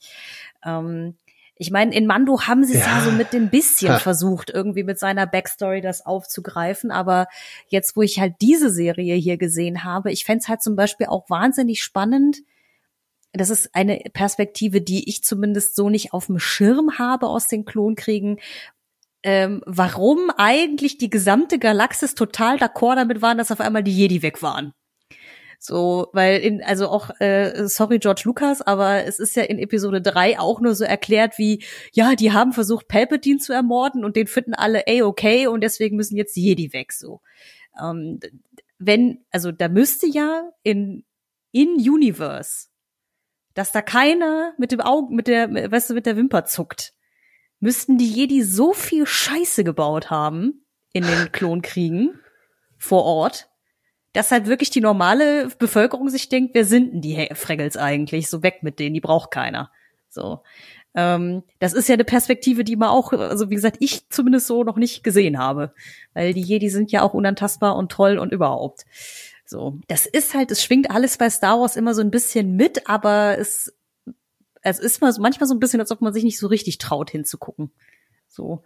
Ähm, 0.63 1.17
Ich 1.57 1.71
meine, 1.71 1.95
in 1.95 2.05
Mando 2.05 2.41
haben 2.41 2.65
sie 2.65 2.73
es 2.73 2.85
ja. 2.85 2.97
Ja. 2.97 3.03
so 3.03 3.11
mit 3.11 3.33
ein 3.33 3.49
bisschen 3.49 3.93
Ha. 3.93 3.99
versucht, 3.99 4.49
irgendwie 4.49 4.83
mit 4.83 4.99
seiner 4.99 5.25
Backstory 5.25 5.79
das 5.81 6.05
aufzugreifen. 6.05 6.91
Aber 6.91 7.27
jetzt, 7.67 7.95
wo 7.95 8.01
ich 8.01 8.19
halt 8.19 8.35
diese 8.41 8.69
Serie 8.69 9.15
hier 9.15 9.37
gesehen 9.37 9.83
habe, 9.83 10.11
ich 10.11 10.25
fänd's 10.25 10.49
halt 10.49 10.61
zum 10.61 10.75
Beispiel 10.75 11.07
auch 11.07 11.29
wahnsinnig 11.29 11.81
spannend. 11.81 12.39
Das 13.31 13.49
ist 13.49 13.73
eine 13.73 13.99
Perspektive, 14.13 14.81
die 14.81 15.09
ich 15.09 15.23
zumindest 15.23 15.75
so 15.75 15.89
nicht 15.89 16.13
auf 16.13 16.27
dem 16.27 16.39
Schirm 16.39 16.97
habe 16.97 17.27
aus 17.27 17.47
den 17.47 17.63
Klonkriegen. 17.65 18.39
Ähm, 19.23 19.61
warum 19.65 20.29
eigentlich 20.37 20.97
die 20.97 21.09
gesamte 21.09 21.57
Galaxis 21.57 22.15
total 22.15 22.57
d'accord 22.57 22.95
damit 22.95 23.21
waren, 23.21 23.37
dass 23.37 23.51
auf 23.51 23.59
einmal 23.59 23.83
die 23.83 23.95
Jedi 23.95 24.21
weg 24.21 24.41
waren. 24.43 24.71
So, 25.65 26.09
weil 26.13 26.39
in, 26.39 26.63
also 26.63 26.87
auch, 26.89 27.09
äh, 27.19 27.67
sorry 27.67 27.99
George 27.99 28.21
Lucas, 28.25 28.61
aber 28.61 29.03
es 29.05 29.19
ist 29.19 29.35
ja 29.35 29.43
in 29.43 29.59
Episode 29.59 30.01
3 30.01 30.39
auch 30.39 30.61
nur 30.61 30.75
so 30.75 30.83
erklärt 30.83 31.37
wie, 31.37 31.63
ja, 31.91 32.15
die 32.15 32.31
haben 32.31 32.53
versucht, 32.53 32.87
Palpatine 32.87 33.39
zu 33.39 33.51
ermorden 33.51 34.05
und 34.05 34.15
den 34.15 34.27
finden 34.27 34.53
alle 34.53 34.83
A-okay 34.87 35.47
und 35.47 35.61
deswegen 35.61 35.95
müssen 35.95 36.17
jetzt 36.17 36.35
Jedi 36.35 36.71
weg, 36.73 36.93
so. 36.93 37.21
Ähm, 37.81 38.19
wenn, 38.77 39.25
also 39.31 39.51
da 39.51 39.67
müsste 39.67 40.07
ja 40.07 40.49
in, 40.63 41.03
in 41.51 41.75
Universe, 41.75 42.67
dass 43.53 43.71
da 43.71 43.81
keiner 43.81 44.53
mit 44.57 44.71
dem 44.71 44.81
Augen, 44.81 45.15
mit 45.15 45.27
der, 45.27 45.71
weißt 45.71 45.89
du, 45.89 45.93
mit 45.93 46.05
der 46.05 46.17
Wimper 46.17 46.45
zuckt, 46.45 46.93
müssten 47.59 47.97
die 47.97 48.11
Jedi 48.11 48.43
so 48.43 48.73
viel 48.73 49.05
Scheiße 49.07 49.63
gebaut 49.63 50.09
haben 50.09 50.65
in 50.93 51.03
den 51.03 51.31
Klonkriegen 51.31 52.19
vor 52.77 53.03
Ort, 53.03 53.49
dass 54.15 54.31
halt 54.31 54.47
wirklich 54.47 54.69
die 54.69 54.81
normale 54.81 55.49
Bevölkerung 55.59 56.09
sich 56.09 56.29
denkt, 56.29 56.55
wer 56.55 56.63
sind 56.63 56.93
denn 56.93 57.01
die 57.01 57.29
Fraggles 57.33 57.75
eigentlich? 57.75 58.29
So 58.29 58.43
weg 58.43 58.59
mit 58.61 58.79
denen, 58.79 58.93
die 58.93 59.01
braucht 59.01 59.29
keiner. 59.29 59.71
So. 60.09 60.41
Ähm, 60.93 61.43
das 61.59 61.73
ist 61.73 61.89
ja 61.89 61.95
eine 61.95 62.05
Perspektive, 62.05 62.63
die 62.63 62.77
man 62.77 62.89
auch, 62.89 63.11
also 63.11 63.49
wie 63.49 63.55
gesagt, 63.55 63.77
ich 63.81 64.07
zumindest 64.09 64.47
so 64.47 64.63
noch 64.63 64.77
nicht 64.77 65.03
gesehen 65.03 65.37
habe. 65.37 65.73
Weil 66.13 66.33
die 66.33 66.41
Jedi 66.41 66.69
sind 66.69 66.93
ja 66.93 67.01
auch 67.01 67.13
unantastbar 67.13 67.75
und 67.75 67.91
toll 67.91 68.17
und 68.17 68.31
überhaupt. 68.31 68.85
So. 69.45 69.79
Das 69.89 70.05
ist 70.05 70.33
halt, 70.33 70.49
es 70.49 70.63
schwingt 70.63 70.89
alles 70.89 71.17
bei 71.17 71.29
Star 71.29 71.59
Wars 71.59 71.75
immer 71.75 71.93
so 71.93 72.01
ein 72.01 72.11
bisschen 72.11 72.55
mit, 72.55 72.87
aber 72.87 73.37
es, 73.37 73.73
es 74.61 74.79
ist 74.79 75.01
manchmal 75.01 75.47
so 75.47 75.53
ein 75.53 75.59
bisschen, 75.59 75.81
als 75.81 75.91
ob 75.91 75.99
man 75.99 76.13
sich 76.13 76.23
nicht 76.23 76.39
so 76.39 76.47
richtig 76.47 76.77
traut 76.77 77.11
hinzugucken. 77.11 77.71
So. 78.35 78.61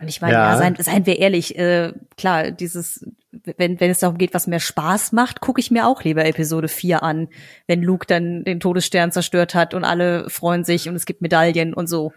Und 0.00 0.08
ich 0.08 0.20
meine, 0.20 0.34
ja, 0.34 0.52
Ja. 0.52 0.56
seien, 0.56 0.76
seien 0.78 1.06
wir 1.06 1.18
ehrlich, 1.18 1.58
äh, 1.58 1.92
klar, 2.16 2.52
dieses, 2.52 3.04
wenn, 3.32 3.80
wenn 3.80 3.90
es 3.90 3.98
darum 3.98 4.16
geht, 4.16 4.32
was 4.32 4.46
mehr 4.46 4.60
Spaß 4.60 5.12
macht, 5.12 5.40
gucke 5.40 5.60
ich 5.60 5.70
mir 5.70 5.86
auch 5.86 6.04
lieber 6.04 6.24
Episode 6.24 6.68
4 6.68 7.02
an, 7.02 7.28
wenn 7.66 7.82
Luke 7.82 8.06
dann 8.06 8.44
den 8.44 8.60
Todesstern 8.60 9.10
zerstört 9.10 9.54
hat 9.54 9.74
und 9.74 9.84
alle 9.84 10.30
freuen 10.30 10.64
sich 10.64 10.88
und 10.88 10.94
es 10.94 11.04
gibt 11.04 11.20
Medaillen 11.20 11.74
und 11.74 11.88
so. 11.88 12.12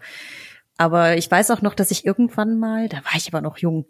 Aber 0.78 1.16
ich 1.16 1.30
weiß 1.30 1.50
auch 1.50 1.60
noch, 1.60 1.74
dass 1.74 1.90
ich 1.90 2.06
irgendwann 2.06 2.58
mal, 2.58 2.88
da 2.88 2.98
war 2.98 3.16
ich 3.16 3.28
aber 3.28 3.40
noch 3.40 3.58
jung, 3.58 3.86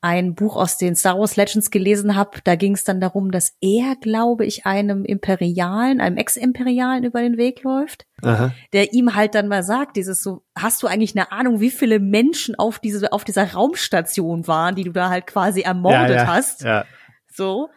ein 0.00 0.34
Buch 0.34 0.56
aus 0.56 0.78
den 0.78 0.96
Star 0.96 1.18
Wars 1.18 1.36
Legends 1.36 1.70
gelesen 1.70 2.16
habe. 2.16 2.38
Da 2.44 2.56
ging 2.56 2.74
es 2.74 2.84
dann 2.84 3.00
darum, 3.00 3.30
dass 3.30 3.56
er, 3.60 3.96
glaube 4.00 4.46
ich, 4.46 4.66
einem 4.66 5.04
Imperialen, 5.04 6.00
einem 6.00 6.16
Ex-Imperialen 6.16 7.04
über 7.04 7.20
den 7.20 7.36
Weg 7.36 7.62
läuft 7.62 8.06
Aha. 8.22 8.52
der 8.72 8.92
ihm 8.92 9.14
halt 9.14 9.34
dann 9.34 9.48
mal 9.48 9.62
sagt, 9.62 9.96
dieses 9.96 10.22
so, 10.22 10.42
hast 10.56 10.82
du 10.82 10.86
eigentlich 10.86 11.16
eine 11.16 11.32
Ahnung, 11.32 11.60
wie 11.60 11.70
viele 11.70 11.98
Menschen 11.98 12.54
auf 12.54 12.78
diese, 12.78 13.12
auf 13.12 13.24
dieser 13.24 13.52
Raumstation 13.52 14.46
waren, 14.46 14.74
die 14.74 14.84
du 14.84 14.92
da 14.92 15.10
halt 15.10 15.26
quasi 15.26 15.62
ermordet 15.62 16.10
ja, 16.10 16.16
ja, 16.16 16.26
hast? 16.26 16.62
Ja. 16.62 16.84
So. 17.26 17.68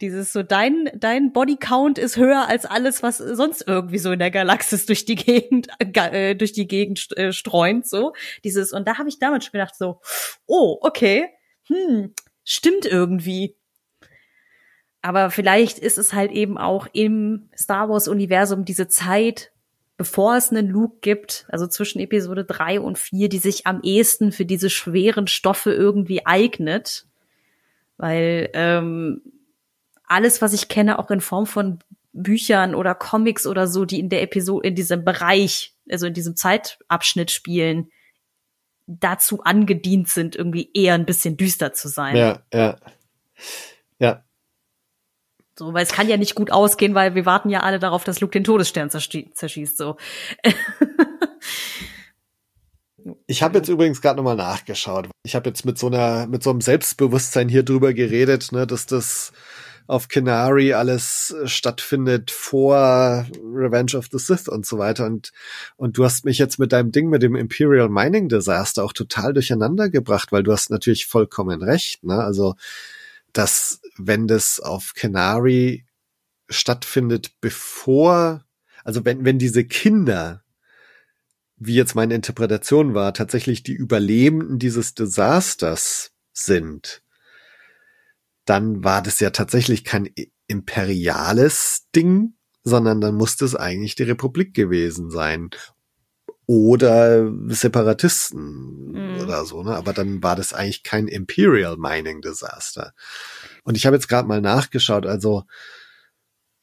Dieses 0.00 0.32
so, 0.32 0.42
dein, 0.42 0.90
dein 0.94 1.32
Bodycount 1.32 1.98
ist 1.98 2.16
höher 2.16 2.48
als 2.48 2.66
alles, 2.66 3.02
was 3.02 3.18
sonst 3.18 3.64
irgendwie 3.66 3.98
so 3.98 4.12
in 4.12 4.18
der 4.18 4.30
Galaxis 4.30 4.86
durch 4.86 5.04
die 5.04 5.14
Gegend, 5.14 5.68
äh, 5.78 6.34
durch 6.34 6.52
die 6.52 6.66
Gegend 6.66 7.16
äh, 7.16 7.32
streunt, 7.32 7.86
so. 7.86 8.12
Dieses, 8.42 8.72
und 8.72 8.88
da 8.88 8.98
habe 8.98 9.08
ich 9.08 9.18
damals 9.18 9.44
schon 9.44 9.52
gedacht, 9.52 9.76
so, 9.76 10.00
oh, 10.46 10.78
okay, 10.80 11.28
hm, 11.68 12.12
stimmt 12.44 12.86
irgendwie. 12.86 13.56
Aber 15.02 15.30
vielleicht 15.30 15.78
ist 15.78 15.98
es 15.98 16.14
halt 16.14 16.32
eben 16.32 16.56
auch 16.56 16.86
im 16.92 17.50
Star 17.56 17.88
Wars 17.88 18.08
Universum 18.08 18.64
diese 18.64 18.88
Zeit, 18.88 19.52
bevor 19.96 20.36
es 20.36 20.50
einen 20.50 20.68
Luke 20.68 20.96
gibt, 21.02 21.46
also 21.48 21.66
zwischen 21.66 22.00
Episode 22.00 22.44
3 22.44 22.80
und 22.80 22.98
4, 22.98 23.28
die 23.28 23.38
sich 23.38 23.66
am 23.66 23.82
ehesten 23.82 24.32
für 24.32 24.46
diese 24.46 24.70
schweren 24.70 25.26
Stoffe 25.26 25.72
irgendwie 25.72 26.24
eignet. 26.26 27.06
Weil 27.96 28.48
ähm, 28.54 29.20
alles, 30.06 30.42
was 30.42 30.52
ich 30.52 30.68
kenne, 30.68 30.98
auch 30.98 31.10
in 31.10 31.20
Form 31.20 31.46
von 31.46 31.78
Büchern 32.12 32.74
oder 32.74 32.94
Comics 32.94 33.46
oder 33.46 33.66
so, 33.66 33.84
die 33.84 33.98
in 34.00 34.08
der 34.08 34.22
Episode, 34.22 34.68
in 34.68 34.74
diesem 34.74 35.04
Bereich, 35.04 35.74
also 35.90 36.06
in 36.06 36.14
diesem 36.14 36.36
Zeitabschnitt 36.36 37.30
spielen, 37.30 37.90
dazu 38.86 39.42
angedient 39.42 40.08
sind, 40.08 40.36
irgendwie 40.36 40.70
eher 40.74 40.94
ein 40.94 41.06
bisschen 41.06 41.36
düster 41.36 41.72
zu 41.72 41.88
sein. 41.88 42.16
Ja, 42.16 42.42
ja. 42.52 42.76
Ja, 43.98 44.22
So, 45.58 45.72
weil 45.72 45.82
es 45.84 45.92
kann 45.92 46.08
ja 46.08 46.16
nicht 46.16 46.34
gut 46.34 46.50
ausgehen, 46.52 46.94
weil 46.94 47.14
wir 47.14 47.24
warten 47.26 47.48
ja 47.48 47.60
alle 47.60 47.78
darauf, 47.78 48.04
dass 48.04 48.20
Luke 48.20 48.32
den 48.32 48.44
Todesstern 48.44 48.90
zerschie- 48.90 49.32
zerschießt. 49.32 49.76
So. 49.76 49.96
Ich 53.26 53.42
habe 53.42 53.58
jetzt 53.58 53.68
übrigens 53.68 54.00
gerade 54.00 54.16
nochmal 54.16 54.36
nachgeschaut. 54.36 55.08
Ich 55.24 55.34
habe 55.34 55.50
jetzt 55.50 55.66
mit 55.66 55.78
so 55.78 55.88
einer, 55.88 56.26
mit 56.26 56.42
so 56.42 56.48
einem 56.50 56.62
Selbstbewusstsein 56.62 57.50
hier 57.50 57.62
drüber 57.62 57.92
geredet, 57.92 58.50
ne, 58.52 58.66
dass 58.66 58.86
das 58.86 59.32
auf 59.86 60.08
Kenari 60.08 60.72
alles 60.72 61.34
äh, 61.42 61.46
stattfindet 61.46 62.30
vor 62.30 63.26
Revenge 63.42 63.96
of 63.96 64.08
the 64.10 64.18
Sith 64.18 64.48
und 64.48 64.66
so 64.66 64.78
weiter. 64.78 65.06
Und, 65.06 65.32
und 65.76 65.98
du 65.98 66.04
hast 66.04 66.24
mich 66.24 66.38
jetzt 66.38 66.58
mit 66.58 66.72
deinem 66.72 66.92
Ding 66.92 67.08
mit 67.08 67.22
dem 67.22 67.36
Imperial 67.36 67.88
Mining 67.88 68.28
Disaster 68.28 68.84
auch 68.84 68.92
total 68.92 69.32
durcheinander 69.32 69.90
gebracht, 69.90 70.32
weil 70.32 70.42
du 70.42 70.52
hast 70.52 70.70
natürlich 70.70 71.06
vollkommen 71.06 71.62
recht, 71.62 72.04
ne? 72.04 72.22
Also, 72.22 72.54
dass 73.32 73.80
wenn 73.98 74.26
das 74.26 74.60
auf 74.60 74.94
Kenari 74.94 75.86
stattfindet, 76.48 77.32
bevor, 77.40 78.44
also 78.84 79.04
wenn, 79.04 79.24
wenn 79.24 79.38
diese 79.38 79.64
Kinder 79.64 80.44
wie 81.56 81.74
jetzt 81.74 81.94
meine 81.94 82.14
Interpretation 82.14 82.94
war, 82.94 83.14
tatsächlich 83.14 83.62
die 83.62 83.72
Überlebenden 83.72 84.58
dieses 84.58 84.94
Desasters 84.94 86.12
sind, 86.32 87.03
dann 88.44 88.84
war 88.84 89.02
das 89.02 89.20
ja 89.20 89.30
tatsächlich 89.30 89.84
kein 89.84 90.10
imperiales 90.46 91.86
Ding, 91.94 92.34
sondern 92.62 93.00
dann 93.00 93.14
musste 93.14 93.44
es 93.44 93.54
eigentlich 93.54 93.94
die 93.94 94.02
Republik 94.04 94.54
gewesen 94.54 95.10
sein. 95.10 95.50
Oder 96.46 97.32
Separatisten 97.48 98.92
Mhm. 98.92 99.20
oder 99.20 99.44
so, 99.44 99.62
ne? 99.62 99.74
Aber 99.74 99.92
dann 99.92 100.22
war 100.22 100.36
das 100.36 100.52
eigentlich 100.52 100.82
kein 100.82 101.08
Imperial 101.08 101.76
Mining 101.76 102.20
Disaster. 102.20 102.92
Und 103.64 103.76
ich 103.76 103.86
habe 103.86 103.96
jetzt 103.96 104.08
gerade 104.08 104.28
mal 104.28 104.40
nachgeschaut, 104.40 105.06
also 105.06 105.44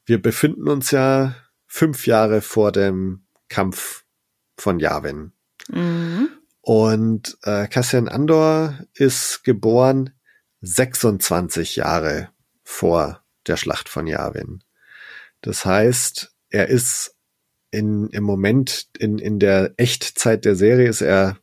wir 0.06 0.22
befinden 0.22 0.68
uns 0.68 0.92
ja 0.92 1.36
fünf 1.68 2.08
Jahre 2.08 2.42
vor 2.42 2.72
dem 2.72 3.26
Kampf 3.50 4.04
von 4.58 4.80
Yavin. 4.80 5.34
Mhm. 5.70 6.30
Und 6.62 7.38
äh, 7.44 7.68
Cassian 7.68 8.08
Andor 8.08 8.80
ist 8.94 9.44
geboren 9.44 10.12
26 10.62 11.78
Jahre 11.78 12.30
vor 12.64 13.24
der 13.48 13.58
Schlacht 13.58 13.90
von 13.90 14.08
Yavin. 14.08 14.64
Das 15.42 15.66
heißt, 15.66 16.34
er 16.50 16.68
ist 16.68 17.16
in, 17.72 18.10
im 18.10 18.24
Moment 18.24 18.88
in, 18.98 19.18
in 19.18 19.40
der 19.40 19.74
Echtzeit 19.78 20.46
der 20.46 20.56
Serie 20.56 20.90
ist 20.90 21.02
er 21.02 21.38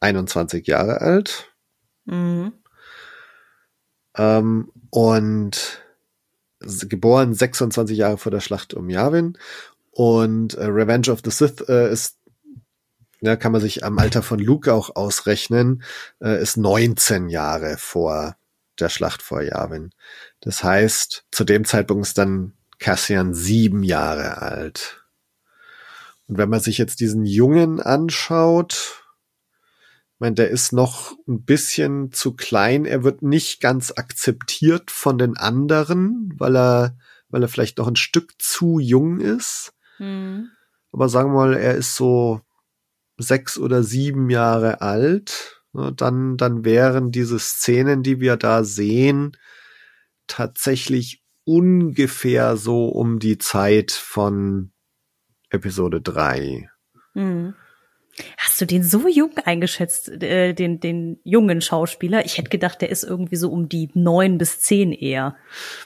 21 0.00 0.66
Jahre 0.66 1.00
alt. 1.00 1.54
Mhm. 2.04 2.52
Ähm, 4.16 4.72
und 4.90 5.82
geboren 6.60 7.34
26 7.34 7.96
Jahre 7.96 8.18
vor 8.18 8.32
der 8.32 8.40
Schlacht 8.40 8.74
um 8.74 8.90
Yavin. 8.90 9.38
Und 9.90 10.54
äh, 10.54 10.64
Revenge 10.64 11.10
of 11.10 11.20
the 11.24 11.30
Sith 11.30 11.64
äh, 11.68 11.90
ist, 11.90 12.18
ja, 13.20 13.36
kann 13.36 13.52
man 13.52 13.60
sich 13.60 13.84
am 13.84 13.98
Alter 13.98 14.22
von 14.22 14.38
Luke 14.38 14.72
auch 14.72 14.94
ausrechnen, 14.94 15.82
äh, 16.20 16.40
ist 16.40 16.56
19 16.56 17.28
Jahre 17.28 17.76
vor 17.78 18.36
der 18.80 18.88
Schlacht 18.88 19.22
vor 19.22 19.42
Yavin. 19.42 19.90
Das 20.40 20.62
heißt, 20.62 21.24
zu 21.30 21.44
dem 21.44 21.64
Zeitpunkt 21.64 22.06
ist 22.06 22.18
dann 22.18 22.54
Cassian 22.78 23.34
sieben 23.34 23.82
Jahre 23.82 24.40
alt. 24.40 25.04
Und 26.26 26.38
wenn 26.38 26.48
man 26.48 26.60
sich 26.60 26.78
jetzt 26.78 27.00
diesen 27.00 27.24
Jungen 27.24 27.80
anschaut, 27.80 29.04
ich 30.18 30.20
meine, 30.20 30.34
der 30.34 30.50
ist 30.50 30.72
noch 30.72 31.16
ein 31.28 31.44
bisschen 31.44 32.10
zu 32.12 32.34
klein. 32.34 32.84
Er 32.84 33.04
wird 33.04 33.22
nicht 33.22 33.60
ganz 33.60 33.92
akzeptiert 33.92 34.90
von 34.90 35.16
den 35.16 35.36
anderen, 35.36 36.32
weil 36.36 36.56
er, 36.56 36.98
weil 37.28 37.42
er 37.42 37.48
vielleicht 37.48 37.78
noch 37.78 37.86
ein 37.86 37.96
Stück 37.96 38.32
zu 38.38 38.80
jung 38.80 39.20
ist. 39.20 39.74
Mhm. 39.98 40.50
Aber 40.90 41.08
sagen 41.08 41.30
wir 41.30 41.34
mal, 41.36 41.54
er 41.54 41.76
ist 41.76 41.94
so 41.94 42.40
sechs 43.16 43.58
oder 43.58 43.82
sieben 43.82 44.28
Jahre 44.28 44.80
alt. 44.80 45.57
Ne, 45.72 45.92
Dann, 45.94 46.36
dann 46.36 46.64
wären 46.64 47.10
diese 47.10 47.38
Szenen, 47.38 48.02
die 48.02 48.20
wir 48.20 48.36
da 48.36 48.64
sehen, 48.64 49.36
tatsächlich 50.26 51.22
ungefähr 51.44 52.56
so 52.56 52.88
um 52.88 53.18
die 53.18 53.38
Zeit 53.38 53.92
von 53.92 54.72
Episode 55.50 56.00
drei. 56.00 56.68
Mhm. 57.14 57.54
Hast 58.36 58.60
du 58.60 58.66
den 58.66 58.82
so 58.82 59.06
jung 59.08 59.32
eingeschätzt, 59.44 60.08
äh, 60.08 60.52
den, 60.52 60.80
den 60.80 61.20
jungen 61.22 61.60
Schauspieler? 61.60 62.24
Ich 62.24 62.38
hätte 62.38 62.48
gedacht, 62.48 62.80
der 62.80 62.90
ist 62.90 63.04
irgendwie 63.04 63.36
so 63.36 63.50
um 63.50 63.68
die 63.68 63.90
neun 63.94 64.38
bis 64.38 64.60
zehn 64.60 64.92
eher. 64.92 65.36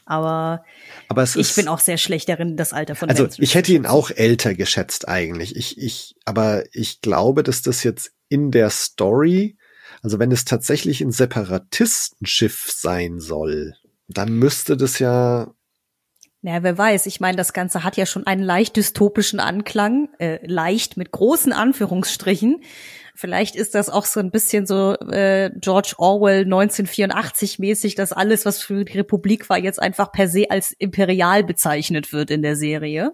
Aber, 0.06 0.64
Aber 1.08 1.22
es 1.22 1.36
ich 1.36 1.50
ist, 1.50 1.56
bin 1.56 1.68
auch 1.68 1.78
sehr 1.78 1.98
schlecht 1.98 2.28
darin, 2.28 2.56
das 2.56 2.72
Alter 2.72 2.94
von 2.94 3.10
also 3.10 3.24
Menschen 3.24 3.44
ich 3.44 3.54
hätte 3.54 3.72
ihn 3.72 3.86
auch 3.86 4.10
älter 4.10 4.54
geschätzt 4.54 5.08
eigentlich. 5.08 5.56
Ich, 5.56 5.78
ich, 5.78 6.14
aber 6.24 6.64
ich 6.72 7.00
glaube, 7.02 7.42
dass 7.42 7.62
das 7.62 7.82
jetzt 7.84 8.12
in 8.28 8.50
der 8.50 8.70
Story, 8.70 9.58
also 10.02 10.18
wenn 10.18 10.32
es 10.32 10.44
tatsächlich 10.44 11.00
ein 11.00 11.12
Separatistenschiff 11.12 12.70
sein 12.70 13.20
soll, 13.20 13.74
dann 14.08 14.32
müsste 14.32 14.76
das 14.76 14.98
ja 14.98 15.54
Ja, 16.42 16.62
wer 16.64 16.76
weiß. 16.76 17.06
Ich 17.06 17.20
meine, 17.20 17.36
das 17.36 17.52
Ganze 17.52 17.84
hat 17.84 17.96
ja 17.96 18.04
schon 18.04 18.26
einen 18.26 18.42
leicht 18.42 18.76
dystopischen 18.76 19.38
Anklang, 19.38 20.08
äh, 20.18 20.44
leicht 20.44 20.96
mit 20.96 21.12
großen 21.12 21.52
Anführungsstrichen. 21.52 22.62
Vielleicht 23.14 23.54
ist 23.54 23.74
das 23.74 23.90
auch 23.90 24.06
so 24.06 24.20
ein 24.20 24.30
bisschen 24.30 24.66
so 24.66 24.94
äh, 24.94 25.50
George 25.54 25.94
Orwell 25.98 26.44
1984 26.44 27.58
mäßig, 27.60 27.94
dass 27.94 28.12
alles, 28.12 28.44
was 28.44 28.60
für 28.60 28.84
die 28.84 28.98
Republik 28.98 29.48
war, 29.48 29.58
jetzt 29.58 29.80
einfach 29.80 30.10
per 30.10 30.28
se 30.28 30.50
als 30.50 30.72
imperial 30.72 31.44
bezeichnet 31.44 32.12
wird 32.12 32.30
in 32.30 32.42
der 32.42 32.56
Serie. 32.56 33.12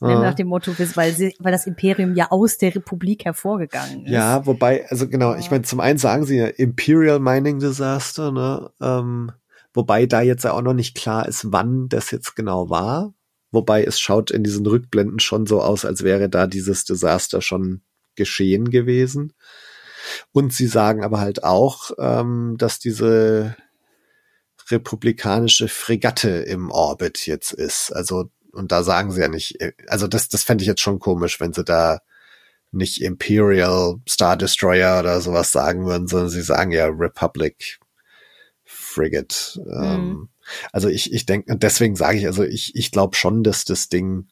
Ah. 0.00 0.20
Nach 0.20 0.34
dem 0.34 0.48
Motto, 0.48 0.72
weil, 0.94 1.12
sie, 1.12 1.34
weil 1.38 1.52
das 1.52 1.66
Imperium 1.66 2.14
ja 2.14 2.30
aus 2.30 2.58
der 2.58 2.74
Republik 2.74 3.24
hervorgegangen 3.24 4.04
ist. 4.04 4.10
Ja, 4.10 4.44
wobei, 4.46 4.88
also 4.88 5.08
genau, 5.08 5.34
ich 5.34 5.50
meine, 5.50 5.62
zum 5.62 5.80
einen 5.80 5.98
sagen 5.98 6.24
sie 6.24 6.36
ja 6.36 6.46
Imperial 6.46 7.20
Mining 7.20 7.58
Disaster, 7.58 8.32
ne? 8.32 8.70
Ähm, 8.80 9.32
wobei 9.72 10.06
da 10.06 10.20
jetzt 10.22 10.44
ja 10.44 10.52
auch 10.52 10.62
noch 10.62 10.74
nicht 10.74 10.96
klar 10.96 11.26
ist, 11.28 11.52
wann 11.52 11.88
das 11.88 12.10
jetzt 12.10 12.36
genau 12.36 12.70
war. 12.70 13.14
Wobei 13.50 13.84
es 13.84 14.00
schaut 14.00 14.30
in 14.30 14.42
diesen 14.42 14.66
Rückblenden 14.66 15.20
schon 15.20 15.46
so 15.46 15.62
aus, 15.62 15.84
als 15.84 16.02
wäre 16.02 16.28
da 16.28 16.46
dieses 16.46 16.84
Desaster 16.84 17.40
schon 17.40 17.82
geschehen 18.16 18.70
gewesen. 18.70 19.32
Und 20.32 20.52
sie 20.52 20.66
sagen 20.66 21.04
aber 21.04 21.20
halt 21.20 21.44
auch, 21.44 21.92
ähm, 21.98 22.56
dass 22.58 22.78
diese 22.78 23.56
republikanische 24.70 25.68
Fregatte 25.68 26.30
im 26.30 26.70
Orbit 26.70 27.26
jetzt 27.26 27.52
ist. 27.52 27.92
Also, 27.92 28.30
und 28.54 28.72
da 28.72 28.82
sagen 28.82 29.12
sie 29.12 29.20
ja 29.20 29.28
nicht, 29.28 29.60
äh, 29.60 29.72
also 29.88 30.08
das, 30.08 30.28
das 30.28 30.42
fände 30.42 30.62
ich 30.62 30.68
jetzt 30.68 30.80
schon 30.80 30.98
komisch, 30.98 31.40
wenn 31.40 31.52
sie 31.52 31.64
da 31.64 32.00
nicht 32.72 33.00
Imperial 33.00 33.96
Star 34.08 34.36
Destroyer 34.36 35.00
oder 35.00 35.20
sowas 35.20 35.52
sagen 35.52 35.86
würden, 35.86 36.08
sondern 36.08 36.28
sie 36.28 36.42
sagen 36.42 36.72
ja 36.72 36.86
Republic 36.86 37.78
Frigate. 38.64 39.60
Ähm, 39.72 40.28
also 40.72 40.88
ich, 40.88 41.12
ich 41.12 41.26
denke, 41.26 41.52
und 41.52 41.62
deswegen 41.62 41.96
sage 41.96 42.18
ich, 42.18 42.26
also 42.26 42.42
ich, 42.42 42.74
ich 42.74 42.90
glaube 42.90 43.16
schon, 43.16 43.42
dass 43.42 43.64
das 43.64 43.88
Ding 43.88 44.26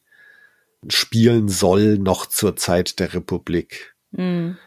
spielen 0.89 1.47
soll 1.47 1.97
noch 1.97 2.25
zur 2.25 2.55
Zeit 2.55 2.99
der 2.99 3.13
Republik. 3.13 3.95
Mhm. 4.11 4.57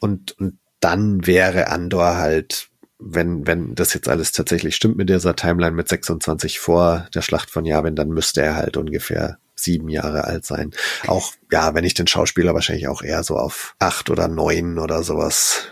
Und, 0.00 0.38
und 0.38 0.58
dann 0.80 1.26
wäre 1.26 1.68
Andor 1.68 2.16
halt, 2.16 2.68
wenn, 2.98 3.46
wenn 3.46 3.74
das 3.74 3.94
jetzt 3.94 4.08
alles 4.08 4.32
tatsächlich 4.32 4.76
stimmt 4.76 4.96
mit 4.96 5.08
dieser 5.08 5.36
Timeline 5.36 5.74
mit 5.74 5.88
26 5.88 6.58
vor 6.58 7.08
der 7.14 7.22
Schlacht 7.22 7.50
von 7.50 7.64
Yavin, 7.64 7.96
dann 7.96 8.08
müsste 8.08 8.42
er 8.42 8.56
halt 8.56 8.76
ungefähr 8.76 9.38
sieben 9.56 9.88
Jahre 9.88 10.24
alt 10.24 10.44
sein. 10.44 10.72
Auch, 11.06 11.32
ja, 11.50 11.74
wenn 11.74 11.84
ich 11.84 11.94
den 11.94 12.06
Schauspieler 12.06 12.54
wahrscheinlich 12.54 12.88
auch 12.88 13.02
eher 13.02 13.22
so 13.22 13.36
auf 13.36 13.74
acht 13.78 14.10
oder 14.10 14.28
neun 14.28 14.78
oder 14.78 15.02
sowas 15.02 15.68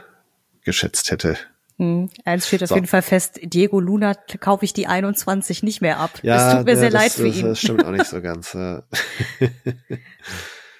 geschätzt 0.64 1.10
hätte. 1.10 1.36
Hm. 1.78 2.10
Eins 2.24 2.46
steht 2.46 2.62
auf 2.62 2.68
So. 2.68 2.74
jeden 2.76 2.86
Fall 2.86 3.02
fest, 3.02 3.40
Diego 3.42 3.80
Luna 3.80 4.14
kaufe 4.40 4.64
ich 4.64 4.72
die 4.72 4.86
21 4.86 5.62
nicht 5.62 5.80
mehr 5.80 5.98
ab. 5.98 6.20
Ja, 6.22 6.36
das 6.36 6.54
tut 6.54 6.66
mir 6.66 6.72
ja, 6.72 6.78
sehr 6.78 6.90
das, 6.90 7.02
leid 7.02 7.12
für 7.12 7.26
das, 7.26 7.36
ihn. 7.36 7.44
Das 7.44 7.58
stimmt 7.58 7.84
auch 7.84 7.90
nicht 7.90 8.06
so 8.06 8.20
ganz. 8.20 8.52
ja. 8.52 8.82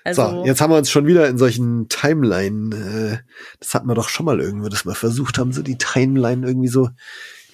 also, 0.05 0.23
so, 0.31 0.45
jetzt 0.47 0.61
haben 0.61 0.71
wir 0.73 0.79
uns 0.79 0.91
schon 0.91 1.07
wieder 1.07 1.29
in 1.29 1.39
solchen 1.39 1.89
Timeline, 1.89 2.75
äh, 2.75 3.19
das 3.61 3.75
hatten 3.75 3.87
wir 3.89 3.95
doch 3.95 4.09
schon 4.09 4.27
mal 4.27 4.41
irgendwo, 4.41 4.69
dass 4.69 4.85
wir 4.87 4.95
versucht 4.95 5.39
haben, 5.39 5.53
so 5.53 5.63
die 5.63 5.79
Timeline 5.79 6.47
irgendwie 6.47 6.69
so 6.69 6.89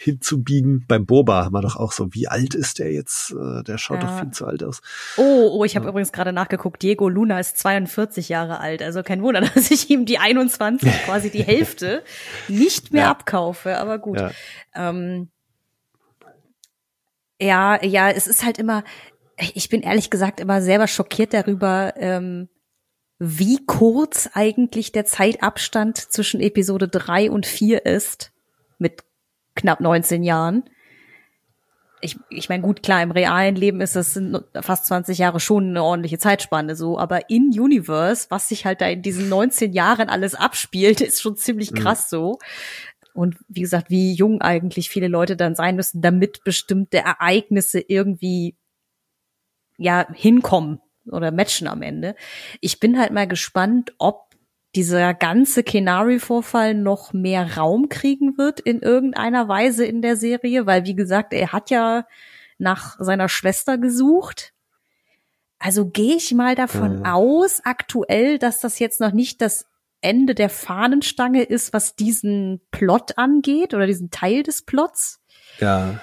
hinzubiegen. 0.01 0.85
Beim 0.87 1.07
Boba 1.07 1.45
haben 1.45 1.53
wir 1.55 1.61
doch 1.61 1.75
auch 1.77 1.91
so, 1.93 2.15
wie 2.15 2.29
alt 2.29 2.55
ist 2.55 2.79
der 2.79 2.93
jetzt? 2.93 3.33
Äh, 3.33 3.65
der 3.65 3.79
schaut 3.79 4.01
Ja. 4.01 4.07
doch 4.09 4.19
viel 4.21 4.31
zu 4.31 4.47
alt 4.47 4.63
aus. 4.63 4.81
Oh, 5.17 5.51
oh, 5.59 5.65
ich 5.65 5.75
habe 5.77 5.89
übrigens 5.89 6.13
gerade 6.13 6.33
nachgeguckt. 6.33 6.81
Diego 6.83 7.09
Luna 7.09 7.41
ist 7.41 7.59
42 7.59 8.29
Jahre 8.29 8.61
alt. 8.61 8.81
Also 8.81 9.03
kein 9.03 9.23
Wunder, 9.23 9.41
dass 9.55 9.71
ich 9.73 9.91
ihm 9.91 10.07
die 10.07 10.19
21, 10.19 10.89
quasi 11.05 11.31
die 11.31 11.43
Hälfte, 11.43 12.05
nicht 12.47 12.93
mehr 12.93 13.03
Ja. 13.07 13.11
abkaufe. 13.11 13.77
Aber 13.79 13.99
gut. 13.99 14.19
Ja. 14.21 14.31
Ähm, 14.75 15.31
ja, 17.41 17.83
ja, 17.85 18.11
es 18.11 18.27
ist 18.27 18.45
halt 18.45 18.59
immer, 18.59 18.85
ich 19.55 19.69
bin 19.69 19.83
ehrlich 19.83 20.11
gesagt 20.11 20.41
immer 20.41 20.61
selber 20.63 20.87
schockiert 20.87 21.33
darüber, 21.33 21.95
ähm, 21.97 22.49
wie 23.19 23.65
kurz 23.67 24.31
eigentlich 24.33 24.93
der 24.93 25.05
Zeitabstand 25.05 25.97
zwischen 25.99 26.41
Episode 26.41 26.89
3 26.89 27.31
und 27.31 27.47
4 27.47 27.85
ist. 27.85 28.33
Mit 28.79 29.03
knapp 29.57 29.81
19 29.81 30.23
Jahren. 30.23 30.65
Ich, 32.01 32.17
ich 32.31 32.49
meine, 32.49 32.63
gut, 32.63 32.85
klar, 32.85 33.03
im 33.03 33.11
realen 33.11 33.57
Leben 33.57 33.81
ist 33.81 33.97
das 33.97 34.21
fast 34.61 34.87
20 34.87 35.19
Jahre 35.19 35.41
schon 35.41 35.71
eine 35.71 35.83
ordentliche 35.83 36.19
Zeitspanne 36.19 36.77
so, 36.77 36.97
aber 36.97 37.29
in 37.29 37.51
Universe, 37.59 38.27
was 38.31 38.49
sich 38.49 38.65
halt 38.65 38.81
da 38.81 38.87
in 38.87 39.03
diesen 39.03 39.29
19 39.29 39.73
Jahren 39.73 40.09
alles 40.09 40.37
abspielt, 40.37 41.01
ist 41.01 41.21
schon 41.21 41.37
ziemlich 41.37 41.75
krass 41.75 42.09
so. 42.09 42.39
Und 43.15 43.37
wie 43.49 43.63
gesagt, 43.63 43.91
wie 43.91 44.15
jung 44.15 44.41
eigentlich 44.43 44.91
viele 44.91 45.09
Leute 45.09 45.35
dann 45.35 45.57
sein 45.57 45.75
müssen, 45.75 46.01
damit 46.01 46.45
bestimmte 46.45 46.99
Ereignisse 46.99 47.81
irgendwie 47.81 48.55
ja 49.79 50.07
hinkommen 50.13 50.81
oder 51.11 51.31
matchen 51.31 51.67
am 51.69 51.81
Ende. 51.83 52.15
Ich 52.61 52.81
bin 52.81 52.99
halt 52.99 53.13
mal 53.13 53.27
gespannt, 53.27 53.95
ob 53.99 54.29
dieser 54.75 55.15
ganze 55.15 55.63
Kenari-Vorfall 55.63 56.75
noch 56.75 57.15
mehr 57.15 57.57
Raum 57.57 57.89
kriegen 57.89 58.37
wird 58.37 58.61
in 58.61 58.81
irgendeiner 58.83 59.49
Weise 59.49 59.87
in 59.87 60.03
der 60.03 60.17
Serie, 60.17 60.67
weil 60.67 60.85
wie 60.85 60.95
gesagt, 60.95 61.33
er 61.33 61.53
hat 61.53 61.71
ja 61.71 62.07
nach 62.59 62.97
seiner 63.01 63.31
Schwester 63.31 63.79
gesucht. 63.79 64.53
Also 65.59 65.87
gehe 65.89 66.17
ich 66.17 66.35
mal 66.35 66.55
davon 66.55 66.99
Mhm. 67.01 67.07
aus, 67.07 67.61
aktuell, 67.65 68.39
dass 68.39 68.61
das 68.61 68.79
jetzt 68.79 69.01
noch 69.01 69.13
nicht 69.13 69.41
das 69.41 69.67
Ende 70.01 70.35
der 70.35 70.51
Fahnenstange 70.51 71.43
ist, 71.43 71.73
was 71.73 71.97
diesen 71.97 72.61
Plot 72.71 73.17
angeht 73.19 73.75
oder 73.75 73.87
diesen 73.87 74.11
Teil 74.11 74.43
des 74.43 74.63
Plots. 74.63 75.21
Ja. 75.59 75.99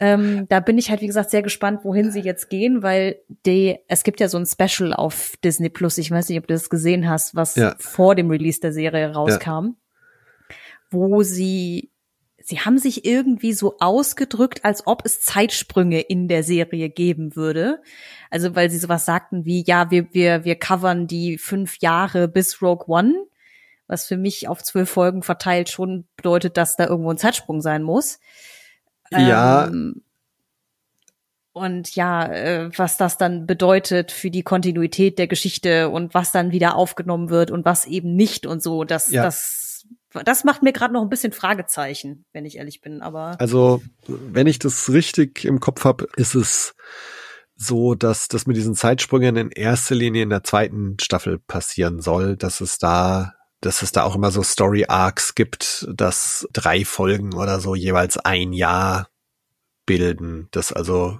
Ähm, 0.00 0.46
da 0.48 0.60
bin 0.60 0.78
ich 0.78 0.88
halt, 0.90 1.02
wie 1.02 1.06
gesagt, 1.06 1.28
sehr 1.30 1.42
gespannt, 1.42 1.84
wohin 1.84 2.10
sie 2.10 2.20
jetzt 2.20 2.48
gehen, 2.48 2.82
weil 2.82 3.20
die, 3.44 3.78
es 3.86 4.02
gibt 4.02 4.18
ja 4.18 4.28
so 4.28 4.38
ein 4.38 4.46
Special 4.46 4.94
auf 4.94 5.34
Disney 5.44 5.68
Plus, 5.68 5.98
ich 5.98 6.10
weiß 6.10 6.30
nicht, 6.30 6.38
ob 6.38 6.46
du 6.46 6.54
das 6.54 6.70
gesehen 6.70 7.08
hast, 7.08 7.34
was 7.34 7.54
Ja. 7.56 7.74
vor 7.78 8.14
dem 8.14 8.30
Release 8.30 8.60
der 8.60 8.72
Serie 8.72 9.12
rauskam, 9.12 9.76
wo 10.90 11.22
sie, 11.22 11.90
sie 12.38 12.60
haben 12.60 12.78
sich 12.78 13.04
irgendwie 13.04 13.52
so 13.52 13.76
ausgedrückt, 13.78 14.64
als 14.64 14.86
ob 14.86 15.04
es 15.04 15.20
Zeitsprünge 15.20 16.00
in 16.00 16.28
der 16.28 16.42
Serie 16.44 16.88
geben 16.88 17.36
würde. 17.36 17.82
Also, 18.30 18.56
weil 18.56 18.70
sie 18.70 18.78
sowas 18.78 19.04
sagten 19.04 19.44
wie, 19.44 19.62
ja, 19.66 19.90
wir, 19.90 20.12
wir, 20.14 20.44
wir 20.44 20.56
covern 20.56 21.06
die 21.08 21.36
fünf 21.36 21.76
Jahre 21.80 22.26
bis 22.26 22.62
Rogue 22.62 22.86
One, 22.88 23.14
was 23.86 24.06
für 24.06 24.16
mich 24.16 24.48
auf 24.48 24.62
zwölf 24.62 24.88
Folgen 24.88 25.22
verteilt 25.22 25.68
schon 25.68 26.06
bedeutet, 26.16 26.56
dass 26.56 26.76
da 26.76 26.86
irgendwo 26.86 27.10
ein 27.10 27.18
Zeitsprung 27.18 27.60
sein 27.60 27.82
muss. 27.82 28.18
Ja. 29.10 29.66
Ähm, 29.66 30.02
und 31.52 31.94
ja, 31.96 32.26
äh, 32.26 32.70
was 32.76 32.96
das 32.96 33.18
dann 33.18 33.46
bedeutet 33.46 34.12
für 34.12 34.30
die 34.30 34.42
Kontinuität 34.44 35.18
der 35.18 35.26
Geschichte 35.26 35.88
und 35.88 36.14
was 36.14 36.30
dann 36.30 36.52
wieder 36.52 36.76
aufgenommen 36.76 37.28
wird 37.28 37.50
und 37.50 37.64
was 37.64 37.86
eben 37.86 38.14
nicht 38.14 38.46
und 38.46 38.62
so, 38.62 38.84
das, 38.84 39.10
Ja. 39.10 39.24
das, 39.24 39.84
das 40.24 40.44
macht 40.44 40.62
mir 40.62 40.72
gerade 40.72 40.94
noch 40.94 41.02
ein 41.02 41.08
bisschen 41.08 41.32
Fragezeichen, 41.32 42.24
wenn 42.32 42.44
ich 42.46 42.56
ehrlich 42.58 42.80
bin. 42.80 43.02
Aber 43.02 43.36
Also, 43.40 43.82
wenn 44.06 44.46
ich 44.46 44.60
das 44.60 44.90
richtig 44.90 45.44
im 45.44 45.58
Kopf 45.58 45.84
habe, 45.84 46.08
ist 46.16 46.34
es 46.36 46.74
so, 47.56 47.94
dass 47.94 48.28
das 48.28 48.46
mit 48.46 48.56
diesen 48.56 48.74
Zeitsprüngen 48.74 49.36
in 49.36 49.50
erster 49.50 49.94
Linie 49.94 50.22
in 50.22 50.30
der 50.30 50.44
zweiten 50.44 50.96
Staffel 51.00 51.38
passieren 51.38 52.00
soll, 52.00 52.36
dass 52.36 52.60
es 52.60 52.78
da, 52.78 53.34
dass 53.60 53.82
es 53.82 53.92
da 53.92 54.04
auch 54.04 54.14
immer 54.14 54.30
so 54.30 54.42
Story 54.42 54.86
Arcs 54.88 55.34
gibt, 55.34 55.86
dass 55.92 56.48
drei 56.52 56.84
Folgen 56.84 57.34
oder 57.34 57.60
so 57.60 57.74
jeweils 57.74 58.16
ein 58.16 58.52
Jahr 58.52 59.08
bilden, 59.86 60.48
dass 60.50 60.72
also 60.72 61.18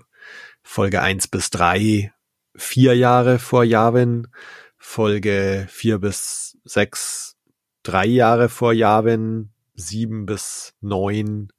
Folge 0.62 1.02
eins 1.02 1.28
bis 1.28 1.50
drei 1.50 2.12
vier 2.54 2.96
Jahre 2.96 3.38
vor 3.38 3.64
Yavin, 3.64 4.28
Folge 4.78 5.66
vier 5.70 5.98
bis 5.98 6.58
sechs 6.64 7.36
drei 7.82 8.06
Jahre 8.06 8.48
vor 8.48 8.72
Yavin, 8.72 9.50
sieben 9.74 10.26
bis 10.26 10.74
neun 10.80 11.52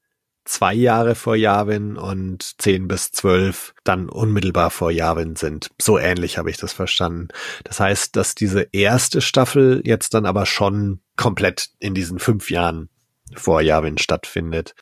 zwei 0.52 0.74
Jahre 0.74 1.16
vor 1.16 1.36
Yavin 1.36 1.96
und 1.96 2.62
zehn 2.62 2.88
bis 2.88 3.12
zwölf 3.12 3.74
dann 3.84 4.10
unmittelbar 4.10 4.70
vor 4.70 4.92
Yavin 4.92 5.36
sind. 5.38 5.70
So 5.82 5.98
ähnlich 5.98 6.38
habe 6.38 6.50
ich 6.50 6.58
das 6.58 6.74
verstanden. 6.74 7.30
Das 7.64 7.80
heißt, 7.80 8.16
dass 8.16 8.36
diese 8.36 8.68
erste 8.74 9.22
Staffel 9.22 9.82
jetzt 9.86 10.14
dann 10.14 10.26
aber 10.26 10.46
schon 10.46 11.00
komplett 11.16 11.70
in 11.80 11.94
diesen 11.94 12.20
fünf 12.20 12.52
Jahren 12.52 12.90
vor 13.34 13.62
Yavin 13.62 13.98
stattfindet. 13.98 14.76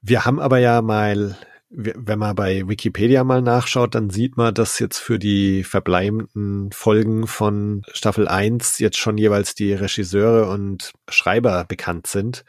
Wir 0.00 0.24
haben 0.24 0.38
aber 0.38 0.58
ja 0.58 0.80
mal 0.80 1.36
wenn 1.72 2.18
man 2.18 2.34
bei 2.34 2.68
Wikipedia 2.68 3.22
mal 3.22 3.42
nachschaut, 3.42 3.94
dann 3.94 4.10
sieht 4.10 4.36
man, 4.36 4.52
dass 4.52 4.80
jetzt 4.80 4.98
für 4.98 5.20
die 5.20 5.62
verbleibenden 5.62 6.72
Folgen 6.72 7.28
von 7.28 7.82
Staffel 7.92 8.26
1 8.26 8.80
jetzt 8.80 8.98
schon 8.98 9.16
jeweils 9.16 9.54
die 9.54 9.72
Regisseure 9.72 10.50
und 10.50 10.92
Schreiber 11.08 11.64
bekannt 11.64 12.08
sind. 12.08 12.44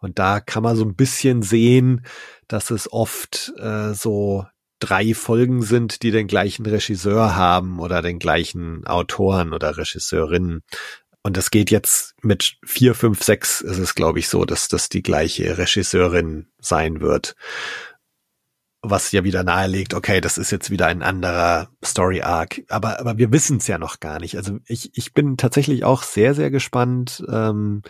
Und 0.00 0.18
da 0.18 0.40
kann 0.40 0.64
man 0.64 0.74
so 0.74 0.84
ein 0.84 0.96
bisschen 0.96 1.42
sehen, 1.42 2.04
dass 2.48 2.72
es 2.72 2.92
oft 2.92 3.52
äh, 3.58 3.94
so 3.94 4.44
drei 4.80 5.14
Folgen 5.14 5.62
sind, 5.62 6.02
die 6.02 6.10
den 6.10 6.26
gleichen 6.26 6.66
Regisseur 6.66 7.36
haben 7.36 7.78
oder 7.78 8.02
den 8.02 8.18
gleichen 8.18 8.84
Autoren 8.88 9.52
oder 9.52 9.78
Regisseurinnen. 9.78 10.62
Und 11.22 11.36
das 11.36 11.50
geht 11.50 11.70
jetzt 11.70 12.14
mit 12.22 12.56
vier, 12.66 12.94
fünf, 12.94 13.22
sechs 13.22 13.60
ist 13.60 13.78
es, 13.78 13.94
glaube 13.94 14.18
ich, 14.18 14.28
so, 14.28 14.44
dass 14.44 14.66
das 14.66 14.88
die 14.88 15.02
gleiche 15.02 15.56
Regisseurin 15.56 16.48
sein 16.58 17.00
wird 17.00 17.36
was 18.84 19.10
ja 19.12 19.24
wieder 19.24 19.42
nahelegt, 19.42 19.94
okay, 19.94 20.20
das 20.20 20.38
ist 20.38 20.50
jetzt 20.50 20.70
wieder 20.70 20.86
ein 20.86 21.02
anderer 21.02 21.68
Story 21.84 22.22
Arc. 22.22 22.62
Aber, 22.68 23.00
aber 23.00 23.18
wir 23.18 23.32
wissen 23.32 23.56
es 23.56 23.66
ja 23.66 23.78
noch 23.78 24.00
gar 24.00 24.20
nicht. 24.20 24.36
Also 24.36 24.58
ich, 24.66 24.96
ich 24.96 25.14
bin 25.14 25.36
tatsächlich 25.36 25.84
auch 25.84 26.02
sehr, 26.02 26.34
sehr 26.34 26.50
gespannt. 26.50 27.24
Ähm, 27.28 27.82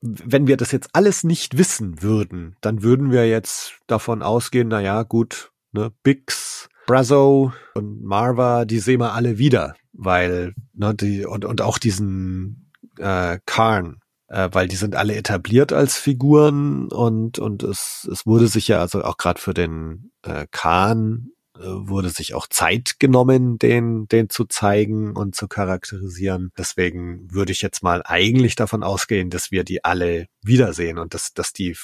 wenn 0.00 0.46
wir 0.46 0.56
das 0.56 0.72
jetzt 0.72 0.90
alles 0.92 1.24
nicht 1.24 1.58
wissen 1.58 2.02
würden, 2.02 2.56
dann 2.60 2.82
würden 2.82 3.10
wir 3.10 3.28
jetzt 3.28 3.74
davon 3.86 4.22
ausgehen, 4.22 4.68
na 4.68 4.80
ja, 4.80 5.02
gut, 5.02 5.50
ne, 5.72 5.92
Bix, 6.02 6.68
Brazo 6.86 7.52
und 7.74 8.02
Marva, 8.02 8.64
die 8.64 8.78
sehen 8.78 9.00
wir 9.00 9.12
alle 9.12 9.38
wieder, 9.38 9.74
weil, 9.92 10.54
ne, 10.72 10.94
die, 10.94 11.26
und, 11.26 11.44
und 11.44 11.60
auch 11.60 11.78
diesen 11.78 12.72
äh, 12.98 13.38
Karn, 13.44 14.00
äh, 14.28 14.48
weil 14.52 14.68
die 14.68 14.76
sind 14.76 14.94
alle 14.94 15.16
etabliert 15.16 15.72
als 15.72 15.96
Figuren 15.96 16.88
und 16.88 17.38
und 17.38 17.62
es 17.62 18.08
es 18.10 18.26
wurde 18.26 18.48
sich 18.48 18.68
ja 18.68 18.80
also 18.80 19.02
auch 19.02 19.16
gerade 19.16 19.40
für 19.40 19.54
den 19.54 20.10
äh, 20.22 20.46
Khan 20.50 21.30
äh, 21.56 21.60
wurde 21.62 22.10
sich 22.10 22.34
auch 22.34 22.46
Zeit 22.46 23.00
genommen, 23.00 23.58
den 23.58 24.06
den 24.08 24.28
zu 24.30 24.44
zeigen 24.44 25.16
und 25.16 25.34
zu 25.34 25.48
charakterisieren. 25.48 26.52
Deswegen 26.58 27.32
würde 27.32 27.52
ich 27.52 27.62
jetzt 27.62 27.82
mal 27.82 28.02
eigentlich 28.04 28.54
davon 28.54 28.82
ausgehen, 28.82 29.30
dass 29.30 29.50
wir 29.50 29.64
die 29.64 29.84
alle 29.84 30.26
wiedersehen 30.42 30.98
und 30.98 31.14
dass 31.14 31.32
dass 31.34 31.52
die 31.52 31.76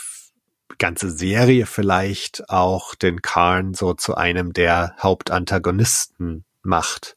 ganze 0.79 1.11
Serie 1.11 1.67
vielleicht 1.67 2.49
auch 2.51 2.95
den 2.95 3.23
Karn 3.23 3.75
so 3.75 3.95
zu 3.95 4.17
einem 4.17 4.53
der 4.53 4.97
Hauptantagonisten 5.01 6.45
macht 6.63 7.17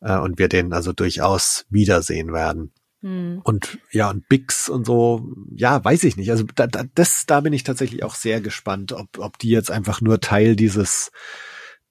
äh, 0.00 0.16
und 0.16 0.38
wir 0.38 0.48
den 0.48 0.72
also 0.72 0.92
durchaus 0.92 1.66
wiedersehen 1.68 2.32
werden. 2.32 2.72
Hm. 3.04 3.42
Und 3.44 3.78
ja, 3.90 4.08
und 4.08 4.26
Bix 4.30 4.70
und 4.70 4.86
so, 4.86 5.30
ja, 5.54 5.84
weiß 5.84 6.04
ich 6.04 6.16
nicht. 6.16 6.30
Also 6.30 6.44
da, 6.54 6.66
da, 6.66 6.84
das, 6.94 7.26
da 7.26 7.40
bin 7.42 7.52
ich 7.52 7.62
tatsächlich 7.62 8.02
auch 8.02 8.14
sehr 8.14 8.40
gespannt, 8.40 8.92
ob, 8.92 9.18
ob 9.18 9.38
die 9.38 9.50
jetzt 9.50 9.70
einfach 9.70 10.00
nur 10.00 10.20
Teil 10.20 10.56
dieses 10.56 11.12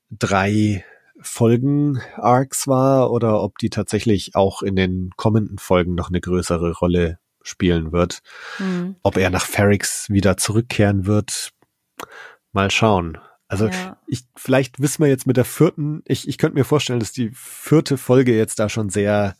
drei 0.09 0.83
Folgen-Arcs 1.21 2.67
war 2.67 3.11
oder 3.11 3.43
ob 3.43 3.59
die 3.59 3.69
tatsächlich 3.69 4.35
auch 4.35 4.63
in 4.63 4.75
den 4.75 5.11
kommenden 5.15 5.59
Folgen 5.59 5.93
noch 5.93 6.09
eine 6.09 6.19
größere 6.19 6.71
Rolle 6.71 7.19
spielen 7.43 7.91
wird. 7.91 8.21
Mhm. 8.57 8.95
Ob 9.03 9.17
er 9.17 9.29
nach 9.29 9.45
Ferrix 9.45 10.09
wieder 10.09 10.35
zurückkehren 10.37 11.05
wird, 11.05 11.51
mal 12.53 12.71
schauen. 12.71 13.19
Also 13.47 13.67
ja. 13.67 13.97
ich, 14.07 14.23
vielleicht 14.35 14.81
wissen 14.81 15.03
wir 15.03 15.09
jetzt 15.09 15.27
mit 15.27 15.37
der 15.37 15.45
vierten, 15.45 16.01
ich, 16.05 16.27
ich 16.27 16.39
könnte 16.39 16.57
mir 16.57 16.65
vorstellen, 16.65 16.99
dass 16.99 17.11
die 17.11 17.29
vierte 17.35 17.97
Folge 17.97 18.35
jetzt 18.35 18.57
da 18.57 18.67
schon 18.67 18.89
sehr 18.89 19.35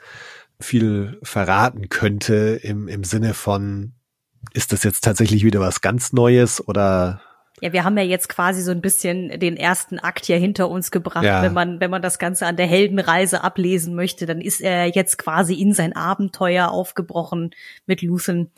viel 0.64 1.20
verraten 1.24 1.90
könnte 1.90 2.60
im, 2.62 2.88
im 2.88 3.04
Sinne 3.04 3.34
von, 3.34 3.94
ist 4.54 4.72
das 4.74 4.84
jetzt 4.84 5.04
tatsächlich 5.04 5.44
wieder 5.44 5.60
was 5.60 5.82
ganz 5.82 6.14
Neues 6.14 6.66
oder 6.68 7.22
ja, 7.62 7.72
wir 7.72 7.86
haben 7.86 7.98
ja 7.98 8.04
jetzt 8.04 8.28
quasi 8.30 8.62
so 8.62 8.72
ein 8.72 8.82
bisschen 8.82 9.40
den 9.40 9.56
ersten 9.56 9.98
Akt 9.98 10.26
hier 10.26 10.38
hinter 10.38 10.70
uns 10.70 10.92
gebracht. 10.92 11.24
Ja. 11.24 11.44
Wenn 11.44 11.54
man, 11.54 11.80
wenn 11.80 11.92
man 11.92 12.02
das 12.02 12.20
Ganze 12.20 12.46
an 12.46 12.58
der 12.58 12.66
Heldenreise 12.66 13.42
ablesen 13.42 13.96
möchte, 13.96 14.26
dann 14.26 14.42
ist 14.42 14.60
er 14.60 14.88
jetzt 14.88 15.18
quasi 15.18 15.54
in 15.54 15.72
sein 15.72 15.96
Abenteuer 15.96 16.70
aufgebrochen 16.70 17.52
mit 17.86 18.02
Luthen. 18.02 18.52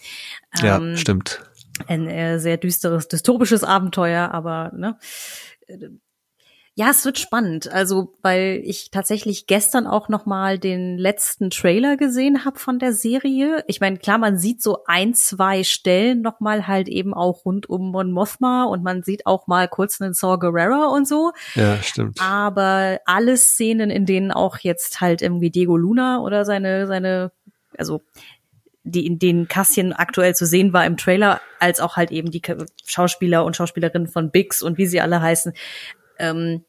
Ja, 0.60 0.78
ähm, 0.78 0.98
stimmt. 0.98 1.44
Ein 1.88 2.08
äh, 2.08 2.40
sehr 2.40 2.58
düsteres, 2.58 3.08
dystopisches 3.08 3.64
Abenteuer, 3.64 4.32
aber 4.32 4.72
ne, 4.74 4.98
ja, 6.78 6.90
es 6.90 7.06
wird 7.06 7.18
spannend. 7.18 7.72
Also, 7.72 8.18
weil 8.22 8.62
ich 8.66 8.92
tatsächlich 8.92 9.48
gestern 9.48 9.88
auch 9.88 10.10
noch 10.10 10.26
mal 10.26 10.60
den 10.60 10.98
letzten 10.98 11.50
Trailer 11.50 11.96
gesehen 11.96 12.44
habe 12.44 12.60
von 12.60 12.80
der 12.80 12.92
Serie. 12.92 13.64
Ich 13.68 13.80
meine, 13.80 13.98
klar, 13.98 14.18
man 14.18 14.38
sieht 14.38 14.62
so 14.62 14.80
ein, 14.86 15.14
zwei 15.14 15.64
Stellen 15.64 16.22
noch 16.22 16.42
mal 16.42 16.68
halt 16.68 16.90
eben 16.90 17.14
auch 17.14 17.46
rund 17.46 17.70
um 17.70 17.92
Mon 17.92 18.12
Mothma 18.12 18.66
und 18.66 18.84
man 18.84 19.04
sieht 19.04 19.26
auch 19.26 19.48
mal 19.48 19.70
kurz 19.70 20.02
einen 20.02 20.14
Saw 20.14 20.38
Gerrera 20.38 20.88
und 20.88 21.08
so. 21.08 21.32
Ja, 21.54 21.82
stimmt. 21.82 22.20
Aber 22.22 23.00
alle 23.06 23.38
Szenen, 23.38 23.90
in 23.90 24.06
denen 24.06 24.34
auch 24.34 24.58
jetzt 24.58 25.00
halt 25.00 25.22
irgendwie 25.22 25.52
Diego 25.52 25.78
Luna 25.78 26.20
oder 26.20 26.44
seine 26.44 26.88
seine 26.88 27.32
also 27.78 28.02
die 28.84 29.06
in 29.06 29.18
denen 29.18 29.48
Cassian 29.48 29.94
aktuell 29.94 30.36
zu 30.36 30.46
sehen 30.46 30.74
war 30.74 30.86
im 30.86 30.98
Trailer, 30.98 31.42
als 31.60 31.80
auch 31.80 31.96
halt 31.96 32.12
eben 32.12 32.32
die 32.32 32.42
Schauspieler 32.86 33.46
und 33.46 33.56
Schauspielerinnen 33.56 34.08
von 34.08 34.30
Bix 34.30 34.62
und 34.62 34.78
wie 34.78 34.86
sie 34.86 35.02
alle 35.02 35.22
heißen, 35.22 35.54
ähm, 36.20 36.64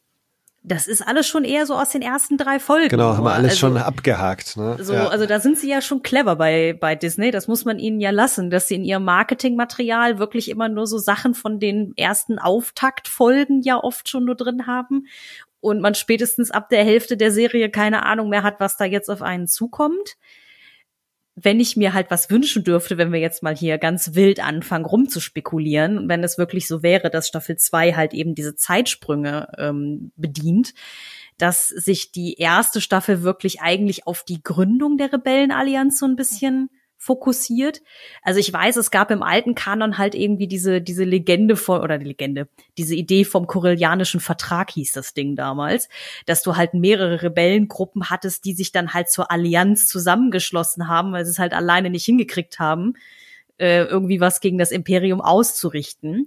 das 0.62 0.88
ist 0.88 1.06
alles 1.06 1.28
schon 1.28 1.44
eher 1.44 1.64
so 1.64 1.74
aus 1.74 1.90
den 1.90 2.02
ersten 2.02 2.36
drei 2.36 2.58
Folgen. 2.58 2.88
Genau, 2.88 3.16
haben 3.16 3.24
wir 3.24 3.32
alles 3.32 3.52
also, 3.52 3.60
schon 3.60 3.76
abgehakt. 3.76 4.56
Ne? 4.56 4.76
So, 4.80 4.94
ja. 4.94 5.06
also 5.06 5.24
da 5.24 5.38
sind 5.38 5.56
sie 5.58 5.68
ja 5.68 5.80
schon 5.80 6.02
clever 6.02 6.34
bei 6.34 6.72
bei 6.72 6.96
Disney. 6.96 7.30
Das 7.30 7.46
muss 7.46 7.64
man 7.64 7.78
ihnen 7.78 8.00
ja 8.00 8.10
lassen, 8.10 8.50
dass 8.50 8.66
sie 8.66 8.74
in 8.74 8.84
ihrem 8.84 9.04
Marketingmaterial 9.04 10.18
wirklich 10.18 10.50
immer 10.50 10.68
nur 10.68 10.88
so 10.88 10.98
Sachen 10.98 11.34
von 11.34 11.60
den 11.60 11.92
ersten 11.96 12.40
Auftaktfolgen 12.40 13.62
ja 13.62 13.76
oft 13.76 14.08
schon 14.08 14.24
nur 14.24 14.34
drin 14.34 14.66
haben 14.66 15.06
und 15.60 15.80
man 15.80 15.94
spätestens 15.94 16.50
ab 16.50 16.68
der 16.68 16.82
Hälfte 16.82 17.16
der 17.16 17.30
Serie 17.30 17.70
keine 17.70 18.04
Ahnung 18.04 18.28
mehr 18.28 18.42
hat, 18.42 18.58
was 18.58 18.76
da 18.76 18.84
jetzt 18.84 19.08
auf 19.08 19.22
einen 19.22 19.46
zukommt 19.46 20.16
wenn 21.38 21.60
ich 21.60 21.76
mir 21.76 21.92
halt 21.92 22.10
was 22.10 22.30
wünschen 22.30 22.64
dürfte, 22.64 22.96
wenn 22.96 23.12
wir 23.12 23.20
jetzt 23.20 23.42
mal 23.42 23.54
hier 23.54 23.76
ganz 23.76 24.14
wild 24.14 24.40
anfangen 24.40 24.86
rumzuspekulieren, 24.86 26.08
wenn 26.08 26.24
es 26.24 26.38
wirklich 26.38 26.66
so 26.66 26.82
wäre, 26.82 27.10
dass 27.10 27.28
Staffel 27.28 27.56
2 27.56 27.92
halt 27.92 28.14
eben 28.14 28.34
diese 28.34 28.56
Zeitsprünge 28.56 29.48
ähm, 29.58 30.12
bedient, 30.16 30.72
dass 31.36 31.68
sich 31.68 32.10
die 32.10 32.36
erste 32.38 32.80
Staffel 32.80 33.22
wirklich 33.22 33.60
eigentlich 33.60 34.06
auf 34.06 34.24
die 34.24 34.42
Gründung 34.42 34.96
der 34.96 35.12
Rebellenallianz 35.12 35.98
so 35.98 36.06
ein 36.06 36.16
bisschen 36.16 36.70
fokussiert. 37.06 37.82
Also 38.22 38.40
ich 38.40 38.52
weiß, 38.52 38.76
es 38.76 38.90
gab 38.90 39.12
im 39.12 39.22
alten 39.22 39.54
Kanon 39.54 39.96
halt 39.96 40.16
irgendwie 40.16 40.48
diese, 40.48 40.82
diese 40.82 41.04
Legende 41.04 41.54
von, 41.56 41.80
oder 41.80 41.98
die 41.98 42.04
Legende, 42.04 42.48
diese 42.76 42.96
Idee 42.96 43.24
vom 43.24 43.46
Korellianischen 43.46 44.18
Vertrag 44.18 44.72
hieß 44.72 44.90
das 44.90 45.14
Ding 45.14 45.36
damals, 45.36 45.88
dass 46.26 46.42
du 46.42 46.56
halt 46.56 46.74
mehrere 46.74 47.22
Rebellengruppen 47.22 48.10
hattest, 48.10 48.44
die 48.44 48.54
sich 48.54 48.72
dann 48.72 48.92
halt 48.92 49.08
zur 49.08 49.30
Allianz 49.30 49.86
zusammengeschlossen 49.86 50.88
haben, 50.88 51.12
weil 51.12 51.24
sie 51.24 51.30
es 51.30 51.38
halt 51.38 51.54
alleine 51.54 51.90
nicht 51.90 52.04
hingekriegt 52.04 52.58
haben, 52.58 52.94
äh, 53.58 53.84
irgendwie 53.84 54.20
was 54.20 54.40
gegen 54.40 54.58
das 54.58 54.72
Imperium 54.72 55.20
auszurichten. 55.20 56.26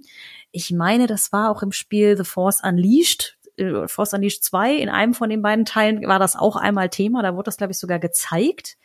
Ich 0.50 0.70
meine, 0.70 1.06
das 1.06 1.30
war 1.30 1.50
auch 1.50 1.62
im 1.62 1.72
Spiel 1.72 2.16
The 2.16 2.24
Force 2.24 2.62
Unleashed, 2.64 3.36
äh, 3.58 3.86
Force 3.86 4.14
Unleashed 4.14 4.44
2, 4.44 4.76
in 4.76 4.88
einem 4.88 5.12
von 5.12 5.28
den 5.28 5.42
beiden 5.42 5.66
Teilen 5.66 6.08
war 6.08 6.18
das 6.18 6.36
auch 6.36 6.56
einmal 6.56 6.88
Thema, 6.88 7.22
da 7.22 7.34
wurde 7.34 7.44
das, 7.44 7.58
glaube 7.58 7.72
ich, 7.72 7.78
sogar 7.78 7.98
gezeigt. 7.98 8.78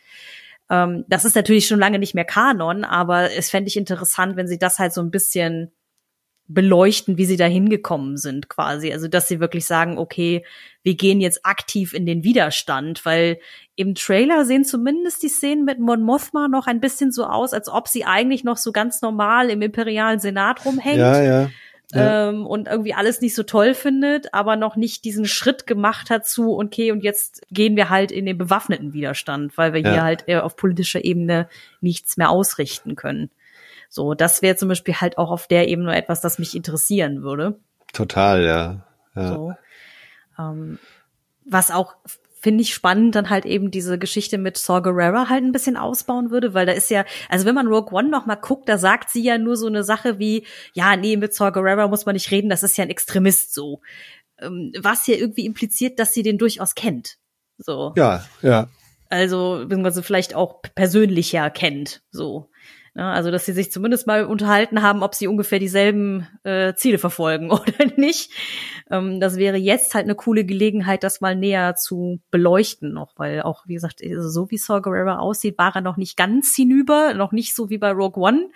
Ähm, 0.70 1.04
das 1.08 1.24
ist 1.24 1.36
natürlich 1.36 1.66
schon 1.66 1.78
lange 1.78 1.98
nicht 1.98 2.14
mehr 2.14 2.24
Kanon, 2.24 2.84
aber 2.84 3.32
es 3.32 3.50
fände 3.50 3.68
ich 3.68 3.76
interessant, 3.76 4.36
wenn 4.36 4.48
sie 4.48 4.58
das 4.58 4.78
halt 4.78 4.92
so 4.92 5.00
ein 5.00 5.10
bisschen 5.10 5.72
beleuchten, 6.48 7.18
wie 7.18 7.24
sie 7.24 7.36
da 7.36 7.46
hingekommen 7.46 8.16
sind 8.16 8.48
quasi. 8.48 8.92
Also, 8.92 9.08
dass 9.08 9.26
sie 9.26 9.40
wirklich 9.40 9.64
sagen, 9.64 9.98
okay, 9.98 10.44
wir 10.84 10.94
gehen 10.94 11.20
jetzt 11.20 11.44
aktiv 11.44 11.92
in 11.92 12.06
den 12.06 12.22
Widerstand, 12.22 13.04
weil 13.04 13.38
im 13.74 13.96
Trailer 13.96 14.44
sehen 14.44 14.64
zumindest 14.64 15.22
die 15.22 15.28
Szenen 15.28 15.64
mit 15.64 15.80
Mon 15.80 16.02
Mothma 16.02 16.46
noch 16.46 16.68
ein 16.68 16.80
bisschen 16.80 17.10
so 17.10 17.24
aus, 17.24 17.52
als 17.52 17.68
ob 17.68 17.88
sie 17.88 18.04
eigentlich 18.04 18.44
noch 18.44 18.56
so 18.56 18.70
ganz 18.70 19.02
normal 19.02 19.50
im 19.50 19.60
imperialen 19.60 20.20
Senat 20.20 20.64
rumhängt. 20.64 20.98
Ja, 20.98 21.22
ja 21.22 21.50
ähm, 21.92 22.46
und 22.46 22.66
irgendwie 22.66 22.94
alles 22.94 23.20
nicht 23.20 23.34
so 23.34 23.44
toll 23.44 23.74
findet, 23.74 24.34
aber 24.34 24.56
noch 24.56 24.76
nicht 24.76 25.04
diesen 25.04 25.24
Schritt 25.24 25.66
gemacht 25.66 26.10
hat 26.10 26.26
zu, 26.26 26.58
okay, 26.58 26.90
und 26.90 27.04
jetzt 27.04 27.42
gehen 27.50 27.76
wir 27.76 27.90
halt 27.90 28.10
in 28.10 28.26
den 28.26 28.36
bewaffneten 28.36 28.92
Widerstand, 28.92 29.56
weil 29.56 29.72
wir 29.72 29.80
ja. 29.80 29.92
hier 29.92 30.02
halt 30.02 30.24
eher 30.26 30.44
auf 30.44 30.56
politischer 30.56 31.04
Ebene 31.04 31.48
nichts 31.80 32.16
mehr 32.16 32.30
ausrichten 32.30 32.96
können. 32.96 33.30
So, 33.88 34.14
das 34.14 34.42
wäre 34.42 34.56
zum 34.56 34.68
Beispiel 34.68 34.94
halt 34.94 35.16
auch 35.16 35.30
auf 35.30 35.46
der 35.46 35.68
Ebene 35.68 35.96
etwas, 35.96 36.20
das 36.20 36.38
mich 36.38 36.56
interessieren 36.56 37.22
würde. 37.22 37.58
Total, 37.92 38.42
ja. 38.42 38.86
ja. 39.14 39.28
So. 39.28 39.54
Ähm, 40.38 40.78
was 41.44 41.70
auch 41.70 41.94
finde 42.46 42.62
ich 42.62 42.72
spannend, 42.72 43.16
dann 43.16 43.28
halt 43.28 43.44
eben 43.44 43.72
diese 43.72 43.98
Geschichte 43.98 44.38
mit 44.38 44.56
Saw 44.56 44.80
Gerrera 44.80 45.28
halt 45.28 45.42
ein 45.42 45.50
bisschen 45.50 45.76
ausbauen 45.76 46.30
würde, 46.30 46.54
weil 46.54 46.64
da 46.64 46.70
ist 46.70 46.90
ja, 46.90 47.04
also 47.28 47.44
wenn 47.44 47.56
man 47.56 47.66
Rogue 47.66 47.92
One 47.92 48.08
noch 48.08 48.24
mal 48.24 48.36
guckt, 48.36 48.68
da 48.68 48.78
sagt 48.78 49.10
sie 49.10 49.24
ja 49.24 49.36
nur 49.36 49.56
so 49.56 49.66
eine 49.66 49.82
Sache 49.82 50.20
wie, 50.20 50.46
ja, 50.72 50.94
nee, 50.94 51.16
mit 51.16 51.34
Saw 51.34 51.50
Gerrera 51.50 51.88
muss 51.88 52.06
man 52.06 52.12
nicht 52.12 52.30
reden, 52.30 52.48
das 52.48 52.62
ist 52.62 52.76
ja 52.76 52.84
ein 52.84 52.90
Extremist 52.90 53.52
so. 53.52 53.80
Ähm, 54.38 54.70
was 54.80 55.04
hier 55.06 55.18
irgendwie 55.18 55.44
impliziert, 55.44 55.98
dass 55.98 56.14
sie 56.14 56.22
den 56.22 56.38
durchaus 56.38 56.76
kennt. 56.76 57.16
So. 57.58 57.94
Ja, 57.96 58.24
ja. 58.42 58.68
Also, 59.08 59.64
beziehungsweise 59.64 60.04
vielleicht 60.04 60.36
auch 60.36 60.62
persönlicher 60.76 61.50
kennt, 61.50 62.02
so. 62.12 62.48
Ja, 62.98 63.12
also, 63.12 63.30
dass 63.30 63.44
sie 63.44 63.52
sich 63.52 63.70
zumindest 63.70 64.06
mal 64.06 64.24
unterhalten 64.24 64.80
haben, 64.80 65.02
ob 65.02 65.14
sie 65.14 65.26
ungefähr 65.26 65.58
dieselben 65.58 66.26
äh, 66.44 66.72
Ziele 66.76 66.96
verfolgen 66.96 67.50
oder 67.50 67.84
nicht. 67.96 68.30
Ähm, 68.90 69.20
das 69.20 69.36
wäre 69.36 69.58
jetzt 69.58 69.94
halt 69.94 70.04
eine 70.04 70.14
coole 70.14 70.46
Gelegenheit, 70.46 71.02
das 71.02 71.20
mal 71.20 71.36
näher 71.36 71.74
zu 71.74 72.20
beleuchten 72.30 72.94
noch, 72.94 73.12
weil 73.16 73.42
auch, 73.42 73.64
wie 73.66 73.74
gesagt, 73.74 74.00
also 74.02 74.30
so 74.30 74.50
wie 74.50 74.56
Saw 74.56 74.80
Gerrera 74.80 75.18
aussieht, 75.18 75.58
war 75.58 75.76
er 75.76 75.82
noch 75.82 75.98
nicht 75.98 76.16
ganz 76.16 76.54
hinüber, 76.56 77.12
noch 77.12 77.32
nicht 77.32 77.54
so 77.54 77.68
wie 77.68 77.76
bei 77.76 77.90
Rogue 77.90 78.22
One, 78.22 78.48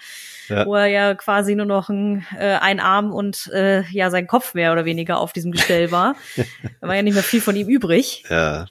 ja. 0.48 0.64
wo 0.64 0.74
er 0.74 0.86
ja 0.86 1.14
quasi 1.14 1.54
nur 1.54 1.66
noch 1.66 1.90
ein, 1.90 2.24
äh, 2.38 2.54
ein 2.54 2.80
Arm 2.80 3.12
und 3.12 3.48
äh, 3.52 3.82
ja 3.90 4.08
sein 4.08 4.26
Kopf 4.26 4.54
mehr 4.54 4.72
oder 4.72 4.86
weniger 4.86 5.18
auf 5.18 5.34
diesem 5.34 5.52
Gestell 5.52 5.92
war. 5.92 6.14
da 6.80 6.88
war 6.88 6.96
ja 6.96 7.02
nicht 7.02 7.14
mehr 7.14 7.22
viel 7.22 7.42
von 7.42 7.56
ihm 7.56 7.68
übrig. 7.68 8.24
Ja. 8.30 8.64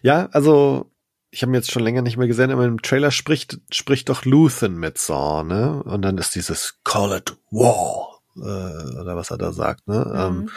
Ja, 0.00 0.28
also 0.30 0.92
ich 1.32 1.42
habe 1.42 1.50
ihn 1.50 1.54
jetzt 1.54 1.72
schon 1.72 1.82
länger 1.82 2.02
nicht 2.02 2.18
mehr 2.18 2.28
gesehen, 2.28 2.50
aber 2.50 2.66
im 2.66 2.82
Trailer 2.82 3.10
spricht, 3.10 3.58
spricht 3.72 4.10
doch 4.10 4.26
Luthen 4.26 4.78
mit 4.78 4.98
Saw, 4.98 5.42
ne? 5.42 5.82
Und 5.82 6.02
dann 6.02 6.18
ist 6.18 6.34
dieses 6.34 6.78
Call 6.84 7.16
it 7.16 7.36
War, 7.50 8.20
äh, 8.36 9.00
oder 9.00 9.16
was 9.16 9.30
er 9.30 9.38
da 9.38 9.50
sagt, 9.50 9.88
ne? 9.88 10.04
Mhm. 10.06 10.40
Ähm, 10.40 10.50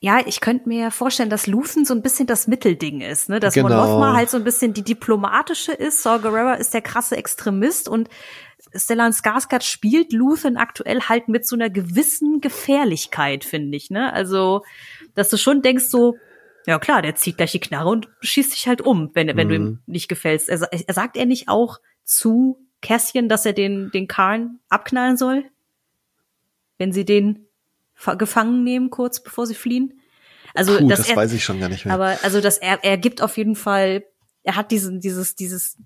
ja, 0.00 0.18
ich 0.26 0.40
könnte 0.40 0.68
mir 0.68 0.90
vorstellen, 0.90 1.30
dass 1.30 1.46
Luthen 1.46 1.84
so 1.84 1.94
ein 1.94 2.02
bisschen 2.02 2.26
das 2.26 2.48
Mittelding 2.48 3.00
ist, 3.00 3.28
ne? 3.28 3.38
Dass 3.38 3.54
genau. 3.54 3.98
Mon 3.98 4.16
halt 4.16 4.28
so 4.28 4.38
ein 4.38 4.44
bisschen 4.44 4.74
die 4.74 4.82
diplomatische 4.82 5.72
ist, 5.72 6.02
Saw 6.02 6.18
Gerrera 6.18 6.54
ist 6.54 6.74
der 6.74 6.82
krasse 6.82 7.16
Extremist 7.16 7.88
und 7.88 8.08
Stellan 8.74 9.12
Skarsgård 9.12 9.62
spielt 9.62 10.12
Luthen 10.12 10.56
aktuell 10.56 11.02
halt 11.02 11.28
mit 11.28 11.46
so 11.46 11.54
einer 11.54 11.70
gewissen 11.70 12.40
Gefährlichkeit, 12.40 13.44
finde 13.44 13.76
ich, 13.76 13.88
ne? 13.88 14.12
Also, 14.12 14.64
dass 15.14 15.28
du 15.28 15.36
schon 15.36 15.62
denkst 15.62 15.84
so, 15.88 16.16
ja 16.66 16.78
klar, 16.78 17.02
der 17.02 17.14
zieht 17.14 17.36
gleich 17.36 17.52
die 17.52 17.60
Knarre 17.60 17.88
und 17.88 18.08
schießt 18.20 18.52
sich 18.52 18.68
halt 18.68 18.80
um, 18.80 19.10
wenn, 19.14 19.28
wenn 19.36 19.46
mhm. 19.46 19.48
du 19.48 19.54
ihm 19.54 19.64
mhm. 19.64 19.78
nicht 19.86 20.08
gefällst. 20.08 20.48
Er, 20.48 20.60
er, 20.72 20.94
sagt 20.94 21.16
er 21.16 21.26
nicht 21.26 21.48
auch 21.48 21.80
zu 22.04 22.66
Cassian, 22.82 23.28
dass 23.28 23.46
er 23.46 23.52
den, 23.52 23.90
den 23.92 24.08
Karn 24.08 24.58
abknallen 24.68 25.16
soll? 25.16 25.44
Wenn 26.78 26.92
sie 26.92 27.04
den 27.04 27.46
gefangen 28.18 28.64
nehmen, 28.64 28.90
kurz 28.90 29.22
bevor 29.22 29.46
sie 29.46 29.54
fliehen? 29.54 30.00
Also, 30.54 30.78
Puh, 30.78 30.88
das 30.88 31.08
er, 31.08 31.16
weiß 31.16 31.32
ich 31.32 31.44
schon 31.44 31.60
gar 31.60 31.68
nicht 31.68 31.84
mehr. 31.84 31.94
Aber, 31.94 32.18
also, 32.22 32.40
dass 32.40 32.58
er, 32.58 32.82
er 32.82 32.96
gibt 32.96 33.22
auf 33.22 33.36
jeden 33.36 33.54
Fall, 33.54 34.04
er 34.42 34.56
hat 34.56 34.70
diesen, 34.70 35.00
dieses, 35.00 35.36
dieses, 35.36 35.78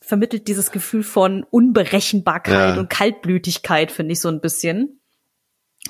vermittelt 0.00 0.48
dieses 0.48 0.70
Gefühl 0.72 1.02
von 1.02 1.44
Unberechenbarkeit 1.44 2.74
ja. 2.74 2.80
und 2.80 2.88
Kaltblütigkeit, 2.88 3.92
finde 3.92 4.12
ich 4.12 4.20
so 4.20 4.28
ein 4.28 4.40
bisschen. 4.40 5.00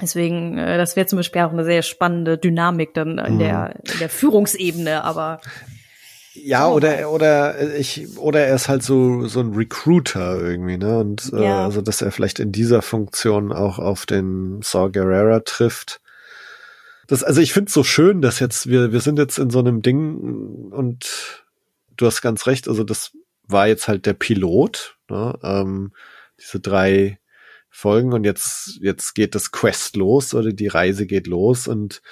Deswegen, 0.00 0.58
äh, 0.58 0.78
das 0.78 0.96
wäre 0.96 1.06
zum 1.06 1.18
Beispiel 1.18 1.42
auch 1.42 1.52
eine 1.52 1.64
sehr 1.64 1.82
spannende 1.82 2.38
Dynamik 2.38 2.94
dann 2.94 3.18
in, 3.18 3.34
mhm. 3.34 3.38
der, 3.38 3.74
in 3.92 3.98
der 3.98 4.08
Führungsebene, 4.08 5.04
aber 5.04 5.40
ja, 6.44 6.68
oder 6.68 7.10
oder 7.10 7.76
ich 7.76 8.16
oder 8.16 8.40
er 8.40 8.54
ist 8.54 8.68
halt 8.68 8.82
so 8.82 9.26
so 9.26 9.40
ein 9.40 9.54
Recruiter 9.54 10.40
irgendwie, 10.40 10.76
ne? 10.76 10.98
Und 10.98 11.32
äh, 11.32 11.44
ja. 11.44 11.64
also 11.64 11.80
dass 11.80 12.02
er 12.02 12.12
vielleicht 12.12 12.38
in 12.38 12.52
dieser 12.52 12.82
Funktion 12.82 13.52
auch 13.52 13.78
auf 13.78 14.06
den 14.06 14.60
Saw 14.62 14.90
Gerrera 14.90 15.40
trifft. 15.40 16.00
Das, 17.06 17.24
also 17.24 17.40
ich 17.40 17.52
finde 17.52 17.68
es 17.68 17.74
so 17.74 17.82
schön, 17.82 18.20
dass 18.20 18.38
jetzt 18.38 18.68
wir 18.68 18.92
wir 18.92 19.00
sind 19.00 19.18
jetzt 19.18 19.38
in 19.38 19.50
so 19.50 19.58
einem 19.58 19.82
Ding 19.82 20.70
und 20.70 21.44
du 21.96 22.06
hast 22.06 22.22
ganz 22.22 22.46
recht. 22.46 22.68
Also 22.68 22.84
das 22.84 23.12
war 23.44 23.66
jetzt 23.66 23.88
halt 23.88 24.06
der 24.06 24.14
Pilot, 24.14 24.96
ne? 25.08 25.36
Ähm, 25.42 25.92
diese 26.38 26.60
drei 26.60 27.18
Folgen 27.78 28.12
und 28.12 28.24
jetzt, 28.24 28.80
jetzt 28.80 29.14
geht 29.14 29.36
das 29.36 29.52
Quest 29.52 29.94
los 29.94 30.34
oder 30.34 30.52
die 30.52 30.66
Reise 30.66 31.06
geht 31.06 31.28
los 31.28 31.68
und 31.68 32.02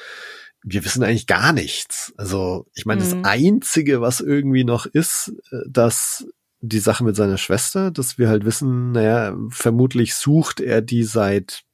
wir 0.62 0.84
wissen 0.84 1.02
eigentlich 1.02 1.26
gar 1.26 1.52
nichts. 1.52 2.14
Also, 2.16 2.66
ich 2.74 2.86
meine, 2.86 3.02
mhm. 3.02 3.22
das 3.22 3.32
Einzige, 3.32 4.01
was 4.01 4.20
irgendwie 4.20 4.62
noch 4.62 4.86
ist, 4.86 5.32
äh, 5.51 5.56
dass 5.68 6.26
die 6.60 6.78
Sache 6.78 7.02
mit 7.02 7.16
seiner 7.16 7.36
Schwester, 7.36 7.90
dass 7.90 8.16
wir 8.16 8.28
halt 8.28 8.44
wissen, 8.44 8.93
naja, 8.93 9.36
vermutlich 9.48 10.14
sucht 10.14 10.60
er 10.60 10.82
die 10.82 11.02
seit 11.02 11.64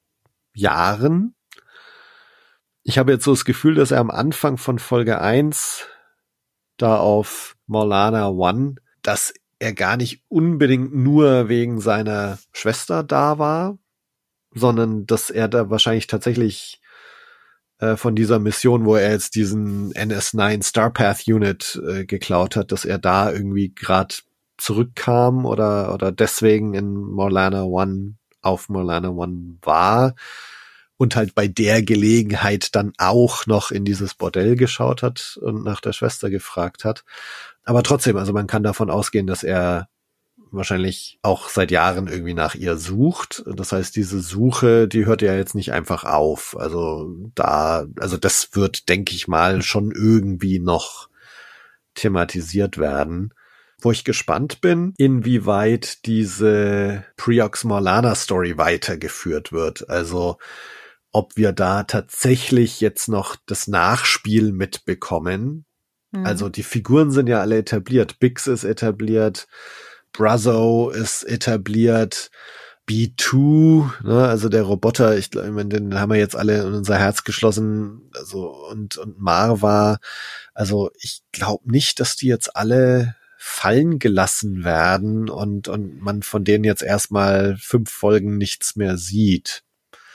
Jahren. 0.55 1.35
Ich 2.81 2.97
habe 2.97 3.11
jetzt 3.11 3.25
so 3.25 3.31
das 3.31 3.45
Gefühl, 3.45 3.75
dass 3.75 3.91
er 3.91 3.99
am 3.99 4.09
Anfang 4.09 4.57
von 4.57 4.79
Folge 4.79 5.21
eins 5.21 5.85
da 6.77 6.97
auf 6.97 7.55
Morlana 7.67 8.27
One, 8.29 8.75
dass 9.03 9.35
er 9.59 9.73
gar 9.73 9.97
nicht 9.97 10.23
unbedingt 10.29 10.95
nur 10.95 11.47
wegen 11.47 11.79
seiner 11.79 12.39
Schwester 12.51 13.03
da 13.03 13.37
war, 13.37 13.77
sondern 14.53 15.05
dass 15.05 15.29
er 15.29 15.47
da 15.47 15.69
wahrscheinlich 15.69 16.07
tatsächlich 16.07 16.81
äh, 17.79 17.95
von 17.97 18.15
dieser 18.15 18.39
Mission, 18.39 18.85
wo 18.85 18.95
er 18.95 19.11
jetzt 19.11 19.35
diesen 19.35 19.93
NS9 19.93 20.63
Starpath 20.63 21.27
Unit 21.27 21.81
äh, 21.87 22.05
geklaut 22.05 22.55
hat, 22.55 22.71
dass 22.71 22.85
er 22.85 22.97
da 22.97 23.31
irgendwie 23.31 23.73
gerade 23.73 24.15
zurückkam 24.57 25.45
oder 25.45 25.93
oder 25.93 26.11
deswegen 26.11 26.73
in 26.73 26.93
Morlana 26.93 27.63
One 27.63 28.15
auf 28.41 28.69
Morlana 28.69 29.09
One 29.09 29.57
war 29.61 30.15
und 30.97 31.15
halt 31.15 31.35
bei 31.35 31.47
der 31.47 31.81
Gelegenheit 31.81 32.75
dann 32.75 32.93
auch 32.97 33.45
noch 33.47 33.71
in 33.71 33.83
dieses 33.83 34.13
Bordell 34.13 34.55
geschaut 34.55 35.03
hat 35.03 35.37
und 35.41 35.63
nach 35.63 35.81
der 35.81 35.93
Schwester 35.93 36.29
gefragt 36.29 36.85
hat. 36.85 37.03
Aber 37.65 37.83
trotzdem, 37.83 38.17
also 38.17 38.33
man 38.33 38.47
kann 38.47 38.63
davon 38.63 38.89
ausgehen, 38.89 39.27
dass 39.27 39.43
er 39.43 39.89
wahrscheinlich 40.53 41.19
auch 41.21 41.49
seit 41.49 41.71
Jahren 41.71 42.07
irgendwie 42.07 42.33
nach 42.33 42.55
ihr 42.55 42.77
sucht. 42.77 43.43
Das 43.45 43.71
heißt, 43.71 43.95
diese 43.95 44.19
Suche, 44.21 44.87
die 44.87 45.05
hört 45.05 45.21
ja 45.21 45.35
jetzt 45.35 45.55
nicht 45.55 45.71
einfach 45.71 46.03
auf. 46.03 46.55
Also 46.57 47.13
da, 47.35 47.85
also 47.99 48.17
das 48.17 48.49
wird, 48.53 48.89
denke 48.89 49.15
ich 49.15 49.27
mal, 49.27 49.61
schon 49.61 49.91
irgendwie 49.91 50.59
noch 50.59 51.09
thematisiert 51.95 52.77
werden. 52.77 53.33
Wo 53.81 53.91
ich 53.91 54.05
gespannt 54.05 54.61
bin, 54.61 54.93
inwieweit 54.97 56.05
diese 56.05 57.03
Preox 57.17 57.65
Morlana 57.65 58.15
Story 58.15 58.57
weitergeführt 58.57 59.51
wird. 59.51 59.89
Also 59.89 60.37
ob 61.11 61.35
wir 61.35 61.51
da 61.51 61.83
tatsächlich 61.83 62.81
jetzt 62.81 63.07
noch 63.07 63.35
das 63.45 63.67
Nachspiel 63.67 64.51
mitbekommen. 64.51 65.65
Mhm. 66.11 66.25
Also 66.25 66.49
die 66.49 66.63
Figuren 66.63 67.11
sind 67.11 67.27
ja 67.27 67.41
alle 67.41 67.57
etabliert. 67.57 68.19
Bix 68.19 68.47
ist 68.47 68.63
etabliert, 68.63 69.47
Brazo 70.13 70.89
ist 70.89 71.23
etabliert, 71.23 72.31
B2, 72.87 74.03
ne, 74.03 74.27
also 74.27 74.49
der 74.49 74.63
Roboter, 74.63 75.17
ich 75.17 75.31
glaube, 75.31 75.65
den 75.65 75.99
haben 75.99 76.11
wir 76.11 76.19
jetzt 76.19 76.35
alle 76.35 76.61
in 76.61 76.73
unser 76.73 76.97
Herz 76.97 77.23
geschlossen, 77.23 78.09
also 78.13 78.49
und 78.69 78.97
und 78.97 79.19
Marva, 79.19 79.99
also 80.53 80.91
ich 80.99 81.21
glaube 81.31 81.71
nicht, 81.71 81.99
dass 81.99 82.15
die 82.15 82.27
jetzt 82.27 82.55
alle 82.55 83.15
fallen 83.37 83.99
gelassen 83.99 84.63
werden 84.63 85.29
und 85.29 85.67
und 85.67 86.01
man 86.01 86.23
von 86.23 86.43
denen 86.43 86.63
jetzt 86.63 86.83
erstmal 86.83 87.57
fünf 87.57 87.89
Folgen 87.89 88.37
nichts 88.37 88.75
mehr 88.75 88.97
sieht. 88.97 89.63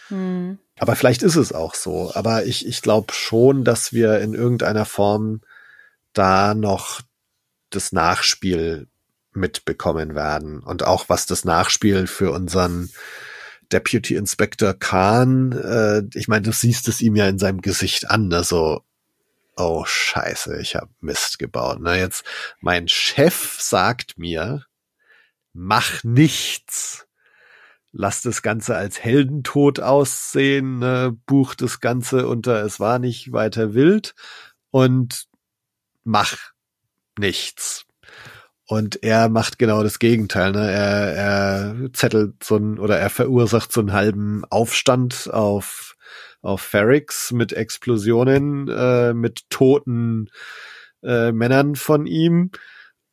Hm. 0.08 0.58
Aber 0.78 0.94
vielleicht 0.94 1.22
ist 1.22 1.36
es 1.36 1.52
auch 1.52 1.74
so. 1.74 2.12
Aber 2.14 2.44
ich, 2.44 2.66
ich 2.66 2.82
glaube 2.82 3.12
schon, 3.12 3.64
dass 3.64 3.92
wir 3.92 4.20
in 4.20 4.34
irgendeiner 4.34 4.84
Form 4.84 5.40
da 6.12 6.54
noch 6.54 7.00
das 7.70 7.92
Nachspiel 7.92 8.88
mitbekommen 9.32 10.14
werden. 10.14 10.60
Und 10.60 10.84
auch 10.84 11.09
was 11.09 11.26
das 11.26 11.44
Nachspiel 11.44 12.06
für 12.06 12.32
unseren 12.32 12.90
Deputy 13.70 14.14
Inspector 14.14 14.74
Khan, 14.74 15.52
äh, 15.52 16.02
ich 16.14 16.28
meine, 16.28 16.42
du 16.42 16.52
siehst 16.52 16.88
es 16.88 17.00
ihm 17.00 17.16
ja 17.16 17.28
in 17.28 17.38
seinem 17.38 17.60
Gesicht 17.60 18.10
an, 18.10 18.28
ne? 18.28 18.42
so, 18.42 18.82
oh 19.56 19.84
scheiße, 19.84 20.59
ich 20.60 20.76
habe 20.76 20.90
Mist 21.00 21.38
gebaut. 21.38 21.80
Ne? 21.80 21.98
Jetzt, 21.98 22.24
mein 22.60 22.88
Chef 22.88 23.59
sagt 23.60 24.18
mir, 24.18 24.64
mach 25.52 26.02
nichts 26.05 27.09
lass 27.92 28.22
das 28.22 28.42
Ganze 28.42 28.76
als 28.76 29.02
Heldentod 29.02 29.80
aussehen, 29.80 30.78
ne, 30.78 31.16
buch 31.26 31.55
das 31.55 31.80
Ganze 31.80 32.28
unter 32.28 32.62
es 32.64 32.80
war 32.80 32.98
nicht 32.98 33.32
weiter 33.32 33.74
wild 33.74 34.14
und 34.70 35.26
mach 36.05 36.36
nichts. 37.18 37.84
Und 38.70 39.02
er 39.02 39.30
macht 39.30 39.58
genau 39.58 39.82
das 39.82 39.98
Gegenteil. 39.98 40.52
Ne? 40.52 40.70
Er, 40.70 41.14
er 41.14 41.92
zettelt 41.94 42.44
so 42.44 42.56
ein 42.56 42.78
oder 42.78 42.98
er 42.98 43.08
verursacht 43.08 43.72
so 43.72 43.80
einen 43.80 43.92
halben 43.92 44.44
Aufstand 44.50 45.30
auf 45.32 45.96
auf 46.42 46.60
Ferrix 46.60 47.32
mit 47.32 47.52
Explosionen, 47.52 48.68
äh, 48.68 49.12
mit 49.14 49.50
toten 49.50 50.30
äh, 51.02 51.32
Männern 51.32 51.76
von 51.76 52.06
ihm 52.06 52.50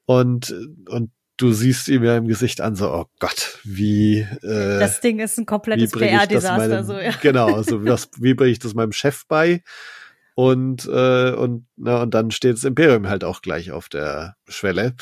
und 0.05 0.53
und 0.87 1.11
du 1.37 1.51
siehst 1.51 1.87
ihm 1.87 2.03
ja 2.03 2.17
im 2.17 2.27
Gesicht 2.27 2.61
an, 2.61 2.75
so, 2.75 2.91
oh 2.91 3.05
Gott, 3.19 3.59
wie. 3.63 4.19
Äh, 4.19 4.79
das 4.79 5.01
Ding 5.01 5.19
ist 5.19 5.37
ein 5.37 5.45
komplettes 5.45 5.91
PR-Desaster, 5.91 6.83
so, 6.83 6.97
ja. 6.97 7.11
Genau, 7.21 7.61
so, 7.61 7.83
was, 7.85 8.09
wie 8.19 8.33
bringe 8.33 8.51
ich 8.51 8.59
das 8.59 8.73
meinem 8.73 8.91
Chef 8.91 9.25
bei? 9.27 9.63
Und, 10.35 10.85
äh, 10.85 11.31
und, 11.31 11.65
na, 11.77 12.01
und 12.01 12.13
dann 12.13 12.31
steht 12.31 12.55
das 12.55 12.65
Imperium 12.65 13.07
halt 13.07 13.23
auch 13.23 13.41
gleich 13.41 13.71
auf 13.71 13.87
der 13.87 14.35
Schwelle. 14.47 14.95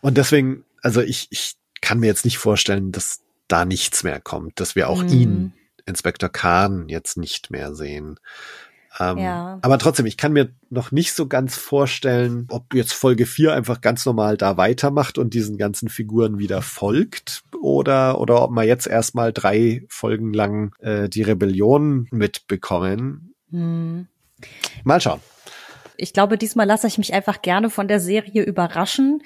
Und 0.00 0.16
deswegen, 0.16 0.64
also 0.82 1.00
ich, 1.00 1.28
ich 1.30 1.54
kann 1.80 2.00
mir 2.00 2.06
jetzt 2.06 2.24
nicht 2.24 2.38
vorstellen, 2.38 2.92
dass 2.92 3.20
da 3.48 3.64
nichts 3.64 4.04
mehr 4.04 4.20
kommt, 4.20 4.60
dass 4.60 4.74
wir 4.74 4.88
auch 4.88 5.02
mhm. 5.02 5.08
ihn, 5.08 5.52
Inspektor 5.86 6.28
Khan, 6.28 6.88
jetzt 6.88 7.16
nicht 7.16 7.50
mehr 7.50 7.74
sehen. 7.74 8.20
Ähm, 9.00 9.18
Ja. 9.18 9.58
Aber 9.62 9.78
trotzdem, 9.78 10.06
ich 10.06 10.16
kann 10.16 10.32
mir 10.32 10.50
noch 10.70 10.92
nicht 10.92 11.12
so 11.14 11.26
ganz 11.26 11.56
vorstellen, 11.56 12.46
ob 12.50 12.74
jetzt 12.74 12.92
Folge 12.92 13.26
4 13.26 13.54
einfach 13.54 13.80
ganz 13.80 14.04
normal 14.04 14.36
da 14.36 14.56
weitermacht 14.56 15.18
und 15.18 15.34
diesen 15.34 15.56
ganzen 15.56 15.88
Figuren 15.88 16.38
wieder 16.38 16.62
folgt 16.62 17.42
oder, 17.60 18.20
oder 18.20 18.42
ob 18.42 18.50
wir 18.50 18.64
jetzt 18.64 18.86
erstmal 18.86 19.32
drei 19.32 19.84
Folgen 19.88 20.32
lang 20.32 20.74
äh, 20.80 21.08
die 21.08 21.22
Rebellion 21.22 22.08
mitbekommen. 22.10 23.34
Hm. 23.50 24.08
Mal 24.84 25.00
schauen. 25.00 25.20
Ich 26.00 26.12
glaube, 26.12 26.38
diesmal 26.38 26.66
lasse 26.66 26.86
ich 26.86 26.96
mich 26.96 27.12
einfach 27.12 27.42
gerne 27.42 27.70
von 27.70 27.88
der 27.88 27.98
Serie 27.98 28.42
überraschen. 28.44 29.20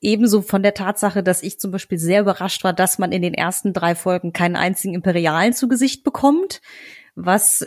Ebenso 0.00 0.42
von 0.42 0.64
der 0.64 0.74
Tatsache, 0.74 1.22
dass 1.22 1.44
ich 1.44 1.60
zum 1.60 1.70
Beispiel 1.70 1.96
sehr 1.96 2.20
überrascht 2.22 2.64
war, 2.64 2.72
dass 2.72 2.98
man 2.98 3.12
in 3.12 3.22
den 3.22 3.34
ersten 3.34 3.72
drei 3.72 3.94
Folgen 3.94 4.32
keinen 4.32 4.56
einzigen 4.56 4.94
Imperialen 4.94 5.52
zu 5.52 5.68
Gesicht 5.68 6.02
bekommt, 6.02 6.60
was 7.14 7.64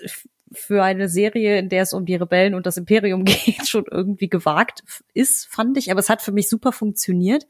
für 0.54 0.84
eine 0.84 1.08
Serie, 1.08 1.58
in 1.58 1.70
der 1.70 1.84
es 1.84 1.94
um 1.94 2.06
die 2.06 2.16
Rebellen 2.16 2.54
und 2.54 2.66
das 2.66 2.78
Imperium 2.78 3.24
geht, 3.26 3.68
schon 3.68 3.86
irgendwie 3.90 4.30
gewagt 4.30 4.84
ist, 5.14 5.48
fand 5.48 5.78
ich. 5.78 5.92
Aber 5.92 6.00
es 6.00 6.10
hat 6.10 6.22
für 6.22 6.32
mich 6.32 6.50
super 6.50 6.72
funktioniert. 6.72 7.48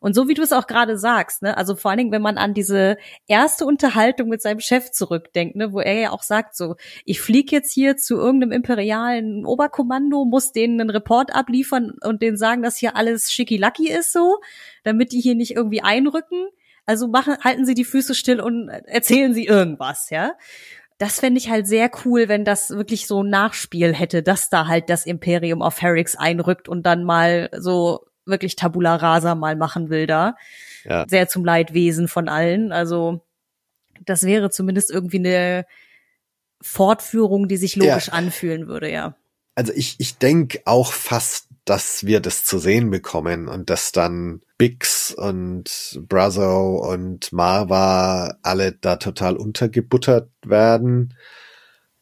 Und 0.00 0.14
so 0.14 0.28
wie 0.28 0.34
du 0.34 0.42
es 0.42 0.52
auch 0.52 0.66
gerade 0.66 0.98
sagst, 0.98 1.42
ne, 1.42 1.56
also 1.56 1.76
vor 1.76 1.90
allen 1.90 1.98
Dingen, 1.98 2.12
wenn 2.12 2.22
man 2.22 2.38
an 2.38 2.54
diese 2.54 2.96
erste 3.26 3.64
Unterhaltung 3.64 4.28
mit 4.28 4.42
seinem 4.42 4.60
Chef 4.60 4.90
zurückdenkt, 4.90 5.56
ne, 5.56 5.72
wo 5.72 5.80
er 5.80 5.94
ja 5.94 6.10
auch 6.10 6.22
sagt 6.22 6.56
so, 6.56 6.76
ich 7.04 7.20
fliege 7.20 7.56
jetzt 7.56 7.72
hier 7.72 7.96
zu 7.96 8.16
irgendeinem 8.16 8.52
imperialen 8.52 9.46
Oberkommando, 9.46 10.24
muss 10.24 10.52
denen 10.52 10.80
einen 10.80 10.90
Report 10.90 11.34
abliefern 11.34 11.92
und 12.02 12.22
denen 12.22 12.36
sagen, 12.36 12.62
dass 12.62 12.76
hier 12.76 12.96
alles 12.96 13.32
schickilacki 13.32 13.90
ist 13.90 14.12
so, 14.12 14.40
damit 14.84 15.12
die 15.12 15.20
hier 15.20 15.34
nicht 15.34 15.56
irgendwie 15.56 15.82
einrücken. 15.82 16.48
Also 16.84 17.06
machen, 17.06 17.36
halten 17.42 17.64
Sie 17.64 17.74
die 17.74 17.84
Füße 17.84 18.14
still 18.14 18.40
und 18.40 18.68
erzählen 18.68 19.32
Sie 19.34 19.46
irgendwas, 19.46 20.10
ja. 20.10 20.32
Das 21.02 21.18
fände 21.18 21.38
ich 21.40 21.50
halt 21.50 21.66
sehr 21.66 21.90
cool, 22.04 22.28
wenn 22.28 22.44
das 22.44 22.70
wirklich 22.70 23.08
so 23.08 23.24
ein 23.24 23.28
Nachspiel 23.28 23.92
hätte, 23.92 24.22
dass 24.22 24.50
da 24.50 24.68
halt 24.68 24.88
das 24.88 25.04
Imperium 25.04 25.60
auf 25.60 25.74
Ferrix 25.74 26.14
einrückt 26.14 26.68
und 26.68 26.84
dann 26.86 27.02
mal 27.02 27.50
so 27.58 28.06
wirklich 28.24 28.54
Tabula 28.54 28.94
Rasa 28.94 29.34
mal 29.34 29.56
machen 29.56 29.90
will 29.90 30.06
da. 30.06 30.36
Ja. 30.84 31.04
Sehr 31.08 31.26
zum 31.26 31.44
Leidwesen 31.44 32.06
von 32.06 32.28
allen. 32.28 32.70
Also 32.70 33.20
das 34.04 34.22
wäre 34.22 34.50
zumindest 34.50 34.92
irgendwie 34.92 35.18
eine 35.18 35.66
Fortführung, 36.60 37.48
die 37.48 37.56
sich 37.56 37.74
logisch 37.74 38.06
Ja. 38.06 38.12
anfühlen 38.12 38.68
würde, 38.68 38.88
ja. 38.88 39.16
Also 39.56 39.72
ich, 39.74 39.96
ich 39.98 40.18
denke 40.18 40.60
auch 40.66 40.92
fast, 40.92 41.48
dass 41.64 42.04
wir 42.04 42.20
das 42.20 42.44
zu 42.44 42.58
sehen 42.58 42.90
bekommen 42.90 43.48
und 43.48 43.70
dass 43.70 43.92
dann 43.92 44.40
Bix 44.58 45.12
und 45.12 46.00
Brazo 46.08 46.76
und 46.76 47.32
Marva 47.32 48.36
alle 48.42 48.72
da 48.72 48.96
total 48.96 49.36
untergebuttert 49.36 50.30
werden. 50.44 51.14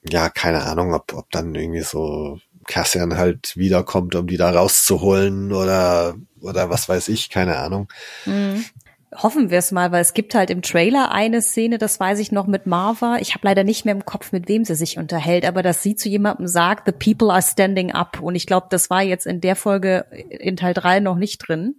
Ja, 0.08 0.30
keine 0.30 0.64
Ahnung, 0.64 0.94
ob, 0.94 1.12
ob 1.12 1.30
dann 1.30 1.54
irgendwie 1.54 1.82
so 1.82 2.38
Cassian 2.66 3.16
halt 3.16 3.56
wiederkommt, 3.56 4.14
um 4.14 4.26
die 4.26 4.36
da 4.36 4.50
rauszuholen 4.50 5.52
oder, 5.52 6.14
oder 6.40 6.70
was 6.70 6.88
weiß 6.88 7.08
ich, 7.08 7.28
keine 7.28 7.58
Ahnung. 7.58 7.88
Mhm. 8.24 8.64
Hoffen 9.16 9.50
wir 9.50 9.58
es 9.58 9.72
mal, 9.72 9.90
weil 9.90 10.02
es 10.02 10.14
gibt 10.14 10.36
halt 10.36 10.50
im 10.50 10.62
Trailer 10.62 11.10
eine 11.10 11.42
Szene, 11.42 11.78
das 11.78 11.98
weiß 11.98 12.20
ich 12.20 12.30
noch 12.30 12.46
mit 12.46 12.66
Marva. 12.66 13.16
Ich 13.20 13.34
habe 13.34 13.40
leider 13.46 13.64
nicht 13.64 13.84
mehr 13.84 13.94
im 13.94 14.04
Kopf, 14.04 14.30
mit 14.30 14.48
wem 14.48 14.64
sie 14.64 14.76
sich 14.76 14.98
unterhält, 14.98 15.44
aber 15.44 15.62
dass 15.64 15.82
sie 15.82 15.96
zu 15.96 16.08
jemandem 16.08 16.46
sagt, 16.46 16.86
the 16.86 16.92
people 16.92 17.32
are 17.32 17.42
standing 17.42 17.90
up. 17.90 18.20
Und 18.20 18.36
ich 18.36 18.46
glaube, 18.46 18.68
das 18.70 18.88
war 18.88 19.02
jetzt 19.02 19.26
in 19.26 19.40
der 19.40 19.56
Folge 19.56 20.04
in 20.30 20.56
Teil 20.56 20.74
3 20.74 21.00
noch 21.00 21.16
nicht 21.16 21.38
drin. 21.38 21.74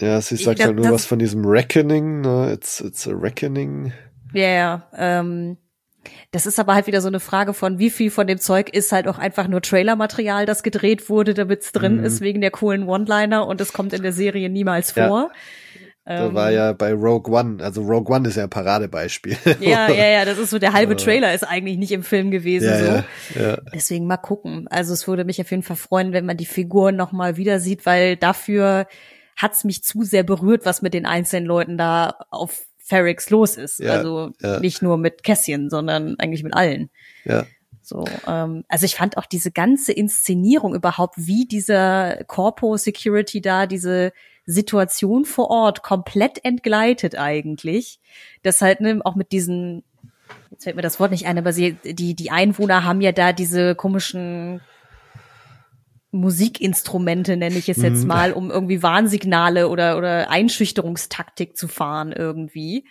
Ja, 0.00 0.20
sie 0.20 0.36
sagt 0.36 0.58
glaub, 0.60 0.68
halt 0.68 0.76
nur 0.76 0.92
was 0.92 1.06
von 1.06 1.18
diesem 1.18 1.44
Reckoning, 1.44 2.20
ne? 2.20 2.52
It's, 2.52 2.80
it's 2.80 3.08
a 3.08 3.12
reckoning. 3.12 3.92
Ja, 4.32 4.48
ja. 4.48 4.88
Ähm, 4.96 5.56
das 6.30 6.46
ist 6.46 6.60
aber 6.60 6.74
halt 6.74 6.86
wieder 6.86 7.00
so 7.00 7.08
eine 7.08 7.18
Frage 7.18 7.52
von, 7.52 7.80
wie 7.80 7.90
viel 7.90 8.12
von 8.12 8.28
dem 8.28 8.38
Zeug 8.38 8.72
ist 8.72 8.92
halt 8.92 9.08
auch 9.08 9.18
einfach 9.18 9.48
nur 9.48 9.60
Trailermaterial, 9.60 10.46
das 10.46 10.62
gedreht 10.62 11.10
wurde, 11.10 11.34
damit 11.34 11.62
es 11.62 11.72
drin 11.72 11.96
Mhm. 11.98 12.04
ist, 12.04 12.20
wegen 12.20 12.40
der 12.40 12.52
coolen 12.52 12.84
One-Liner 12.88 13.44
und 13.46 13.60
es 13.60 13.72
kommt 13.72 13.92
in 13.92 14.02
der 14.02 14.12
Serie 14.12 14.48
niemals 14.48 14.94
Ja. 14.94 15.30
Da 16.08 16.26
Ähm, 16.26 16.34
war 16.34 16.50
ja 16.50 16.72
bei 16.72 16.92
Rogue 16.94 17.30
One, 17.32 17.62
also 17.62 17.82
Rogue 17.82 18.14
One 18.16 18.26
ist 18.28 18.36
ja 18.36 18.44
ein 18.44 18.50
Paradebeispiel. 18.50 19.36
Ja, 19.60 19.90
ja, 19.90 20.06
ja, 20.10 20.24
das 20.24 20.38
ist 20.38 20.48
so, 20.50 20.58
der 20.58 20.72
halbe 20.72 20.94
Äh. 20.94 20.96
Trailer 20.96 21.34
ist 21.34 21.44
eigentlich 21.44 21.76
nicht 21.76 21.92
im 21.92 22.02
Film 22.02 22.30
gewesen, 22.30 22.68
ja, 22.68 22.78
so. 22.78 22.84
ja, 23.38 23.48
ja. 23.50 23.58
Deswegen 23.74 24.06
mal 24.06 24.16
gucken. 24.16 24.66
Also 24.68 24.94
es 24.94 25.06
würde 25.06 25.24
mich 25.24 25.40
auf 25.40 25.50
jeden 25.50 25.62
Fall 25.62 25.76
freuen, 25.76 26.12
wenn 26.12 26.24
man 26.24 26.38
die 26.38 26.46
Figuren 26.46 26.96
noch 26.96 27.12
mal 27.12 27.36
wieder 27.36 27.60
sieht, 27.60 27.84
weil 27.84 28.16
dafür 28.16 28.86
hat's 29.36 29.64
mich 29.64 29.84
zu 29.84 30.02
sehr 30.02 30.22
berührt, 30.22 30.64
was 30.64 30.80
mit 30.82 30.94
den 30.94 31.04
einzelnen 31.06 31.46
Leuten 31.46 31.76
da 31.76 32.16
auf 32.30 32.64
Ferrix 32.78 33.28
los 33.28 33.56
ist. 33.58 33.82
Also 33.84 34.32
nicht 34.60 34.80
nur 34.80 34.96
mit 34.96 35.22
Cassian, 35.22 35.68
sondern 35.68 36.16
eigentlich 36.18 36.42
mit 36.42 36.54
allen. 36.54 36.88
ja. 37.24 37.44
So, 37.80 38.04
ähm, 38.26 38.64
also 38.68 38.84
ich 38.84 38.96
fand 38.96 39.16
auch 39.16 39.24
diese 39.24 39.50
ganze 39.50 39.92
Inszenierung 39.92 40.74
überhaupt, 40.74 41.14
wie 41.16 41.46
dieser 41.46 42.22
Corpo 42.26 42.76
Security 42.76 43.40
da 43.40 43.66
diese 43.66 44.12
Situation 44.50 45.26
vor 45.26 45.50
Ort 45.50 45.82
komplett 45.82 46.42
entgleitet 46.42 47.16
eigentlich. 47.16 48.00
Das 48.42 48.62
halt 48.62 48.80
ne, 48.80 48.98
auch 49.04 49.14
mit 49.14 49.30
diesen, 49.30 49.84
jetzt 50.50 50.64
fällt 50.64 50.74
mir 50.76 50.82
das 50.82 50.98
Wort 50.98 51.10
nicht 51.10 51.26
ein, 51.26 51.36
aber 51.36 51.52
sie, 51.52 51.74
die 51.84 52.14
die 52.14 52.30
Einwohner 52.30 52.82
haben 52.82 53.02
ja 53.02 53.12
da 53.12 53.34
diese 53.34 53.74
komischen 53.74 54.62
Musikinstrumente, 56.10 57.36
nenne 57.36 57.58
ich 57.58 57.68
es 57.68 57.82
jetzt 57.82 58.02
Mhm. 58.02 58.08
mal, 58.08 58.32
um 58.32 58.50
irgendwie 58.50 58.82
Warnsignale 58.82 59.68
oder 59.68 59.98
oder 59.98 60.30
Einschüchterungstaktik 60.30 61.54
zu 61.54 61.68
fahren 61.68 62.12
irgendwie. 62.12 62.86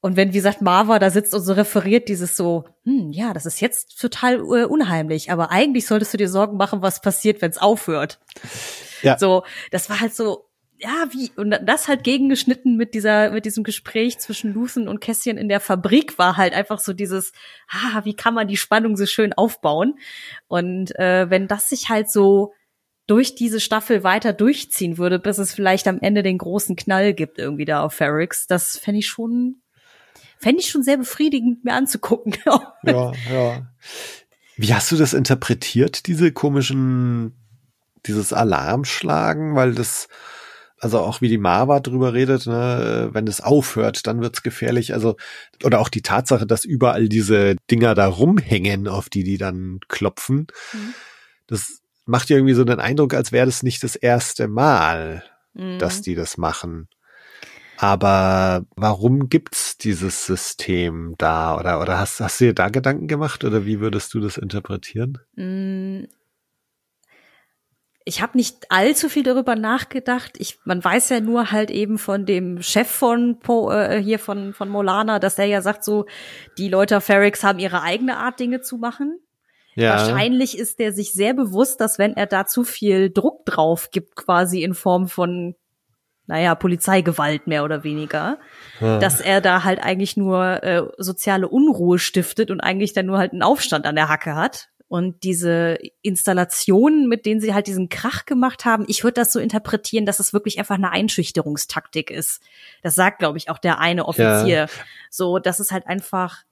Und 0.00 0.16
wenn, 0.16 0.30
wie 0.30 0.38
gesagt, 0.38 0.62
Marva 0.62 0.98
da 0.98 1.10
sitzt 1.10 1.34
und 1.34 1.42
so 1.42 1.52
referiert 1.52 2.08
dieses 2.08 2.34
so, 2.36 2.64
hm, 2.84 3.12
ja, 3.12 3.34
das 3.34 3.44
ist 3.44 3.60
jetzt 3.60 4.00
total 4.00 4.36
äh, 4.36 4.64
unheimlich, 4.64 5.30
aber 5.30 5.50
eigentlich 5.50 5.86
solltest 5.86 6.14
du 6.14 6.18
dir 6.18 6.28
Sorgen 6.30 6.56
machen, 6.56 6.80
was 6.80 7.02
passiert, 7.02 7.42
wenn 7.42 7.50
es 7.50 7.58
aufhört. 7.58 8.20
Ja. 9.02 9.18
So, 9.18 9.44
das 9.70 9.90
war 9.90 10.00
halt 10.00 10.14
so, 10.14 10.46
ja, 10.78 11.06
wie, 11.12 11.30
und 11.36 11.56
das 11.62 11.88
halt 11.88 12.04
gegengeschnitten 12.04 12.76
mit 12.76 12.94
dieser, 12.94 13.30
mit 13.30 13.44
diesem 13.44 13.64
Gespräch 13.64 14.18
zwischen 14.18 14.52
Luthen 14.52 14.88
und 14.88 15.00
Kässchen 15.00 15.38
in 15.38 15.48
der 15.48 15.60
Fabrik 15.60 16.18
war 16.18 16.36
halt 16.36 16.52
einfach 16.52 16.78
so 16.78 16.92
dieses, 16.92 17.32
ah, 17.68 18.04
wie 18.04 18.14
kann 18.14 18.34
man 18.34 18.48
die 18.48 18.56
Spannung 18.56 18.96
so 18.96 19.06
schön 19.06 19.32
aufbauen? 19.32 19.98
Und 20.48 20.98
äh, 20.98 21.30
wenn 21.30 21.48
das 21.48 21.68
sich 21.68 21.88
halt 21.88 22.10
so 22.10 22.52
durch 23.06 23.34
diese 23.34 23.60
Staffel 23.60 24.02
weiter 24.02 24.32
durchziehen 24.32 24.98
würde, 24.98 25.18
bis 25.18 25.38
es 25.38 25.52
vielleicht 25.52 25.86
am 25.86 26.00
Ende 26.00 26.22
den 26.22 26.38
großen 26.38 26.74
Knall 26.74 27.14
gibt 27.14 27.38
irgendwie 27.38 27.66
da 27.66 27.82
auf 27.82 27.94
Ferrix, 27.94 28.46
das 28.46 28.78
fände 28.78 29.00
ich 29.00 29.06
schon, 29.06 29.56
fände 30.38 30.60
ich 30.60 30.70
schon 30.70 30.82
sehr 30.82 30.96
befriedigend 30.96 31.64
mir 31.64 31.74
anzugucken. 31.74 32.34
Ja, 32.84 33.12
ja. 33.32 33.66
Wie 34.56 34.72
hast 34.72 34.92
du 34.92 34.96
das 34.96 35.14
interpretiert, 35.14 36.06
diese 36.06 36.32
komischen, 36.32 37.34
dieses 38.06 38.32
Alarmschlagen? 38.32 39.56
Weil 39.56 39.74
das, 39.74 40.08
also 40.80 40.98
auch 41.00 41.20
wie 41.20 41.28
die 41.28 41.38
Marva 41.38 41.80
drüber 41.80 42.12
redet, 42.12 42.46
ne, 42.46 43.10
wenn 43.12 43.26
es 43.26 43.40
aufhört, 43.40 44.06
dann 44.06 44.20
wird's 44.20 44.42
gefährlich. 44.42 44.92
Also, 44.92 45.16
oder 45.62 45.80
auch 45.80 45.88
die 45.88 46.02
Tatsache, 46.02 46.46
dass 46.46 46.64
überall 46.64 47.08
diese 47.08 47.56
Dinger 47.70 47.94
da 47.94 48.06
rumhängen, 48.06 48.88
auf 48.88 49.08
die 49.08 49.24
die 49.24 49.38
dann 49.38 49.80
klopfen. 49.88 50.46
Mhm. 50.72 50.94
Das 51.46 51.80
macht 52.06 52.28
ja 52.28 52.36
irgendwie 52.36 52.54
so 52.54 52.64
den 52.64 52.80
Eindruck, 52.80 53.14
als 53.14 53.32
wäre 53.32 53.46
das 53.46 53.62
nicht 53.62 53.82
das 53.82 53.96
erste 53.96 54.48
Mal, 54.48 55.24
Mhm. 55.54 55.78
dass 55.78 56.02
die 56.02 56.14
das 56.16 56.36
machen. 56.36 56.88
Aber 57.76 58.64
warum 58.76 59.28
gibt's 59.28 59.78
dieses 59.78 60.26
System 60.26 61.14
da? 61.18 61.56
Oder, 61.58 61.80
oder 61.80 61.98
hast, 61.98 62.20
hast 62.20 62.40
du 62.40 62.46
dir 62.46 62.54
da 62.54 62.68
Gedanken 62.68 63.08
gemacht? 63.08 63.44
Oder 63.44 63.66
wie 63.66 63.80
würdest 63.80 64.14
du 64.14 64.20
das 64.20 64.36
interpretieren? 64.36 65.18
Ich 68.06 68.20
habe 68.20 68.36
nicht 68.36 68.66
allzu 68.70 69.08
viel 69.08 69.22
darüber 69.22 69.56
nachgedacht. 69.56 70.32
Ich, 70.38 70.58
man 70.64 70.84
weiß 70.84 71.08
ja 71.08 71.20
nur 71.20 71.50
halt 71.50 71.70
eben 71.70 71.96
von 71.96 72.26
dem 72.26 72.60
Chef 72.60 72.88
von 72.88 73.38
po, 73.40 73.70
äh, 73.70 74.02
hier 74.02 74.18
von 74.18 74.52
von 74.52 74.68
Molana, 74.68 75.18
dass 75.18 75.36
der 75.36 75.46
ja 75.46 75.62
sagt 75.62 75.84
so, 75.84 76.04
die 76.58 76.68
Leute 76.68 77.00
Ferrix 77.00 77.42
haben 77.42 77.58
ihre 77.58 77.80
eigene 77.82 78.18
Art 78.18 78.38
Dinge 78.40 78.60
zu 78.60 78.76
machen. 78.76 79.18
Wahrscheinlich 79.90 80.56
ist 80.58 80.78
der 80.78 80.92
sich 80.92 81.12
sehr 81.12 81.34
bewusst, 81.34 81.80
dass 81.80 81.98
wenn 81.98 82.14
er 82.14 82.26
da 82.26 82.46
zu 82.46 82.62
viel 82.62 83.10
Druck 83.10 83.44
drauf 83.46 83.90
gibt, 83.90 84.14
quasi 84.16 84.62
in 84.62 84.74
Form 84.74 85.08
von, 85.08 85.56
naja, 86.26 86.54
Polizeigewalt 86.54 87.46
mehr 87.46 87.64
oder 87.64 87.84
weniger, 87.84 88.38
Ja. 88.80 88.98
dass 88.98 89.20
er 89.20 89.40
da 89.40 89.64
halt 89.64 89.82
eigentlich 89.82 90.16
nur 90.16 90.62
äh, 90.62 90.82
soziale 90.98 91.48
Unruhe 91.48 91.98
stiftet 91.98 92.50
und 92.50 92.60
eigentlich 92.60 92.92
dann 92.92 93.06
nur 93.06 93.18
halt 93.18 93.32
einen 93.32 93.42
Aufstand 93.42 93.86
an 93.86 93.96
der 93.96 94.08
Hacke 94.08 94.34
hat. 94.36 94.68
Und 94.94 95.24
diese 95.24 95.76
Installationen, 96.02 97.08
mit 97.08 97.26
denen 97.26 97.40
sie 97.40 97.52
halt 97.52 97.66
diesen 97.66 97.88
Krach 97.88 98.26
gemacht 98.26 98.64
haben, 98.64 98.84
ich 98.86 99.02
würde 99.02 99.14
das 99.14 99.32
so 99.32 99.40
interpretieren, 99.40 100.06
dass 100.06 100.20
es 100.20 100.32
wirklich 100.32 100.60
einfach 100.60 100.76
eine 100.76 100.92
Einschüchterungstaktik 100.92 102.12
ist. 102.12 102.40
Das 102.80 102.94
sagt, 102.94 103.18
glaube 103.18 103.36
ich, 103.36 103.50
auch 103.50 103.58
der 103.58 103.80
eine 103.80 104.06
Offizier. 104.06 104.68
So, 105.10 105.40
das 105.40 105.58
ist 105.58 105.72
halt 105.72 105.88
einfach. 105.88 106.44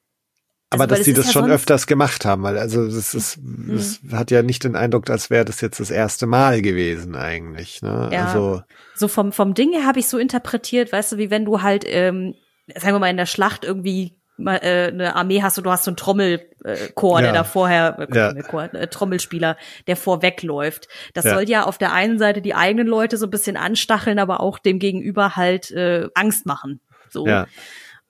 Aber 0.71 0.83
Also, 0.83 0.91
weil 0.91 0.99
dass 0.99 1.05
sie 1.05 1.13
das 1.13 1.27
ja 1.27 1.33
schon 1.35 1.45
Mhm. 1.45 1.53
öfters 1.53 1.87
gemacht 1.87 2.25
haben, 2.25 2.43
weil 2.43 2.59
also 2.59 2.85
das 2.85 3.15
ist, 3.15 3.39
das 3.45 4.01
hat 4.11 4.33
ja 4.33 4.43
nicht 4.43 4.65
den 4.65 4.75
Eindruck, 4.75 5.09
als 5.09 5.31
wäre 5.31 5.45
das 5.45 5.61
jetzt 5.61 5.79
das 5.79 5.93
erste 5.93 6.27
Mal 6.27 6.63
gewesen 6.63 7.15
eigentlich. 7.15 7.81
Ne? 7.81 8.11
Ja. 8.13 8.25
Also 8.27 8.63
so 8.97 9.07
vom, 9.07 9.31
vom 9.31 9.55
Ding 9.55 9.71
her 9.73 9.87
habe 9.87 10.01
ich 10.01 10.09
so 10.09 10.19
interpretiert, 10.19 10.91
weißt 10.91 11.13
du, 11.13 11.17
wie 11.19 11.31
wenn 11.31 11.45
du 11.45 11.63
halt, 11.63 11.85
ähm, 11.87 12.35
sagen 12.75 12.97
wir 12.97 12.99
mal, 12.99 13.09
in 13.11 13.17
der 13.19 13.27
Schlacht 13.27 13.63
irgendwie 13.65 14.17
eine 14.39 15.15
Armee 15.15 15.43
hast 15.43 15.59
und 15.59 15.65
du 15.65 15.71
hast 15.71 15.85
so 15.85 15.91
einen 15.91 15.97
Trommelchor, 15.97 17.21
Ja. 17.21 17.23
der 17.27 17.33
da 17.33 17.45
vorher, 17.45 17.99
äh, 17.99 18.17
Ja. 18.17 18.31
Äh, 18.31 18.89
Trommelspieler, 18.89 19.57
der 19.87 19.97
vorwegläuft. 19.97 20.89
Das 21.15 21.25
Ja. 21.25 21.35
soll 21.35 21.49
ja 21.49 21.65
auf 21.65 21.79
der 21.79 21.93
einen 21.93 22.19
Seite 22.19 22.43
die 22.43 22.55
eigenen 22.55 22.87
Leute 22.87 23.17
so 23.19 23.27
ein 23.27 23.31
bisschen 23.31 23.57
anstacheln, 23.57 24.19
aber 24.19 24.41
auch 24.41 24.59
dem 24.59 24.79
Gegenüber 24.79 25.37
halt 25.37 25.71
äh, 25.71 26.09
Angst 26.15 26.47
machen. 26.47 26.81
So. 27.11 27.27
Ja. 27.27 27.47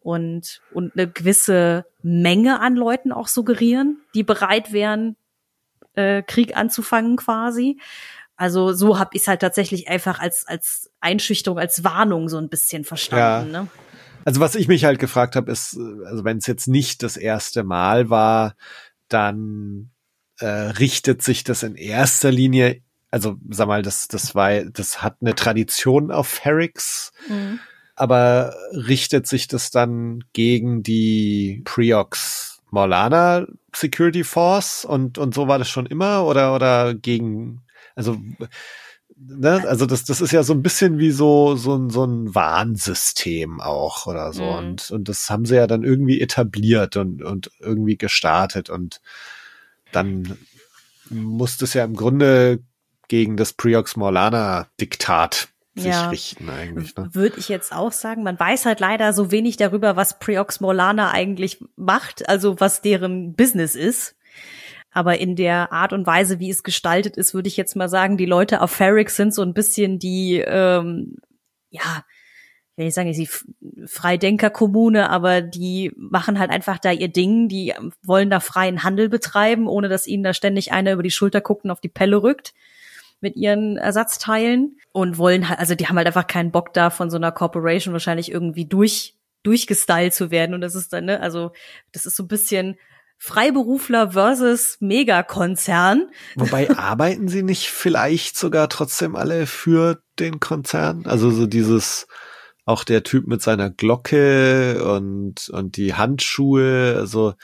Und, 0.01 0.61
und 0.73 0.93
eine 0.97 1.09
gewisse 1.09 1.85
Menge 2.03 2.61
an 2.61 2.77
Leuten 2.77 3.13
auch 3.13 3.29
suggerieren, 3.29 4.01
die 4.15 4.23
bereit 4.25 4.73
wären, 4.73 5.17
äh, 5.95 6.23
Krieg 6.23 6.57
anzufangen 6.57 7.17
quasi. 7.17 7.79
Also 8.37 8.73
so 8.73 8.99
habe 8.99 9.11
ich 9.13 9.23
es 9.23 9.29
halt 9.29 9.41
tatsächlich 9.41 9.89
einfach 9.89 10.19
als, 10.19 10.47
als 10.49 10.91
Einschüchterung, 11.01 11.59
als 11.59 11.85
Warnung 11.85 12.29
so 12.29 12.39
ein 12.39 12.49
bisschen 12.49 12.85
verstanden. 12.85 13.53
Ne? 13.53 13.67
Also 14.25 14.41
was 14.41 14.55
ich 14.55 14.69
mich 14.69 14.85
halt 14.85 14.99
gefragt 14.99 15.37
habe, 15.37 15.51
ist, 15.51 15.77
also 16.07 16.25
wenn 16.25 16.39
es 16.39 16.47
jetzt 16.47 16.69
nicht 16.69 17.03
das 17.03 17.17
erste 17.17 17.65
Mal 17.65 18.11
war, 18.11 18.55
dann 19.09 19.91
äh, 20.39 20.47
richtet 20.47 21.23
sich 21.23 21.45
das 21.45 21.63
in 21.63 21.75
erster 21.75 22.31
Linie, 22.31 22.83
also 23.11 23.37
sag 23.51 23.69
mal, 23.69 23.83
das, 23.83 24.09
das 24.09 24.35
war, 24.35 24.65
das 24.65 25.03
hat 25.03 25.17
eine 25.21 25.35
Tradition 25.35 26.11
auf 26.11 26.29
Ferrix, 26.29 27.13
Mhm. 27.29 27.61
aber 27.95 28.55
richtet 28.73 29.27
sich 29.27 29.49
das 29.49 29.71
dann 29.71 30.25
gegen 30.33 30.83
die 30.83 31.63
Preox 31.65 32.61
Morlana 32.71 33.47
Security 33.75 34.25
Force 34.25 34.85
und, 34.85 35.19
und 35.19 35.35
so 35.35 35.47
war 35.47 35.59
das 35.59 35.69
schon 35.69 35.87
immer 35.87 36.25
oder, 36.25 36.55
oder 36.55 36.95
gegen, 36.95 37.63
also, 37.95 38.19
ne, 39.17 39.65
also 39.67 39.87
das, 39.87 40.05
das 40.05 40.21
ist 40.21 40.33
ja 40.33 40.43
so 40.43 40.53
ein 40.53 40.63
bisschen 40.63 40.99
wie 40.99 41.11
so, 41.11 41.57
so 41.57 41.75
ein, 41.77 41.91
so 41.91 42.05
ein 42.05 42.35
Warnsystem 42.35 43.61
auch 43.61 44.07
oder 44.07 44.33
so 44.33 44.45
Mhm. 44.45 44.59
und, 44.59 44.91
und 44.91 45.09
das 45.09 45.31
haben 45.31 45.45
sie 45.45 45.57
ja 45.57 45.67
dann 45.67 45.83
irgendwie 45.85 46.21
etabliert 46.21 46.97
und, 46.97 47.23
und 47.23 47.51
irgendwie 47.61 47.97
gestartet 47.97 48.71
und 48.71 49.01
dann 49.93 50.39
muss 51.11 51.59
das 51.59 51.75
ja 51.75 51.85
im 51.85 51.95
Grunde 51.95 52.61
gegen 53.09 53.37
das 53.37 53.53
Preox 53.53 53.97
Morlana 53.97 54.69
Diktat 54.81 55.49
sich 55.75 55.87
Ja. 55.87 56.09
richten 56.11 56.49
eigentlich, 56.51 56.97
ne? 56.97 57.09
Würde 57.13 57.39
ich 57.39 57.49
jetzt 57.49 57.73
auch 57.73 57.93
sagen. 57.93 58.23
Man 58.23 58.39
weiß 58.39 58.67
halt 58.67 58.81
leider 58.81 59.13
so 59.13 59.31
wenig 59.31 59.57
darüber, 59.57 59.97
was 59.97 60.19
Preox 60.19 60.61
Morlana 60.61 61.11
eigentlich 61.11 61.65
macht, 61.77 62.29
also 62.29 62.61
was 62.61 62.83
deren 62.83 63.35
Business 63.35 63.75
ist. 63.75 64.15
Aber 64.93 65.19
in 65.19 65.37
der 65.37 65.73
Art 65.73 65.93
und 65.93 66.07
Weise, 66.07 66.39
wie 66.39 66.51
es 66.51 66.63
gestaltet 66.63 67.17
ist, 67.17 67.35
würde 67.35 67.49
ich 67.49 67.57
jetzt 67.57 67.77
mal 67.77 67.89
sagen, 67.89 68.17
die 68.17 68.27
Leute 68.27 68.61
auf 68.61 68.71
Ferrix 68.71 69.17
sind 69.17 69.35
so 69.35 69.43
ein 69.43 69.55
bisschen 69.55 69.99
die, 69.99 70.43
ähm, 70.47 71.17
ja, 71.71 72.05
will 72.77 72.87
ich 72.87 72.95
sagen, 72.95 73.13
die 73.13 73.25
F- 73.25 73.47
Freidenker-Kommune, 73.87 75.11
aber 75.11 75.41
die 75.41 75.93
machen 75.97 76.39
halt 76.39 76.51
einfach 76.51 76.79
da 76.79 76.91
ihr 76.91 77.09
Ding, 77.09 77.49
die 77.49 77.75
wollen 78.03 78.31
da 78.31 78.41
freien 78.41 78.83
Handel 78.83 79.09
betreiben, 79.09 79.67
ohne 79.67 79.89
dass 79.89 80.07
ihnen 80.07 80.23
da 80.23 80.35
ständig 80.35 80.73
einer 80.73 80.93
über 80.93 81.03
die 81.03 81.11
Schulter 81.11 81.41
guckt 81.41 81.65
und 81.65 81.71
auf 81.71 81.81
die 81.81 81.89
Pelle 81.89 82.23
rückt 82.23 82.55
mit 83.21 83.37
ihren 83.37 83.77
Ersatzteilen. 83.77 84.79
Und 84.95 85.17
wollen 85.17 85.49
halt, 85.49 85.59
also 85.59 85.75
die 85.75 85.87
haben 85.87 85.97
halt 85.97 86.07
einfach 86.07 86.27
keinen 86.27 86.51
Bock 86.51 86.75
da 86.75 86.91
von 86.91 87.09
so 87.09 87.17
einer 87.17 87.33
Corporation 87.33 87.95
wahrscheinlich 87.95 88.31
irgendwie 88.31 88.67
durch, 88.67 89.17
durchgestylt 89.43 90.13
zu 90.13 90.31
werden. 90.31 90.55
Und 90.55 90.61
das 90.61 90.75
ist 90.75 90.93
dann, 90.93 91.07
ne, 91.07 91.21
also 91.21 91.53
das 91.93 92.05
ist 92.05 92.17
so 92.17 92.25
ein 92.25 92.29
bisschen 92.29 92.77
Freiberufler 93.25 94.11
versus 94.11 94.79
Megakonzern. 94.81 96.11
Wobei 96.35 96.69
arbeiten 96.77 97.29
sie 97.29 97.45
nicht 97.45 97.69
vielleicht 97.69 98.37
sogar 98.37 98.69
trotzdem 98.69 99.15
alle 99.15 99.47
für 99.47 100.03
den 100.19 100.41
Konzern? 100.41 101.07
Also 101.07 101.31
so 101.31 101.47
dieses, 101.47 102.09
auch 102.65 102.83
der 102.83 103.05
Typ 103.05 103.29
mit 103.29 103.41
seiner 103.41 103.71
Glocke 103.71 104.85
und, 104.85 105.49
und 105.51 105.77
die 105.77 105.95
Handschuhe, 105.95 106.97
also 106.99 107.35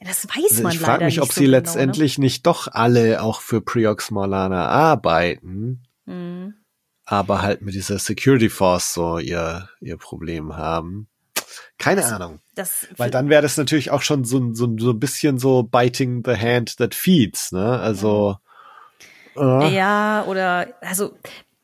das 0.00 0.26
weiß 0.26 0.52
also 0.52 0.62
man 0.62 0.72
ich 0.72 0.80
leider 0.80 0.92
frage 0.92 1.04
mich, 1.04 1.16
nicht 1.16 1.22
ob 1.22 1.32
so 1.32 1.40
sie 1.40 1.46
genau, 1.46 1.58
letztendlich 1.58 2.16
nicht 2.16 2.46
doch 2.46 2.68
alle 2.68 3.22
auch 3.22 3.42
für 3.42 3.60
Priox 3.60 4.10
Morlana 4.10 4.68
arbeiten, 4.68 5.82
Ne? 6.06 6.14
Mhm. 6.14 6.54
aber 7.04 7.42
halt 7.42 7.60
mit 7.60 7.74
dieser 7.74 7.98
Security 7.98 8.48
Force 8.48 8.94
so 8.94 9.18
ihr, 9.18 9.68
ihr 9.82 9.98
Problem 9.98 10.56
haben. 10.56 11.08
Keine 11.78 12.04
Ahnung. 12.04 12.40
Das, 12.54 12.88
Weil 12.96 13.10
dann 13.10 13.28
wäre 13.28 13.42
das 13.42 13.56
natürlich 13.56 13.90
auch 13.90 14.02
schon 14.02 14.24
so, 14.24 14.38
ein- 14.38 14.54
so, 14.54 14.68
so 14.78 14.90
ein 14.90 14.98
bisschen 15.00 15.38
so 15.38 15.62
biting 15.62 16.22
the 16.24 16.36
hand 16.36 16.76
that 16.78 16.94
feeds, 16.94 17.52
ne? 17.52 17.78
Also 17.78 18.36
äh, 19.36 19.74
Ja, 19.74 20.24
oder 20.26 20.68
also 20.80 21.12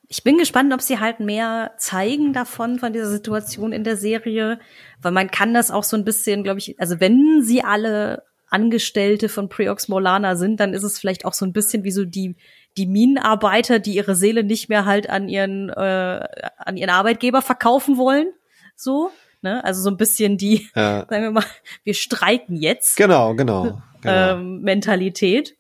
ich 0.08 0.22
bin 0.22 0.38
gespannt, 0.38 0.72
ob 0.72 0.80
sie 0.80 1.00
halt 1.00 1.18
mehr 1.18 1.72
zeigen 1.78 2.32
davon, 2.32 2.78
von 2.78 2.92
dieser 2.92 3.08
Situation 3.08 3.72
in 3.72 3.82
der 3.82 3.96
Serie, 3.96 4.60
weil 5.02 5.10
man 5.12 5.30
kann 5.30 5.52
das 5.54 5.70
auch 5.72 5.82
so 5.82 5.96
ein 5.96 6.04
bisschen, 6.04 6.44
glaube 6.44 6.60
ich, 6.60 6.78
also 6.78 7.00
wenn 7.00 7.42
sie 7.42 7.64
alle 7.64 8.22
Angestellte 8.48 9.28
von 9.28 9.48
Preox 9.48 9.88
Molana 9.88 10.36
sind, 10.36 10.60
dann 10.60 10.74
ist 10.74 10.84
es 10.84 10.98
vielleicht 11.00 11.24
auch 11.24 11.32
so 11.32 11.44
ein 11.44 11.52
bisschen 11.52 11.82
wie 11.82 11.90
so 11.90 12.04
die 12.04 12.36
die 12.76 12.86
Minenarbeiter, 12.86 13.78
die 13.80 13.94
ihre 13.94 14.14
Seele 14.14 14.44
nicht 14.44 14.68
mehr 14.68 14.84
halt 14.84 15.08
an 15.10 15.28
ihren 15.28 15.70
äh, 15.70 16.28
an 16.58 16.76
ihren 16.76 16.90
Arbeitgeber 16.90 17.42
verkaufen 17.42 17.96
wollen, 17.96 18.28
so, 18.76 19.10
ne? 19.44 19.62
Also 19.62 19.80
so 19.82 19.90
ein 19.90 19.96
bisschen 19.96 20.36
die, 20.36 20.68
ja. 20.74 21.06
sagen 21.08 21.22
wir 21.22 21.30
mal, 21.30 21.44
wir 21.84 21.94
streiken 21.94 22.56
jetzt 22.56 22.96
Genau, 22.96 23.34
genau. 23.34 23.80
genau. 24.00 24.32
ähm, 24.32 24.62
Mentalität. 24.62 25.56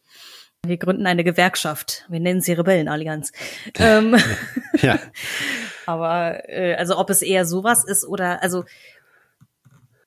Wir 0.66 0.78
gründen 0.78 1.06
eine 1.06 1.24
Gewerkschaft. 1.24 2.06
Wir 2.08 2.20
nennen 2.20 2.40
sie 2.40 2.54
Rebellenallianz. 2.54 3.32
ähm, 3.78 4.16
ja. 4.80 4.98
aber 5.86 6.48
äh, 6.48 6.74
also 6.74 6.98
ob 6.98 7.10
es 7.10 7.22
eher 7.22 7.44
sowas 7.44 7.84
ist 7.84 8.04
oder 8.06 8.42
also 8.42 8.64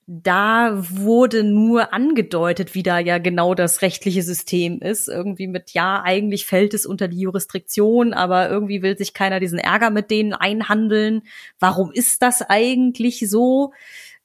da 0.10 0.72
wurde 0.90 1.44
nur 1.44 1.94
angedeutet, 1.94 2.74
wie 2.74 2.84
da 2.84 2.98
ja 2.98 3.18
genau 3.18 3.54
das 3.54 3.82
rechtliche 3.82 4.24
System 4.24 4.80
ist. 4.80 5.10
Irgendwie 5.10 5.48
mit, 5.48 5.72
ja, 5.72 6.02
eigentlich 6.02 6.46
fällt 6.46 6.74
es 6.74 6.86
unter 6.86 7.10
die 7.10 7.20
Jurisdiktion, 7.20 8.14
aber 8.14 8.50
irgendwie 8.50 8.82
will 8.82 8.98
sich 8.98 9.14
keiner 9.14 9.42
diesen 9.42 9.60
Ärger 9.60 9.90
mit 9.90 10.10
denen 10.10 10.32
einhandeln. 10.32 11.24
Warum 11.60 11.92
ist 11.92 12.22
das 12.22 12.42
eigentlich 12.42 13.30
so? 13.30 13.74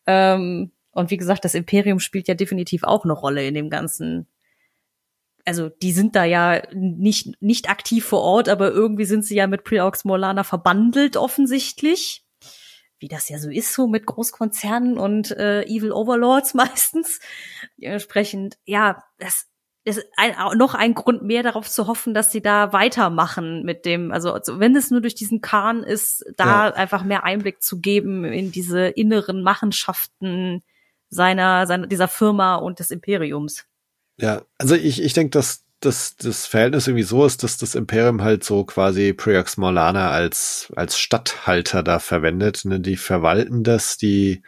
Ähm, 0.06 0.70
und 0.92 1.10
wie 1.10 1.16
gesagt, 1.16 1.44
das 1.44 1.56
Imperium 1.56 1.98
spielt 1.98 2.28
ja 2.28 2.34
definitiv 2.34 2.84
auch 2.84 3.02
eine 3.02 3.12
Rolle 3.12 3.44
in 3.44 3.54
dem 3.54 3.68
ganzen. 3.68 4.28
Also 5.44 5.68
die 5.68 5.90
sind 5.90 6.14
da 6.14 6.22
ja 6.22 6.62
nicht, 6.72 7.42
nicht 7.42 7.68
aktiv 7.68 8.04
vor 8.04 8.20
Ort, 8.20 8.48
aber 8.48 8.70
irgendwie 8.70 9.04
sind 9.04 9.24
sie 9.24 9.34
ja 9.34 9.48
mit 9.48 9.64
Preaux 9.64 10.04
Morlana 10.04 10.44
verbandelt 10.44 11.16
offensichtlich 11.16 12.22
wie 13.02 13.08
das 13.08 13.28
ja 13.28 13.38
so 13.38 13.50
ist, 13.50 13.74
so 13.74 13.86
mit 13.86 14.06
Großkonzernen 14.06 14.96
und 14.96 15.32
äh, 15.32 15.64
Evil 15.64 15.92
Overlords 15.92 16.54
meistens. 16.54 17.20
Dementsprechend, 17.76 18.56
ja, 18.64 19.04
das 19.18 19.46
ist 19.84 20.06
ein, 20.16 20.36
auch 20.36 20.54
noch 20.54 20.74
ein 20.74 20.94
Grund 20.94 21.22
mehr 21.22 21.42
darauf 21.42 21.68
zu 21.68 21.88
hoffen, 21.88 22.14
dass 22.14 22.30
sie 22.30 22.40
da 22.40 22.72
weitermachen 22.72 23.64
mit 23.64 23.84
dem, 23.84 24.12
also, 24.12 24.32
also 24.32 24.60
wenn 24.60 24.76
es 24.76 24.92
nur 24.92 25.00
durch 25.00 25.16
diesen 25.16 25.40
Kahn 25.40 25.82
ist, 25.82 26.24
da 26.36 26.68
Ja. 26.68 26.74
einfach 26.74 27.02
mehr 27.02 27.24
Einblick 27.24 27.62
zu 27.62 27.80
geben 27.80 28.24
in 28.24 28.52
diese 28.52 28.86
inneren 28.86 29.42
Machenschaften 29.42 30.62
seiner, 31.08 31.66
seiner 31.66 31.88
dieser 31.88 32.06
Firma 32.08 32.54
und 32.54 32.78
des 32.78 32.92
Imperiums. 32.92 33.64
Ja, 34.18 34.42
also 34.56 34.76
ich, 34.76 35.02
ich 35.02 35.14
denke, 35.14 35.30
dass, 35.30 35.64
dass 35.84 36.16
das 36.16 36.46
Verhältnis 36.46 36.86
irgendwie 36.86 37.04
so 37.04 37.24
ist, 37.24 37.42
dass 37.42 37.56
das 37.56 37.74
Imperium 37.74 38.22
halt 38.22 38.44
so 38.44 38.64
quasi 38.64 39.12
Preox 39.12 39.56
Morlana 39.56 40.10
als, 40.10 40.72
als 40.76 40.98
Statthalter 40.98 41.82
da 41.82 41.98
verwendet. 41.98 42.64
Ne? 42.64 42.80
Die 42.80 42.96
verwalten 42.96 43.64
das, 43.64 43.96
die 43.96 44.42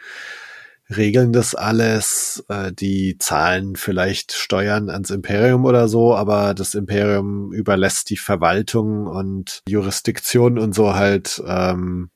regeln 0.89 1.33
das 1.33 1.55
alles, 1.55 2.45
äh, 2.49 2.71
die 2.71 3.17
zahlen 3.17 3.75
vielleicht 3.75 4.33
Steuern 4.33 4.89
ans 4.89 5.09
Imperium 5.09 5.65
oder 5.65 5.87
so, 5.87 6.15
aber 6.15 6.53
das 6.53 6.75
Imperium 6.75 7.51
überlässt 7.51 8.09
die 8.09 8.17
Verwaltung 8.17 9.07
und 9.07 9.61
Jurisdiktion 9.67 10.59
und 10.59 10.75
so 10.75 10.95
halt 10.95 11.41
ähm, 11.47 12.09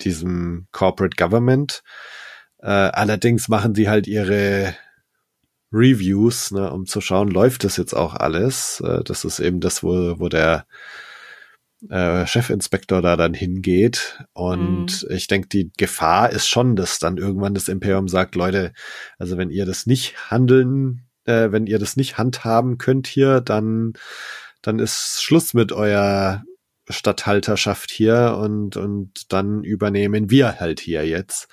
diesem 0.00 0.66
Corporate 0.72 1.16
Government. 1.16 1.82
Äh, 2.60 2.68
allerdings 2.68 3.48
machen 3.48 3.72
die 3.72 3.88
halt 3.88 4.06
ihre 4.06 4.74
Reviews, 5.72 6.50
ne, 6.50 6.70
um 6.72 6.86
zu 6.86 7.00
schauen, 7.00 7.28
läuft 7.28 7.64
das 7.64 7.76
jetzt 7.76 7.94
auch 7.94 8.14
alles. 8.14 8.80
Äh, 8.80 9.02
das 9.04 9.24
ist 9.24 9.40
eben 9.40 9.60
das, 9.60 9.82
wo, 9.82 10.18
wo 10.18 10.28
der 10.28 10.66
äh, 11.88 12.26
Chefinspektor 12.26 13.02
da 13.02 13.16
dann 13.16 13.34
hingeht. 13.34 14.24
Und 14.32 15.06
ich 15.10 15.26
denke, 15.26 15.48
die 15.48 15.70
Gefahr 15.76 16.30
ist 16.30 16.48
schon, 16.48 16.76
dass 16.76 16.98
dann 16.98 17.18
irgendwann 17.18 17.54
das 17.54 17.68
Imperium 17.68 18.08
sagt, 18.08 18.34
Leute, 18.34 18.72
also 19.18 19.36
wenn 19.36 19.50
ihr 19.50 19.66
das 19.66 19.86
nicht 19.86 20.30
handeln, 20.30 21.06
äh, 21.24 21.52
wenn 21.52 21.66
ihr 21.66 21.78
das 21.78 21.96
nicht 21.96 22.18
handhaben 22.18 22.78
könnt 22.78 23.06
hier, 23.06 23.40
dann, 23.40 23.92
dann 24.62 24.78
ist 24.78 25.22
Schluss 25.22 25.54
mit 25.54 25.72
eurer 25.72 26.42
Statthalterschaft 26.88 27.90
hier 27.90 28.38
und, 28.40 28.76
und 28.76 29.32
dann 29.32 29.62
übernehmen 29.62 30.30
wir 30.30 30.58
halt 30.58 30.80
hier 30.80 31.06
jetzt 31.06 31.48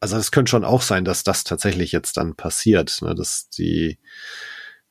also 0.00 0.16
es 0.16 0.30
könnte 0.30 0.50
schon 0.50 0.64
auch 0.64 0.82
sein, 0.82 1.04
dass 1.04 1.24
das 1.24 1.44
tatsächlich 1.44 1.92
jetzt 1.92 2.16
dann 2.16 2.34
passiert, 2.34 3.00
ne, 3.02 3.14
dass 3.14 3.48
die 3.50 3.98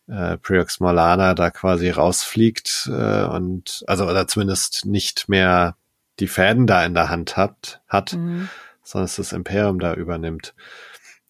äh, 0.08 0.38
Priox 0.38 0.80
Morlana 0.80 1.34
da 1.34 1.50
quasi 1.50 1.90
rausfliegt 1.90 2.90
äh, 2.92 3.24
und 3.26 3.84
also 3.88 4.06
oder 4.06 4.28
zumindest 4.28 4.86
nicht 4.86 5.30
mehr 5.30 5.76
die 6.20 6.28
Fäden 6.28 6.66
da 6.68 6.86
in 6.86 6.94
der 6.94 7.10
Hand 7.10 7.38
hat, 7.38 7.82
hat, 7.88 8.14
Mhm. 8.14 8.50
sondern 8.84 9.06
dass 9.06 9.18
das 9.18 9.34
Imperium 9.34 9.80
da 9.80 9.94
übernimmt. 9.94 10.54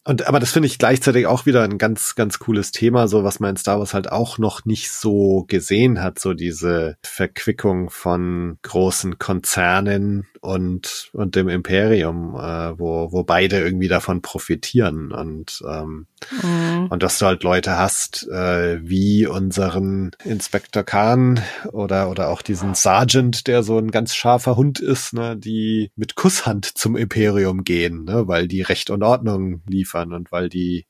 Und 0.07 0.25
aber 0.25 0.39
das 0.39 0.51
finde 0.51 0.67
ich 0.67 0.79
gleichzeitig 0.79 1.27
auch 1.27 1.45
wieder 1.45 1.63
ein 1.63 1.77
ganz, 1.77 2.15
ganz 2.15 2.39
cooles 2.39 2.71
Thema, 2.71 3.09
so 3.09 3.25
was 3.25 3.41
man 3.41 3.49
in 3.49 3.57
Star 3.57 3.79
Wars 3.79 3.93
halt 3.93 4.09
auch 4.09 4.37
noch 4.37 4.63
nicht 4.63 4.89
so 4.89 5.43
gesehen 5.49 6.01
hat, 6.01 6.17
so 6.17 6.33
diese 6.33 6.95
Verquickung 7.03 7.89
von 7.89 8.57
großen 8.61 9.19
Konzernen 9.19 10.25
und, 10.39 11.09
und 11.11 11.35
dem 11.35 11.49
Imperium, 11.49 12.35
äh, 12.35 12.79
wo, 12.79 13.11
wo 13.11 13.23
beide 13.23 13.59
irgendwie 13.59 13.89
davon 13.89 14.21
profitieren 14.21 15.11
und, 15.11 15.61
ähm, 15.67 16.07
mhm. 16.41 16.87
und 16.89 17.03
dass 17.03 17.19
du 17.19 17.25
halt 17.25 17.43
Leute 17.43 17.77
hast, 17.77 18.29
äh, 18.29 18.79
wie 18.81 19.27
unseren 19.27 20.11
Inspektor 20.23 20.83
Khan 20.83 21.41
oder, 21.73 22.09
oder 22.09 22.29
auch 22.29 22.41
diesen 22.41 22.75
Sergeant, 22.75 23.45
der 23.47 23.61
so 23.61 23.77
ein 23.77 23.91
ganz 23.91 24.15
scharfer 24.15 24.55
Hund 24.55 24.79
ist, 24.79 25.11
ne, 25.11 25.35
die 25.35 25.91
mit 25.97 26.15
Kusshand 26.15 26.65
zum 26.65 26.95
Imperium 26.95 27.65
gehen, 27.65 28.05
ne, 28.05 28.29
weil 28.29 28.47
die 28.47 28.61
Recht 28.61 28.89
und 28.89 29.03
Ordnung 29.03 29.63
liefern 29.67 29.96
und 30.03 30.31
weil 30.31 30.49
die 30.49 30.85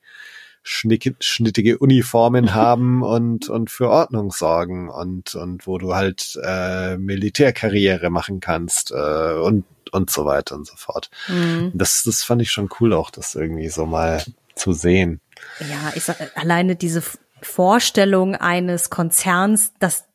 schnittige 0.64 1.78
Uniformen 1.78 2.54
haben 2.54 3.02
und, 3.02 3.50
und 3.50 3.72
für 3.72 3.90
Ordnung 3.90 4.32
sorgen 4.32 4.90
und, 4.90 5.36
und 5.36 5.66
wo 5.66 5.78
du 5.78 5.96
halt 5.96 6.38
äh, 6.44 6.98
Militärkarriere 6.98 8.10
machen 8.10 8.42
kannst 8.42 8.92
äh, 8.92 9.34
und, 9.34 9.66
und 9.92 10.10
so 10.10 10.26
weiter 10.26 10.56
und 10.56 10.68
so 10.68 10.76
fort. 10.76 11.10
Mhm. 11.30 11.72
Das, 11.74 12.04
das 12.04 12.24
fand 12.24 12.42
ich 12.42 12.52
schon 12.52 12.70
cool 12.80 12.94
auch, 12.94 13.12
das 13.12 13.36
irgendwie 13.36 13.70
so 13.70 13.86
mal 13.86 14.24
zu 14.56 14.74
sehen. 14.74 15.22
Ja, 15.60 15.94
ich 15.96 16.04
sag, 16.04 16.18
alleine 16.36 16.76
diese 16.76 17.02
Vorstellung 17.42 18.36
eines 18.36 18.90
Konzerns, 18.90 19.74
das 19.80 20.06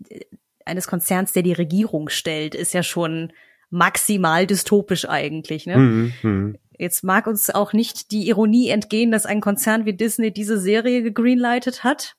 eines 0.64 0.86
Konzerns, 0.86 1.32
der 1.32 1.42
die 1.42 1.52
Regierung 1.52 2.08
stellt, 2.08 2.54
ist 2.54 2.74
ja 2.74 2.82
schon 2.82 3.32
maximal 3.70 4.46
dystopisch 4.46 5.08
eigentlich. 5.08 5.66
Ne? 5.66 5.76
Mhm, 5.76 6.12
mh. 6.22 6.58
Jetzt 6.82 7.04
mag 7.04 7.28
uns 7.28 7.48
auch 7.48 7.72
nicht 7.72 8.10
die 8.10 8.26
Ironie 8.26 8.68
entgehen, 8.68 9.12
dass 9.12 9.24
ein 9.24 9.40
Konzern 9.40 9.84
wie 9.84 9.92
Disney 9.92 10.32
diese 10.32 10.58
Serie 10.58 11.04
gegreenlightet 11.04 11.84
hat. 11.84 12.16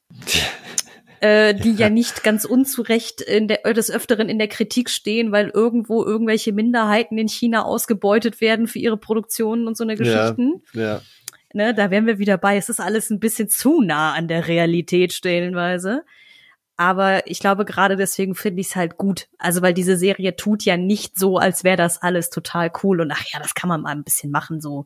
äh, 1.20 1.54
die 1.54 1.72
ja. 1.72 1.88
ja. 1.88 1.90
nicht 1.90 2.24
ganz 2.24 2.46
unzurecht 2.46 3.20
in 3.20 3.50
der, 3.50 3.74
des 3.74 3.92
Öfteren 3.92 4.30
in 4.30 4.40
der 4.40 4.48
Kritik 4.48 4.90
stehen, 4.90 5.34
weil 5.34 5.50
irgendwo 5.50 6.06
irgendwelche 6.06 6.54
Minderheiten 6.54 7.18
in 7.18 7.28
China 7.28 7.64
ausgebeutet 7.64 8.40
werden 8.40 8.68
für 8.68 8.80
ihre 8.80 8.96
Produktionen 8.96 9.68
und 9.68 9.76
so 9.76 9.84
eine 9.84 9.98
Geschichten. 9.98 10.62
Ja, 10.72 10.82
ja. 10.82 11.02
Ne, 11.54 11.74
da 11.74 11.92
wären 11.92 12.06
wir 12.06 12.18
wieder 12.18 12.38
bei. 12.38 12.56
Es 12.56 12.70
ist 12.70 12.80
alles 12.80 13.10
ein 13.10 13.20
bisschen 13.20 13.50
zu 13.50 13.82
nah 13.82 14.14
an 14.14 14.30
der 14.30 14.48
Realität 14.48 15.12
stellenweise. 15.12 16.06
Aber 16.76 17.28
ich 17.28 17.40
glaube, 17.40 17.66
gerade 17.66 17.96
deswegen 17.96 18.34
finde 18.34 18.62
ich 18.62 18.68
es 18.68 18.76
halt 18.76 18.98
gut. 18.98 19.28
Also, 19.38 19.62
weil 19.62 19.74
diese 19.74 19.96
Serie 19.96 20.36
tut 20.36 20.64
ja 20.64 20.76
nicht 20.76 21.18
so, 21.18 21.38
als 21.38 21.64
wäre 21.64 21.78
das 21.78 22.02
alles 22.02 22.30
total 22.30 22.72
cool 22.84 23.02
und 23.02 23.12
ach 23.12 23.24
ja, 23.32 23.40
das 23.40 23.54
kann 23.54 23.68
man 23.68 23.82
mal 23.82 23.92
ein 23.92 24.04
bisschen 24.04 24.32
machen, 24.32 24.60
so. 24.60 24.86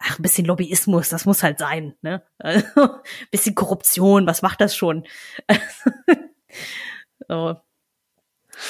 Ach, 0.00 0.18
ein 0.18 0.22
bisschen 0.22 0.44
Lobbyismus, 0.44 1.08
das 1.08 1.24
muss 1.24 1.42
halt 1.42 1.58
sein, 1.58 1.94
ne? 2.02 2.22
Also, 2.38 2.64
bisschen 3.32 3.56
Korruption, 3.56 4.26
was 4.26 4.42
macht 4.42 4.60
das 4.60 4.76
schon? 4.76 5.04
so. 7.28 7.56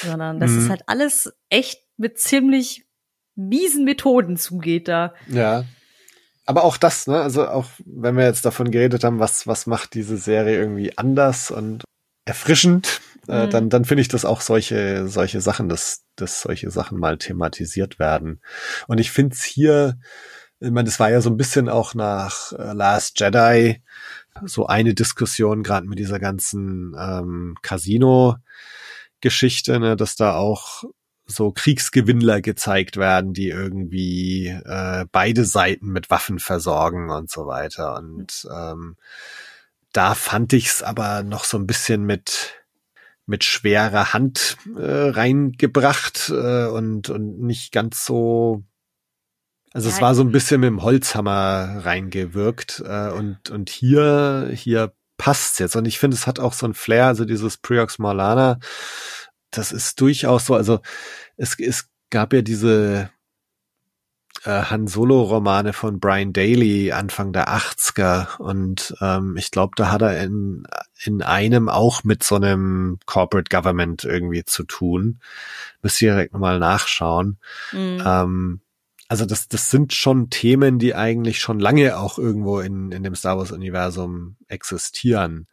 Sondern 0.02 0.40
das 0.40 0.50
mhm. 0.52 0.58
ist 0.58 0.70
halt 0.70 0.82
alles 0.86 1.32
echt 1.50 1.82
mit 1.98 2.18
ziemlich 2.18 2.86
miesen 3.34 3.84
Methoden 3.84 4.36
zugeht 4.36 4.88
da. 4.88 5.14
Ja. 5.26 5.64
Aber 6.46 6.64
auch 6.64 6.78
das, 6.78 7.06
ne, 7.06 7.20
also 7.20 7.46
auch 7.46 7.66
wenn 7.84 8.16
wir 8.16 8.24
jetzt 8.24 8.46
davon 8.46 8.70
geredet 8.70 9.04
haben, 9.04 9.18
was, 9.18 9.46
was 9.46 9.66
macht 9.66 9.92
diese 9.92 10.16
Serie 10.16 10.56
irgendwie 10.56 10.96
anders 10.96 11.50
und 11.50 11.84
erfrischend, 12.28 13.00
äh, 13.28 13.46
mhm. 13.46 13.50
dann, 13.50 13.70
dann 13.70 13.84
finde 13.84 14.02
ich 14.02 14.08
das 14.08 14.24
auch 14.24 14.40
solche, 14.40 15.08
solche 15.08 15.40
Sachen, 15.40 15.68
dass, 15.68 16.04
dass 16.16 16.42
solche 16.42 16.70
Sachen 16.70 16.98
mal 16.98 17.18
thematisiert 17.18 17.98
werden. 17.98 18.40
Und 18.86 18.98
ich 18.98 19.10
finde 19.10 19.34
es 19.34 19.42
hier, 19.42 19.98
ich 20.60 20.70
meine, 20.70 20.86
das 20.86 21.00
war 21.00 21.10
ja 21.10 21.20
so 21.20 21.30
ein 21.30 21.36
bisschen 21.36 21.68
auch 21.68 21.94
nach 21.94 22.52
äh, 22.52 22.72
Last 22.72 23.20
Jedi 23.20 23.82
so 24.44 24.66
eine 24.66 24.94
Diskussion, 24.94 25.62
gerade 25.62 25.86
mit 25.88 25.98
dieser 25.98 26.18
ganzen 26.18 26.94
ähm, 26.98 27.56
Casino-Geschichte, 27.62 29.80
ne, 29.80 29.96
dass 29.96 30.16
da 30.16 30.36
auch 30.36 30.84
so 31.26 31.52
Kriegsgewinnler 31.52 32.40
gezeigt 32.40 32.96
werden, 32.96 33.34
die 33.34 33.48
irgendwie 33.48 34.46
äh, 34.46 35.04
beide 35.12 35.44
Seiten 35.44 35.88
mit 35.88 36.08
Waffen 36.10 36.38
versorgen 36.38 37.10
und 37.10 37.30
so 37.30 37.46
weiter. 37.46 37.96
Und 37.96 38.48
ähm, 38.50 38.96
da 39.98 40.14
fand 40.14 40.52
ich 40.52 40.68
es 40.68 40.82
aber 40.84 41.24
noch 41.24 41.42
so 41.42 41.58
ein 41.58 41.66
bisschen 41.66 42.04
mit 42.04 42.54
mit 43.26 43.42
schwerer 43.42 44.12
Hand 44.12 44.56
äh, 44.76 45.10
reingebracht 45.10 46.30
äh, 46.30 46.66
und 46.66 47.10
und 47.10 47.40
nicht 47.40 47.72
ganz 47.72 48.06
so 48.06 48.62
also 49.72 49.88
ja, 49.88 49.96
es 49.96 50.00
war 50.00 50.14
so 50.14 50.22
ein 50.22 50.30
bisschen 50.30 50.60
mit 50.60 50.68
dem 50.68 50.84
Holzhammer 50.84 51.80
reingewirkt 51.84 52.80
äh, 52.86 53.08
und 53.10 53.50
und 53.50 53.70
hier 53.70 54.48
hier 54.54 54.94
passt's 55.16 55.58
jetzt. 55.58 55.74
Und 55.74 55.84
ich 55.84 55.98
finde 55.98 56.16
es 56.16 56.28
hat 56.28 56.38
auch 56.38 56.52
so 56.52 56.66
ein 56.66 56.74
Flair 56.74 57.06
also 57.06 57.24
dieses 57.24 57.56
Priox 57.56 57.98
Morlana 57.98 58.60
das 59.50 59.72
ist 59.72 60.00
durchaus 60.00 60.46
so 60.46 60.54
also 60.54 60.78
es 61.36 61.58
es 61.58 61.88
gab 62.10 62.32
ja 62.32 62.42
diese 62.42 63.10
Han 64.46 64.86
Solo-Romane 64.86 65.72
von 65.72 66.00
Brian 66.00 66.32
Daly 66.32 66.92
Anfang 66.92 67.32
der 67.32 67.48
80er 67.48 68.38
und 68.38 68.94
ähm, 69.00 69.36
ich 69.36 69.50
glaube, 69.50 69.72
da 69.76 69.90
hat 69.90 70.02
er 70.02 70.22
in, 70.22 70.64
in 71.02 71.22
einem 71.22 71.68
auch 71.68 72.04
mit 72.04 72.22
so 72.22 72.36
einem 72.36 72.98
Corporate 73.06 73.48
Government 73.54 74.04
irgendwie 74.04 74.44
zu 74.44 74.64
tun. 74.64 75.20
Müsst 75.82 76.00
ihr 76.02 76.12
direkt 76.12 76.32
nochmal 76.32 76.58
nachschauen. 76.58 77.38
Mhm. 77.72 78.02
Ähm, 78.04 78.60
also 79.08 79.24
das, 79.24 79.48
das 79.48 79.70
sind 79.70 79.94
schon 79.94 80.28
Themen, 80.28 80.78
die 80.78 80.94
eigentlich 80.94 81.40
schon 81.40 81.58
lange 81.58 81.96
auch 81.98 82.18
irgendwo 82.18 82.60
in, 82.60 82.92
in 82.92 83.02
dem 83.02 83.14
Star 83.14 83.38
Wars-Universum 83.38 84.36
existieren. 84.48 85.48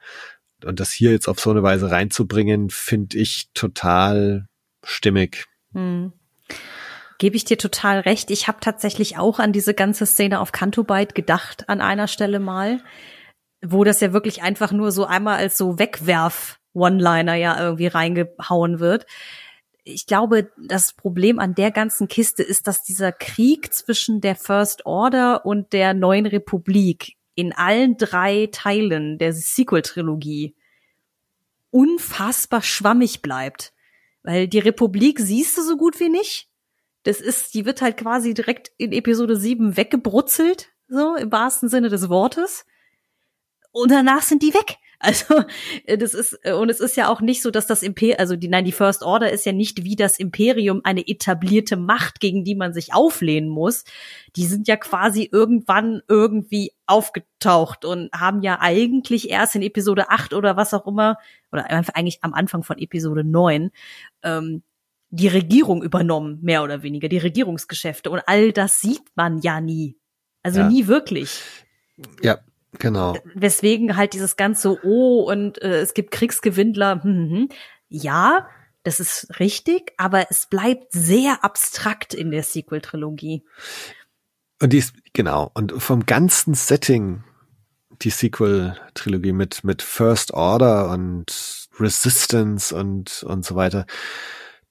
Und 0.64 0.80
das 0.80 0.92
hier 0.92 1.12
jetzt 1.12 1.28
auf 1.28 1.40
so 1.40 1.52
eine 1.52 1.64
Weise 1.64 1.90
reinzubringen, 1.90 2.70
finde 2.70 3.18
ich 3.18 3.50
total 3.54 4.48
stimmig. 4.84 5.46
Mhm. 5.72 6.12
Gebe 7.18 7.38
ich 7.38 7.46
dir 7.46 7.58
total 7.58 8.00
recht. 8.00 8.30
Ich 8.30 8.48
habe 8.48 8.60
tatsächlich 8.60 9.18
auch 9.18 9.40
an 9.40 9.54
diese 9.54 9.74
ganze 9.74 10.06
Szene 10.06 10.40
auf 10.40 10.52
Cantobite 10.52 11.14
gedacht 11.14 11.70
an 11.70 11.80
einer 11.80 12.08
Stelle 12.08 12.40
mal, 12.40 12.82
wo 13.64 13.84
das 13.84 14.02
ja 14.02 14.12
wirklich 14.12 14.44
einfach 14.44 14.72
nur 14.72 14.92
so 14.92 15.06
einmal 15.06 15.38
als 15.38 15.58
so 15.58 15.80
Wegwerf-One-Liner 15.80 17.36
ja 17.36 17.60
irgendwie 17.60 17.88
reingehauen 17.88 18.80
wird. 18.80 19.06
Ich 19.84 20.08
glaube, 20.08 20.52
das 20.58 20.94
Problem 20.94 21.40
an 21.40 21.56
der 21.56 21.72
ganzen 21.72 22.08
Kiste 22.08 22.44
ist, 22.44 22.68
dass 22.68 22.84
dieser 22.84 23.12
Krieg 23.12 23.74
zwischen 23.74 24.20
der 24.20 24.36
First 24.36 24.86
Order 24.86 25.46
und 25.46 25.74
der 25.74 25.94
neuen 25.94 26.26
Republik 26.26 27.16
in 27.36 27.54
allen 27.54 27.96
drei 27.98 28.50
Teilen 28.52 29.18
der 29.20 29.32
Sequel-Trilogie 29.34 30.56
unfassbar 31.70 32.62
schwammig 32.62 33.22
bleibt. 33.22 33.74
Weil 34.24 34.48
die 34.48 34.60
Republik 34.60 35.20
siehst 35.20 35.58
du 35.58 35.62
so 35.62 35.78
gut 35.78 36.00
wie 36.00 36.10
nicht. 36.10 36.50
Das 37.06 37.22
ist, 37.22 37.54
die 37.54 37.66
wird 37.66 37.82
halt 37.82 37.98
quasi 37.98 38.34
direkt 38.34 38.72
in 38.78 38.92
Episode 38.92 39.38
7 39.38 39.78
weggebrutzelt, 39.78 40.70
so 40.88 41.16
im 41.16 41.32
wahrsten 41.32 41.70
Sinne 41.70 41.90
des 41.90 42.10
Wortes. 42.10 42.66
Und 43.72 43.92
danach 43.92 44.24
sind 44.24 44.42
die 44.42 44.54
weg. 44.54 44.78
Also, 44.98 45.44
das 45.86 46.14
ist, 46.14 46.40
und 46.48 46.70
es 46.70 46.80
ist 46.80 46.96
ja 46.96 47.10
auch 47.10 47.20
nicht 47.20 47.42
so, 47.42 47.52
dass 47.52 47.68
das 47.68 47.84
Imperium, 47.84 48.18
also 48.18 48.38
die, 48.38 48.48
nein, 48.48 48.64
die 48.64 48.72
First 48.72 49.04
Order 49.04 49.30
ist 49.30 49.46
ja 49.46 49.52
nicht 49.52 49.84
wie 49.84 49.98
das 49.98 50.18
Imperium 50.18 50.82
eine 50.84 51.06
etablierte 51.06 51.76
Macht, 51.76 52.22
gegen 52.22 52.46
die 52.46 52.56
man 52.56 52.74
sich 52.74 52.94
auflehnen 52.94 53.50
muss. 53.50 53.84
Die 54.38 54.46
sind 54.46 54.68
ja 54.70 54.78
quasi 54.78 55.30
irgendwann 55.32 56.02
irgendwie 56.08 56.72
aufgetaucht 56.88 57.84
und 57.86 58.10
haben 58.14 58.42
ja 58.42 58.60
eigentlich 58.62 59.30
erst 59.30 59.56
in 59.56 59.62
Episode 59.62 60.10
8 60.10 60.34
oder 60.34 60.56
was 60.56 60.74
auch 60.74 60.88
immer, 60.88 61.18
oder 61.52 61.70
eigentlich 61.70 62.24
am 62.24 62.34
Anfang 62.34 62.64
von 62.64 62.80
Episode 62.80 63.26
9, 63.26 63.72
ähm, 64.24 64.64
die 65.16 65.28
Regierung 65.28 65.82
übernommen, 65.82 66.40
mehr 66.42 66.64
oder 66.64 66.84
weniger, 66.84 67.08
die 67.08 67.18
Regierungsgeschäfte. 67.18 68.10
Und 68.10 68.22
all 68.28 68.52
das 68.52 68.82
sieht 68.82 69.04
man 69.16 69.40
ja 69.40 69.62
nie. 69.62 69.98
Also 70.44 70.60
ja. 70.60 70.70
nie 70.70 70.88
wirklich. 70.88 71.42
Ja, 72.22 72.40
genau. 72.80 73.18
Weswegen 73.34 73.96
halt 73.96 74.14
dieses 74.14 74.36
ganze 74.36 74.78
Oh 74.86 75.24
und 75.30 75.62
äh, 75.62 75.80
es 75.80 75.94
gibt 75.94 76.12
Kriegsgewinnler. 76.12 77.04
Hm, 77.04 77.14
hm, 77.14 77.30
hm. 77.30 77.50
Ja, 77.88 78.48
das 78.84 79.00
ist 79.00 79.40
richtig, 79.40 79.94
aber 79.98 80.28
es 80.30 80.48
bleibt 80.48 80.92
sehr 80.92 81.44
abstrakt 81.44 82.14
in 82.14 82.30
der 82.30 82.44
Sequel-Trilogie. 82.44 83.44
Und 84.62 84.74
die 84.74 84.78
ist, 84.78 84.94
genau, 85.14 85.50
und 85.54 85.72
vom 85.82 86.06
ganzen 86.06 86.54
Setting, 86.54 87.24
die 88.02 88.10
Sequel-Trilogie 88.10 89.34
mit, 89.34 89.64
mit 89.64 89.82
First 89.82 90.34
Order 90.34 90.90
und 90.92 91.68
Resistance 91.80 92.76
und, 92.76 93.24
und 93.24 93.46
so 93.46 93.56
weiter, 93.56 93.86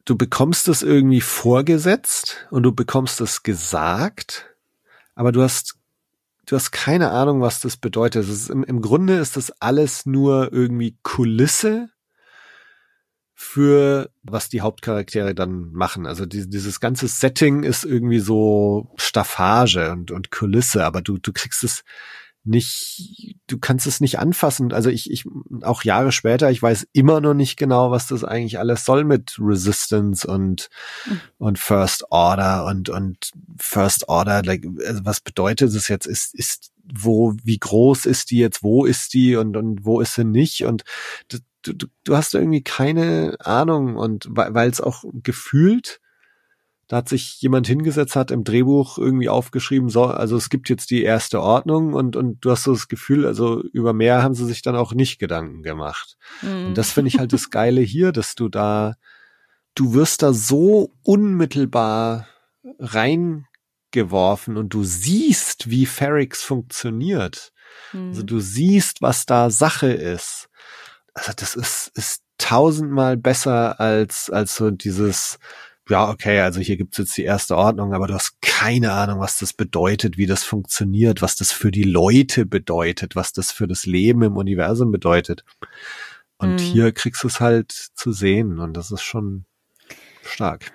du 0.05 0.16
bekommst 0.16 0.68
es 0.68 0.82
irgendwie 0.82 1.20
vorgesetzt 1.20 2.47
und 2.51 2.62
du 2.62 2.72
bekommst 2.72 3.20
es 3.20 3.43
gesagt, 3.43 4.55
aber 5.14 5.32
du 5.32 5.43
hast 5.43 5.76
du 6.47 6.56
hast 6.56 6.72
keine 6.72 7.10
Ahnung, 7.10 7.40
was 7.40 7.60
das 7.60 7.76
bedeutet. 7.76 8.28
Ist, 8.28 8.51
im, 8.51 8.64
Im 8.64 8.82
Grunde 8.82 9.18
ist 9.18 9.36
das 9.36 9.51
alles 9.60 10.06
nur 10.06 10.52
irgendwie 10.52 10.97
Kulisse 11.02 11.89
für 13.35 14.10
was 14.22 14.48
die 14.48 14.60
Hauptcharaktere 14.60 15.35
dann 15.35 15.72
machen. 15.72 16.06
Also 16.06 16.26
die, 16.26 16.48
dieses 16.48 16.81
ganze 16.81 17.09
Setting 17.09 17.62
ist 17.62 17.85
irgendwie 17.85 18.20
so 18.20 18.93
Staffage 18.97 19.90
und, 19.90 20.10
und 20.10 20.31
Kulisse, 20.31 20.85
aber 20.85 21.02
du, 21.02 21.18
du 21.18 21.32
kriegst 21.32 21.64
es 21.64 21.85
nicht, 22.45 23.37
du 23.47 23.59
kannst 23.59 23.87
es 23.87 24.01
nicht 24.01 24.19
anfassen. 24.19 24.73
Also 24.73 24.91
ich, 24.91 25.11
ich, 25.11 25.25
auch 25.62 25.83
Jahre 25.83 26.12
später, 26.12 26.51
ich 26.51 26.62
weiß 26.62 26.87
immer 26.93 27.21
noch 27.21 27.35
nicht 27.35 27.57
genau, 27.57 27.91
was 27.91 28.07
das 28.07 28.23
eigentlich 28.23 28.59
alles 28.59 28.85
soll 28.85 29.05
mit 29.05 29.37
Resistance 29.39 30.27
und, 30.27 30.69
mhm. 31.07 31.21
und 31.39 31.59
First 31.59 32.05
Order 32.11 32.66
und, 32.66 32.91
und 32.91 33.31
First 33.59 34.09
Order, 34.09 34.43
like, 34.43 34.66
also 34.87 35.05
was 35.05 35.21
bedeutet 35.21 35.75
es 35.75 35.89
jetzt? 35.89 36.07
Ist, 36.07 36.35
ist, 36.35 36.71
wo, 36.85 37.35
wie 37.43 37.59
groß 37.59 38.05
ist 38.05 38.31
die 38.31 38.39
jetzt? 38.39 38.62
Wo 38.62 38.85
ist 38.85 39.15
die 39.15 39.37
und, 39.37 39.57
und 39.57 39.85
wo 39.87 40.01
ist 40.01 40.15
sie 40.15 40.25
nicht? 40.25 40.65
Und 40.65 40.85
du, 41.29 41.39
du, 41.62 41.87
du 42.05 42.16
hast 42.16 42.35
irgendwie 42.35 42.62
keine 42.62 43.37
Ahnung 43.41 43.97
und 43.97 44.27
weil 44.29 44.71
es 44.71 44.83
auch 44.83 45.05
gefühlt 45.23 46.01
da 46.89 46.97
hat 46.98 47.09
sich 47.09 47.40
jemand 47.40 47.66
hingesetzt, 47.66 48.15
hat 48.15 48.31
im 48.31 48.44
Drehbuch 48.44 48.98
irgendwie 48.98 49.28
aufgeschrieben, 49.28 49.89
so, 49.89 50.05
also 50.05 50.36
es 50.36 50.51
gibt 50.51 50.69
jetzt 50.69 50.90
die 50.90 51.02
erste 51.02 51.40
Ordnung 51.40 51.94
und, 51.94 52.15
und 52.15 52.44
du 52.44 52.51
hast 52.51 52.65
so 52.65 52.73
das 52.73 52.89
Gefühl, 52.89 53.27
also 53.27 53.62
über 53.73 53.93
mehr 53.93 54.23
haben 54.23 54.35
sie 54.35 54.44
sich 54.44 54.62
dann 54.62 54.77
auch 54.77 54.93
nicht 54.93 55.19
Gedanken 55.19 55.62
gemacht. 55.62 56.16
Mhm. 56.43 56.66
Und 56.66 56.78
das 56.78 56.93
finde 56.93 57.09
ich 57.09 57.19
halt 57.19 57.32
das 57.32 57.51
Geile 57.51 57.81
hier, 57.81 58.12
dass 58.12 58.35
du 58.35 58.48
da, 58.48 58.94
du 59.74 59.94
wirst 59.94 60.23
da 60.23 60.32
so 60.32 60.93
unmittelbar 61.02 62.28
reingeworfen 62.78 64.56
und 64.56 64.74
du 64.74 64.85
siehst, 64.85 65.70
wie 65.70 65.86
Ferrix 65.86 66.43
funktioniert. 66.43 67.52
Mhm. 67.93 68.09
Also 68.09 68.23
du 68.23 68.40
siehst, 68.40 69.01
was 69.01 69.24
da 69.24 69.48
Sache 69.48 69.93
ist. 69.93 70.48
Also 71.15 71.32
das 71.35 71.56
ist, 71.56 71.93
ist 71.94 72.23
tausendmal 72.36 73.16
besser 73.16 73.81
als, 73.81 74.28
als 74.28 74.56
so 74.56 74.70
dieses, 74.70 75.39
ja, 75.89 76.09
okay, 76.09 76.40
also 76.40 76.61
hier 76.61 76.77
gibt's 76.77 76.97
jetzt 76.98 77.16
die 77.16 77.24
erste 77.24 77.56
Ordnung, 77.56 77.93
aber 77.93 78.06
du 78.06 78.15
hast 78.15 78.40
keine 78.40 78.93
Ahnung, 78.93 79.20
was 79.20 79.39
das 79.39 79.52
bedeutet, 79.52 80.16
wie 80.16 80.27
das 80.27 80.43
funktioniert, 80.43 81.20
was 81.20 81.36
das 81.36 81.52
für 81.52 81.70
die 81.70 81.82
Leute 81.82 82.47
bedeutet, 82.47 83.16
was 83.16 83.32
das 83.32 83.52
für 83.52 83.66
das 83.66 83.85
Leben 83.85 84.23
im 84.23 84.36
Universum 84.36 84.90
bedeutet. 84.90 85.44
Und 86.39 86.55
mhm. 86.55 86.59
hier 86.59 86.93
kriegst 86.93 87.23
du 87.23 87.28
es 87.28 87.40
halt 87.40 87.70
zu 87.73 88.12
sehen 88.12 88.59
und 88.59 88.77
das 88.77 88.90
ist 88.90 89.02
schon 89.02 89.44
stark. 90.23 90.73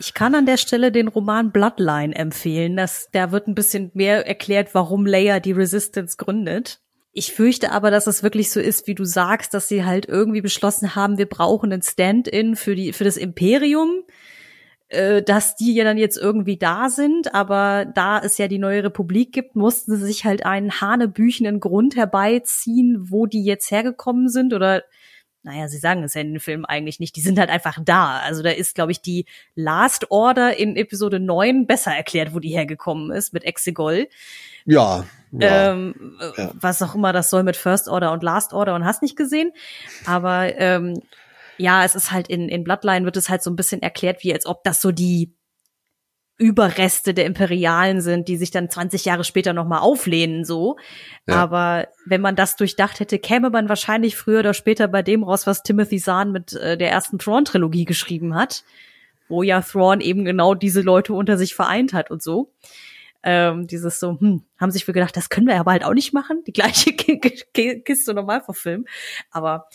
Ich 0.00 0.12
kann 0.12 0.34
an 0.34 0.46
der 0.46 0.56
Stelle 0.56 0.90
den 0.90 1.08
Roman 1.08 1.52
Bloodline 1.52 2.14
empfehlen. 2.14 2.76
Das, 2.76 3.08
da 3.12 3.30
wird 3.30 3.46
ein 3.46 3.54
bisschen 3.54 3.92
mehr 3.94 4.26
erklärt, 4.26 4.74
warum 4.74 5.06
Leia 5.06 5.38
die 5.38 5.52
Resistance 5.52 6.16
gründet. 6.16 6.80
Ich 7.16 7.32
fürchte 7.32 7.70
aber, 7.70 7.92
dass 7.92 8.08
es 8.08 8.24
wirklich 8.24 8.50
so 8.50 8.58
ist, 8.58 8.88
wie 8.88 8.96
du 8.96 9.04
sagst, 9.04 9.54
dass 9.54 9.68
sie 9.68 9.84
halt 9.84 10.06
irgendwie 10.06 10.40
beschlossen 10.40 10.96
haben, 10.96 11.16
wir 11.16 11.28
brauchen 11.28 11.72
einen 11.72 11.80
Stand-in 11.80 12.56
für 12.56 12.74
die, 12.74 12.92
für 12.92 13.04
das 13.04 13.16
Imperium, 13.16 14.02
äh, 14.88 15.22
dass 15.22 15.54
die 15.54 15.74
ja 15.74 15.84
dann 15.84 15.96
jetzt 15.96 16.16
irgendwie 16.16 16.56
da 16.56 16.88
sind, 16.88 17.32
aber 17.32 17.84
da 17.84 18.18
es 18.18 18.36
ja 18.36 18.48
die 18.48 18.58
neue 18.58 18.82
Republik 18.82 19.30
gibt, 19.30 19.54
mussten 19.54 19.96
sie 19.96 20.04
sich 20.04 20.24
halt 20.24 20.44
einen 20.44 20.80
hanebüchenen 20.80 21.60
Grund 21.60 21.94
herbeiziehen, 21.94 23.06
wo 23.10 23.26
die 23.26 23.44
jetzt 23.44 23.70
hergekommen 23.70 24.28
sind 24.28 24.52
oder 24.52 24.82
naja, 25.44 25.68
sie 25.68 25.76
sagen 25.76 26.02
es 26.02 26.14
ja 26.14 26.22
in 26.22 26.32
den 26.32 26.40
Filmen 26.40 26.64
eigentlich 26.64 27.00
nicht, 27.00 27.14
die 27.16 27.20
sind 27.20 27.38
halt 27.38 27.50
einfach 27.50 27.78
da. 27.84 28.18
Also 28.18 28.42
da 28.42 28.50
ist, 28.50 28.74
glaube 28.74 28.92
ich, 28.92 29.02
die 29.02 29.26
Last 29.54 30.10
Order 30.10 30.56
in 30.56 30.74
Episode 30.74 31.20
9 31.20 31.66
besser 31.66 31.94
erklärt, 31.94 32.34
wo 32.34 32.40
die 32.40 32.48
hergekommen 32.48 33.12
ist, 33.12 33.34
mit 33.34 33.44
Exegol. 33.44 34.08
Ja. 34.64 35.04
ja, 35.32 35.72
ähm, 35.72 36.18
ja. 36.38 36.50
Was 36.54 36.80
auch 36.80 36.94
immer 36.94 37.12
das 37.12 37.28
soll 37.28 37.42
mit 37.42 37.56
First 37.56 37.88
Order 37.88 38.12
und 38.12 38.22
Last 38.22 38.54
Order 38.54 38.74
und 38.74 38.86
hast 38.86 39.02
nicht 39.02 39.16
gesehen. 39.16 39.52
Aber 40.06 40.56
ähm, 40.56 41.02
ja, 41.58 41.84
es 41.84 41.94
ist 41.94 42.10
halt 42.10 42.28
in, 42.28 42.48
in 42.48 42.64
Bloodline 42.64 43.04
wird 43.04 43.18
es 43.18 43.28
halt 43.28 43.42
so 43.42 43.50
ein 43.50 43.56
bisschen 43.56 43.82
erklärt, 43.82 44.24
wie 44.24 44.32
als 44.32 44.46
ob 44.46 44.64
das 44.64 44.80
so 44.80 44.92
die 44.92 45.34
Überreste 46.36 47.14
der 47.14 47.26
Imperialen 47.26 48.00
sind, 48.00 48.26
die 48.26 48.36
sich 48.36 48.50
dann 48.50 48.68
20 48.68 49.04
Jahre 49.04 49.22
später 49.22 49.52
nochmal 49.52 49.80
auflehnen, 49.80 50.44
so. 50.44 50.76
Ja. 51.28 51.36
Aber 51.36 51.88
wenn 52.06 52.20
man 52.20 52.34
das 52.34 52.56
durchdacht 52.56 52.98
hätte, 52.98 53.18
käme 53.18 53.50
man 53.50 53.68
wahrscheinlich 53.68 54.16
früher 54.16 54.40
oder 54.40 54.54
später 54.54 54.88
bei 54.88 55.02
dem 55.02 55.22
raus, 55.22 55.46
was 55.46 55.62
Timothy 55.62 55.98
Zahn 55.98 56.32
mit 56.32 56.52
äh, 56.54 56.76
der 56.76 56.90
ersten 56.90 57.18
Thrawn-Trilogie 57.18 57.84
geschrieben 57.84 58.34
hat, 58.34 58.64
wo 59.28 59.44
ja 59.44 59.60
Thrawn 59.60 60.00
eben 60.00 60.24
genau 60.24 60.54
diese 60.54 60.80
Leute 60.80 61.14
unter 61.14 61.38
sich 61.38 61.54
vereint 61.54 61.92
hat 61.92 62.10
und 62.10 62.22
so. 62.22 62.52
Ähm, 63.22 63.68
dieses 63.68 64.00
so, 64.00 64.18
hm, 64.18 64.42
haben 64.58 64.70
sich 64.70 64.86
wir 64.86 64.92
gedacht, 64.92 65.16
das 65.16 65.30
können 65.30 65.46
wir 65.46 65.58
aber 65.58 65.70
halt 65.70 65.84
auch 65.84 65.94
nicht 65.94 66.12
machen, 66.12 66.42
die 66.46 66.52
gleiche 66.52 66.92
Kiste 66.92 68.12
nochmal 68.12 68.42
verfilmen. 68.42 68.86
Aber 69.30 69.68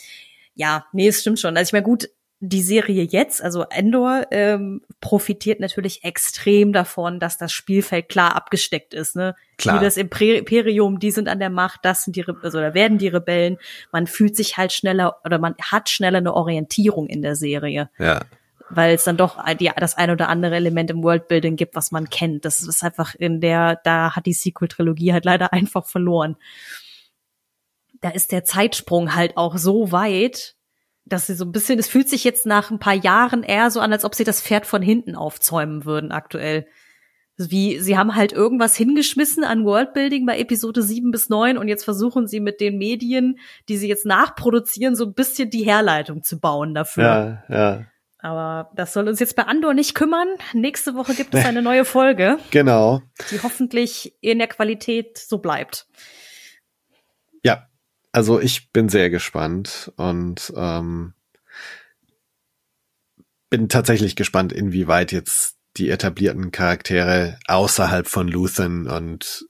ja, 0.54 0.84
nee, 0.92 1.08
es 1.08 1.22
stimmt 1.22 1.40
schon. 1.40 1.56
Also 1.56 1.70
ich 1.70 1.72
meine, 1.72 1.84
gut, 1.84 2.10
die 2.42 2.62
Serie 2.62 3.02
jetzt, 3.02 3.42
also 3.42 3.66
Endor, 3.68 4.26
ähm, 4.30 4.80
profitiert 5.02 5.60
natürlich 5.60 6.04
extrem 6.04 6.72
davon, 6.72 7.20
dass 7.20 7.36
das 7.36 7.52
Spielfeld 7.52 8.08
klar 8.08 8.34
abgesteckt 8.34 8.94
ist. 8.94 9.14
Ne? 9.14 9.36
Klar. 9.58 9.78
Wie 9.78 9.84
das 9.84 9.98
Imperium, 9.98 10.98
die 10.98 11.10
sind 11.10 11.28
an 11.28 11.38
der 11.38 11.50
Macht, 11.50 11.80
das 11.82 12.04
sind 12.04 12.16
die, 12.16 12.22
Re 12.22 12.34
also 12.42 12.58
da 12.58 12.72
werden 12.72 12.96
die 12.96 13.08
Rebellen. 13.08 13.58
Man 13.92 14.06
fühlt 14.06 14.36
sich 14.36 14.56
halt 14.56 14.72
schneller 14.72 15.18
oder 15.24 15.38
man 15.38 15.54
hat 15.60 15.90
schneller 15.90 16.18
eine 16.18 16.32
Orientierung 16.32 17.08
in 17.08 17.20
der 17.20 17.36
Serie. 17.36 17.90
Ja. 17.98 18.20
Weil 18.70 18.94
es 18.94 19.04
dann 19.04 19.18
doch 19.18 19.44
die, 19.56 19.70
das 19.76 19.98
ein 19.98 20.10
oder 20.10 20.30
andere 20.30 20.56
Element 20.56 20.90
im 20.90 21.02
Worldbuilding 21.02 21.56
gibt, 21.56 21.76
was 21.76 21.90
man 21.90 22.08
kennt. 22.08 22.46
Das 22.46 22.62
ist 22.62 22.82
einfach 22.82 23.14
in 23.14 23.42
der, 23.42 23.80
da 23.84 24.16
hat 24.16 24.24
die 24.24 24.32
Sequel-Trilogie 24.32 25.12
halt 25.12 25.26
leider 25.26 25.52
einfach 25.52 25.84
verloren. 25.84 26.36
Da 28.00 28.08
ist 28.08 28.32
der 28.32 28.44
Zeitsprung 28.44 29.14
halt 29.14 29.36
auch 29.36 29.58
so 29.58 29.92
weit, 29.92 30.54
dass 31.10 31.26
sie 31.26 31.34
so 31.34 31.44
ein 31.44 31.52
bisschen, 31.52 31.78
es 31.78 31.88
fühlt 31.88 32.08
sich 32.08 32.24
jetzt 32.24 32.46
nach 32.46 32.70
ein 32.70 32.78
paar 32.78 32.94
Jahren 32.94 33.42
eher 33.42 33.70
so 33.70 33.80
an, 33.80 33.92
als 33.92 34.04
ob 34.04 34.14
sie 34.14 34.24
das 34.24 34.40
Pferd 34.40 34.64
von 34.64 34.80
hinten 34.80 35.16
aufzäumen 35.16 35.84
würden 35.84 36.12
aktuell. 36.12 36.66
Wie, 37.36 37.78
sie 37.78 37.96
haben 37.96 38.14
halt 38.14 38.32
irgendwas 38.32 38.76
hingeschmissen 38.76 39.44
an 39.44 39.64
Worldbuilding 39.64 40.26
bei 40.26 40.38
Episode 40.38 40.82
7 40.82 41.10
bis 41.10 41.28
9 41.28 41.58
und 41.58 41.68
jetzt 41.68 41.84
versuchen 41.84 42.26
sie 42.26 42.38
mit 42.38 42.60
den 42.60 42.78
Medien, 42.78 43.38
die 43.68 43.76
sie 43.76 43.88
jetzt 43.88 44.06
nachproduzieren, 44.06 44.94
so 44.94 45.06
ein 45.06 45.14
bisschen 45.14 45.50
die 45.50 45.64
Herleitung 45.64 46.22
zu 46.22 46.38
bauen 46.38 46.74
dafür. 46.74 47.44
Ja, 47.48 47.56
ja. 47.56 47.84
Aber 48.18 48.70
das 48.74 48.92
soll 48.92 49.08
uns 49.08 49.18
jetzt 49.18 49.34
bei 49.34 49.44
Andor 49.44 49.72
nicht 49.72 49.94
kümmern. 49.94 50.28
Nächste 50.52 50.94
Woche 50.94 51.14
gibt 51.14 51.34
es 51.34 51.44
eine 51.46 51.62
neue 51.62 51.86
Folge. 51.86 52.38
Genau. 52.50 53.00
Die 53.30 53.42
hoffentlich 53.42 54.14
in 54.20 54.38
der 54.38 54.48
Qualität 54.48 55.16
so 55.16 55.38
bleibt. 55.38 55.86
Ja, 57.42 57.69
also 58.12 58.40
ich 58.40 58.72
bin 58.72 58.88
sehr 58.88 59.10
gespannt 59.10 59.92
und 59.96 60.52
ähm, 60.56 61.14
bin 63.50 63.68
tatsächlich 63.68 64.16
gespannt, 64.16 64.52
inwieweit 64.52 65.12
jetzt 65.12 65.56
die 65.76 65.90
etablierten 65.90 66.50
Charaktere 66.50 67.38
außerhalb 67.46 68.06
von 68.06 68.28
Luthen 68.28 68.88
und 68.88 69.46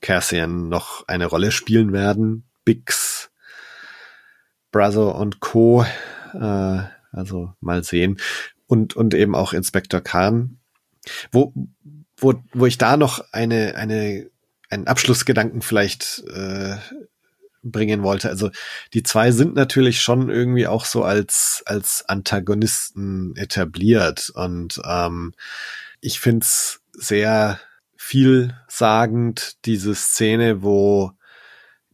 Cassian 0.00 0.68
noch 0.68 1.06
eine 1.08 1.26
Rolle 1.26 1.50
spielen 1.50 1.92
werden. 1.92 2.44
Bix, 2.64 3.30
Brother 4.70 5.14
und 5.16 5.40
Co. 5.40 5.84
Äh, 6.34 6.82
also 7.10 7.52
mal 7.60 7.82
sehen. 7.82 8.18
Und, 8.66 8.94
und 8.94 9.14
eben 9.14 9.34
auch 9.34 9.52
Inspector 9.52 10.00
Khan. 10.00 10.58
Wo, 11.32 11.54
wo, 12.16 12.34
wo 12.52 12.66
ich 12.66 12.78
da 12.78 12.96
noch 12.96 13.24
eine, 13.32 13.74
eine, 13.76 14.30
einen 14.68 14.86
Abschlussgedanken 14.86 15.62
vielleicht 15.62 16.22
äh, 16.28 16.76
bringen 17.70 18.02
wollte. 18.02 18.28
Also 18.28 18.50
die 18.94 19.02
zwei 19.02 19.30
sind 19.30 19.54
natürlich 19.54 20.00
schon 20.02 20.30
irgendwie 20.30 20.66
auch 20.66 20.84
so 20.84 21.02
als, 21.04 21.62
als 21.66 22.04
Antagonisten 22.08 23.34
etabliert 23.36 24.30
und 24.34 24.80
ähm, 24.84 25.32
ich 26.00 26.20
find's 26.20 26.80
sehr 26.92 27.60
vielsagend, 27.96 29.56
diese 29.64 29.94
Szene, 29.94 30.62
wo 30.62 31.12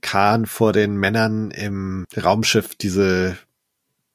Khan 0.01 0.46
vor 0.46 0.72
den 0.72 0.96
Männern 0.96 1.51
im 1.51 2.05
Raumschiff 2.16 2.74
diese 2.74 3.38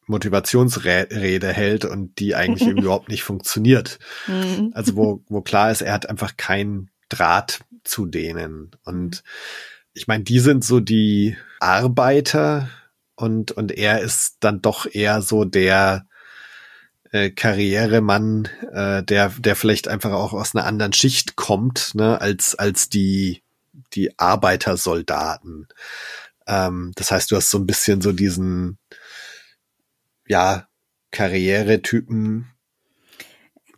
Motivationsrede 0.06 1.52
hält 1.52 1.86
und 1.86 2.20
die 2.20 2.36
eigentlich 2.36 2.68
überhaupt 2.78 3.10
nicht 3.10 3.24
funktioniert. 3.24 4.00
Mhm. 4.28 4.72
Also 4.74 4.96
wo, 4.96 5.24
wo 5.28 5.42
klar 5.42 5.72
ist, 5.72 5.82
er 5.82 5.94
hat 5.94 6.10
einfach 6.10 6.38
keinen 6.38 6.90
Draht 7.10 7.62
zu 7.84 8.06
denen. 8.06 8.72
Und 8.84 9.24
ich 9.94 10.08
meine, 10.08 10.24
die 10.24 10.40
sind 10.40 10.64
so 10.64 10.80
die 10.80 11.38
Arbeiter 11.60 12.70
und, 13.16 13.52
und 13.52 13.72
er 13.72 14.02
ist 14.02 14.38
dann 14.40 14.62
doch 14.62 14.86
eher 14.86 15.22
so 15.22 15.46
der 15.46 16.06
äh, 17.12 17.32
Karrieremann, 17.32 18.48
äh, 18.72 19.04
der, 19.04 19.30
der 19.30 19.56
vielleicht 19.56 19.88
einfach 19.88 20.12
auch 20.12 20.34
aus 20.34 20.56
einer 20.56 20.66
anderen 20.66 20.94
Schicht 20.94 21.36
kommt, 21.36 21.96
ne, 21.96 22.22
als, 22.22 22.56
als 22.56 22.90
die, 22.90 23.44
die 23.94 24.18
Arbeitersoldaten. 24.18 25.68
Ähm, 26.48 26.92
das 26.96 27.12
heißt, 27.12 27.32
du 27.32 27.36
hast 27.36 27.50
so 27.50 27.58
ein 27.58 27.68
bisschen 27.68 28.02
so 28.02 28.12
diesen, 28.12 28.78
ja, 30.28 30.68
Karrieretypen, 31.12 32.52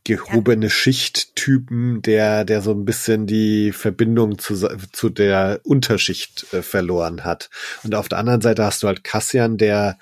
gehobene 0.03 0.65
ja. 0.65 0.69
Schichttypen, 0.69 2.01
der, 2.01 2.43
der 2.43 2.61
so 2.61 2.71
ein 2.71 2.85
bisschen 2.85 3.27
die 3.27 3.71
Verbindung 3.71 4.39
zu, 4.39 4.55
zu 4.91 5.09
der 5.09 5.61
Unterschicht 5.63 6.51
äh, 6.53 6.61
verloren 6.61 7.23
hat. 7.23 7.49
Und 7.83 7.93
auf 7.93 8.09
der 8.09 8.17
anderen 8.17 8.41
Seite 8.41 8.63
hast 8.63 8.81
du 8.83 8.87
halt 8.87 9.03
Cassian, 9.03 9.57
der, 9.57 9.97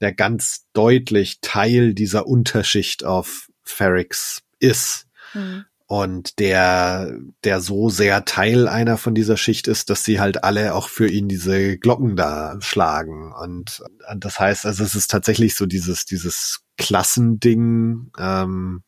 der 0.00 0.12
ganz 0.12 0.66
deutlich 0.72 1.40
Teil 1.40 1.94
dieser 1.94 2.26
Unterschicht 2.26 3.04
auf 3.04 3.48
Ferrix 3.62 4.42
ist. 4.60 5.06
Mhm. 5.34 5.64
Und 5.86 6.38
der, 6.38 7.18
der 7.42 7.60
so 7.60 7.90
sehr 7.90 8.24
Teil 8.24 8.68
einer 8.68 8.96
von 8.96 9.12
dieser 9.12 9.36
Schicht 9.36 9.66
ist, 9.66 9.90
dass 9.90 10.04
sie 10.04 10.20
halt 10.20 10.44
alle 10.44 10.76
auch 10.76 10.88
für 10.88 11.08
ihn 11.08 11.26
diese 11.26 11.78
Glocken 11.78 12.14
da 12.14 12.56
schlagen. 12.60 13.32
Und, 13.32 13.82
und 14.08 14.24
das 14.24 14.38
heißt, 14.38 14.66
also 14.66 14.84
es 14.84 14.94
ist 14.94 15.10
tatsächlich 15.10 15.56
so 15.56 15.66
dieses, 15.66 16.04
dieses 16.04 16.60
Klassending, 16.78 18.12
ähm, 18.16 18.84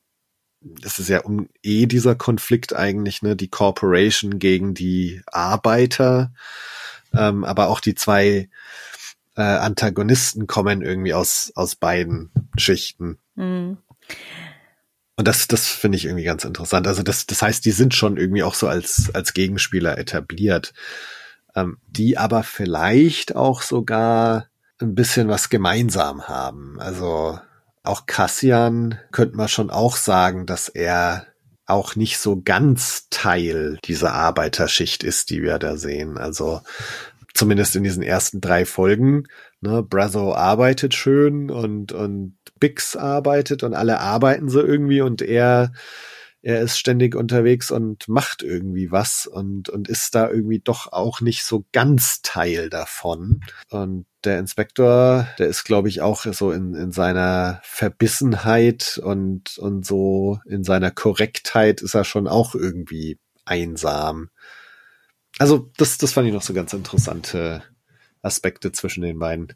es 0.85 0.99
ist 0.99 1.09
ja 1.09 1.21
um 1.21 1.49
eh 1.63 1.87
dieser 1.87 2.15
Konflikt 2.15 2.75
eigentlich, 2.75 3.23
ne, 3.23 3.37
die 3.37 3.49
Corporation 3.49 4.39
gegen 4.39 4.75
die 4.75 5.23
Arbeiter, 5.27 6.33
ähm, 7.15 7.45
aber 7.45 7.69
auch 7.69 7.81
die 7.81 7.95
zwei 7.95 8.49
äh, 9.37 9.43
Antagonisten 9.43 10.47
kommen 10.47 10.83
irgendwie 10.83 11.15
aus 11.15 11.53
aus 11.55 11.75
beiden 11.75 12.31
Schichten. 12.57 13.19
Mhm. 13.35 13.79
Und 15.17 15.29
das, 15.29 15.47
das 15.47 15.69
finde 15.69 15.97
ich 15.97 16.07
irgendwie 16.07 16.25
ganz 16.25 16.45
interessant. 16.45 16.87
Also 16.87 17.03
das, 17.03 17.27
das 17.27 17.43
heißt, 17.43 17.65
die 17.65 17.71
sind 17.71 17.95
schon 17.95 18.17
irgendwie 18.17 18.43
auch 18.43 18.55
so 18.55 18.67
als 18.67 19.11
als 19.15 19.35
Gegenspieler 19.35 19.99
etabliert, 19.99 20.73
ähm, 21.55 21.79
die 21.87 22.19
aber 22.19 22.43
vielleicht 22.43 23.37
auch 23.37 23.63
sogar 23.63 24.47
ein 24.81 24.95
bisschen 24.95 25.29
was 25.29 25.49
gemeinsam 25.49 26.29
haben. 26.29 26.81
Also 26.81 27.39
auch 27.83 28.07
Cassian 28.07 28.99
könnte 29.11 29.37
man 29.37 29.49
schon 29.49 29.71
auch 29.71 29.97
sagen, 29.97 30.47
dass 30.47 30.69
er 30.69 31.27
auch 31.67 31.97
nicht 31.97 32.19
so 32.19 32.41
ganz 32.43 33.09
Teil 33.11 33.79
dieser 33.85 34.13
Arbeiterschicht 34.13 35.05
ist, 35.05 35.31
die 35.31 35.43
wir 35.43 35.59
da 35.59 35.77
sehen. 35.77 36.19
Also 36.19 36.61
zumindest 37.35 37.77
in 37.77 37.83
diesen 37.83 38.03
ersten 38.03 38.41
drei 38.41 38.67
Folgen. 38.67 39.25
Ne, 39.61 39.83
Brazo 39.83 40.35
arbeitet 40.35 40.95
schön 40.95 41.51
und, 41.51 41.93
und 41.93 42.37
Bix 42.59 42.97
arbeitet 42.97 43.63
und 43.63 43.75
alle 43.75 44.01
arbeiten 44.01 44.49
so 44.49 44.63
irgendwie 44.63 45.01
und 45.01 45.23
er 45.23 45.73
er 46.45 46.61
ist 46.61 46.77
ständig 46.77 47.15
unterwegs 47.15 47.71
und 47.71 48.09
macht 48.09 48.43
irgendwie 48.43 48.91
was 48.91 49.27
und, 49.27 49.69
und 49.69 49.89
ist 49.89 50.17
da 50.17 50.29
irgendwie 50.29 50.59
doch 50.59 50.93
auch 50.93 51.21
nicht 51.21 51.45
so 51.45 51.65
ganz 51.71 52.21
Teil 52.23 52.69
davon. 52.69 53.43
Und 53.71 54.07
der 54.25 54.39
Inspektor, 54.39 55.29
der 55.39 55.49
ist, 55.49 55.65
glaube 55.65 55.89
ich, 55.89 56.01
auch 56.01 56.25
so 56.25 56.53
in, 56.53 56.75
in 56.75 56.93
seiner 56.93 57.61
Verbissenheit 57.63 59.01
und, 59.03 59.59
und 59.59 59.85
so 59.87 60.41
in 60.47 60.65
seiner 60.65 60.91
Korrektheit 60.91 61.83
ist 61.83 61.95
er 61.95 62.05
schon 62.05 62.29
auch 62.29 62.55
irgendwie 62.55 63.19
einsam. 63.45 64.31
Also, 65.39 65.71
das, 65.77 65.99
das 65.99 66.13
fand 66.13 66.29
ich 66.29 66.35
noch 66.35 66.43
so 66.43 66.55
ganz 66.55 66.73
interessante 66.73 67.63
Aspekte 68.23 68.73
zwischen 68.73 69.03
den 69.03 69.19
beiden. 69.19 69.53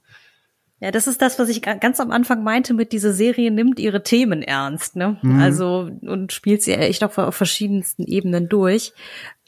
Ja, 0.79 0.91
das 0.91 1.07
ist 1.07 1.23
das, 1.23 1.39
was 1.39 1.49
ich 1.49 1.63
ganz 1.63 2.01
am 2.01 2.11
Anfang 2.11 2.45
meinte 2.45 2.75
mit 2.75 2.93
dieser 2.93 3.15
Serie 3.15 3.51
nimmt 3.51 3.81
ihre 3.81 4.03
Themen 4.03 4.43
ernst, 4.43 4.95
ne? 4.95 5.19
Mhm. 5.23 5.41
Also 5.41 5.91
und 6.03 6.33
spielt 6.33 6.63
sie 6.63 6.75
echt 6.75 7.03
auf, 7.03 7.17
auf 7.17 7.35
verschiedensten 7.35 8.05
Ebenen 8.05 8.51
durch. 8.51 8.93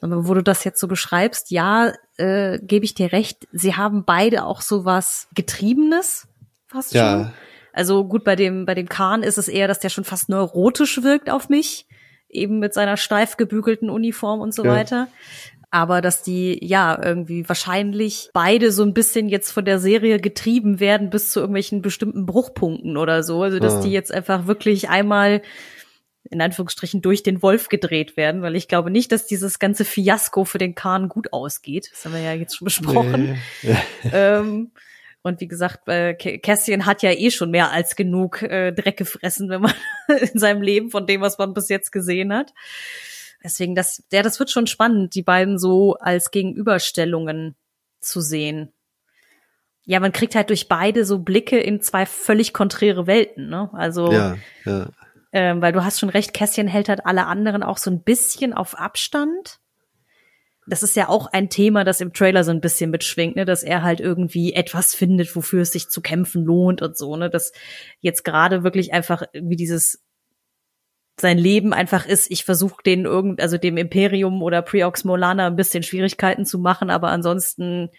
Aber 0.00 0.26
wo 0.26 0.32
du 0.32 0.42
das 0.42 0.64
jetzt 0.64 0.80
so 0.80 0.88
beschreibst, 0.88 1.50
ja, 1.50 1.92
äh, 2.16 2.58
gebe 2.62 2.86
ich 2.86 2.94
dir 2.94 3.12
recht. 3.12 3.46
Sie 3.52 3.74
haben 3.74 4.04
beide 4.04 4.44
auch 4.44 4.62
so 4.62 4.86
was 4.86 5.28
Getriebenes, 5.34 6.28
fast 6.66 6.94
ja. 6.94 7.10
schon. 7.10 7.32
Also 7.74 8.04
gut, 8.04 8.24
bei 8.24 8.34
dem 8.34 8.64
bei 8.64 8.74
dem 8.74 8.88
Kahn 8.88 9.22
ist 9.22 9.36
es 9.36 9.48
eher, 9.48 9.68
dass 9.68 9.80
der 9.80 9.90
schon 9.90 10.04
fast 10.04 10.30
neurotisch 10.30 11.02
wirkt 11.02 11.28
auf 11.28 11.50
mich, 11.50 11.86
eben 12.30 12.58
mit 12.58 12.72
seiner 12.72 12.96
steif 12.96 13.36
gebügelten 13.36 13.90
Uniform 13.90 14.40
und 14.40 14.54
so 14.54 14.64
ja. 14.64 14.70
weiter 14.70 15.08
aber 15.70 16.00
dass 16.00 16.22
die 16.22 16.58
ja 16.64 16.98
irgendwie 17.02 17.48
wahrscheinlich 17.48 18.30
beide 18.32 18.72
so 18.72 18.82
ein 18.82 18.94
bisschen 18.94 19.28
jetzt 19.28 19.50
von 19.50 19.64
der 19.64 19.78
Serie 19.78 20.18
getrieben 20.18 20.80
werden 20.80 21.10
bis 21.10 21.30
zu 21.30 21.40
irgendwelchen 21.40 21.82
bestimmten 21.82 22.24
Bruchpunkten 22.24 22.96
oder 22.96 23.22
so. 23.22 23.42
Also 23.42 23.58
dass 23.58 23.74
ah. 23.74 23.80
die 23.82 23.90
jetzt 23.90 24.12
einfach 24.12 24.46
wirklich 24.46 24.88
einmal 24.88 25.42
in 26.30 26.40
Anführungsstrichen 26.40 27.00
durch 27.00 27.22
den 27.22 27.42
Wolf 27.42 27.68
gedreht 27.68 28.16
werden, 28.16 28.42
weil 28.42 28.56
ich 28.56 28.68
glaube 28.68 28.90
nicht, 28.90 29.12
dass 29.12 29.26
dieses 29.26 29.58
ganze 29.58 29.84
Fiasko 29.84 30.44
für 30.44 30.58
den 30.58 30.74
Kahn 30.74 31.08
gut 31.08 31.32
ausgeht. 31.32 31.90
Das 31.90 32.04
haben 32.04 32.12
wir 32.12 32.20
ja 32.20 32.34
jetzt 32.34 32.56
schon 32.56 32.66
besprochen. 32.66 33.38
Nee. 33.62 33.76
ähm, 34.12 34.72
und 35.22 35.40
wie 35.40 35.48
gesagt, 35.48 35.88
äh, 35.88 36.14
Cassian 36.14 36.86
hat 36.86 37.02
ja 37.02 37.10
eh 37.12 37.30
schon 37.30 37.50
mehr 37.50 37.72
als 37.72 37.96
genug 37.96 38.42
äh, 38.42 38.72
Dreck 38.72 38.96
gefressen, 38.96 39.48
wenn 39.48 39.62
man 39.62 39.74
in 40.32 40.38
seinem 40.38 40.62
Leben 40.62 40.90
von 40.90 41.06
dem, 41.06 41.20
was 41.20 41.38
man 41.38 41.54
bis 41.54 41.68
jetzt 41.68 41.92
gesehen 41.92 42.32
hat. 42.32 42.52
Deswegen, 43.42 43.74
das, 43.74 44.02
ja, 44.12 44.22
das 44.22 44.38
wird 44.38 44.50
schon 44.50 44.66
spannend, 44.66 45.14
die 45.14 45.22
beiden 45.22 45.58
so 45.58 45.94
als 45.94 46.30
Gegenüberstellungen 46.30 47.56
zu 48.00 48.20
sehen. 48.20 48.72
Ja, 49.84 50.00
man 50.00 50.12
kriegt 50.12 50.34
halt 50.34 50.50
durch 50.50 50.68
beide 50.68 51.04
so 51.04 51.20
Blicke 51.20 51.58
in 51.58 51.80
zwei 51.80 52.04
völlig 52.04 52.52
konträre 52.52 53.06
Welten, 53.06 53.48
ne? 53.48 53.70
Also, 53.72 54.12
ja, 54.12 54.36
ja. 54.64 54.90
Ähm, 55.32 55.60
weil 55.62 55.72
du 55.72 55.84
hast 55.84 56.00
schon 56.00 56.08
recht, 56.08 56.32
Kässchen 56.32 56.68
hält 56.68 56.88
halt 56.88 57.06
alle 57.06 57.26
anderen 57.26 57.62
auch 57.62 57.78
so 57.78 57.90
ein 57.90 58.02
bisschen 58.02 58.52
auf 58.54 58.78
Abstand. 58.78 59.60
Das 60.66 60.82
ist 60.82 60.96
ja 60.96 61.08
auch 61.08 61.26
ein 61.26 61.48
Thema, 61.48 61.84
das 61.84 62.00
im 62.00 62.12
Trailer 62.12 62.44
so 62.44 62.50
ein 62.50 62.60
bisschen 62.60 62.90
mitschwingt, 62.90 63.36
ne, 63.36 63.44
dass 63.44 63.62
er 63.62 63.82
halt 63.82 64.00
irgendwie 64.00 64.52
etwas 64.52 64.94
findet, 64.94 65.34
wofür 65.34 65.62
es 65.62 65.72
sich 65.72 65.88
zu 65.88 66.02
kämpfen 66.02 66.44
lohnt 66.44 66.82
und 66.82 66.96
so, 66.96 67.16
ne, 67.16 67.30
dass 67.30 67.52
jetzt 68.00 68.24
gerade 68.24 68.64
wirklich 68.64 68.92
einfach 68.92 69.22
irgendwie 69.32 69.56
dieses 69.56 70.02
sein 71.20 71.38
Leben 71.38 71.72
einfach 71.72 72.06
ist, 72.06 72.30
ich 72.30 72.44
versuche 72.44 72.82
den 72.82 73.04
irgend, 73.04 73.40
also 73.40 73.58
dem 73.58 73.76
Imperium 73.76 74.42
oder 74.42 74.62
Preox 74.62 75.04
Molana 75.04 75.46
ein 75.46 75.56
bisschen 75.56 75.82
Schwierigkeiten 75.82 76.44
zu 76.44 76.58
machen, 76.58 76.90
aber 76.90 77.08
ansonsten 77.08 77.90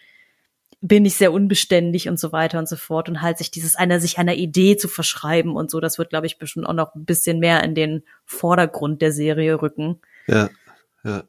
bin 0.81 1.05
ich 1.05 1.15
sehr 1.15 1.33
unbeständig 1.33 2.07
und 2.07 2.19
so 2.19 2.31
weiter 2.31 2.57
und 2.59 2.69
so 2.69 2.77
fort 2.77 3.09
und 3.09 3.21
halt 3.21 3.37
sich 3.37 3.51
dieses 3.51 3.75
einer 3.75 3.99
sich 3.99 4.17
einer 4.17 4.35
Idee 4.35 4.77
zu 4.77 4.87
verschreiben 4.87 5.55
und 5.55 5.69
so, 5.69 5.79
das 5.79 5.97
wird 5.97 6.09
glaube 6.09 6.27
ich 6.27 6.37
bestimmt 6.37 6.67
auch 6.67 6.73
noch 6.73 6.95
ein 6.95 7.05
bisschen 7.05 7.39
mehr 7.39 7.63
in 7.63 7.75
den 7.75 8.03
Vordergrund 8.25 9.01
der 9.01 9.11
Serie 9.11 9.61
rücken. 9.61 9.99
Ja. 10.27 10.49
Ja. 11.03 11.23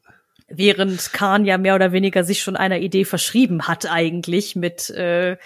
Während 0.47 1.13
Khan 1.13 1.45
ja 1.45 1.57
mehr 1.57 1.75
oder 1.75 1.91
weniger 1.91 2.23
sich 2.23 2.41
schon 2.41 2.55
einer 2.55 2.79
Idee 2.79 3.05
verschrieben 3.05 3.67
hat 3.67 3.89
eigentlich 3.89 4.55
mit 4.55 4.89
äh, 4.89 5.37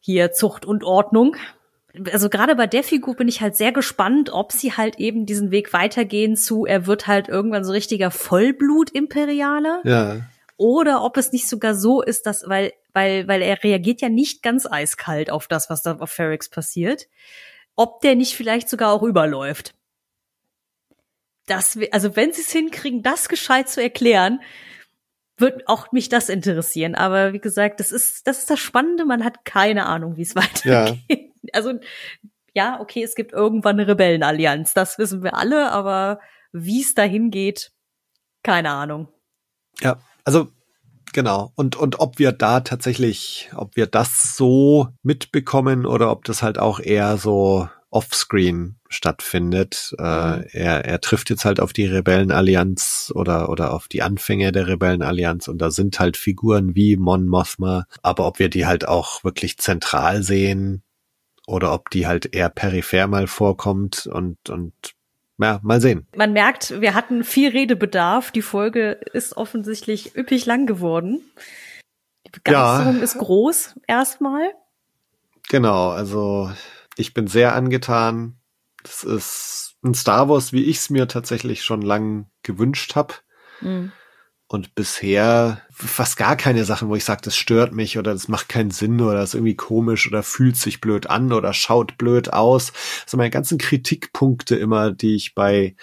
hier 0.00 0.32
Zucht 0.32 0.64
und 0.64 0.84
Ordnung 0.84 1.36
also 2.12 2.28
gerade 2.28 2.54
bei 2.56 2.66
der 2.66 2.82
Figur 2.82 3.14
bin 3.16 3.28
ich 3.28 3.40
halt 3.40 3.56
sehr 3.56 3.72
gespannt, 3.72 4.30
ob 4.30 4.52
sie 4.52 4.72
halt 4.72 4.98
eben 4.98 5.26
diesen 5.26 5.50
Weg 5.50 5.72
weitergehen 5.72 6.36
zu, 6.36 6.64
er 6.64 6.86
wird 6.86 7.06
halt 7.06 7.28
irgendwann 7.28 7.64
so 7.64 7.72
richtiger 7.72 8.10
Vollblut-Imperialer. 8.10 9.82
Ja. 9.84 10.20
Oder 10.56 11.02
ob 11.02 11.16
es 11.16 11.32
nicht 11.32 11.48
sogar 11.48 11.74
so 11.74 12.02
ist, 12.02 12.26
dass, 12.26 12.48
weil, 12.48 12.72
weil, 12.92 13.26
weil 13.26 13.42
er 13.42 13.62
reagiert 13.62 14.02
ja 14.02 14.08
nicht 14.08 14.42
ganz 14.42 14.66
eiskalt 14.66 15.30
auf 15.30 15.48
das, 15.48 15.70
was 15.70 15.82
da 15.82 15.96
auf 15.96 16.10
Ferrix 16.10 16.48
passiert. 16.48 17.08
Ob 17.76 18.00
der 18.02 18.14
nicht 18.14 18.34
vielleicht 18.34 18.68
sogar 18.68 18.92
auch 18.92 19.02
überläuft. 19.02 19.74
Das, 21.46 21.78
also 21.90 22.14
wenn 22.14 22.32
sie 22.32 22.42
es 22.42 22.52
hinkriegen, 22.52 23.02
das 23.02 23.28
gescheit 23.28 23.68
zu 23.68 23.82
erklären, 23.82 24.40
wird 25.38 25.66
auch 25.66 25.90
mich 25.90 26.10
das 26.10 26.28
interessieren. 26.28 26.94
Aber 26.94 27.32
wie 27.32 27.40
gesagt, 27.40 27.80
das 27.80 27.90
ist, 27.90 28.26
das 28.26 28.40
ist 28.40 28.50
das 28.50 28.60
Spannende. 28.60 29.06
Man 29.06 29.24
hat 29.24 29.46
keine 29.46 29.86
Ahnung, 29.86 30.18
wie 30.18 30.22
es 30.22 30.36
weitergeht. 30.36 30.98
Ja 31.08 31.16
also 31.52 31.74
ja, 32.54 32.80
okay, 32.80 33.02
es 33.02 33.14
gibt 33.14 33.32
irgendwann 33.32 33.78
eine 33.78 33.88
Rebellenallianz, 33.88 34.74
das 34.74 34.98
wissen 34.98 35.22
wir 35.22 35.36
alle, 35.36 35.70
aber 35.70 36.20
wie 36.52 36.82
es 36.82 36.94
dahin 36.94 37.30
geht, 37.30 37.72
keine 38.42 38.70
Ahnung. 38.70 39.08
Ja, 39.80 40.00
also 40.24 40.48
genau. 41.12 41.52
Und, 41.54 41.76
und 41.76 42.00
ob 42.00 42.18
wir 42.18 42.32
da 42.32 42.60
tatsächlich, 42.60 43.50
ob 43.54 43.76
wir 43.76 43.86
das 43.86 44.36
so 44.36 44.88
mitbekommen 45.02 45.86
oder 45.86 46.10
ob 46.10 46.24
das 46.24 46.42
halt 46.42 46.58
auch 46.58 46.80
eher 46.80 47.16
so 47.18 47.68
offscreen 47.90 48.76
stattfindet. 48.88 49.94
Äh, 49.98 50.36
mhm. 50.36 50.44
er, 50.52 50.84
er 50.84 51.00
trifft 51.00 51.30
jetzt 51.30 51.44
halt 51.44 51.60
auf 51.60 51.72
die 51.72 51.86
Rebellenallianz 51.86 53.12
oder, 53.14 53.48
oder 53.48 53.72
auf 53.72 53.88
die 53.88 54.02
Anfänge 54.02 54.52
der 54.52 54.68
Rebellenallianz 54.68 55.48
und 55.48 55.58
da 55.58 55.70
sind 55.70 55.98
halt 55.98 56.16
Figuren 56.16 56.74
wie 56.74 56.96
Mon 56.96 57.26
Mothma, 57.26 57.86
aber 58.02 58.26
ob 58.26 58.38
wir 58.38 58.48
die 58.48 58.66
halt 58.66 58.86
auch 58.86 59.24
wirklich 59.24 59.58
zentral 59.58 60.22
sehen, 60.22 60.82
oder 61.50 61.72
ob 61.72 61.90
die 61.90 62.06
halt 62.06 62.32
eher 62.34 62.48
peripher 62.48 63.08
mal 63.08 63.26
vorkommt 63.26 64.06
und, 64.06 64.48
und 64.48 64.72
ja, 65.38 65.58
mal 65.62 65.80
sehen. 65.80 66.06
Man 66.14 66.32
merkt, 66.32 66.80
wir 66.80 66.94
hatten 66.94 67.24
viel 67.24 67.50
Redebedarf. 67.50 68.30
Die 68.30 68.42
Folge 68.42 68.92
ist 69.12 69.36
offensichtlich 69.36 70.16
üppig 70.16 70.46
lang 70.46 70.66
geworden. 70.66 71.22
Die 72.26 72.30
Begeisterung 72.30 72.98
ja. 72.98 73.02
ist 73.02 73.18
groß, 73.18 73.80
erstmal. 73.88 74.52
Genau, 75.48 75.90
also 75.90 76.52
ich 76.96 77.14
bin 77.14 77.26
sehr 77.26 77.54
angetan. 77.54 78.38
Das 78.84 79.02
ist 79.02 79.76
ein 79.82 79.94
Star 79.94 80.28
Wars, 80.28 80.52
wie 80.52 80.64
ich 80.64 80.76
es 80.76 80.90
mir 80.90 81.08
tatsächlich 81.08 81.64
schon 81.64 81.82
lang 81.82 82.30
gewünscht 82.42 82.94
habe. 82.94 83.14
Mhm. 83.60 83.92
Und 84.50 84.74
bisher 84.74 85.62
fast 85.70 86.16
gar 86.16 86.34
keine 86.34 86.64
Sachen, 86.64 86.88
wo 86.88 86.96
ich 86.96 87.04
sage, 87.04 87.20
das 87.22 87.36
stört 87.36 87.72
mich 87.72 87.98
oder 87.98 88.12
das 88.12 88.26
macht 88.26 88.48
keinen 88.48 88.72
Sinn 88.72 89.00
oder 89.00 89.22
ist 89.22 89.34
irgendwie 89.34 89.54
komisch 89.54 90.08
oder 90.08 90.24
fühlt 90.24 90.56
sich 90.56 90.80
blöd 90.80 91.08
an 91.08 91.32
oder 91.32 91.52
schaut 91.52 91.96
blöd 91.98 92.32
aus. 92.32 92.72
Sind 93.06 93.18
meine 93.18 93.30
ganzen 93.30 93.58
Kritikpunkte 93.58 94.56
immer, 94.56 94.90
die 94.90 95.14
ich 95.14 95.36
bei 95.36 95.76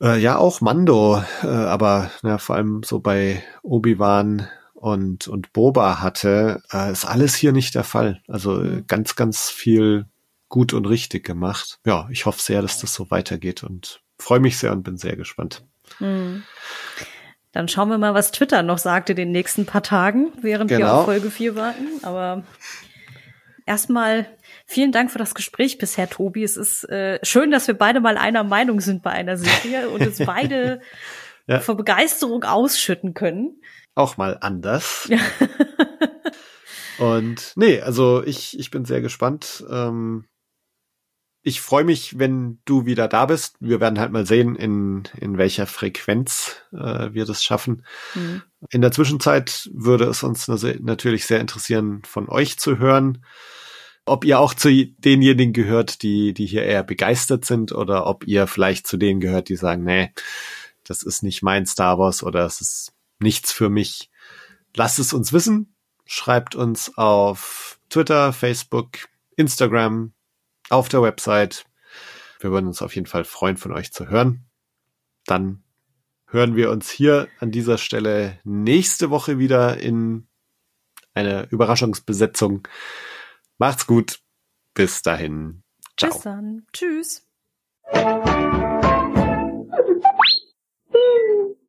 äh, 0.00 0.18
ja 0.18 0.38
auch 0.38 0.60
Mando, 0.60 1.22
äh, 1.44 1.46
aber 1.46 2.10
ja, 2.24 2.38
vor 2.38 2.56
allem 2.56 2.82
so 2.82 2.98
bei 2.98 3.44
Obi-Wan 3.62 4.48
und, 4.72 5.28
und 5.28 5.52
Boba 5.52 6.00
hatte, 6.00 6.64
äh, 6.72 6.90
ist 6.90 7.04
alles 7.04 7.36
hier 7.36 7.52
nicht 7.52 7.76
der 7.76 7.84
Fall. 7.84 8.22
Also 8.26 8.60
äh, 8.60 8.82
ganz, 8.88 9.14
ganz 9.14 9.50
viel 9.50 10.06
gut 10.48 10.72
und 10.72 10.86
richtig 10.86 11.24
gemacht. 11.24 11.78
Ja, 11.86 12.08
ich 12.10 12.26
hoffe 12.26 12.42
sehr, 12.42 12.60
dass 12.60 12.80
das 12.80 12.92
so 12.92 13.12
weitergeht 13.12 13.62
und 13.62 14.02
freue 14.18 14.40
mich 14.40 14.58
sehr 14.58 14.72
und 14.72 14.82
bin 14.82 14.96
sehr 14.96 15.14
gespannt. 15.14 15.64
Hm. 15.98 16.42
Dann 17.52 17.68
schauen 17.68 17.88
wir 17.88 17.98
mal, 17.98 18.14
was 18.14 18.32
Twitter 18.32 18.62
noch 18.62 18.78
sagt 18.78 19.10
in 19.10 19.16
den 19.16 19.30
nächsten 19.30 19.64
paar 19.64 19.82
Tagen, 19.82 20.32
während 20.42 20.68
genau. 20.70 20.86
wir 20.86 20.94
auf 20.94 21.04
Folge 21.04 21.30
4 21.30 21.54
warten. 21.54 21.86
Aber 22.02 22.42
erstmal 23.64 24.26
vielen 24.66 24.90
Dank 24.90 25.12
für 25.12 25.18
das 25.18 25.34
Gespräch 25.34 25.78
bisher, 25.78 26.10
Tobi. 26.10 26.42
Es 26.42 26.56
ist 26.56 26.84
äh, 26.88 27.20
schön, 27.22 27.52
dass 27.52 27.68
wir 27.68 27.74
beide 27.74 28.00
mal 28.00 28.16
einer 28.16 28.42
Meinung 28.42 28.80
sind 28.80 29.02
bei 29.02 29.10
einer 29.10 29.36
Serie 29.36 29.88
und 29.88 30.04
uns 30.04 30.18
beide 30.26 30.80
ja. 31.46 31.60
vor 31.60 31.76
Begeisterung 31.76 32.42
ausschütten 32.42 33.14
können. 33.14 33.60
Auch 33.94 34.16
mal 34.16 34.36
anders. 34.40 35.08
und 36.98 37.52
nee, 37.54 37.80
also 37.80 38.24
ich, 38.24 38.58
ich 38.58 38.70
bin 38.70 38.84
sehr 38.84 39.00
gespannt. 39.00 39.64
Ähm, 39.70 40.24
ich 41.46 41.60
freue 41.60 41.84
mich, 41.84 42.18
wenn 42.18 42.58
du 42.64 42.86
wieder 42.86 43.06
da 43.06 43.26
bist. 43.26 43.56
Wir 43.60 43.78
werden 43.78 44.00
halt 44.00 44.10
mal 44.10 44.26
sehen, 44.26 44.56
in, 44.56 45.02
in 45.20 45.36
welcher 45.36 45.66
Frequenz 45.66 46.56
äh, 46.72 47.12
wir 47.12 47.26
das 47.26 47.44
schaffen. 47.44 47.84
Mhm. 48.14 48.42
In 48.70 48.80
der 48.80 48.92
Zwischenzeit 48.92 49.68
würde 49.74 50.06
es 50.06 50.22
uns 50.22 50.48
natürlich 50.48 51.26
sehr 51.26 51.40
interessieren, 51.40 52.00
von 52.06 52.30
euch 52.30 52.58
zu 52.58 52.78
hören, 52.78 53.22
ob 54.06 54.24
ihr 54.24 54.40
auch 54.40 54.54
zu 54.54 54.70
denjenigen 54.98 55.52
gehört, 55.52 56.02
die, 56.02 56.32
die 56.32 56.46
hier 56.46 56.62
eher 56.62 56.82
begeistert 56.82 57.44
sind 57.44 57.72
oder 57.72 58.06
ob 58.06 58.26
ihr 58.26 58.46
vielleicht 58.46 58.86
zu 58.86 58.96
denen 58.96 59.20
gehört, 59.20 59.50
die 59.50 59.56
sagen, 59.56 59.84
nee, 59.84 60.12
das 60.82 61.02
ist 61.02 61.22
nicht 61.22 61.42
mein 61.42 61.66
Star 61.66 61.98
Wars 61.98 62.22
oder 62.22 62.46
es 62.46 62.62
ist 62.62 62.94
nichts 63.18 63.52
für 63.52 63.68
mich. 63.68 64.10
Lasst 64.74 64.98
es 64.98 65.12
uns 65.12 65.34
wissen. 65.34 65.74
Schreibt 66.06 66.54
uns 66.54 66.96
auf 66.96 67.78
Twitter, 67.90 68.32
Facebook, 68.32 69.08
Instagram, 69.36 70.13
auf 70.70 70.88
der 70.88 71.02
Website. 71.02 71.66
Wir 72.40 72.50
würden 72.50 72.66
uns 72.66 72.82
auf 72.82 72.94
jeden 72.94 73.06
Fall 73.06 73.24
freuen, 73.24 73.56
von 73.56 73.72
euch 73.72 73.92
zu 73.92 74.08
hören. 74.08 74.46
Dann 75.26 75.62
hören 76.26 76.56
wir 76.56 76.70
uns 76.70 76.90
hier 76.90 77.28
an 77.40 77.50
dieser 77.50 77.78
Stelle 77.78 78.38
nächste 78.44 79.10
Woche 79.10 79.38
wieder 79.38 79.78
in 79.78 80.28
einer 81.14 81.50
Überraschungsbesetzung. 81.50 82.66
Macht's 83.58 83.86
gut. 83.86 84.20
Bis 84.74 85.02
dahin. 85.02 85.62
Ciao. 85.96 86.12
Bis 86.12 86.22
dann. 86.22 86.66
Tschüss. 86.72 87.26